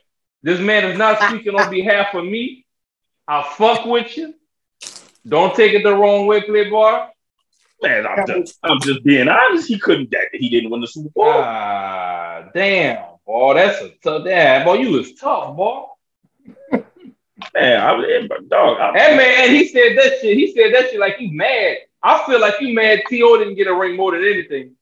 This 0.43 0.59
man 0.59 0.91
is 0.91 0.97
not 0.97 1.22
speaking 1.22 1.55
on 1.55 1.70
behalf 1.70 2.13
of 2.13 2.26
me. 2.26 2.66
I 3.28 3.43
fuck 3.57 3.86
with 3.86 4.16
you. 4.18 4.34
Don't 5.28 5.55
take 5.55 5.74
it 5.74 5.84
the 5.84 5.95
wrong 5.95 6.28
way, 6.28 6.41
Playboy. 6.41 7.07
Man, 7.82 8.07
I'm 8.07 8.26
just, 8.28 8.57
I'm 8.63 8.80
just 8.82 9.03
being 9.03 9.28
honest. 9.28 9.68
He 9.68 9.80
couldn't. 9.80 10.11
That 10.11 10.30
he 10.32 10.49
didn't 10.49 10.70
win 10.70 10.82
the 10.82 10.88
Super 10.88 11.09
Bowl. 11.09 11.26
Ah, 11.28 12.49
damn, 12.53 13.03
boy, 13.26 13.55
that's 13.55 13.82
a 13.82 13.89
tough. 14.03 14.24
Damn, 14.24 14.66
boy, 14.66 14.76
you 14.76 14.91
was 14.91 15.13
tough, 15.16 15.55
boy. 15.55 15.86
Man, 17.54 17.82
I 17.82 17.92
was, 17.94 18.06
but 18.30 18.50
dog. 18.50 18.78
I, 18.80 18.92
That 18.98 19.18
man, 19.18 19.50
he 19.56 19.68
said 19.68 19.98
that 19.98 20.20
shit. 20.22 20.38
He 20.38 20.54
said 20.54 20.74
that 20.74 20.92
shit 20.92 21.00
like 21.00 21.18
he 21.18 21.32
mad. 21.32 21.78
I 22.02 22.24
feel 22.26 22.40
like 22.40 22.62
you 22.62 22.74
mad. 22.74 23.02
To 23.10 23.16
didn't 23.40 23.56
get 23.56 23.68
a 23.68 23.74
ring 23.74 23.96
more 23.96 24.12
than 24.12 24.22
anything. 24.24 24.76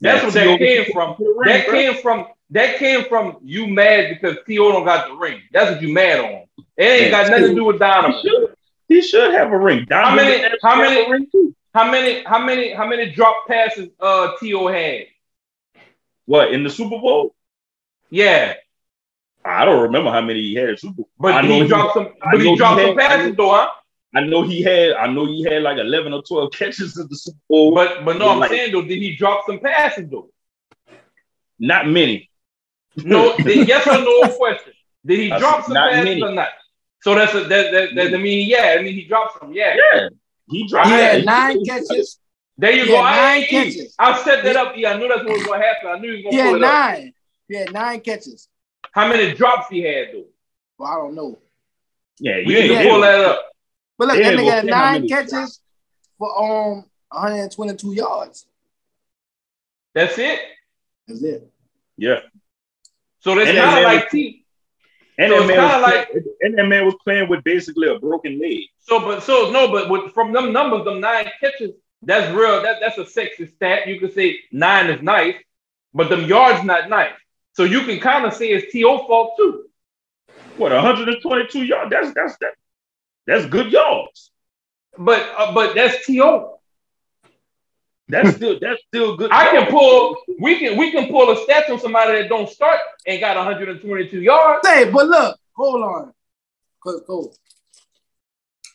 That's 0.00 0.02
man, 0.02 0.24
what 0.24 0.34
that 0.34 0.58
came 0.58 0.92
from. 0.92 1.16
That 1.44 1.66
came 1.66 1.94
from. 1.96 2.26
That 2.50 2.76
came 2.76 3.04
from 3.06 3.38
you 3.42 3.66
mad 3.66 4.10
because 4.10 4.36
To 4.46 4.54
don't 4.54 4.84
got 4.84 5.08
the 5.08 5.14
ring. 5.14 5.40
That's 5.52 5.72
what 5.72 5.82
you 5.82 5.92
mad 5.92 6.20
on. 6.20 6.44
It 6.76 6.84
ain't 6.84 7.10
got 7.10 7.30
nothing 7.30 7.48
to 7.48 7.54
do 7.54 7.64
with 7.64 7.78
He 8.12 8.20
should, 8.28 8.54
he 8.88 9.02
should 9.02 9.32
have 9.32 9.50
a 9.52 9.58
ring. 9.58 9.86
How 9.90 10.14
many- 10.14 10.44
how 10.62 10.76
many- 10.76 11.10
ring 11.10 11.26
too. 11.30 11.54
How 11.74 11.90
many? 11.90 12.22
How 12.22 12.38
many? 12.38 12.72
How 12.72 12.86
many 12.86 13.10
drop 13.10 13.48
passes? 13.48 13.88
Uh, 13.98 14.32
To 14.38 14.46
had. 14.68 15.06
What 16.26 16.52
in 16.52 16.62
the 16.62 16.70
Super 16.70 16.98
Bowl? 17.00 17.34
Yeah, 18.10 18.54
I 19.44 19.64
don't 19.64 19.82
remember 19.82 20.10
how 20.10 20.20
many 20.22 20.40
he 20.40 20.54
had 20.54 20.70
in 20.70 20.76
Super 20.76 20.94
Bowl. 20.94 21.08
but 21.18 21.34
I 21.34 21.42
know 21.42 21.54
he 21.56 21.62
he- 21.62 21.68
dropped 21.68 21.94
some. 21.94 22.06
I 22.22 22.30
But 22.32 22.38
know 22.38 22.44
he 22.44 22.50
he 22.50 22.56
dropped 22.56 22.80
had- 22.80 22.88
some 22.88 22.96
passes 22.96 23.36
though, 23.36 23.50
huh? 23.50 23.68
I 24.16 24.20
know 24.20 24.42
he 24.42 24.62
had. 24.62 24.92
I 24.92 25.06
know 25.08 25.26
he 25.26 25.42
had 25.42 25.62
like 25.62 25.78
eleven 25.78 26.12
or 26.12 26.22
twelve 26.22 26.52
catches 26.52 26.96
in 26.98 27.06
the 27.08 27.16
Super 27.16 27.38
Bowl. 27.48 27.74
But 27.74 28.04
but 28.04 28.16
no, 28.18 28.30
I'm 28.30 28.38
Like- 28.38 28.50
saying 28.50 28.72
though, 28.72 28.82
did 28.82 28.98
he 28.98 29.16
drop 29.16 29.44
some 29.46 29.58
passes 29.60 30.08
though? 30.10 30.30
not 31.58 31.86
many. 31.88 32.30
No, 32.96 33.36
did, 33.38 33.66
yes 33.68 33.86
or 33.86 33.98
no 33.98 34.28
question. 34.36 34.72
Did 35.04 35.18
he 35.20 35.32
I 35.32 35.38
drop 35.38 35.64
some 35.64 35.74
passes 35.74 36.04
many. 36.04 36.22
or 36.22 36.32
not? 36.32 36.48
So 37.02 37.14
that's 37.14 37.34
a, 37.34 37.40
that 37.44 37.70
that 37.72 37.94
that 37.96 38.14
I 38.14 38.18
mean 38.18 38.48
yeah, 38.48 38.76
I 38.78 38.82
mean 38.82 38.94
he 38.94 39.04
dropped 39.04 39.38
some 39.40 39.52
yeah. 39.52 39.76
Yeah, 39.92 40.08
he 40.48 40.66
dropped. 40.66 40.88
He 40.88 40.94
had 40.94 41.18
he- 41.20 41.24
nine 41.26 41.64
catches. 41.64 42.18
There 42.56 42.70
you 42.72 42.82
He 42.84 42.88
go. 42.88 43.02
had 43.02 43.16
nine 43.34 43.42
I, 43.42 43.46
catches. 43.46 43.94
I 43.98 44.22
set 44.22 44.44
that 44.44 44.56
up. 44.56 44.74
Yeah, 44.76 44.92
I 44.92 44.98
knew 44.98 45.08
that's 45.08 45.24
what 45.24 45.32
was 45.32 45.42
gonna 45.46 45.62
happen. 45.64 45.88
I 45.90 45.98
knew 45.98 46.14
he 46.16 46.24
was 46.24 46.34
gonna 46.34 46.42
had 46.44 46.50
pull 46.52 46.62
it 46.62 46.64
up. 46.64 46.72
nine. 46.72 47.14
He 47.48 47.56
had 47.56 47.72
nine 47.72 48.00
catches. 48.00 48.48
How 48.94 49.08
many 49.08 49.34
drops 49.34 49.68
he 49.70 49.82
had 49.82 50.08
though? 50.12 50.24
Well, 50.78 50.88
I 50.90 50.94
don't 50.96 51.14
know. 51.14 51.38
Yeah, 52.20 52.36
We 52.36 52.42
you 52.42 52.62
need 52.62 52.70
ain't 52.70 52.82
to 52.84 52.88
pull 52.90 53.00
that 53.00 53.20
up. 53.24 53.50
But 53.98 54.08
look, 54.08 54.16
They 54.16 54.22
that 54.22 54.32
nigga 54.34 54.36
gonna 54.38 54.50
had 54.52 54.64
nine 54.66 54.92
many 54.94 55.08
catches 55.08 55.60
for 56.18 56.38
um 56.72 56.84
122 57.10 57.92
yards. 57.94 58.46
That's 59.94 60.18
it. 60.18 60.40
That's 61.06 61.22
it. 61.22 61.50
Yeah, 61.96 62.20
So 63.20 63.34
that's 63.34 63.48
And 63.50 63.58
kind 63.58 63.76
then- 63.76 63.78
of 63.78 63.84
like 63.84 64.10
T. 64.10 64.44
and 65.18 65.30
So 65.32 65.40
that 65.40 65.46
man 65.46 65.62
was 65.62 65.82
like- 65.82 66.10
playing, 66.10 66.24
and 66.40 66.58
that 66.58 66.64
man 66.66 66.84
was 66.86 66.94
playing 67.04 67.28
with 67.28 67.44
basically 67.44 67.88
a 67.88 67.98
broken 67.98 68.40
leg. 68.40 68.62
So, 68.80 68.98
but 69.00 69.22
so 69.22 69.50
no, 69.50 69.68
but 69.70 69.88
with, 69.88 70.12
from 70.12 70.32
them 70.32 70.52
numbers, 70.52 70.84
them 70.84 71.00
nine 71.00 71.30
catches, 71.40 71.72
that's 72.02 72.32
real. 72.34 72.62
That 72.62 72.80
that's 72.80 72.98
a 72.98 73.06
sexy 73.06 73.46
stat. 73.46 73.86
You 73.86 74.00
could 74.00 74.12
say 74.12 74.40
nine 74.50 74.90
is 74.90 75.02
nice, 75.02 75.36
but 75.92 76.08
them 76.10 76.24
yards 76.26 76.64
not 76.64 76.88
nice. 76.88 77.12
So 77.54 77.64
you 77.64 77.82
can 77.82 78.00
kind 78.00 78.24
of 78.26 78.34
say 78.34 78.48
it's 78.48 78.72
To 78.72 78.82
fault 79.06 79.34
too. 79.36 79.64
What 80.56 80.72
122 80.72 81.64
yards? 81.64 81.90
That's 81.90 82.12
that's 82.14 82.36
that. 82.38 82.54
That's 83.26 83.46
good 83.46 83.72
yards. 83.72 84.30
But 84.98 85.22
uh, 85.36 85.54
but 85.54 85.74
that's 85.74 86.04
To. 86.06 86.50
That's 88.08 88.36
still 88.36 88.58
that's 88.60 88.82
still 88.88 89.16
good. 89.16 89.30
I 89.32 89.50
can 89.50 89.70
pull. 89.70 90.16
We 90.38 90.58
can 90.58 90.76
we 90.76 90.90
can 90.90 91.08
pull 91.08 91.30
a 91.30 91.42
stat 91.44 91.70
on 91.70 91.80
somebody 91.80 92.20
that 92.20 92.28
don't 92.28 92.48
start 92.48 92.80
and 93.06 93.18
got 93.20 93.36
122 93.36 94.20
yards. 94.20 94.66
Say, 94.66 94.90
but 94.90 95.06
look, 95.06 95.38
hold 95.56 95.82
on. 95.82 96.12
Cause 96.82 97.02
go. 97.06 97.32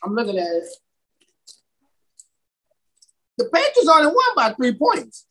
I'm 0.03 0.15
looking 0.15 0.37
at 0.39 0.47
it. 0.47 0.63
The 3.37 3.45
Patriots 3.45 3.87
only 3.87 4.07
won 4.07 4.35
by 4.35 4.53
three 4.53 4.73
points. 4.73 5.25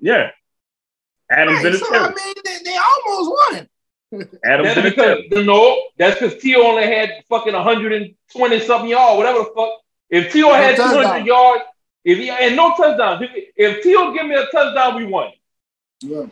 Yeah, 0.00 0.30
Adams 1.30 1.58
Right, 1.62 1.74
in 1.74 1.78
so 1.78 1.86
I 1.94 2.08
mean, 2.08 2.34
they, 2.44 2.58
they 2.64 2.76
almost 2.76 3.30
won. 3.52 3.68
Adams 4.44 4.74
That's 4.74 4.76
in 4.78 4.84
the 4.84 4.90
because 4.90 5.46
no, 5.46 5.80
that's 5.96 6.18
because 6.20 6.40
T 6.42 6.56
only 6.56 6.82
had 6.84 7.22
fucking 7.28 7.52
120 7.54 8.60
something 8.60 8.90
yards, 8.90 9.16
whatever 9.18 9.38
the 9.40 9.52
fuck. 9.54 9.70
If 10.08 10.32
T 10.32 10.40
No 10.40 10.52
had 10.52 10.76
200 10.76 11.02
touchdown. 11.02 11.26
yards, 11.26 11.62
if 12.04 12.18
he 12.18 12.30
and 12.30 12.56
no 12.56 12.74
touchdowns, 12.76 13.22
if, 13.22 13.30
if 13.56 13.82
T 13.84 13.92
give 14.12 14.26
me 14.26 14.34
a 14.34 14.46
touchdown, 14.46 14.96
we 14.96 15.04
won. 15.04 15.30
Yeah. 16.00 16.26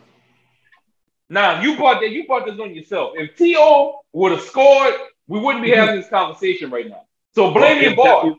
Now 1.29 1.61
you 1.61 1.77
brought 1.77 2.01
that 2.01 2.09
you 2.09 2.25
brought 2.27 2.45
this 2.45 2.59
on 2.59 2.73
yourself. 2.75 3.13
If 3.15 3.37
To 3.37 3.93
would 4.11 4.31
have 4.33 4.41
scored, 4.41 4.95
we 5.27 5.39
wouldn't 5.39 5.63
be 5.63 5.71
having 5.71 5.95
this 5.95 6.09
conversation 6.09 6.69
right 6.71 6.89
now. 6.89 7.03
So 7.35 7.51
blame 7.51 7.81
your 7.81 7.91
If- 7.91 7.97
boy. 7.97 8.33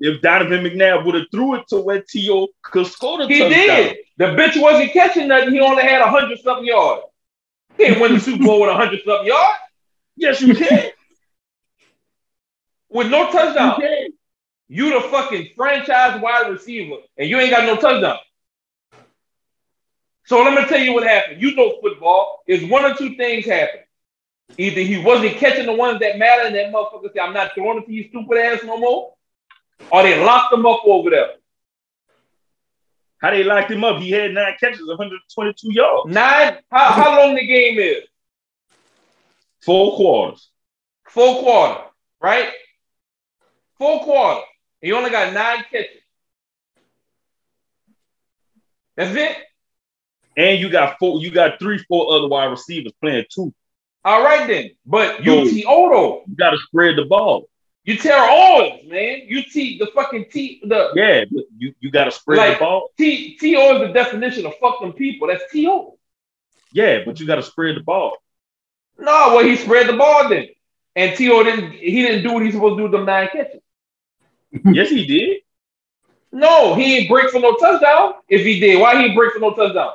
If 0.00 0.20
Donovan 0.22 0.64
McNabb 0.64 1.04
would 1.04 1.14
have 1.14 1.26
threw 1.30 1.54
it 1.54 1.68
to 1.68 1.80
where 1.80 2.02
T.O. 2.02 2.48
could 2.62 2.86
score 2.86 3.18
the 3.18 3.28
He 3.28 3.38
touchdown. 3.38 3.66
did. 3.66 3.96
The 4.16 4.24
bitch 4.26 4.60
wasn't 4.60 4.92
catching 4.92 5.28
nothing. 5.28 5.52
He 5.52 5.60
only 5.60 5.82
had 5.82 6.00
100 6.00 6.38
something 6.40 6.66
yards. 6.66 7.02
He 7.76 7.84
didn't 7.84 8.00
win 8.00 8.14
the 8.14 8.20
Super 8.20 8.44
Bowl 8.44 8.60
with 8.60 8.70
100 8.70 9.00
something 9.04 9.26
yards. 9.26 9.58
Yes, 10.16 10.40
you 10.40 10.54
can. 10.54 10.90
with 12.88 13.10
no 13.10 13.30
touchdown. 13.30 13.80
You 14.68 14.94
the 14.94 15.08
fucking 15.08 15.50
franchise 15.56 16.20
wide 16.20 16.48
receiver, 16.50 16.96
and 17.18 17.28
you 17.28 17.38
ain't 17.38 17.50
got 17.50 17.64
no 17.64 17.76
touchdown. 17.76 18.18
So 20.26 20.42
let 20.42 20.54
me 20.54 20.66
tell 20.68 20.80
you 20.80 20.94
what 20.94 21.06
happened. 21.06 21.42
You 21.42 21.54
know 21.54 21.78
football 21.82 22.42
is 22.46 22.64
one 22.68 22.84
or 22.84 22.94
two 22.96 23.14
things 23.16 23.44
happen. 23.44 23.80
Either 24.56 24.80
he 24.80 24.98
wasn't 25.02 25.36
catching 25.36 25.66
the 25.66 25.72
ones 25.72 26.00
that 26.00 26.18
matter, 26.18 26.46
and 26.46 26.54
that 26.54 26.72
motherfucker 26.72 27.12
said, 27.12 27.20
"I'm 27.20 27.34
not 27.34 27.54
throwing 27.54 27.78
it 27.78 27.86
to 27.86 27.92
you, 27.92 28.08
stupid 28.08 28.38
ass, 28.38 28.62
no 28.64 28.78
more," 28.78 29.13
or 29.90 30.02
they 30.02 30.22
locked 30.24 30.52
him 30.52 30.66
up 30.66 30.80
over 30.84 31.10
there. 31.10 31.30
How 33.20 33.30
they 33.30 33.42
locked 33.44 33.70
him 33.70 33.84
up? 33.84 34.00
He 34.00 34.10
had 34.10 34.32
nine 34.32 34.54
catches, 34.60 34.86
122 34.86 35.72
yards, 35.72 36.12
Nine. 36.12 36.58
How, 36.70 36.92
how 36.92 37.18
long 37.20 37.34
the 37.34 37.46
game 37.46 37.78
is? 37.78 38.04
four 39.64 39.96
quarters. 39.96 40.50
Four 41.08 41.40
quarter, 41.40 41.80
right? 42.20 42.50
Four 43.78 44.00
quarter. 44.00 44.40
He 44.82 44.92
only 44.92 45.10
got 45.10 45.32
nine 45.32 45.64
catches. 45.70 46.02
That's 48.96 49.14
it. 49.16 49.36
And 50.36 50.60
you 50.60 50.68
got 50.68 50.98
four, 50.98 51.20
you 51.20 51.30
got 51.30 51.58
three, 51.58 51.78
four 51.78 52.12
other 52.14 52.28
wide 52.28 52.46
receivers 52.46 52.92
playing 53.00 53.24
two. 53.30 53.54
All 54.04 54.22
right 54.22 54.46
then. 54.46 54.70
But 54.84 55.24
you 55.24 55.64
No. 55.64 55.70
Odo. 55.70 56.24
You 56.28 56.36
got 56.36 56.50
to 56.50 56.58
spread 56.58 56.96
the 56.96 57.04
ball. 57.04 57.48
You 57.84 57.98
Terrell 57.98 58.28
Owens, 58.30 58.90
man. 58.90 59.22
You 59.26 59.42
T 59.42 59.78
the 59.78 59.86
fucking 59.94 60.26
T 60.30 60.60
the 60.64 60.90
Yeah, 60.94 61.24
you, 61.58 61.74
you 61.80 61.90
got 61.90 62.04
to 62.04 62.10
spread 62.10 62.38
Like- 62.38 62.58
the 62.58 62.64
ball. 62.64 62.90
T 62.96 63.36
T 63.36 63.56
O 63.56 63.74
is 63.82 63.88
the 63.88 63.92
definition 63.92 64.46
of 64.46 64.54
fucking 64.56 64.94
people. 64.94 65.28
That's 65.28 65.44
T 65.52 65.68
O. 65.68 65.98
Yeah, 66.72 67.00
but 67.04 67.20
you 67.20 67.26
got 67.26 67.36
to 67.36 67.42
spread 67.42 67.76
the 67.76 67.80
ball. 67.82 68.16
No, 68.98 69.34
well 69.34 69.44
he 69.44 69.56
spread 69.56 69.88
the 69.88 69.96
ball 69.96 70.28
then. 70.28 70.48
And 70.96 71.16
T 71.16 71.30
O 71.30 71.42
didn't 71.42 71.72
he 71.72 72.02
didn't 72.02 72.22
do 72.22 72.32
what 72.32 72.42
he's 72.42 72.54
supposed 72.54 72.74
to 72.74 72.76
do 72.78 72.82
with 72.84 72.92
them 72.92 73.04
nine 73.04 73.28
catches. 73.32 73.60
yes, 74.64 74.88
he 74.88 75.06
did. 75.06 75.40
No, 76.32 76.74
he 76.74 76.96
ain't 76.98 77.08
break 77.08 77.30
for 77.30 77.38
no 77.40 77.54
touchdown. 77.56 78.14
If 78.28 78.42
he 78.44 78.58
did, 78.60 78.80
why 78.80 78.96
he 78.98 79.04
ain't 79.06 79.16
break 79.16 79.32
for 79.32 79.40
no 79.40 79.52
touchdown? 79.54 79.92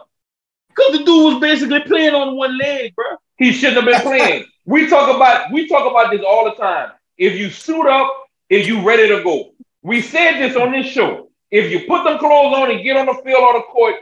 Because 0.69 0.97
the 0.99 1.03
dude 1.03 1.33
was 1.33 1.41
basically 1.41 1.81
playing 1.81 2.13
on 2.13 2.37
one 2.37 2.57
leg, 2.57 2.95
bro. 2.95 3.05
He 3.37 3.51
shouldn't 3.51 3.83
have 3.83 3.85
been 3.85 4.01
playing. 4.01 4.45
we 4.65 4.87
talk 4.87 5.13
about 5.13 5.51
we 5.51 5.67
talk 5.67 5.89
about 5.89 6.11
this 6.11 6.21
all 6.25 6.45
the 6.45 6.55
time. 6.55 6.91
If 7.19 7.37
you 7.37 7.51
suit 7.51 7.85
up, 7.87 8.11
if 8.49 8.65
you 8.67 8.81
ready 8.81 9.07
to 9.09 9.23
go. 9.23 9.51
We 9.83 10.01
said 10.01 10.39
this 10.39 10.55
on 10.55 10.71
this 10.71 10.87
show. 10.87 11.29
If 11.51 11.71
you 11.71 11.85
put 11.87 12.03
them 12.03 12.17
clothes 12.17 12.55
on 12.57 12.71
and 12.71 12.83
get 12.83 12.97
on 12.97 13.05
the 13.07 13.13
field 13.13 13.43
or 13.43 13.53
the 13.53 13.63
court, 13.71 13.95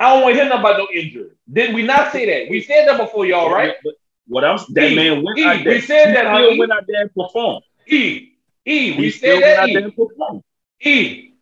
I 0.00 0.12
don't 0.14 0.22
want 0.22 0.34
to 0.34 0.40
hear 0.40 0.48
nothing 0.48 0.60
about 0.60 0.78
no 0.78 0.88
injury. 0.92 1.30
Did 1.52 1.74
we 1.74 1.82
not 1.82 2.10
say 2.12 2.26
that? 2.26 2.50
We 2.50 2.62
said 2.62 2.88
that 2.88 2.98
before, 2.98 3.26
y'all, 3.26 3.50
right? 3.52 3.74
But 3.84 3.94
what 4.26 4.44
I'm 4.44 4.58
that 4.74 4.90
E, 4.92 4.96
man 4.96 5.22
went 5.22 5.38
E, 5.38 5.44
out 5.44 5.64
there. 5.64 5.74
we 5.74 5.80
said 5.80 6.08
He 6.08 6.14
that, 6.14 6.26
huh, 6.26 6.38
still 6.44 6.58
went 6.58 6.72
out 6.72 6.84
there 6.86 7.02
and 7.02 7.14
performed. 7.14 7.64
E, 7.86 8.32
E, 8.66 8.96
we 8.96 9.04
He 9.04 9.10
still 9.10 9.36
said 9.40 9.44
went 9.44 9.56
that. 9.56 9.58
out 9.58 9.66
there 9.66 9.78
E, 9.80 9.84
and 9.84 9.96
performed. 9.96 10.42
E, 10.80 11.32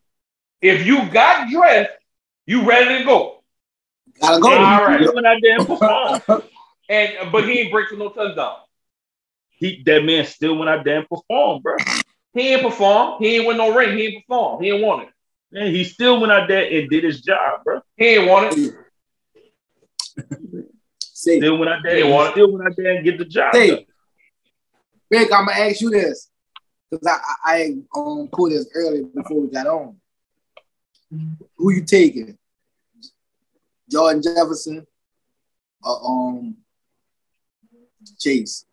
if 0.60 0.86
you 0.86 1.08
got 1.10 1.50
dressed, 1.50 1.90
you 2.46 2.64
ready 2.68 2.98
to 2.98 3.04
go. 3.04 3.42
Gotta 4.20 4.40
go. 4.40 4.48
And 4.48 4.58
he 4.58 4.64
All 4.64 4.84
right. 4.84 5.00
still 5.00 5.14
went 5.14 5.26
out 5.26 5.38
there 5.42 5.56
and 5.58 5.66
performed. 5.66 6.42
And 6.88 7.32
but 7.32 7.48
he 7.48 7.60
ain't 7.60 7.72
breaking 7.72 7.98
for 7.98 8.04
no 8.04 8.10
touchdown. 8.10 8.56
He 9.62 9.80
that 9.86 10.05
man 10.05 10.24
still 10.26 10.56
went 10.56 10.68
out 10.68 10.84
there 10.84 10.98
and 10.98 11.09
performed, 11.09 11.62
bro. 11.62 11.76
He 12.34 12.48
ain't 12.52 12.62
perform. 12.62 13.22
He 13.22 13.36
ain't 13.36 13.47
win 13.47 13.59
no 13.59 13.72
ring. 13.72 13.97
He 13.97 14.06
ain't 14.06 14.26
perform. 14.26 14.60
He 14.60 14.70
ain't 14.70 14.82
want 14.82 15.02
it. 15.05 15.09
Man, 15.52 15.72
he 15.72 15.84
still 15.84 16.18
went 16.20 16.32
out 16.32 16.48
there 16.48 16.64
and 16.68 16.90
did 16.90 17.05
his 17.05 17.20
job, 17.20 17.62
bro. 17.62 17.80
He 17.97 18.06
ain't 18.06 18.28
want 18.28 18.59
it. 18.59 18.74
Say, 21.01 21.39
Still 21.39 21.59
went 21.59 21.70
out 21.70 21.78
there. 21.84 21.94
He 21.97 22.02
He 22.02 22.10
won 22.10 22.26
it. 22.26 22.30
still 22.32 22.51
went 22.51 22.66
out 22.66 22.76
there 22.76 22.93
and 22.97 23.05
get 23.05 23.18
the 23.18 23.24
job. 23.24 23.55
Hey. 23.55 23.68
done. 23.70 23.84
Big, 25.09 25.30
I'm 25.30 25.47
gonna 25.47 25.60
ask 25.60 25.80
you 25.80 25.90
this 25.90 26.28
because 26.90 27.06
I 27.06 27.18
I, 27.44 27.55
I 27.55 27.76
um 28.01 28.28
pulled 28.32 28.51
this 28.51 28.68
earlier 28.74 29.05
before 29.05 29.43
we 29.43 29.48
got 29.48 29.68
on. 29.68 29.97
Who 31.56 31.70
you 31.72 31.84
taking? 31.84 32.36
Jordan 33.89 34.22
Jefferson 34.22 34.84
or 35.84 36.05
um 36.05 36.56
Chase? 38.18 38.64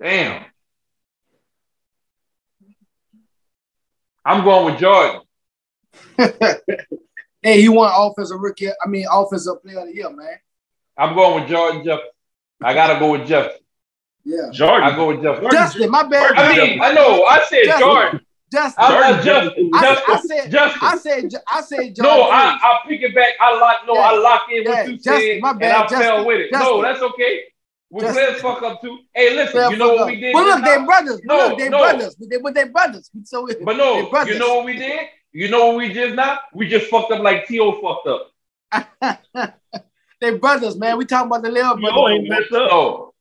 Damn. 0.00 0.44
I'm 4.24 4.44
going 4.44 4.72
with 4.72 4.80
Jordan. 4.80 5.22
hey, 7.42 7.60
he 7.60 7.68
won 7.68 7.90
offensive 7.94 8.40
rookie. 8.40 8.68
I 8.68 8.88
mean, 8.88 9.06
offensive 9.10 9.62
player 9.62 9.80
of 9.80 9.88
the 9.88 9.94
year, 9.94 10.10
man. 10.10 10.38
I'm 10.96 11.14
going 11.14 11.40
with 11.40 11.50
Jordan 11.50 11.84
Jeff. 11.84 12.00
I 12.62 12.74
gotta 12.74 12.98
go 12.98 13.12
with 13.12 13.26
Jefferson. 13.26 13.60
Yeah. 14.24 14.50
Jordan. 14.52 14.88
I 14.88 14.96
go 14.96 15.08
with 15.08 15.22
Jefferson. 15.22 15.50
Justin, 15.50 15.90
my 15.90 16.02
bad. 16.04 16.36
I 16.36 16.56
mean, 16.56 16.80
I 16.80 16.92
know. 16.92 17.24
I 17.24 17.44
said 17.44 17.64
Justin. 17.64 17.80
Jordan. 17.80 18.20
Justin. 18.52 18.84
I'm 18.84 19.22
Jordan 19.22 19.24
Justin. 19.24 19.70
I, 19.74 20.02
I 20.08 20.20
said, 20.20 20.50
Justin. 20.50 20.80
I 20.82 20.96
said, 20.96 21.34
I 21.48 21.60
said, 21.60 21.94
Jordan. 21.94 22.02
no, 22.04 22.22
I, 22.30 22.58
I 22.60 22.80
pick 22.88 23.02
it 23.02 23.14
back. 23.14 23.34
I 23.40 23.58
lock. 23.58 23.76
No, 23.86 23.94
Yeah. 23.94 24.00
I 24.00 24.16
lock 24.18 24.42
in 24.50 24.64
what 24.64 24.74
Yeah, 24.74 24.84
you 24.86 24.96
Justin, 24.96 25.20
said, 25.20 25.40
my 25.40 25.50
and 25.50 25.60
bad, 25.60 25.76
I 25.76 25.82
Justin, 25.82 26.00
fell 26.00 26.26
with 26.26 26.40
it. 26.40 26.52
No, 26.52 26.82
that's 26.82 27.00
okay. 27.00 27.42
We 27.90 28.00
Justin. 28.02 28.24
players 28.24 28.42
fuck 28.42 28.62
up 28.62 28.80
too. 28.80 28.98
Hey, 29.14 29.34
listen. 29.34 29.52
Fair 29.52 29.70
you 29.70 29.76
know 29.76 29.88
what 29.94 30.00
up. 30.02 30.06
we 30.08 30.16
did? 30.20 30.32
But 30.32 30.44
look, 30.44 30.64
they 30.64 30.78
now? 30.78 30.86
brothers. 30.86 31.20
No, 31.24 31.36
look, 31.36 31.58
they 31.58 31.68
no. 31.68 31.78
brothers. 31.78 32.14
But 32.16 32.30
they, 32.30 32.36
but 32.38 32.54
they 32.54 32.64
brothers. 32.68 33.10
So 33.24 33.46
But 33.46 33.58
they 33.58 33.76
no, 33.76 34.10
brothers. 34.10 34.34
you 34.34 34.38
know 34.40 34.56
what 34.56 34.64
we 34.64 34.76
did? 34.76 35.00
You 35.32 35.48
know 35.48 35.66
what 35.68 35.76
we 35.76 35.92
just 35.92 36.14
now? 36.14 36.38
We 36.54 36.68
just 36.68 36.86
fucked 36.90 37.12
up 37.12 37.22
like 37.22 37.46
T.O. 37.46 37.80
fucked 37.80 38.08
up. 38.08 39.54
they 40.20 40.36
brothers, 40.38 40.76
man. 40.76 40.98
We 40.98 41.04
talking 41.04 41.28
about 41.28 41.42
the 41.42 41.50
little 41.50 41.78
You 41.80 41.88
brother. 41.90 42.12
ain't 42.14 42.32
up. 42.32 42.50
No. 42.50 43.14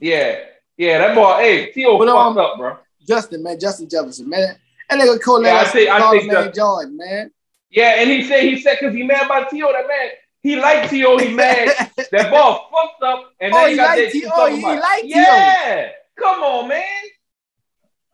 Yeah. 0.00 0.36
Yeah, 0.78 0.98
that 0.98 1.14
boy, 1.14 1.36
hey, 1.38 1.72
T.O. 1.72 1.98
But, 1.98 2.06
fucked 2.08 2.18
um, 2.18 2.38
up, 2.38 2.58
bro. 2.58 2.76
Justin, 3.06 3.42
man. 3.42 3.58
Justin 3.58 3.88
Jefferson, 3.88 4.28
man. 4.28 4.56
That 4.90 5.00
nigga 5.00 5.20
cool 5.22 5.42
Yeah, 5.42 5.48
I 5.54 5.60
ass 5.62 5.72
think- 5.72 5.90
I 5.90 5.98
call 5.98 6.10
think 6.12 6.24
him 6.24 6.34
man 6.34 6.52
Jordan, 6.54 6.96
man. 6.96 7.30
Yeah, 7.70 7.94
and 7.98 8.10
he 8.10 8.22
said 8.24 8.42
he 8.44 8.60
said 8.60 8.78
because 8.80 8.94
he 8.94 9.02
mad 9.02 9.26
about 9.26 9.50
T.O. 9.50 9.72
That 9.72 9.88
man, 9.88 10.10
he 10.42 10.56
liked 10.56 10.90
T.O. 10.90 11.18
He 11.18 11.34
mad. 11.34 11.68
that 12.12 12.30
ball 12.30 12.68
fucked 12.72 13.02
up, 13.02 13.32
and 13.40 13.52
Oh, 13.52 13.56
then 13.56 13.66
he 13.66 13.70
he 13.72 13.76
got 13.76 13.88
like 13.98 14.04
that 14.04 14.12
T.O., 14.12 14.46
he 14.46 14.62
liked 14.62 14.82
like 14.82 15.02
T.O.. 15.02 15.10
Yeah, 15.20 15.88
come 16.18 16.42
on, 16.42 16.68
man. 16.68 16.82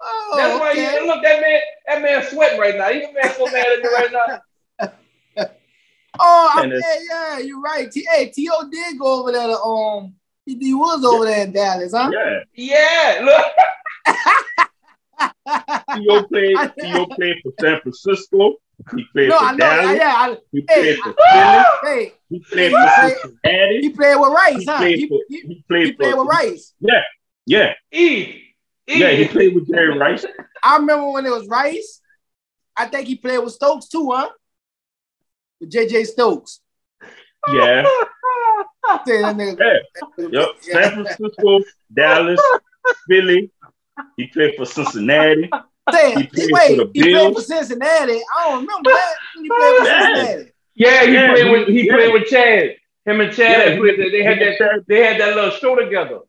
Oh, 0.01 0.35
That's 0.37 0.59
why 0.61 0.71
okay. 0.73 0.95
you 0.95 1.07
look 1.07 1.23
that 1.23 1.41
man. 1.41 1.61
That 1.87 2.03
man 2.03 2.27
sweating 2.29 2.59
right 2.59 2.77
now. 2.77 2.89
He 2.89 3.01
man 3.13 3.35
so 3.37 3.45
mad 3.47 3.67
at 3.67 3.83
me 3.83 3.89
right 3.89 4.13
now. 4.13 5.49
Oh, 6.21 6.53
I, 6.55 6.63
And 6.65 6.73
yeah, 6.73 6.97
yeah, 7.11 7.39
you're 7.39 7.61
right. 7.61 7.91
T- 7.91 8.07
hey, 8.13 8.27
T.O. 8.29 8.69
did 8.71 8.99
go 8.99 9.21
over 9.21 9.33
there 9.33 9.47
to 9.47 9.59
um. 9.59 10.15
He, 10.45 10.59
he 10.59 10.75
was 10.75 11.03
over 11.05 11.25
there 11.25 11.45
in 11.45 11.53
Dallas, 11.53 11.93
huh? 11.97 12.11
Yeah. 12.13 12.41
Yeah, 12.55 13.21
look. 13.25 14.17
T.O. 15.95 16.23
played, 16.25 16.57
T.O. 16.81 17.07
played 17.07 17.37
for 17.43 17.53
San 17.61 17.81
Francisco. 17.81 18.55
He 18.97 19.05
played 19.13 19.29
no, 19.29 19.39
for 19.39 19.45
I 19.45 19.51
know. 19.53 19.57
Dallas. 19.59 19.97
Yeah, 19.99 20.15
I, 20.17 20.37
He 20.51 20.65
Hey, 20.69 20.81
played 20.83 20.99
for 20.99 21.15
Philly. 21.33 21.65
hey, 21.83 22.13
He 22.31 22.41
played 22.41 22.71
he 22.71 22.77
for 22.77 22.89
played- 22.99 23.17
Cincinnati. 23.23 23.81
he 23.81 23.91
played 23.91 24.17
with 24.17 24.31
Rice, 24.33 24.57
He 24.59 24.65
huh? 24.65 24.77
played 24.79 24.99
He, 24.99 25.09
for. 25.09 25.19
he, 25.29 25.41
He 25.41 25.65
played 25.69 25.87
he 25.87 25.93
played 25.93 26.13
for. 26.15 26.25
with 26.25 26.29
Rice. 26.29 26.75
Yeah, 27.47 27.73
E. 27.93 28.03
E. 28.03 28.43
yeah. 28.89 29.11
He 29.13 29.29
played 29.29 29.55
with 29.55 29.69
Jerry 29.69 29.97
Rice. 29.99 30.25
I 30.63 30.77
remember 30.77 31.11
when 31.11 31.27
it 31.27 31.31
was 31.31 31.47
Rice. 31.49 32.01
I 32.77 32.87
think 32.87 33.07
he 33.07 33.17
played 33.17 33.39
with 33.39 33.53
Stokes 33.53 33.89
too, 33.89 34.11
huh? 34.13 34.31
With 35.61 35.71
JJ 35.71 36.07
Stokes. 36.07 36.61
Yeah. 37.53 37.85
I 38.85 39.01
tell 39.07 39.23
that 39.23 39.37
nigga. 39.37 39.59
Yeah. 40.19 40.29
Yep. 40.31 40.49
San 40.61 40.93
Francisco, 41.05 41.61
Dallas, 41.93 42.41
Philly. 43.09 43.51
He 44.17 44.27
played 44.29 44.55
for 44.57 44.65
Cincinnati. 44.65 45.51
Damn, 45.91 46.19
He 46.21 46.27
played 46.27 46.51
wait, 46.53 46.71
for 46.71 46.77
the 46.77 46.91
he 46.95 47.03
played 47.03 47.35
for 47.35 47.41
Cincinnati. 47.43 48.13
I 48.37 48.49
don't 48.49 48.61
remember 48.67 48.91
that. 48.91 49.15
He 49.35 49.49
played 49.49 49.77
for 49.79 49.85
Yeah. 49.85 50.09
Cincinnati. 50.13 50.53
Yeah, 50.75 51.05
he 51.07 51.13
Yeah, 51.13 51.33
played 51.35 51.51
with 51.51 51.69
he 51.69 51.87
yeah. 51.87 51.95
played 51.95 52.13
with 52.13 52.27
Chad. 52.29 52.77
Him 53.05 53.21
and 53.21 53.33
Chad 53.33 53.51
Yeah, 53.51 53.85
had 53.85 54.13
they 54.13 54.23
had 54.23 54.39
that 54.39 54.85
they 54.87 55.05
had 55.05 55.21
that 55.21 55.35
little 55.35 55.51
show 55.51 55.77
together. 55.77 56.21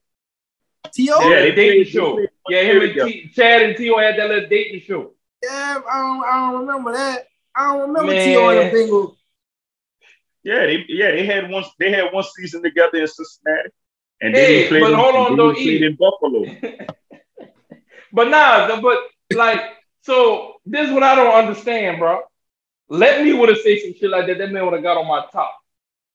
T.O. 0.91 1.19
They 1.19 1.30
Yeah, 1.30 1.35
had 1.35 1.44
they 1.45 1.52
a 1.52 1.56
dating 1.56 1.85
show. 1.85 2.14
played 2.15 2.30
Yeah, 2.49 2.61
one 2.64 2.76
him 2.76 2.81
and. 2.81 2.94
T, 3.11 3.30
Chad 3.34 3.61
and 3.61 3.77
T.O. 3.77 3.98
had 3.99 4.18
that 4.18 4.30
little 4.30 4.49
dating 4.49 4.81
show. 4.81 5.14
Yeah, 5.44 5.80
I 5.90 5.98
don't, 5.99 6.23
I 6.26 6.52
don't 6.52 6.60
remember 6.65 6.91
that. 6.94 7.27
I 7.56 7.65
don't 7.73 7.88
remember 7.90 8.14
T.O. 8.14 8.49
and 8.49 8.73
the 8.73 8.77
Bengals. 8.77 9.15
Yeah, 10.44 10.65
they 10.65 10.84
yeah 10.90 11.11
they 11.11 11.26
had 11.26 11.49
one 11.49 11.64
they 11.80 11.91
had 11.91 12.11
one 12.11 12.23
season 12.35 12.64
together 12.64 12.98
in 12.98 13.07
Cincinnati, 13.07 13.69
and 14.22 14.35
then 14.35 14.49
he 14.64 14.68
played. 14.68 14.81
but 14.81 14.91
in, 14.91 14.95
hold 14.99 15.15
on, 15.15 15.31
and 15.31 15.40
then 15.40 15.48
though, 15.48 15.53
he 15.53 15.64
played 15.64 15.81
E. 15.84 15.85
in 15.85 15.95
Buffalo. 15.95 16.45
But 18.14 18.30
nah, 18.30 18.80
but 18.80 18.99
like, 19.34 19.60
so 20.03 20.56
this 20.65 20.88
is 20.88 20.94
what 20.94 21.02
I 21.03 21.15
don't 21.15 21.34
understand, 21.34 21.98
bro. 21.98 22.22
Let 22.88 23.23
me 23.23 23.34
would 23.34 23.49
have 23.49 23.57
said 23.57 23.80
some 23.81 23.95
shit 23.95 24.10
like 24.10 24.27
that. 24.27 24.38
That 24.38 24.52
man 24.52 24.64
would 24.65 24.76
have 24.76 24.84
got 24.84 24.98
on 24.98 25.07
my 25.07 25.26
top. 25.31 25.52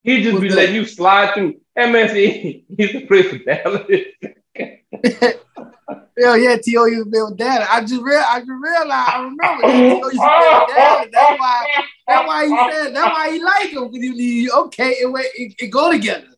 He 0.04 0.22
just 0.22 0.40
be 0.40 0.46
What's 0.46 0.56
letting 0.56 0.76
you 0.76 0.84
slide 0.86 1.34
through. 1.34 1.60
That 1.74 1.90
man 1.90 2.08
said 2.08 2.16
he 2.16 2.64
used 2.78 2.92
to 2.92 3.06
play 3.06 3.22
for 3.22 3.38
Dallas. 3.38 3.90
Hell 6.20 6.36
yeah, 6.36 6.56
T.O. 6.56 6.84
used 6.86 7.04
to 7.04 7.10
be 7.10 7.22
with 7.22 7.36
Dallas. 7.36 7.68
I 7.70 7.80
just 7.80 8.00
real 8.00 8.22
I 8.26 8.38
just 8.40 8.50
realized 8.50 9.10
I 9.10 9.22
remember 9.22 9.66
that 9.66 9.88
T.O. 9.88 10.08
used 10.08 10.12
to 10.12 10.18
be 10.18 10.58
with 10.60 10.76
Dallas. 10.76 11.08
That's 11.12 11.40
why 11.40 11.66
that's 12.06 12.26
why 12.28 12.46
he 12.46 12.72
said 12.72 12.94
that's 12.94 13.16
why 13.16 13.32
he 13.32 13.42
liked 13.42 13.72
him. 13.72 13.90
Because 13.90 14.64
okay, 14.66 14.90
it, 15.00 15.10
went- 15.10 15.26
it, 15.34 15.54
it 15.58 15.66
go 15.68 15.90
together. 15.90 16.28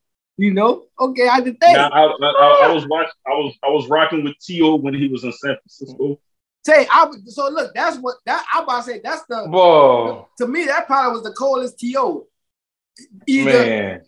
You 0.41 0.55
know? 0.55 0.85
Okay, 0.99 1.29
I 1.29 1.41
did 1.41 1.61
think. 1.61 1.77
Now, 1.77 1.91
I, 1.91 2.05
I, 2.05 2.07
I, 2.07 2.61
I 2.71 2.73
was 2.73 2.87
watching. 2.89 3.13
I 3.27 3.31
was 3.33 3.55
I 3.63 3.69
was 3.69 3.89
rocking 3.89 4.25
with 4.25 4.39
T.O. 4.41 4.77
when 4.77 4.95
he 4.95 5.07
was 5.09 5.23
in 5.23 5.33
San 5.33 5.55
Francisco. 5.57 6.19
Say 6.65 6.87
I 6.91 7.05
would- 7.05 7.29
so 7.29 7.51
look, 7.51 7.75
that's 7.75 7.99
what 7.99 8.17
that 8.25 8.43
I'm 8.55 8.65
about 8.65 8.85
to 8.87 8.91
say. 8.91 9.01
That's 9.05 9.23
the 9.29 9.47
Boy, 9.51 10.25
to 10.39 10.47
me, 10.47 10.65
that 10.65 10.87
probably 10.87 11.13
was 11.13 11.25
the 11.25 11.33
coldest 11.33 11.79
T.O. 11.79 12.27
Either 13.27 13.51
man. 13.51 14.01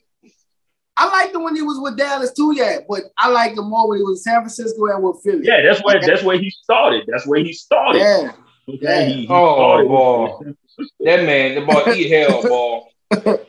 I 0.97 1.07
liked 1.09 1.35
him 1.35 1.43
when 1.43 1.55
he 1.55 1.61
was 1.61 1.79
with 1.83 1.99
Dallas 1.99 2.33
too, 2.33 2.55
yeah, 2.57 2.79
but 2.89 3.03
I 3.19 3.29
liked 3.29 3.59
him 3.59 3.69
more 3.69 3.87
when 3.89 3.99
he 3.99 4.03
was 4.05 4.21
in 4.21 4.23
San 4.33 4.41
Francisco 4.41 4.87
and 4.87 5.03
with 5.03 5.21
Philly. 5.23 5.41
Yeah, 5.45 5.61
that's 5.63 5.85
where 5.85 6.01
that's 6.01 6.23
where 6.23 6.39
he 6.39 6.49
started. 6.49 7.05
That's 7.09 7.27
where 7.27 7.41
he 7.41 7.53
started. 7.53 7.99
Yeah. 8.01 8.33
Okay, 8.71 8.79
Yeah. 8.81 9.05
He, 9.05 9.13
he 9.23 9.27
Oh, 9.29 9.55
started 9.57 9.89
boy. 9.89 10.23
with 10.23 10.33
San 10.33 10.57
Francisco. 10.77 11.05
That 11.05 11.25
man, 11.27 11.55
the 11.57 11.61
boy 11.67 11.93
eat 11.93 12.11
hell, 12.11 12.43
boy. 12.43 13.47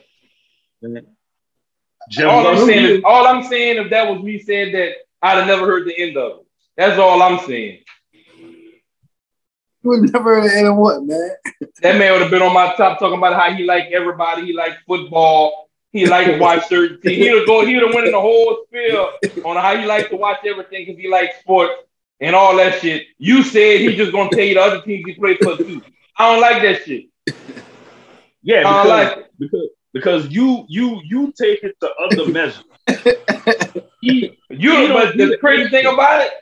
Jim 2.08 2.28
All 2.28 2.46
I'm 2.46 2.66
saying 2.66 2.84
is, 2.84 3.02
all 3.04 3.26
I'm 3.26 3.44
saying, 3.44 3.84
if 3.84 3.90
that 3.90 4.10
was 4.10 4.22
me 4.22 4.38
saying 4.38 4.72
that, 4.72 4.92
I'd 5.22 5.38
have 5.38 5.46
never 5.46 5.66
heard 5.66 5.86
the 5.86 5.98
end 5.98 6.16
of 6.16 6.40
it. 6.40 6.46
That's 6.76 6.98
all 6.98 7.22
I'm 7.22 7.44
saying. 7.46 7.80
You 8.12 9.90
would 9.90 10.12
never 10.12 10.40
heard 10.40 10.50
the 10.50 10.56
end 10.56 10.66
of 10.66 10.76
what, 10.76 11.04
man. 11.04 11.30
That 11.82 11.98
man 11.98 12.12
would 12.12 12.22
have 12.22 12.30
been 12.30 12.42
on 12.42 12.54
my 12.54 12.74
top 12.74 12.98
talking 12.98 13.18
about 13.18 13.34
how 13.34 13.54
he 13.54 13.64
liked 13.64 13.92
everybody. 13.92 14.46
He 14.46 14.52
liked 14.54 14.78
football. 14.86 15.68
He 15.92 16.06
liked 16.06 16.30
to 16.30 16.38
watch 16.38 16.66
certain 16.68 17.00
teams. 17.02 17.16
He 17.16 17.32
would 17.32 17.46
go. 17.46 17.64
He 17.64 17.74
would 17.74 17.84
have 17.84 17.94
went 17.94 18.06
in 18.06 18.12
the 18.12 18.20
whole 18.20 18.64
spiel 18.66 19.10
on 19.44 19.56
how 19.56 19.76
he 19.76 19.86
liked 19.86 20.10
to 20.10 20.16
watch 20.16 20.38
everything 20.44 20.86
because 20.86 21.00
he 21.00 21.08
liked 21.08 21.40
sports 21.40 21.74
and 22.20 22.34
all 22.34 22.56
that 22.56 22.80
shit. 22.80 23.06
You 23.18 23.42
said 23.42 23.80
he 23.80 23.94
just 23.94 24.10
gonna 24.10 24.30
tell 24.30 24.40
you 24.40 24.54
the 24.54 24.62
other 24.62 24.82
teams 24.82 25.04
he 25.06 25.14
played 25.14 25.38
for 25.42 25.56
too. 25.56 25.82
I 26.16 26.32
don't 26.32 26.40
like 26.40 26.62
that 26.62 26.84
shit. 26.84 27.06
Yeah, 28.42 28.60
I 28.60 28.62
don't 28.62 28.84
because, 28.84 28.88
like 28.88 29.18
it. 29.18 29.32
because 29.38 29.68
because 29.94 30.26
you 30.28 30.66
you 30.68 31.00
you 31.04 31.32
take 31.32 31.62
it 31.62 31.76
to 31.80 31.90
other 32.04 32.26
measures. 32.38 32.64
He, 34.02 34.38
You, 34.50 34.76
He 34.76 34.88
but 34.88 35.16
the 35.16 35.26
that. 35.28 35.40
crazy 35.40 35.70
thing 35.70 35.86
about 35.86 36.20
it, 36.26 36.32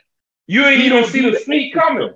you 0.47 0.65
ain't 0.65 0.81
He 0.81 0.87
even 0.87 1.01
don't 1.03 1.09
see 1.09 1.29
the 1.29 1.39
sneak 1.39 1.73
coming. 1.73 2.13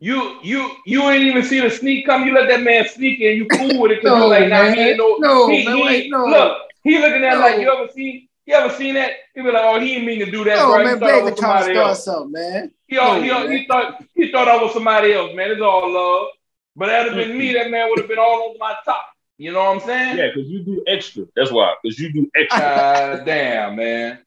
You 0.00 0.38
you 0.42 0.68
you 0.84 1.02
ain't 1.08 1.22
even 1.22 1.44
see 1.44 1.60
the 1.60 1.70
sneak 1.70 2.06
come. 2.06 2.26
You 2.26 2.34
let 2.34 2.48
that 2.48 2.62
man 2.62 2.86
sneak 2.88 3.20
in. 3.20 3.36
You 3.36 3.46
cool 3.48 3.80
with 3.80 3.92
it 3.92 4.02
because 4.02 4.18
No, 4.18 4.24
you 4.24 4.30
like, 4.30 4.48
nah, 4.48 4.62
man. 4.64 4.74
he 4.74 4.80
ain't 4.82 4.98
no. 4.98 5.16
No, 5.18 5.48
he, 5.48 5.64
man, 5.64 5.76
he, 5.76 5.82
wait, 5.84 6.10
no. 6.10 6.26
Look, 6.26 6.58
he 6.82 6.98
looking 6.98 7.24
at 7.24 7.34
it 7.34 7.38
like 7.40 7.60
you 7.60 7.70
ever 7.72 7.88
see. 7.94 8.28
You 8.46 8.54
ever 8.56 8.74
seen 8.74 8.94
that? 8.94 9.12
He 9.34 9.40
be 9.40 9.50
like, 9.50 9.62
oh, 9.64 9.80
he 9.80 9.94
didn't 9.94 10.06
mean 10.06 10.18
to 10.18 10.30
do 10.30 10.44
that, 10.44 10.56
No, 10.56 10.66
bro. 10.66 10.78
He 10.80 10.84
man, 10.84 11.00
thought 11.00 11.08
I 11.08 11.12
Baker 11.12 11.30
was 11.30 11.38
trying 11.38 11.58
to 11.58 11.64
somebody 11.64 11.74
start 11.74 11.88
else. 11.88 12.04
something, 12.04 12.32
man. 12.32 12.70
He, 12.88 12.98
all, 12.98 13.14
No, 13.16 13.22
he, 13.22 13.30
all, 13.30 13.44
man. 13.48 13.52
he 13.56 13.66
thought 13.66 14.04
he 14.14 14.32
thought 14.32 14.48
I 14.48 14.62
was 14.62 14.72
somebody 14.74 15.12
else, 15.14 15.30
man. 15.34 15.50
It's 15.52 15.62
all 15.62 15.90
love. 15.90 16.26
But 16.76 16.86
that'd 16.88 17.12
have 17.14 17.26
been 17.26 17.38
me. 17.38 17.52
That 17.54 17.70
man 17.70 17.88
would 17.88 18.00
have 18.00 18.08
been 18.08 18.18
all 18.18 18.42
over 18.50 18.58
my 18.58 18.74
top. 18.84 19.06
You 19.36 19.52
know 19.52 19.58
what 19.64 19.76
I'm 19.76 19.80
saying? 19.80 20.18
yeah, 20.18 20.28
because 20.32 20.48
you 20.48 20.60
do 20.62 20.82
extra. 20.86 21.24
That's 21.34 21.50
why. 21.50 21.74
Because 21.82 21.98
you 21.98 22.12
do 22.12 22.30
extra. 22.36 22.60
God 22.60 23.24
damn, 23.26 23.76
man. 23.76 24.18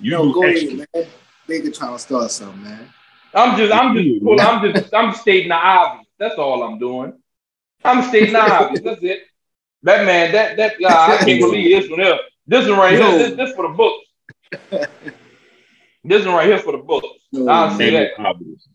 You 0.00 0.10
no, 0.12 0.24
do 0.26 0.34
go 0.34 0.42
extra. 0.44 0.68
ahead, 0.74 0.86
man. 0.94 1.06
Baker 1.46 1.70
trying 1.70 1.92
to 1.94 1.98
start 1.98 2.30
something, 2.30 2.62
man. 2.62 2.88
I'm 3.32 3.56
just, 3.56 3.72
I'm 3.72 3.94
just, 3.94 4.06
You, 4.06 4.20
cool. 4.20 4.36
man. 4.36 4.46
I'm 4.46 4.74
just, 4.74 4.94
I'm 4.94 5.14
stating 5.14 5.48
the 5.48 5.54
obvious. 5.54 6.06
That's 6.18 6.34
all 6.36 6.62
I'm 6.62 6.78
doing. 6.78 7.14
I'm 7.84 8.02
stating 8.08 8.32
the 8.34 8.40
obvious. 8.40 8.82
That's 8.84 9.02
it. 9.02 9.22
That 9.82 10.06
man, 10.06 10.32
that 10.32 10.56
that 10.56 10.80
guy, 10.80 11.14
I 11.14 11.16
can't 11.24 11.40
believe 11.40 11.80
this 11.80 11.90
one 11.90 12.00
here. 12.00 12.18
This 12.46 12.68
one 12.68 12.78
right 12.78 12.98
No. 12.98 13.10
here, 13.10 13.18
this, 13.18 13.36
this 13.36 13.54
for 13.54 13.68
the 13.68 13.74
books. 13.74 14.06
this 16.04 16.24
one 16.24 16.34
right 16.34 16.46
here 16.46 16.58
for 16.58 16.72
the 16.72 16.78
books. 16.78 17.06
No, 17.32 17.48
I'll 17.50 17.76
say 17.76 17.94
Ain't 17.94 18.16
that. 18.16 18.22
no 18.22 18.28
obvious. 18.30 18.68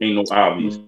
Ain't 0.00 0.14
no 0.16 0.24
obvious. 0.30 0.78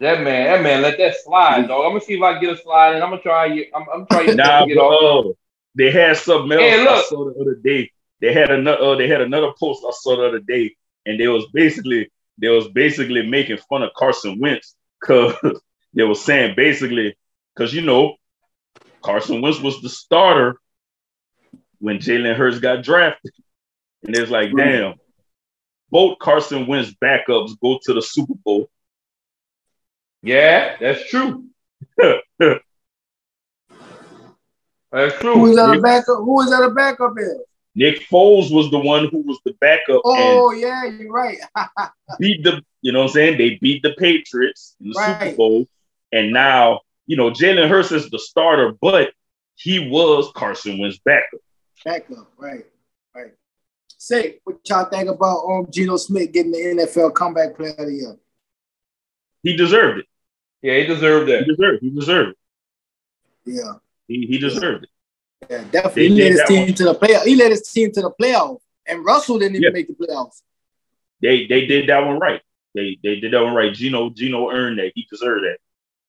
That 0.00 0.22
man, 0.22 0.44
that 0.46 0.62
man, 0.62 0.82
let 0.82 0.98
that 0.98 1.14
slide, 1.22 1.68
dog. 1.68 1.84
I'm 1.84 1.90
gonna 1.92 2.00
see 2.00 2.14
if 2.14 2.22
I 2.22 2.32
can 2.32 2.42
get 2.42 2.58
a 2.58 2.60
slide, 2.60 2.94
and 2.94 3.04
I'm 3.04 3.10
gonna 3.10 3.22
try. 3.22 3.46
I'm, 3.74 3.86
I'm 3.94 4.06
trying 4.06 4.26
to 4.26 4.34
Nah, 4.34 4.66
get 4.66 4.76
off. 4.76 5.24
but, 5.24 5.30
uh, 5.30 5.32
they 5.76 5.90
had 5.90 6.16
something 6.16 6.52
else 6.52 6.60
Hey, 6.62 6.86
I 6.86 7.02
saw 7.02 7.32
the 7.32 7.40
other 7.40 7.54
day. 7.54 7.90
They 8.20 8.32
had 8.32 8.50
another. 8.50 8.82
Uh, 8.82 8.94
they 8.96 9.08
had 9.08 9.20
another 9.20 9.52
post 9.58 9.84
I 9.86 9.92
saw 9.92 10.16
the 10.16 10.26
other 10.26 10.40
day, 10.40 10.74
and 11.06 11.18
they 11.18 11.28
was 11.28 11.46
basically 11.52 12.10
they 12.38 12.48
was 12.48 12.68
basically 12.68 13.26
making 13.26 13.58
fun 13.68 13.82
of 13.82 13.92
Carson 13.96 14.40
Wentz 14.40 14.74
because 15.00 15.34
they 15.94 16.02
was 16.02 16.24
saying 16.24 16.54
basically 16.56 17.16
because 17.54 17.72
you 17.72 17.82
know 17.82 18.16
Carson 19.02 19.40
Wentz 19.42 19.60
was 19.60 19.80
the 19.80 19.88
starter 19.88 20.56
when 21.78 21.98
Jalen 21.98 22.36
Hurts 22.36 22.58
got 22.58 22.82
drafted, 22.82 23.32
and 24.04 24.16
it's 24.16 24.30
like 24.30 24.50
damn, 24.56 24.94
both 25.90 26.18
Carson 26.18 26.66
Wentz 26.66 26.92
backups 27.02 27.58
go 27.60 27.78
to 27.84 27.94
the 27.94 28.02
Super 28.02 28.34
Bowl. 28.44 28.68
Yeah, 30.24 30.76
that's 30.80 31.08
true. 31.10 31.44
That's 34.94 35.18
true. 35.18 35.34
Who 35.34 35.46
is 35.46 35.56
that 35.56 35.76
a 35.76 35.80
backup? 35.80 36.18
Who 36.18 36.40
is 36.40 36.50
that 36.50 36.62
a 36.62 36.70
backup 36.70 37.14
is? 37.18 37.40
Nick 37.74 38.08
Foles 38.08 38.54
was 38.54 38.70
the 38.70 38.78
one 38.78 39.08
who 39.08 39.18
was 39.22 39.40
the 39.44 39.52
backup 39.60 40.02
Oh 40.04 40.52
yeah, 40.52 40.84
you're 40.84 41.10
right. 41.10 41.38
beat 42.20 42.44
the, 42.44 42.62
you 42.80 42.92
know 42.92 43.00
what 43.00 43.06
I'm 43.06 43.12
saying? 43.12 43.38
They 43.38 43.58
beat 43.60 43.82
the 43.82 43.94
Patriots 43.98 44.76
in 44.80 44.90
the 44.90 44.94
Super 44.94 45.36
Bowl. 45.36 45.66
And 46.12 46.32
now, 46.32 46.80
you 47.06 47.16
know, 47.16 47.30
Jalen 47.30 47.68
Hurts 47.68 47.90
is 47.90 48.08
the 48.10 48.18
starter, 48.20 48.72
but 48.80 49.12
he 49.56 49.90
was 49.90 50.30
Carson 50.36 50.78
Wentz 50.78 51.00
backup. 51.04 51.40
backup, 51.84 52.30
right, 52.38 52.64
right. 53.14 53.32
Say 53.98 54.38
what 54.44 54.60
y'all 54.68 54.84
think 54.84 55.08
about 55.10 55.44
um 55.44 55.66
Geno 55.70 55.96
Smith 55.96 56.30
getting 56.32 56.52
the 56.52 56.58
NFL 56.58 57.14
comeback 57.14 57.56
player 57.56 57.74
of 57.76 57.86
the 57.86 57.94
year? 57.94 58.16
He 59.42 59.56
deserved 59.56 59.98
it. 59.98 60.06
Yeah, 60.64 60.78
he 60.78 60.86
deserved 60.86 61.28
that. 61.30 61.40
He 61.40 61.44
deserved. 61.44 61.82
He 61.82 61.90
deserved 61.90 62.30
it. 62.30 62.36
Yeah, 63.44 63.72
He, 64.08 64.24
he 64.26 64.38
deserved 64.38 64.84
it. 64.84 64.90
yeah, 65.50 65.62
definitely. 65.70 66.08
They 66.08 66.14
He 66.14 66.22
led 66.22 66.32
his 66.32 66.42
team 66.48 66.64
one. 66.68 66.74
to 66.74 66.84
the 66.84 66.94
play. 66.94 67.18
He 67.26 67.36
led 67.36 67.50
his 67.50 67.70
team 67.70 67.92
to 67.92 68.00
the 68.00 68.10
playoff, 68.18 68.60
and 68.86 69.04
Russell 69.04 69.38
didn't 69.38 69.56
even 69.56 69.64
Yeah. 69.64 69.70
make 69.70 69.88
the 69.88 69.92
playoffs. 69.94 70.40
They 71.20 71.46
they 71.46 71.66
did 71.66 71.90
that 71.90 72.06
one 72.06 72.18
right. 72.18 72.40
They 72.74 72.98
they 73.02 73.20
did 73.20 73.34
that 73.34 73.42
one 73.42 73.54
right. 73.54 73.74
Geno 73.74 74.08
Geno 74.08 74.50
earned 74.50 74.78
that. 74.78 74.92
He 74.94 75.06
deserved 75.10 75.44
that. 75.44 75.58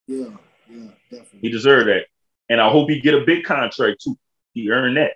Yeah, 0.07 0.27
yeah, 0.69 0.87
definitely. 1.11 1.39
He 1.41 1.49
deserved 1.49 1.89
that. 1.89 2.05
And 2.47 2.61
I 2.61 2.69
hope 2.69 2.89
he 2.89 3.01
get 3.01 3.13
a 3.13 3.25
big 3.25 3.43
contract 3.43 4.01
too. 4.03 4.17
He 4.53 4.71
earned 4.71 4.95
that. 4.95 5.13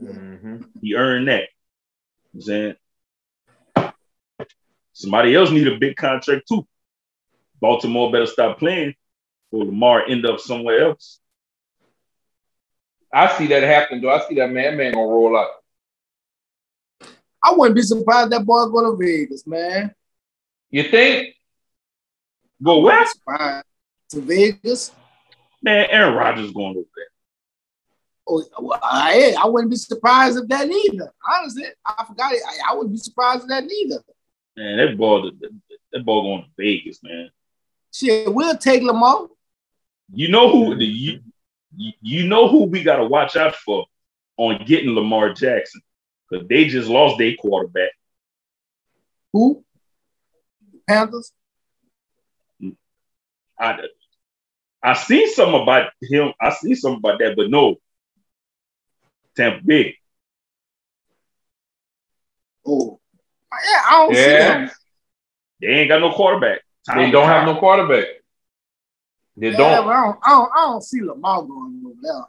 Mhm. 0.00 0.68
He 0.80 0.94
earned 0.94 1.26
that. 1.26 1.48
You 2.34 2.40
know 2.46 2.54
what 2.54 2.76
I'm 3.76 3.82
saying 3.82 3.92
somebody 4.92 5.34
else 5.34 5.50
need 5.50 5.66
a 5.66 5.76
big 5.78 5.96
contract 5.96 6.46
too. 6.48 6.64
Baltimore 7.62 8.10
better 8.10 8.26
stop 8.26 8.58
playing, 8.58 8.94
or 9.52 9.64
Lamar 9.64 10.04
end 10.06 10.26
up 10.26 10.40
somewhere 10.40 10.88
else. 10.88 11.20
I 13.14 13.38
see 13.38 13.46
that 13.46 13.62
happen, 13.62 14.00
though. 14.00 14.10
I 14.10 14.26
see 14.28 14.34
that 14.34 14.50
man. 14.50 14.76
Man 14.76 14.94
gonna 14.94 15.06
roll 15.06 15.38
out. 15.38 15.48
I 17.42 17.52
wouldn't 17.52 17.76
be 17.76 17.82
surprised 17.82 18.30
that 18.32 18.44
boy 18.44 18.66
go 18.66 18.90
to 18.90 18.96
Vegas, 18.96 19.46
man. 19.46 19.94
You 20.70 20.90
think? 20.90 21.36
Go 22.60 22.80
where? 22.80 23.06
Surprised. 23.06 23.66
To 24.10 24.20
Vegas. 24.20 24.90
Man, 25.62 25.86
Aaron 25.88 26.14
Rodgers 26.14 26.50
going 26.50 26.76
over 26.76 26.86
there. 26.96 27.06
Oh, 28.28 28.44
well, 28.60 28.80
I, 28.82 29.34
I 29.40 29.46
wouldn't 29.46 29.70
be 29.70 29.76
surprised 29.76 30.36
if 30.36 30.48
that 30.48 30.68
either. 30.68 31.12
Honestly, 31.32 31.64
I 31.86 32.04
forgot 32.04 32.32
it. 32.32 32.42
I, 32.44 32.72
I 32.72 32.74
wouldn't 32.74 32.92
be 32.92 32.98
surprised 32.98 33.42
if 33.42 33.48
that 33.48 33.70
either. 33.70 34.02
Man, 34.56 34.76
that 34.78 34.98
ball, 34.98 35.30
that, 35.30 35.50
that 35.92 36.04
ball 36.04 36.22
going 36.22 36.42
to 36.42 36.50
Vegas, 36.58 37.00
man. 37.02 37.30
Shit, 37.92 38.32
we'll 38.32 38.56
take 38.56 38.82
Lamar. 38.82 39.28
You 40.14 40.28
know 40.28 40.50
who 40.50 40.74
the 40.76 40.84
you, 40.84 41.20
you- 41.76 41.92
you 42.02 42.26
know 42.28 42.48
who 42.48 42.64
we 42.64 42.82
got 42.82 42.96
to 42.96 43.04
watch 43.04 43.34
out 43.36 43.54
for 43.56 43.86
on 44.36 44.62
getting 44.66 44.90
Lamar 44.94 45.32
Jackson 45.32 45.80
because 46.28 46.46
they 46.48 46.66
just 46.66 46.88
lost 46.88 47.16
their 47.18 47.34
quarterback. 47.36 47.90
Who? 49.32 49.64
Panthers. 50.86 51.32
I 53.58 53.78
I 54.82 54.94
see 54.94 55.26
something 55.28 55.62
about 55.62 55.90
him. 56.02 56.32
I 56.40 56.50
see 56.50 56.74
something 56.74 56.98
about 56.98 57.20
that, 57.20 57.36
but 57.36 57.48
no, 57.50 57.76
Tampa 59.36 59.64
Bay. 59.64 59.96
Oh, 62.66 63.00
yeah, 63.52 63.82
I 63.86 63.90
don't 63.92 64.14
see 64.14 64.20
Yeah. 64.20 64.58
them. 64.58 64.70
They 65.60 65.66
ain't 65.68 65.88
got 65.88 66.00
no 66.00 66.12
quarterback. 66.12 66.61
They 66.86 67.10
don't 67.10 67.26
have 67.26 67.46
no 67.46 67.56
quarterback. 67.58 68.06
They 69.36 69.50
Yeah, 69.50 69.56
don't. 69.56 69.88
I 69.88 70.02
don't, 70.02 70.18
I 70.22 70.30
don't. 70.30 70.50
I 70.52 70.60
don't 70.66 70.82
see 70.82 71.00
Lamar 71.00 71.42
going 71.42 71.82
over 71.86 71.94
there. 72.02 72.24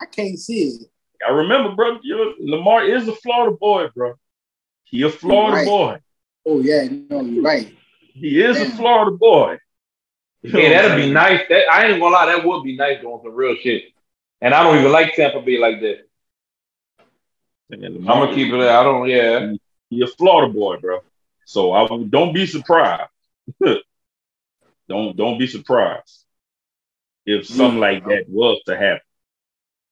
I 0.00 0.06
can't 0.06 0.38
see 0.38 0.62
it. 0.68 0.90
I 1.26 1.30
remember, 1.30 1.72
bro. 1.72 1.98
Lamar 2.40 2.84
is 2.84 3.06
a 3.08 3.14
Florida 3.14 3.56
boy, 3.56 3.88
bro. 3.94 4.14
He 4.84 5.02
a 5.02 5.10
Florida 5.10 5.56
Right. 5.56 5.66
boy. 5.66 5.98
Oh 6.46 6.60
yeah, 6.60 6.88
no, 7.08 7.20
you're 7.20 7.44
right. 7.44 7.72
He 8.14 8.42
is 8.42 8.60
a 8.60 8.66
Florida 8.70 9.12
boy. 9.16 9.58
You 10.42 10.52
know 10.52 10.58
Hey, 10.60 10.70
that'd 10.70 10.96
be 10.96 11.12
nice. 11.12 11.42
That 11.48 11.68
I 11.70 11.86
ain't 11.86 12.00
gonna 12.00 12.14
lie, 12.14 12.26
that 12.26 12.44
would 12.44 12.64
be 12.64 12.76
nice 12.76 13.00
doing 13.00 13.20
some 13.22 13.34
real 13.34 13.54
shit. 13.56 13.84
And 14.40 14.54
I 14.54 14.62
don't 14.62 14.78
even 14.78 14.90
like 14.90 15.14
Tampa 15.14 15.40
Bay 15.42 15.58
like 15.58 15.80
that. 15.80 16.08
Yeah, 17.68 17.86
I'm 17.86 18.04
gonna 18.04 18.34
keep 18.34 18.52
it. 18.52 18.60
I 18.60 18.82
don't. 18.82 19.08
Yeah. 19.08 19.52
He 19.90 20.02
a 20.02 20.06
Florida 20.06 20.52
boy, 20.52 20.78
bro. 20.78 21.00
So 21.44 21.72
I 21.72 21.86
don't 21.86 22.32
be 22.32 22.46
surprised. 22.46 23.10
don't 24.88 25.16
don't 25.16 25.38
be 25.38 25.46
surprised 25.46 26.24
if 27.26 27.46
something 27.46 27.74
hmm. 27.74 27.80
like 27.80 28.04
that 28.06 28.24
was 28.28 28.60
to 28.66 28.76
happen. 28.76 29.00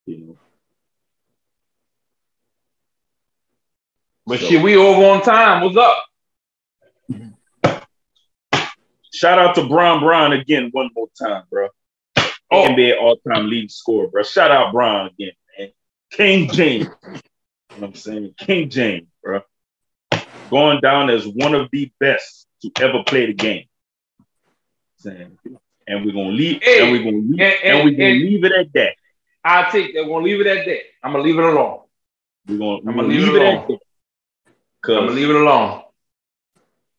You 0.06 0.18
know. 0.18 0.38
But 4.26 4.40
so, 4.40 4.46
shit, 4.46 4.62
we 4.62 4.76
over 4.76 5.04
on 5.06 5.22
time. 5.22 5.62
What's 5.62 5.76
up? 5.76 6.04
Shout 9.12 9.38
out 9.38 9.54
to 9.54 9.66
Bron 9.66 10.00
Bron 10.00 10.32
again 10.32 10.68
one 10.72 10.90
more 10.94 11.08
time, 11.20 11.44
bro. 11.50 11.68
Oh. 12.50 12.68
NBA 12.68 13.00
all-time 13.00 13.48
leading 13.48 13.68
scorer, 13.68 14.08
bro. 14.08 14.22
Shout 14.22 14.50
out 14.50 14.72
Bron 14.72 15.06
again, 15.08 15.32
man. 15.58 15.70
King 16.10 16.50
James. 16.52 16.84
you 16.84 17.10
know 17.10 17.20
what 17.78 17.88
I'm 17.88 17.94
saying? 17.94 18.34
King 18.38 18.70
James, 18.70 19.08
bro. 19.22 19.42
Going 20.50 20.80
down 20.80 21.10
as 21.10 21.26
one 21.26 21.54
of 21.54 21.68
the 21.72 21.90
best 22.00 22.46
to 22.62 22.70
ever 22.80 23.02
play 23.04 23.26
the 23.26 23.34
game. 23.34 23.64
And 25.04 26.04
we're 26.04 26.12
gonna 26.12 26.30
leave, 26.30 26.62
hey, 26.62 26.82
and 26.82 26.92
we're 26.92 27.04
gonna 27.04 27.16
leave, 27.16 27.40
and, 27.40 27.40
and, 27.40 27.64
and 27.64 27.84
we're 27.84 27.96
gonna 27.96 28.14
leave 28.14 28.44
it 28.44 28.52
at 28.52 28.72
that. 28.74 28.94
I'll 29.44 29.70
take 29.70 29.94
that. 29.94 30.04
We're 30.04 30.14
gonna 30.14 30.24
leave 30.24 30.40
it 30.40 30.46
at 30.46 30.66
that. 30.66 30.80
I'm 31.02 31.12
gonna 31.12 31.24
leave 31.24 31.38
it 31.38 31.44
alone. 31.44 31.80
We're 32.46 32.58
gonna, 32.58 32.70
we're 32.82 32.90
I'm 32.90 32.96
gonna 32.96 33.08
leave, 33.08 33.20
leave 33.20 33.34
it, 33.34 33.42
alone. 33.42 33.56
at 33.56 33.68
that. 33.68 33.78
I'm 34.88 35.06
gonna 35.06 35.10
leave 35.12 35.30
it 35.30 35.36
alone. 35.36 35.82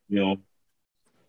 You 0.07 0.19
know, 0.19 0.37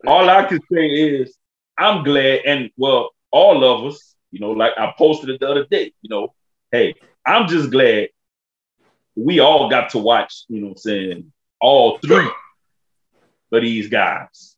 all 0.06 0.30
I 0.30 0.44
can 0.44 0.60
say 0.72 0.86
is 0.86 1.36
I'm 1.76 2.02
glad, 2.04 2.40
and 2.46 2.70
well, 2.76 3.10
all 3.30 3.64
of 3.64 3.92
us, 3.92 4.14
you 4.30 4.40
know, 4.40 4.52
like 4.52 4.72
I 4.78 4.94
posted 4.96 5.30
it 5.30 5.40
the 5.40 5.48
other 5.48 5.66
day, 5.66 5.92
you 6.00 6.08
know, 6.08 6.34
hey, 6.72 6.94
I'm 7.26 7.46
just 7.48 7.70
glad 7.70 8.08
we 9.16 9.40
all 9.40 9.68
got 9.68 9.90
to 9.90 9.98
watch, 9.98 10.44
you 10.48 10.60
know 10.60 10.68
I'm 10.68 10.76
saying, 10.76 11.32
all 11.60 11.98
three 11.98 12.28
of 13.58 13.62
these 13.62 13.88
guys. 13.88 14.56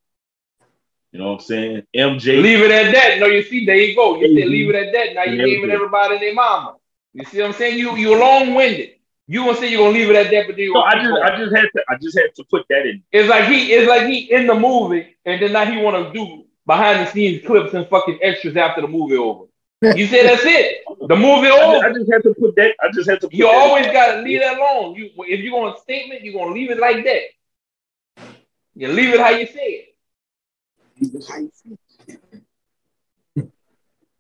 You 1.13 1.19
know 1.19 1.33
what 1.33 1.41
I'm 1.41 1.41
saying? 1.41 1.83
MJ. 1.95 2.43
Leave 2.43 2.61
it 2.61 2.71
at 2.71 2.93
that. 2.93 3.19
No, 3.19 3.27
you 3.27 3.43
see, 3.43 3.67
there 3.67 3.77
you 3.77 3.95
go. 3.95 4.19
You 4.19 4.39
said 4.39 4.49
leave 4.49 4.71
it 4.71 4.75
at 4.75 4.93
that. 4.93 5.15
Now 5.15 5.25
you're 5.25 5.47
naming 5.47 5.71
everybody 5.71 6.19
their 6.19 6.35
mama. 6.35 6.77
You 7.13 7.25
see 7.27 7.39
what 7.41 7.49
I'm 7.49 7.53
saying? 7.53 7.79
You 7.79 7.97
you 7.97 8.19
long-winded. 8.19 8.91
You 9.29 9.45
gonna 9.45 9.57
say 9.59 9.71
you're 9.71 9.83
gonna 9.83 9.99
leave 9.99 10.11
it 10.11 10.17
at 10.17 10.31
that, 10.31 10.47
but 10.47 10.59
you 10.59 10.73
no, 10.73 10.81
I 10.83 10.95
just 11.03 11.23
I 11.23 11.37
just 11.37 11.55
had 11.55 11.69
to 11.75 11.85
I 11.89 11.97
just 11.97 12.19
had 12.19 12.35
to 12.37 12.45
put 12.45 12.67
that 12.71 12.87
in. 12.87 13.03
It's 13.13 13.29
like 13.29 13.45
he 13.45 13.73
it's 13.73 13.89
like 13.89 14.07
he 14.07 14.33
in 14.33 14.47
the 14.47 14.55
movie, 14.55 15.17
and 15.25 15.41
then 15.41 15.53
now 15.53 15.65
he 15.65 15.81
wanna 15.83 16.13
do 16.13 16.45
behind 16.67 17.01
the 17.01 17.11
scenes 17.11 17.47
clips 17.47 17.75
and 17.75 17.87
fucking 17.89 18.19
extras 18.23 18.57
after 18.57 18.81
the 18.81 18.89
movie 18.89 19.17
over. 19.17 19.45
You 19.83 20.07
say 20.07 20.25
that's 20.27 20.45
it. 20.45 20.85
The 21.09 21.17
movie 21.17 21.49
over. 21.49 21.55
I 21.55 21.73
just, 21.73 21.85
I 21.85 21.93
just 21.93 22.13
had 22.13 22.23
to 22.23 22.35
put 22.35 22.55
that. 22.57 22.75
I 22.81 22.91
just 22.93 23.11
had 23.11 23.21
to. 23.21 23.29
you 23.33 23.49
always 23.49 23.87
gotta 23.87 24.23
leave 24.23 24.41
that 24.41 24.57
alone. 24.57 24.95
You 24.95 25.11
if 25.19 25.41
you're 25.41 25.61
gonna 25.61 25.79
statement, 25.79 26.23
you're 26.23 26.35
gonna 26.35 26.53
leave 26.55 26.71
it 26.71 26.79
like 26.79 27.05
that. 27.05 27.23
You 28.75 28.89
leave 28.89 29.15
it 29.15 29.21
how 29.21 29.31
you 29.31 29.47
say 29.47 29.87
it. 29.87 29.89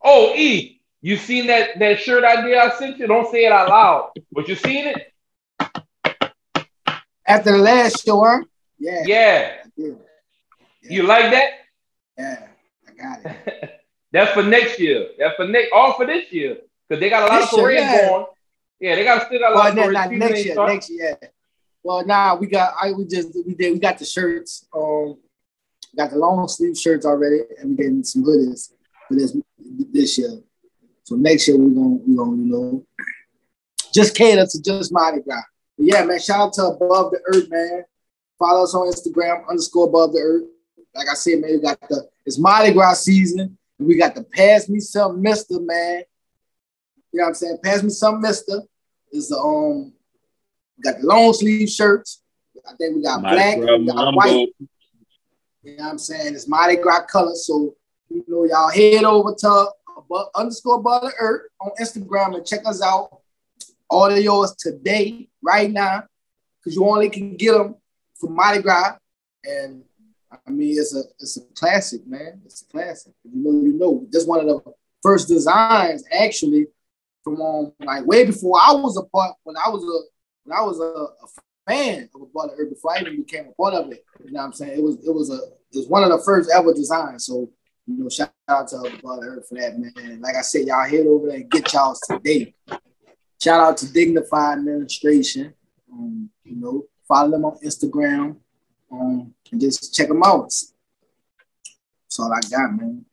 Oh, 0.05 0.35
E, 0.35 0.81
you 1.01 1.17
seen 1.17 1.47
that 1.47 1.79
that 1.79 2.01
shirt 2.01 2.25
idea 2.25 2.63
I 2.63 2.71
sent 2.71 2.99
you? 2.99 3.07
Don't 3.07 3.31
say 3.31 3.47
it 3.47 3.53
out 3.53 3.69
loud, 3.69 4.11
but 4.33 4.49
you 4.49 4.57
seen 4.57 4.87
it 4.89 5.13
after 7.27 7.53
the 7.53 7.59
last 7.59 8.05
show, 8.05 8.25
huh? 8.25 8.41
Yeah. 8.79 9.03
Yeah. 9.07 9.57
yeah. 9.77 9.95
You 10.83 11.05
like 11.05 11.31
that? 11.31 11.51
Yeah, 12.19 12.47
I 12.89 12.93
got 12.93 13.25
it. 13.25 13.81
That's 14.13 14.33
for 14.33 14.43
next 14.43 14.79
year. 14.79 15.09
That's 15.19 15.37
for 15.37 15.47
next, 15.47 15.71
all 15.73 15.95
for 15.95 16.05
this 16.05 16.31
year, 16.33 16.59
because 16.89 17.01
they 17.01 17.09
got 17.09 17.23
a 17.23 17.27
lot 17.33 17.41
this 17.41 17.53
of 17.53 17.61
parades 17.61 17.81
yeah. 17.81 18.09
going. 18.09 18.27
Yeah, 18.81 18.95
they 18.97 19.05
got 19.05 19.27
still 19.27 19.39
got 19.39 19.53
a 19.53 19.55
lot 19.55 19.75
well, 19.75 19.89
of 19.89 19.95
parades. 19.95 20.19
next 20.19 20.45
year, 20.45 20.67
next 20.67 20.91
year. 20.91 21.19
Well, 21.85 22.07
now 22.07 22.35
nah, 22.35 22.41
we 22.41 22.47
got. 22.47 22.75
I 22.81 22.93
we 22.93 23.05
just 23.05 23.35
we 23.47 23.55
did 23.55 23.73
we 23.73 23.79
got 23.79 23.99
the 23.99 24.05
shirts. 24.05 24.67
Um, 24.75 25.17
got 25.97 26.11
the 26.11 26.17
long 26.17 26.47
sleeve 26.49 26.79
shirts 26.79 27.05
already, 27.05 27.41
and 27.59 27.71
we 27.71 27.77
getting 27.77 28.05
some 28.05 28.25
hoodies 28.25 28.73
for 29.09 29.15
this 29.15 29.37
this 29.93 30.19
year. 30.19 30.41
So 31.05 31.17
next 31.17 31.49
year 31.49 31.59
we're 31.59 31.75
gonna 31.75 31.99
we 32.07 32.17
gonna 32.17 32.37
you 32.37 32.45
know 32.45 32.87
just 33.93 34.15
cater 34.15 34.47
to 34.47 34.63
just 34.63 34.93
Mardi 34.93 35.23
Gras. 35.23 35.43
But 35.77 35.87
yeah, 35.87 36.05
man. 36.05 36.21
Shout 36.21 36.41
out 36.41 36.53
to 36.55 36.67
Above 36.67 37.13
the 37.13 37.21
Earth, 37.27 37.51
man. 37.51 37.85
Follow 38.39 38.65
us 38.65 38.75
on 38.75 38.91
Instagram 38.91 39.49
underscore 39.49 39.89
Above 39.89 40.13
the 40.13 40.21
Earth. 40.21 40.45
Like 40.95 41.09
I 41.11 41.15
said, 41.15 41.41
man, 41.41 41.51
we 41.51 41.61
got 41.61 41.81
the 41.89 42.09
it's 42.25 42.39
Mardi 42.39 42.73
Gras 42.73 43.03
season. 43.03 43.59
We 43.79 43.97
got 43.97 44.15
the 44.15 44.23
Pass 44.23 44.69
Me 44.69 44.79
Some 44.79 45.21
Mister, 45.21 45.59
man. 45.59 46.05
You 47.13 47.19
know 47.19 47.25
what 47.25 47.29
I'm 47.29 47.35
saying? 47.35 47.59
Pass 47.65 47.83
Me 47.83 47.91
Some 47.91 48.21
Mister 48.21 48.63
is 49.11 49.29
the 49.29 49.37
um 49.37 49.93
got 50.83 51.01
the 51.01 51.07
long 51.07 51.33
sleeve 51.33 51.69
shirts. 51.69 52.23
I 52.69 52.75
think 52.77 52.97
we 52.97 53.03
got 53.03 53.23
Mardi 53.23 53.37
black, 53.37 53.59
Gras 53.59 53.77
we 53.79 53.87
got 53.87 54.15
white. 54.15 54.49
You 55.63 55.77
know 55.77 55.85
what 55.85 55.91
I'm 55.93 55.99
saying? 55.99 56.35
It's 56.35 56.49
Mardi 56.49 56.77
Gras 56.77 57.07
color. 57.07 57.35
So 57.35 57.75
you 58.09 58.25
know, 58.29 58.45
y'all 58.45 58.71
head 58.71 59.05
over 59.05 59.35
to 59.39 59.67
above, 59.97 60.29
underscore 60.35 60.77
above 60.77 61.03
the 61.03 61.13
earth 61.19 61.51
on 61.61 61.71
Instagram 61.81 62.37
and 62.37 62.47
check 62.47 62.67
us 62.67 62.83
out. 62.83 63.21
Order 63.89 64.21
yours 64.21 64.55
today, 64.59 65.29
right 65.43 65.71
now, 65.71 66.05
because 66.59 66.77
you 66.77 66.89
only 66.89 67.11
can 67.11 67.37
get 67.37 67.53
them 67.53 67.77
from 68.19 68.35
Mardi 68.35 68.63
Gras. 68.63 68.97
And 69.45 69.83
I 70.31 70.51
mean, 70.51 70.79
it's 70.79 70.95
a 70.95 71.03
it's 71.19 71.37
a 71.37 71.43
classic, 71.55 72.07
man. 72.07 72.41
It's 72.45 72.63
a 72.63 72.67
classic. 72.67 73.13
You 73.25 73.43
know, 73.43 73.63
you 73.63 73.73
know. 73.75 74.07
Just 74.13 74.29
one 74.29 74.41
of 74.41 74.47
the 74.47 74.73
first 75.03 75.29
designs, 75.29 76.05
actually, 76.11 76.67
from 77.23 77.41
um, 77.43 77.73
like 77.81 78.07
way 78.07 78.25
before 78.25 78.59
I 78.59 78.73
was 78.73 78.97
a 78.97 79.03
part. 79.03 79.37
When 79.43 79.57
I 79.57 79.69
was 79.69 79.83
a 79.83 80.12
I 80.51 80.63
was 80.63 80.81
a, 80.81 80.83
a 80.83 81.29
fan 81.67 82.09
of 82.15 82.23
a 82.23 82.27
Brother 82.27 82.55
Earth 82.59 82.71
before 82.71 82.97
I 82.97 83.01
even 83.01 83.17
became 83.17 83.47
a 83.49 83.53
part 83.53 83.75
of 83.75 83.93
it. 83.93 84.05
You 84.25 84.33
know 84.33 84.41
what 84.41 84.47
I'm 84.47 84.53
saying? 84.53 84.79
It 84.79 84.83
was 84.83 84.97
it 85.07 85.13
was 85.13 85.31
a 85.31 85.37
it 85.73 85.79
was 85.79 85.89
one 85.89 86.03
of 86.03 86.11
the 86.11 86.23
first 86.25 86.51
ever 86.55 86.73
designs. 86.73 87.27
So 87.27 87.51
you 87.87 87.99
know, 87.99 88.09
shout 88.09 88.33
out 88.49 88.69
to 88.69 88.99
Brother 89.03 89.27
Earth 89.27 89.49
for 89.49 89.57
that, 89.57 89.79
man. 89.79 90.21
Like 90.21 90.37
I 90.37 90.43
said, 90.43 90.67
y'all 90.67 90.89
head 90.89 91.07
over 91.07 91.29
there 91.29 91.37
and 91.37 91.51
get 91.51 91.73
y'all 91.73 91.97
today. 92.09 92.55
Shout 93.43 93.61
out 93.61 93.77
to 93.79 93.93
Dignified 93.93 94.59
Administration. 94.59 95.53
Um, 95.93 96.31
you 96.45 96.57
know, 96.57 96.85
follow 97.07 97.31
them 97.33 97.45
on 97.45 97.59
Instagram. 97.65 98.37
Um, 98.91 99.35
and 99.51 99.61
just 99.61 99.95
check 99.95 100.09
them 100.09 100.23
out. 100.23 100.45
That's 100.45 100.71
all 102.19 102.33
I 102.33 102.41
got, 102.51 102.77
man. 102.77 103.05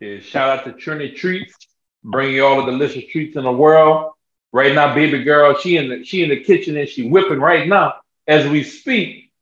Yeah, 0.00 0.20
shout 0.20 0.58
out 0.58 0.64
to 0.64 0.72
Trini 0.72 1.14
Treats, 1.14 1.54
bringing 2.02 2.36
you 2.36 2.44
all 2.46 2.64
the 2.64 2.70
delicious 2.70 3.04
treats 3.10 3.36
in 3.36 3.44
the 3.44 3.52
world. 3.52 4.13
Right 4.54 4.72
now, 4.72 4.94
baby 4.94 5.24
girl, 5.24 5.58
she 5.58 5.76
in 5.76 5.88
the 5.88 6.04
she 6.04 6.22
in 6.22 6.28
the 6.28 6.38
kitchen 6.38 6.76
and 6.76 6.88
she 6.88 7.08
whipping 7.08 7.40
right 7.40 7.66
now 7.66 7.94
as 8.24 8.48
we 8.48 8.62
speak. 8.62 9.32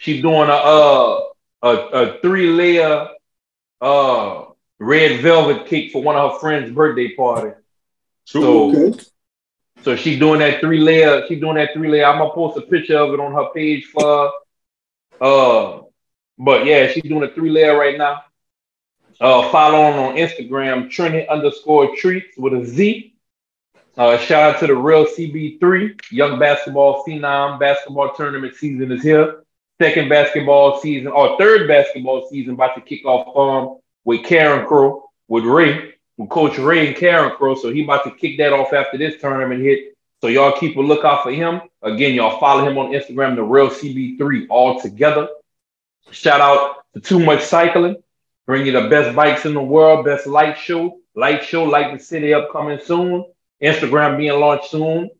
She's 0.00 0.20
doing 0.20 0.50
a 0.50 0.52
uh, 0.52 1.20
a, 1.62 1.68
a 1.68 2.20
three 2.20 2.48
layer 2.48 3.08
uh 3.80 4.44
red 4.78 5.22
velvet 5.22 5.66
cake 5.66 5.92
for 5.92 6.02
one 6.02 6.16
of 6.16 6.32
her 6.32 6.38
friends' 6.40 6.70
birthday 6.74 7.14
party. 7.14 7.56
So, 8.26 8.76
okay. 8.76 9.02
so 9.82 9.96
she's 9.96 10.18
doing 10.18 10.40
that 10.40 10.60
three 10.60 10.80
layer. 10.80 11.26
She's 11.26 11.40
doing 11.40 11.54
that 11.54 11.70
three 11.72 11.88
layer. 11.88 12.04
I'm 12.04 12.18
gonna 12.18 12.34
post 12.34 12.58
a 12.58 12.60
picture 12.60 12.98
of 12.98 13.14
it 13.14 13.18
on 13.18 13.32
her 13.32 13.48
page 13.54 13.86
for 13.86 14.30
uh, 15.22 15.80
but 16.36 16.66
yeah, 16.66 16.88
she's 16.88 17.04
doing 17.04 17.22
a 17.22 17.32
three 17.32 17.48
layer 17.48 17.78
right 17.78 17.96
now. 17.96 18.24
Uh, 19.18 19.50
follow 19.50 19.80
on 19.80 19.98
on 19.98 20.16
Instagram, 20.16 20.90
Trini 20.90 21.26
underscore 21.30 21.96
treats 21.96 22.36
with 22.36 22.52
a 22.52 22.66
Z. 22.66 23.11
Uh, 23.96 24.16
shout 24.16 24.54
out 24.54 24.60
to 24.60 24.66
the 24.66 24.74
real 24.74 25.04
CB3, 25.04 26.00
young 26.10 26.38
basketball 26.38 27.04
phenom. 27.04 27.60
Basketball 27.60 28.14
tournament 28.14 28.54
season 28.54 28.90
is 28.90 29.02
here. 29.02 29.44
Second 29.80 30.08
basketball 30.08 30.80
season, 30.80 31.08
or 31.08 31.36
third 31.38 31.68
basketball 31.68 32.26
season, 32.30 32.54
about 32.54 32.74
to 32.74 32.80
kick 32.80 33.04
off 33.04 33.36
um, 33.36 33.80
with 34.04 34.24
Karen 34.24 34.66
Crow, 34.66 35.10
with 35.28 35.44
Ray, 35.44 35.94
with 36.16 36.30
Coach 36.30 36.56
Ray 36.56 36.86
and 36.86 36.96
Karen 36.96 37.32
Crow. 37.32 37.54
So 37.54 37.70
he 37.70 37.84
about 37.84 38.04
to 38.04 38.12
kick 38.12 38.38
that 38.38 38.52
off 38.52 38.72
after 38.72 38.96
this 38.96 39.20
tournament 39.20 39.62
hit. 39.62 39.94
So 40.22 40.28
y'all 40.28 40.58
keep 40.58 40.76
a 40.76 40.80
lookout 40.80 41.22
for 41.22 41.32
him. 41.32 41.60
Again, 41.82 42.14
y'all 42.14 42.38
follow 42.38 42.66
him 42.66 42.78
on 42.78 42.92
Instagram, 42.92 43.34
the 43.34 43.42
real 43.42 43.68
CB3 43.68 44.46
all 44.48 44.80
together. 44.80 45.28
Shout 46.12 46.40
out 46.40 46.84
to 46.94 47.00
Too 47.00 47.18
Much 47.18 47.42
Cycling, 47.42 47.96
bring 48.46 48.64
you 48.64 48.72
the 48.72 48.88
best 48.88 49.14
bikes 49.14 49.44
in 49.44 49.52
the 49.52 49.62
world, 49.62 50.06
best 50.06 50.26
light 50.26 50.56
show, 50.56 51.00
light 51.14 51.44
show, 51.44 51.64
Light 51.64 51.92
the 51.92 52.02
City 52.02 52.32
upcoming 52.32 52.78
soon. 52.82 53.26
Instagram 53.62 54.18
being 54.18 54.38
launched 54.38 54.70
soon. 54.70 55.10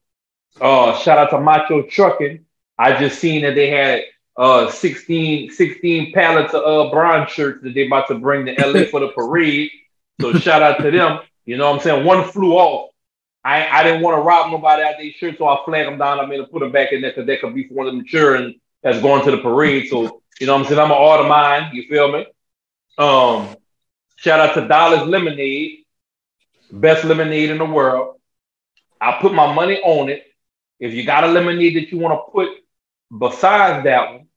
Uh, 0.61 0.97
shout 0.99 1.19
out 1.19 1.31
to 1.31 1.41
Macho 1.41 1.83
Trucking. 1.83 2.45
I 2.79 2.99
just 2.99 3.19
seen 3.19 3.43
that 3.43 3.55
they 3.55 3.71
had 3.71 4.03
uh 4.37 4.71
16, 4.71 5.51
16 5.51 6.13
pallets 6.15 6.55
of 6.55 6.63
uh 6.63 6.91
bronze 6.91 7.31
shirts 7.31 7.63
that 7.63 7.75
they 7.75 7.87
about 7.87 8.09
to 8.09 8.15
bring 8.15 8.47
to 8.47 8.55
LA 8.55 8.87
for 8.87 9.01
the 9.01 9.09
parade. 9.17 9.71
So 10.21 10.33
shout 10.35 10.63
out 10.63 10.81
to 10.81 10.91
them. 10.91 11.21
You 11.45 11.57
know 11.57 11.71
what 11.71 11.77
I'm 11.77 11.83
saying? 11.83 12.05
One 12.05 12.29
flew 12.29 12.55
off. 12.55 12.91
I, 13.45 13.69
I 13.69 13.83
didn't 13.83 14.03
want 14.03 14.17
to 14.17 14.23
rob 14.23 14.53
nobody 14.53 14.83
out 14.83 14.95
their 14.99 15.11
shirt, 15.13 15.37
so 15.39 15.49
I 15.49 15.65
flagged 15.65 15.89
them 15.89 15.99
down. 15.99 16.21
I 16.21 16.27
made 16.27 16.39
them 16.39 16.47
put 16.47 16.61
them 16.61 16.71
back 16.71 16.93
in 16.93 17.01
there 17.01 17.11
because 17.11 17.27
that 17.27 17.41
could 17.41 17.55
be 17.55 17.67
for 17.67 17.75
one 17.75 17.89
of 17.89 17.95
the 17.95 18.05
children 18.05 18.61
that's 18.83 19.01
going 19.01 19.25
to 19.25 19.33
the 19.33 19.39
parade. 19.39 19.89
So, 19.89 20.23
you 20.41 20.47
know 20.47 20.55
what 20.55 20.61
I'm 20.61 20.67
saying? 20.67 20.79
I'm 20.81 20.89
to 20.89 20.95
order 20.95 21.29
mine. 21.29 21.71
You 21.73 21.89
feel 21.89 22.13
me? 22.13 22.27
Um, 22.99 23.57
shout 24.17 24.39
out 24.39 24.55
to 24.55 24.69
Dolly's 24.69 25.09
Lemonade, 25.09 25.81
best 26.71 27.05
lemonade 27.05 27.51
in 27.51 27.59
the 27.59 27.65
world. 27.65 28.21
I 29.03 29.19
put 29.21 29.35
my 29.35 29.53
money 29.53 29.81
on 29.83 30.09
it. 30.09 30.25
If 30.79 30.95
you 30.95 31.05
got 31.05 31.25
a 31.25 31.27
lemonade 31.27 31.77
that 31.77 31.91
you 31.91 31.99
want 31.99 32.15
to 32.15 32.33
put 32.33 32.49
besides 33.17 33.83
that 33.85 34.13
one, 34.13 34.29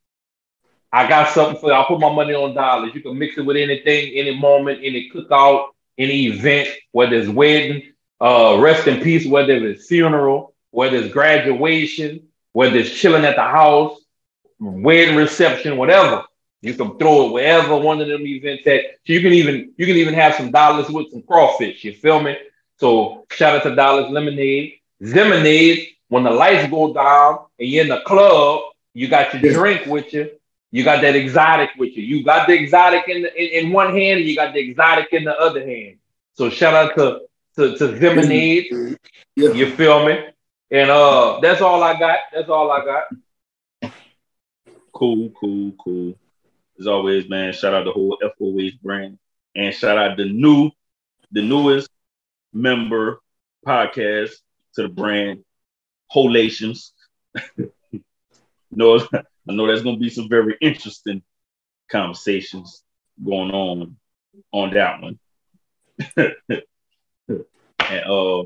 I 0.92 1.08
got 1.08 1.30
something 1.30 1.60
for 1.60 1.68
you. 1.68 1.74
I'll 1.74 1.86
put 1.86 2.00
my 2.00 2.12
money 2.12 2.34
on 2.34 2.56
Dolly's. 2.56 2.96
You 2.96 3.02
can 3.02 3.18
mix 3.18 3.38
it 3.38 3.46
with 3.46 3.58
anything, 3.58 4.14
any 4.16 4.40
moment, 4.40 4.80
any 4.82 5.12
cookout, 5.14 5.68
any 6.00 6.28
event, 6.28 6.70
whether 6.92 7.16
it's 7.16 7.30
wedding, 7.30 7.94
uh, 8.20 8.58
rest 8.60 8.88
in 8.88 9.02
peace, 9.02 9.28
whether 9.28 9.54
it's 9.54 9.88
funeral, 9.88 10.56
whether 10.72 10.98
it's 10.98 11.14
graduation, 11.14 12.28
whether 12.54 12.78
it's 12.78 12.90
chilling 12.90 13.26
at 13.26 13.36
the 13.36 13.44
house, 13.44 14.00
wedding 14.60 15.16
reception, 15.16 15.78
whatever. 15.78 16.24
You 16.62 16.74
can 16.74 16.98
throw 16.98 17.28
it 17.28 17.34
wherever 17.34 17.78
one 17.78 18.02
of 18.02 18.08
them 18.08 18.26
events 18.26 18.66
at. 18.66 18.82
So 19.06 19.14
you 19.14 19.22
can 19.22 19.34
even 19.34 19.74
you 19.78 19.86
can 19.86 19.98
even 19.98 20.16
have 20.16 20.34
some 20.36 20.50
Dolly's 20.50 20.90
with 20.90 21.12
some 21.12 21.22
crawfish. 21.22 21.84
You 21.84 21.94
feel 21.94 22.20
me? 22.20 22.36
So 22.78 23.26
shout 23.32 23.56
out 23.56 23.64
to 23.64 23.76
Dolly's 23.76 24.12
Lemonade. 24.12 24.74
Lemonade, 25.00 25.88
when 26.10 26.24
the 26.24 26.32
lights 26.32 26.70
go 26.70 26.94
down 26.94 27.46
and 27.60 27.70
you're 27.70 27.84
in 27.84 27.90
the 27.90 28.02
club, 28.02 28.62
you 28.94 29.08
got 29.08 29.34
your 29.34 29.54
drink 29.54 29.86
with 29.86 30.14
you. 30.14 30.32
You 30.72 30.84
got 30.84 31.02
that 31.02 31.16
exotic 31.16 31.70
with 31.78 31.96
you. 31.96 32.04
You 32.04 32.24
got 32.24 32.48
the 32.48 32.54
exotic 32.54 33.08
in, 33.08 33.22
the, 33.24 33.34
in, 33.34 33.68
in 33.68 33.72
one 33.72 33.94
hand 33.94 34.20
and 34.20 34.28
you 34.28 34.36
got 34.36 34.54
the 34.54 34.60
exotic 34.60 35.08
in 35.14 35.24
the 35.24 35.38
other 35.38 35.66
hand. 35.66 35.98
So 36.34 36.50
shout 36.50 36.74
out 36.74 36.96
to 36.96 37.22
to, 37.56 37.78
to 37.78 37.88
Lemonade. 37.88 38.98
Yeah. 39.36 39.52
You 39.52 39.72
feel 39.72 40.06
me? 40.06 40.20
And 40.72 40.90
uh 40.90 41.40
that's 41.40 41.62
all 41.62 41.82
I 41.82 41.98
got. 41.98 42.20
That's 42.34 42.50
all 42.50 42.72
I 42.72 42.84
got. 42.84 43.92
Cool, 44.94 45.30
cool, 45.40 45.72
cool. 45.82 46.16
As 46.80 46.88
always, 46.88 47.30
man, 47.30 47.54
shout 47.54 47.74
out 47.74 47.86
the 47.86 47.92
whole 47.92 48.18
FOH 48.22 48.82
brand. 48.82 49.18
And 49.56 49.74
shout 49.74 49.98
out 49.98 50.18
the 50.18 50.26
new, 50.26 50.72
the 51.32 51.42
newest 51.42 51.90
member 52.56 53.19
podcast 53.68 54.32
to 54.76 54.84
the 54.84 54.88
brand, 54.88 55.44
Holations. 56.07 56.94
no, 58.72 58.99
I 58.99 59.53
know 59.53 59.68
there's 59.68 59.84
gonna 59.84 59.98
be 59.98 60.10
some 60.10 60.30
very 60.30 60.57
interesting 60.61 61.22
conversations 61.91 62.82
going 63.23 63.52
on 63.52 63.98
on 64.52 64.73
that 64.73 65.02
one. 65.02 65.19
and 66.18 68.06
uh, 68.10 68.44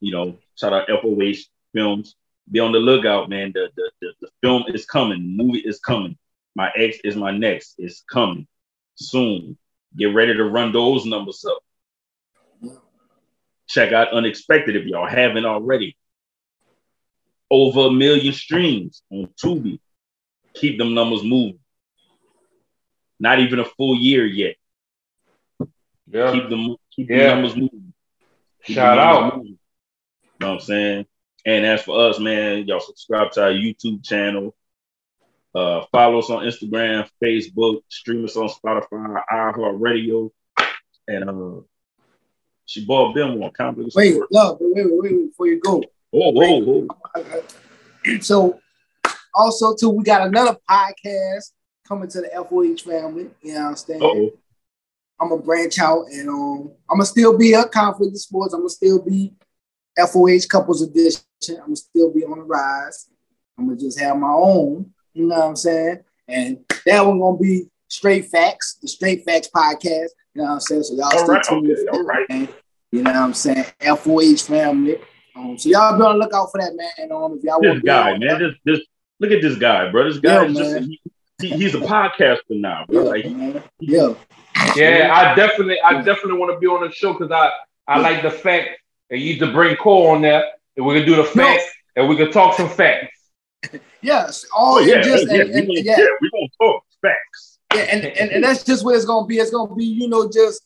you 0.00 0.12
know, 0.12 0.36
shout 0.56 0.72
out 0.72 0.88
FOH 0.88 1.46
Films. 1.72 2.16
Be 2.50 2.60
on 2.60 2.72
the 2.72 2.78
lookout, 2.78 3.30
man. 3.30 3.52
The 3.54 3.70
the, 3.76 3.90
the, 4.00 4.12
the 4.20 4.28
film 4.42 4.64
is 4.68 4.84
coming, 4.84 5.36
the 5.36 5.42
movie 5.42 5.60
is 5.60 5.78
coming. 5.78 6.18
My 6.56 6.70
ex 6.76 6.98
is 7.04 7.16
my 7.16 7.30
next. 7.30 7.76
It's 7.78 8.04
coming 8.10 8.46
soon. 8.96 9.56
Get 9.96 10.14
ready 10.14 10.34
to 10.34 10.44
run 10.44 10.72
those 10.72 11.06
numbers 11.06 11.44
up. 11.48 11.58
Check 13.68 13.92
out 13.92 14.12
Unexpected 14.12 14.76
if 14.76 14.84
y'all 14.84 15.06
haven't 15.08 15.46
already. 15.46 15.96
Over 17.50 17.86
a 17.88 17.90
million 17.90 18.32
streams 18.32 19.02
on 19.10 19.28
Tubi. 19.42 19.78
Keep 20.54 20.78
them 20.78 20.94
numbers 20.94 21.22
moving. 21.22 21.58
Not 23.20 23.38
even 23.40 23.60
a 23.60 23.64
full 23.64 23.96
year 23.96 24.26
yet. 24.26 24.56
Yeah. 26.06 26.32
Keep 26.32 26.50
them 26.50 26.76
keep 26.90 27.10
Yeah. 27.10 27.16
the 27.28 27.34
numbers 27.34 27.56
moving. 27.56 27.94
Keep 28.64 28.74
Shout 28.76 28.96
numbers 28.96 29.32
out. 29.32 29.36
moving. 29.36 29.48
You 29.52 29.58
know 30.40 30.46
what 30.48 30.54
I'm 30.54 30.60
saying? 30.60 31.06
And 31.46 31.66
as 31.66 31.82
for 31.82 32.08
us, 32.08 32.18
man, 32.18 32.66
y'all 32.66 32.80
subscribe 32.80 33.30
to 33.32 33.44
our 33.44 33.50
YouTube 33.52 34.04
channel. 34.04 34.54
Uh, 35.54 35.84
follow 35.92 36.18
us 36.18 36.30
on 36.30 36.44
Instagram, 36.44 37.08
Facebook, 37.22 37.82
stream 37.88 38.24
us 38.24 38.36
on 38.36 38.48
Spotify, 38.48 39.22
iHeartRadio, 39.32 40.30
and 41.06 41.30
uh, 41.30 41.60
she 42.66 42.84
bought 42.84 43.14
Ben 43.14 43.38
one 43.38 43.50
complex. 43.52 43.94
Wait, 43.94 44.16
love, 44.30 44.58
wait, 44.60 44.74
wait, 44.74 44.86
wait, 44.90 45.12
wait, 45.12 45.28
before 45.28 45.46
you 45.46 45.60
go. 45.60 45.82
whoa, 46.10 46.30
whoa, 46.30 46.86
whoa. 46.86 47.44
So, 48.20 48.60
also 49.34 49.74
too, 49.74 49.88
we 49.88 50.04
got 50.04 50.26
another 50.26 50.58
podcast 50.68 51.52
coming 51.88 52.08
to 52.08 52.20
the 52.20 52.28
FOH 52.28 52.82
family. 52.82 53.30
You 53.42 53.54
know 53.54 53.62
what 53.62 53.68
I'm 53.68 53.76
saying? 53.76 54.02
Uh-oh. 54.02 54.30
I'm 55.20 55.28
gonna 55.30 55.42
branch 55.42 55.78
out 55.78 56.06
and 56.12 56.28
um, 56.28 56.72
I'm 56.90 56.98
gonna 56.98 57.06
still 57.06 57.38
be 57.38 57.54
a 57.54 57.64
conflict 57.64 58.12
of 58.12 58.20
sports. 58.20 58.52
I'm 58.52 58.60
gonna 58.60 58.68
still 58.68 59.02
be 59.02 59.32
FOH 59.96 60.48
couples 60.48 60.82
edition. 60.82 61.22
I'm 61.48 61.56
gonna 61.56 61.76
still 61.76 62.12
be 62.12 62.24
on 62.24 62.38
the 62.38 62.44
rise. 62.44 63.08
I'm 63.56 63.66
gonna 63.66 63.78
just 63.78 63.98
have 64.00 64.16
my 64.18 64.32
own. 64.32 64.92
You 65.12 65.26
know 65.26 65.38
what 65.38 65.48
I'm 65.48 65.56
saying? 65.56 66.00
And 66.26 66.58
that 66.84 67.06
one 67.06 67.20
gonna 67.20 67.38
be 67.38 67.70
straight 67.94 68.26
facts, 68.26 68.78
the 68.82 68.88
straight 68.88 69.24
facts 69.24 69.48
podcast. 69.54 70.08
You 70.34 70.42
know 70.42 70.44
what 70.44 70.50
I'm 70.52 70.60
saying? 70.60 70.82
So 70.84 70.94
y'all 70.94 71.04
All 71.04 71.24
stay 71.24 71.32
right, 71.32 71.42
tuned. 71.44 71.70
okay, 71.70 71.84
for 71.84 71.90
all 71.92 71.98
that, 71.98 72.06
right. 72.06 72.28
man. 72.28 72.48
You 72.92 73.02
know 73.02 73.10
what 73.12 73.20
I'm 73.20 73.34
saying? 73.34 73.64
FOH 73.80 74.42
family. 74.46 74.98
Um, 75.36 75.58
so 75.58 75.68
y'all 75.68 75.96
be 75.96 76.02
on 76.04 76.18
the 76.18 76.24
lookout 76.24 76.50
for 76.52 76.60
that, 76.60 76.74
man. 76.76 76.90
And 76.98 77.12
um, 77.12 77.38
if 77.38 77.44
y'all 77.44 77.60
This 77.60 77.68
want 77.70 77.80
to 77.80 77.86
guy, 77.86 78.18
man, 78.18 78.38
this 78.38 78.54
this 78.64 78.80
look 79.20 79.30
at 79.32 79.42
this 79.42 79.56
guy, 79.58 79.90
bro. 79.90 80.04
This 80.08 80.18
guy 80.18 80.44
Yeah, 80.44 80.48
is 80.50 80.56
just 80.58 80.78
he, 80.88 81.00
he, 81.40 81.48
he's 81.56 81.74
a 81.74 81.80
podcaster 81.80 82.38
now, 82.50 82.84
bro. 82.88 83.02
yeah, 83.04 83.08
Like, 83.10 83.24
man. 83.26 83.62
yeah. 83.80 84.14
Yeah, 84.76 85.10
I 85.12 85.34
definitely, 85.34 85.80
I 85.80 86.00
definitely 86.02 86.38
want 86.38 86.52
to 86.54 86.58
be 86.58 86.66
on 86.66 86.86
the 86.86 86.92
show 86.92 87.12
because 87.12 87.30
I, 87.32 87.50
I 87.88 87.98
like 88.00 88.22
the 88.22 88.30
fact 88.30 88.68
that 89.10 89.18
you 89.18 89.38
to 89.40 89.52
bring 89.52 89.76
Cole 89.76 90.08
on 90.08 90.22
there 90.22 90.44
and 90.76 90.86
we 90.86 90.94
can 90.96 91.06
do 91.06 91.16
the 91.16 91.24
facts 91.24 91.64
and 91.96 92.08
we 92.08 92.16
can 92.16 92.30
talk 92.32 92.56
some 92.56 92.68
facts. 92.68 93.18
Yes, 94.02 94.46
all 94.54 94.76
oh 94.76 94.78
yeah, 94.80 95.00
just 95.00 95.26
yeah, 95.30 95.40
and, 95.42 95.50
we 95.50 95.58
and- 95.58 95.66
gonna, 95.66 95.80
yeah, 95.80 95.96
yeah, 95.98 96.06
we 96.20 96.30
gonna 96.30 96.48
talk 96.60 96.84
facts. 97.02 97.53
And, 97.80 98.04
and 98.04 98.30
and 98.32 98.44
that's 98.44 98.64
just 98.64 98.84
what 98.84 98.94
it's 98.96 99.04
gonna 99.04 99.26
be. 99.26 99.38
It's 99.38 99.50
gonna 99.50 99.74
be, 99.74 99.84
you 99.84 100.08
know, 100.08 100.28
just 100.30 100.62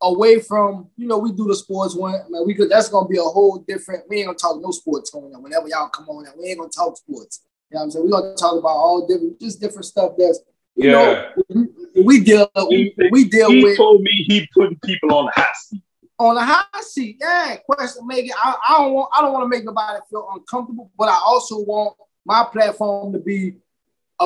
away 0.00 0.40
from, 0.40 0.88
you 0.96 1.06
know, 1.06 1.18
we 1.18 1.32
do 1.32 1.46
the 1.46 1.54
sports 1.54 1.94
one. 1.94 2.14
Man, 2.28 2.42
we 2.46 2.54
could. 2.54 2.70
That's 2.70 2.88
gonna 2.88 3.08
be 3.08 3.18
a 3.18 3.22
whole 3.22 3.58
different. 3.68 4.04
We 4.08 4.18
ain't 4.18 4.26
gonna 4.26 4.38
talk 4.38 4.60
no 4.60 4.70
sports 4.70 5.12
on 5.14 5.30
that. 5.32 5.40
Whenever 5.40 5.68
y'all 5.68 5.88
come 5.88 6.08
on, 6.08 6.24
that 6.24 6.36
we 6.36 6.46
ain't 6.46 6.58
gonna 6.58 6.70
talk 6.70 6.96
sports. 6.96 7.42
You 7.70 7.76
know 7.76 7.80
what 7.80 7.84
I'm 7.84 7.90
saying? 7.92 8.04
We're 8.04 8.10
gonna 8.20 8.34
talk 8.36 8.58
about 8.58 8.68
all 8.68 9.06
different, 9.06 9.40
just 9.40 9.60
different 9.60 9.84
stuff 9.86 10.12
that's, 10.18 10.40
you 10.76 10.90
Yeah. 10.90 10.92
know, 10.92 11.68
we, 11.94 12.02
we 12.02 12.20
deal 12.24 12.50
we, 12.68 12.94
we 13.10 13.24
deal 13.24 13.50
He 13.50 13.62
with 13.62 13.76
told 13.76 14.02
me 14.02 14.10
he 14.28 14.48
putting 14.54 14.78
people 14.84 15.14
on 15.14 15.26
the 15.26 15.32
hot 15.40 15.54
seat. 15.56 15.82
on 16.18 16.34
the 16.34 16.44
hot 16.44 16.84
seat. 16.84 17.16
Yeah, 17.20 17.56
question 17.66 18.06
make 18.06 18.26
it. 18.26 18.34
I, 18.36 18.56
I 18.68 18.78
don't 18.78 18.92
want 18.92 19.10
I 19.16 19.22
don't 19.22 19.32
want 19.32 19.44
to 19.44 19.48
make 19.48 19.64
nobody 19.64 20.00
feel 20.10 20.28
uncomfortable, 20.34 20.90
but 20.98 21.08
I 21.08 21.18
also 21.24 21.60
want 21.60 21.96
my 22.24 22.44
platform 22.52 23.12
to 23.12 23.18
be 23.18 23.54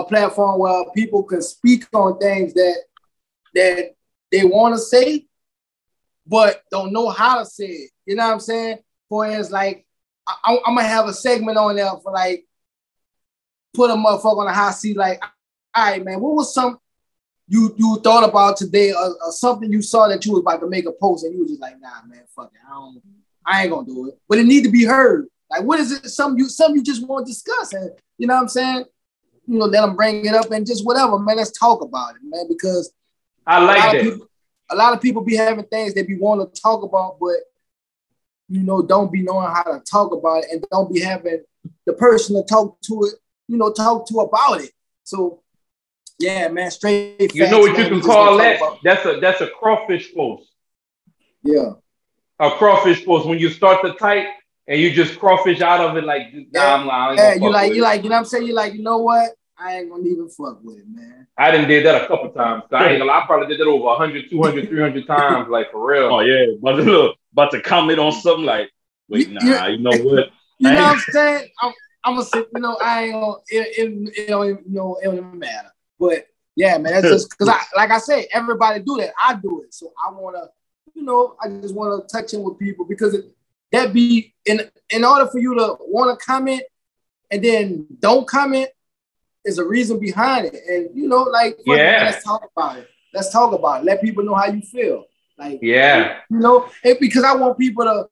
a 0.01 0.05
platform 0.05 0.59
where 0.59 0.85
people 0.95 1.23
can 1.23 1.43
speak 1.43 1.87
on 1.95 2.19
things 2.19 2.55
that 2.55 2.77
that 3.55 3.95
they 4.31 4.45
want 4.45 4.75
to 4.75 4.79
say, 4.79 5.27
but 6.27 6.63
don't 6.71 6.93
know 6.93 7.09
how 7.09 7.39
to 7.39 7.47
say 7.47 7.67
it. 7.67 7.91
You 8.05 8.17
know 8.17 8.27
what 8.27 8.35
I'm 8.35 8.41
saying? 8.41 8.79
For 9.09 9.25
instance, 9.25 9.51
like 9.51 9.87
I, 10.27 10.59
am 10.67 10.75
gonna 10.75 10.83
have 10.83 11.07
a 11.07 11.15
segment 11.15 11.57
on 11.57 11.77
there 11.77 11.91
for 12.03 12.13
like 12.13 12.45
put 13.75 13.91
a 13.91 13.95
motherfucker 13.95 14.39
on 14.39 14.47
the 14.47 14.53
hot 14.53 14.73
seat. 14.73 14.97
Like, 14.97 15.23
all 15.75 15.91
right, 15.91 16.05
man, 16.05 16.21
what 16.21 16.35
was 16.35 16.53
some 16.53 16.79
you 17.49 17.75
you 17.79 18.01
thought 18.03 18.29
about 18.29 18.57
today 18.57 18.93
or, 18.93 19.17
or 19.23 19.33
something 19.33 19.71
you 19.71 19.83
saw 19.83 20.09
that 20.09 20.25
you 20.27 20.33
was 20.33 20.41
about 20.41 20.61
to 20.61 20.69
make 20.69 20.87
a 20.87 20.93
post 20.93 21.25
and 21.25 21.33
you 21.33 21.41
was 21.41 21.51
just 21.51 21.61
like, 21.61 21.81
nah, 21.81 22.03
man, 22.07 22.25
fuck 22.35 22.51
it, 22.53 22.61
I 22.67 22.71
don't, 22.71 23.03
I 23.45 23.63
ain't 23.63 23.71
gonna 23.73 23.87
do 23.87 24.09
it. 24.09 24.19
But 24.29 24.39
it 24.39 24.47
need 24.47 24.65
to 24.65 24.71
be 24.71 24.85
heard. 24.85 25.29
Like, 25.51 25.63
what 25.63 25.79
is 25.79 25.93
it? 25.93 26.09
Some 26.09 26.37
you 26.37 26.49
some 26.49 26.75
you 26.75 26.83
just 26.83 27.07
want 27.07 27.27
to 27.27 27.33
discuss, 27.33 27.73
and 27.73 27.91
you 28.19 28.27
know 28.27 28.35
what 28.35 28.43
I'm 28.43 28.49
saying? 28.49 28.85
You 29.47 29.59
know, 29.59 29.67
let 29.67 29.83
them 29.83 29.97
bring 29.97 30.25
it 30.25 30.35
up 30.35 30.51
and 30.51 30.67
just 30.67 30.85
whatever, 30.85 31.19
man. 31.19 31.37
Let's 31.37 31.57
talk 31.57 31.83
about 31.83 32.17
it, 32.17 32.23
man, 32.25 32.47
because 32.49 32.93
I 33.47 33.63
like 33.63 33.93
that. 33.93 34.03
people, 34.03 34.29
a 34.71 34.77
lot 34.77 34.93
of 34.93 35.01
people 35.01 35.23
be 35.23 35.37
having 35.37 35.65
things 35.65 35.95
they 35.95 36.03
be 36.03 36.17
wanting 36.17 36.51
to 36.51 36.61
talk 36.61 36.83
about, 36.83 37.19
but 37.21 37.37
you 38.49 38.63
know, 38.63 38.83
don't 38.83 39.13
be 39.13 39.23
knowing 39.23 39.49
how 39.49 39.63
to 39.63 39.81
talk 39.81 40.13
about 40.13 40.45
it 40.45 40.51
and 40.53 40.65
don't 40.71 40.93
be 40.93 41.01
having 41.01 41.43
the 41.85 41.93
person 41.93 42.37
to 42.37 42.43
talk 42.43 42.81
to 42.83 43.05
it, 43.05 43.15
you 43.49 43.57
know, 43.57 43.73
talk 43.73 44.07
to 44.09 44.19
about 44.19 44.61
it. 44.61 44.71
So 45.05 45.43
yeah, 46.19 46.49
man, 46.49 46.71
straight. 46.71 47.35
You 47.35 47.43
facts, 47.43 47.53
know 47.53 47.61
what 47.61 47.73
man, 47.73 47.85
you 47.85 47.89
can 47.89 48.01
call 48.01 48.39
that? 48.39 48.61
That's 48.83 49.05
a 49.07 49.21
that's 49.21 49.41
a 49.41 49.49
crawfish 49.49 50.15
post. 50.15 50.51
Yeah. 51.43 51.73
A 52.39 52.51
crawfish 52.51 53.05
post 53.05 53.27
when 53.27 53.39
you 53.39 53.51
start 53.51 53.83
the 53.83 53.95
type 53.95 54.27
and 54.69 54.81
you 54.81 54.93
just 54.93 55.19
crawfish 55.19 55.61
out 55.61 55.81
of 55.81 55.97
it 55.97 56.05
like 56.05 56.33
nah, 56.33 56.43
Yeah. 56.53 56.75
I'm, 56.75 56.91
I 56.91 57.11
ain't 57.11 57.19
Yeah, 57.19 57.25
gonna 57.29 57.35
you 57.35 57.41
fuck 57.41 57.53
like 57.53 57.69
with 57.69 57.77
you 57.77 57.83
it. 57.83 57.85
like 57.85 58.03
you 58.05 58.11
know 58.11 58.15
what 58.17 58.21
I'm 58.21 58.25
saying? 58.27 58.47
You 58.47 58.55
like, 58.55 58.75
you 58.75 58.83
know 58.83 58.99
what? 58.99 59.31
I 59.59 59.77
ain't 59.79 59.91
gonna 59.91 60.05
even 60.05 60.29
fuck 60.29 60.59
with 60.63 60.79
it, 60.79 60.85
man. 60.89 61.27
I 61.39 61.51
didn't 61.51 61.69
did 61.69 61.85
that 61.87 62.05
a 62.05 62.07
couple 62.07 62.31
times. 62.31 62.65
I 62.73 62.89
ain't 62.89 62.99
gonna 62.99 63.11
lie, 63.11 63.21
I 63.21 63.27
probably 63.27 63.49
did 63.49 63.61
that 63.61 63.67
over 63.71 63.85
100, 63.85 64.31
200, 64.31 64.69
300 64.69 65.07
times, 65.07 65.49
like 65.49 65.71
for 65.71 65.87
real. 65.87 66.09
Oh 66.15 66.21
yeah, 66.21 66.47
about 66.59 66.77
to 66.77 66.83
look, 66.83 67.17
about 67.33 67.51
to 67.53 67.61
comment 67.63 67.99
on 67.99 68.13
something 68.13 68.45
like, 68.45 68.71
wait, 69.09 69.29
You- 69.29 69.35
nah, 69.35 69.67
you 69.67 69.79
know 69.79 69.97
what? 69.97 70.31
You 70.59 70.73
know 70.73 70.85
what 70.85 70.93
I'm 70.93 70.99
saying? 71.11 71.49
I'm, 71.61 71.73
I'm 72.03 72.15
gonna 72.15 72.25
say, 72.25 72.39
you 72.39 72.61
know, 72.63 72.79
I 72.83 73.03
ain't 73.05 73.13
gonna, 73.13 73.35
it, 73.49 73.79
it, 73.79 74.13
it 74.17 74.27
don't 74.29 74.47
even, 74.49 74.65
you 74.67 74.75
know, 74.75 74.97
it 74.97 75.05
don't 75.05 75.17
even 75.19 75.39
matter. 75.39 75.69
But 76.01 76.29
yeah, 76.55 76.79
man, 76.79 76.95
that's 76.95 77.07
just 77.11 77.29
because 77.39 77.49
I, 77.51 77.61
like 77.77 77.91
I 77.91 77.99
say, 77.99 78.27
everybody 78.33 78.81
do 78.81 78.97
that. 78.97 79.13
I 79.23 79.35
do 79.35 79.61
it, 79.61 79.75
so 79.75 79.93
I 80.03 80.11
wanna, 80.13 80.49
you 80.95 81.03
know, 81.03 81.37
I 81.43 81.49
just 81.61 81.75
wanna 81.75 82.03
touch 82.11 82.33
in 82.33 82.43
with 82.43 82.59
people 82.59 82.87
because 82.87 83.13
it, 83.13 83.27
that 83.73 83.93
be 83.93 84.35
in 84.45 84.61
in 84.91 85.05
order 85.05 85.27
for 85.27 85.39
you 85.39 85.55
to 85.55 85.77
want 85.81 86.19
to 86.19 86.25
comment 86.25 86.63
and 87.31 87.43
then 87.43 87.87
don't 87.99 88.27
comment 88.27 88.69
is 89.45 89.59
a 89.59 89.65
reason 89.65 89.99
behind 90.01 90.47
it, 90.47 90.55
and 90.69 90.91
you 90.95 91.09
know, 91.09 91.23
like, 91.23 91.57
Yeah. 91.65 92.11
let's 92.11 92.25
talk 92.25 92.49
about 92.57 92.79
it. 92.79 92.89
Let's 93.15 93.31
talk 93.33 93.53
about 93.53 93.83
it. 93.83 93.85
Let 93.85 94.03
people 94.03 94.25
know 94.25 94.35
how 94.35 94.47
you 94.47 94.61
feel. 94.61 95.05
Like, 95.39 95.61
Yeah. 95.63 96.19
you 96.31 96.39
know, 96.39 96.69
it, 96.83 96.99
because 96.99 97.25
I 97.25 97.35
want 97.35 97.59
people 97.59 97.85
to 97.85 98.09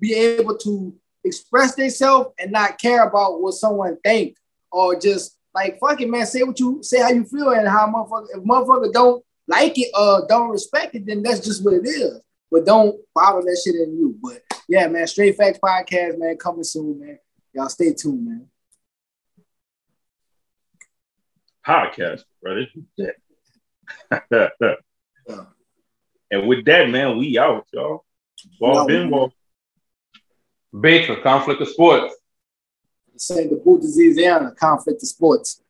be 0.00 0.14
able 0.14 0.56
to 0.58 0.94
express 1.24 1.74
themselves 1.74 2.30
and 2.38 2.52
not 2.52 2.80
care 2.80 3.02
about 3.06 3.40
what 3.42 3.54
someone 3.54 3.98
think 4.02 4.36
or 4.70 4.98
just 4.98 5.36
like 5.54 5.78
fuck 5.80 6.00
it, 6.00 6.08
man. 6.08 6.24
Say 6.26 6.42
what 6.42 6.58
you 6.60 6.82
say, 6.82 7.00
how 7.00 7.10
you 7.10 7.24
feel, 7.24 7.50
and 7.50 7.68
how 7.68 7.86
motherfucker. 7.86 8.28
If 8.34 8.44
motherfucker 8.44 8.92
don't 8.92 9.24
like 9.46 9.78
it, 9.78 9.90
uh, 9.94 10.22
don't 10.28 10.50
respect 10.50 10.94
it, 10.94 11.06
then 11.06 11.22
that's 11.22 11.40
just 11.40 11.64
what 11.64 11.74
it 11.74 11.86
is. 11.86 12.20
But 12.50 12.64
don't 12.64 12.96
bottle 13.14 13.42
that 13.42 13.60
shit 13.62 13.74
in 13.74 13.98
you. 13.98 14.16
But 14.22 14.42
yeah, 14.68 14.86
man, 14.88 15.06
Straight 15.06 15.36
Facts 15.36 15.58
podcast, 15.58 16.18
man, 16.18 16.36
coming 16.36 16.62
soon, 16.62 17.00
man. 17.00 17.18
Y'all 17.54 17.70
stay 17.70 17.94
tuned, 17.94 18.24
man. 18.26 18.46
Podcast, 21.66 22.24
brother. 22.42 22.66
and 26.30 26.46
with 26.46 26.64
that, 26.66 26.90
man, 26.90 27.16
we 27.16 27.38
out, 27.38 27.66
y'all. 27.72 28.04
Ball 28.60 28.86
been 28.86 29.10
ball. 29.10 29.32
Baker, 30.78 31.16
conflict 31.16 31.62
of 31.62 31.68
sports. 31.68 32.14
Say 33.16 33.48
the 33.48 33.56
boot 33.56 33.80
disease 33.80 34.18
and 34.18 34.46
the 34.48 34.52
conflict 34.52 35.02
of 35.02 35.08
sports. 35.08 35.62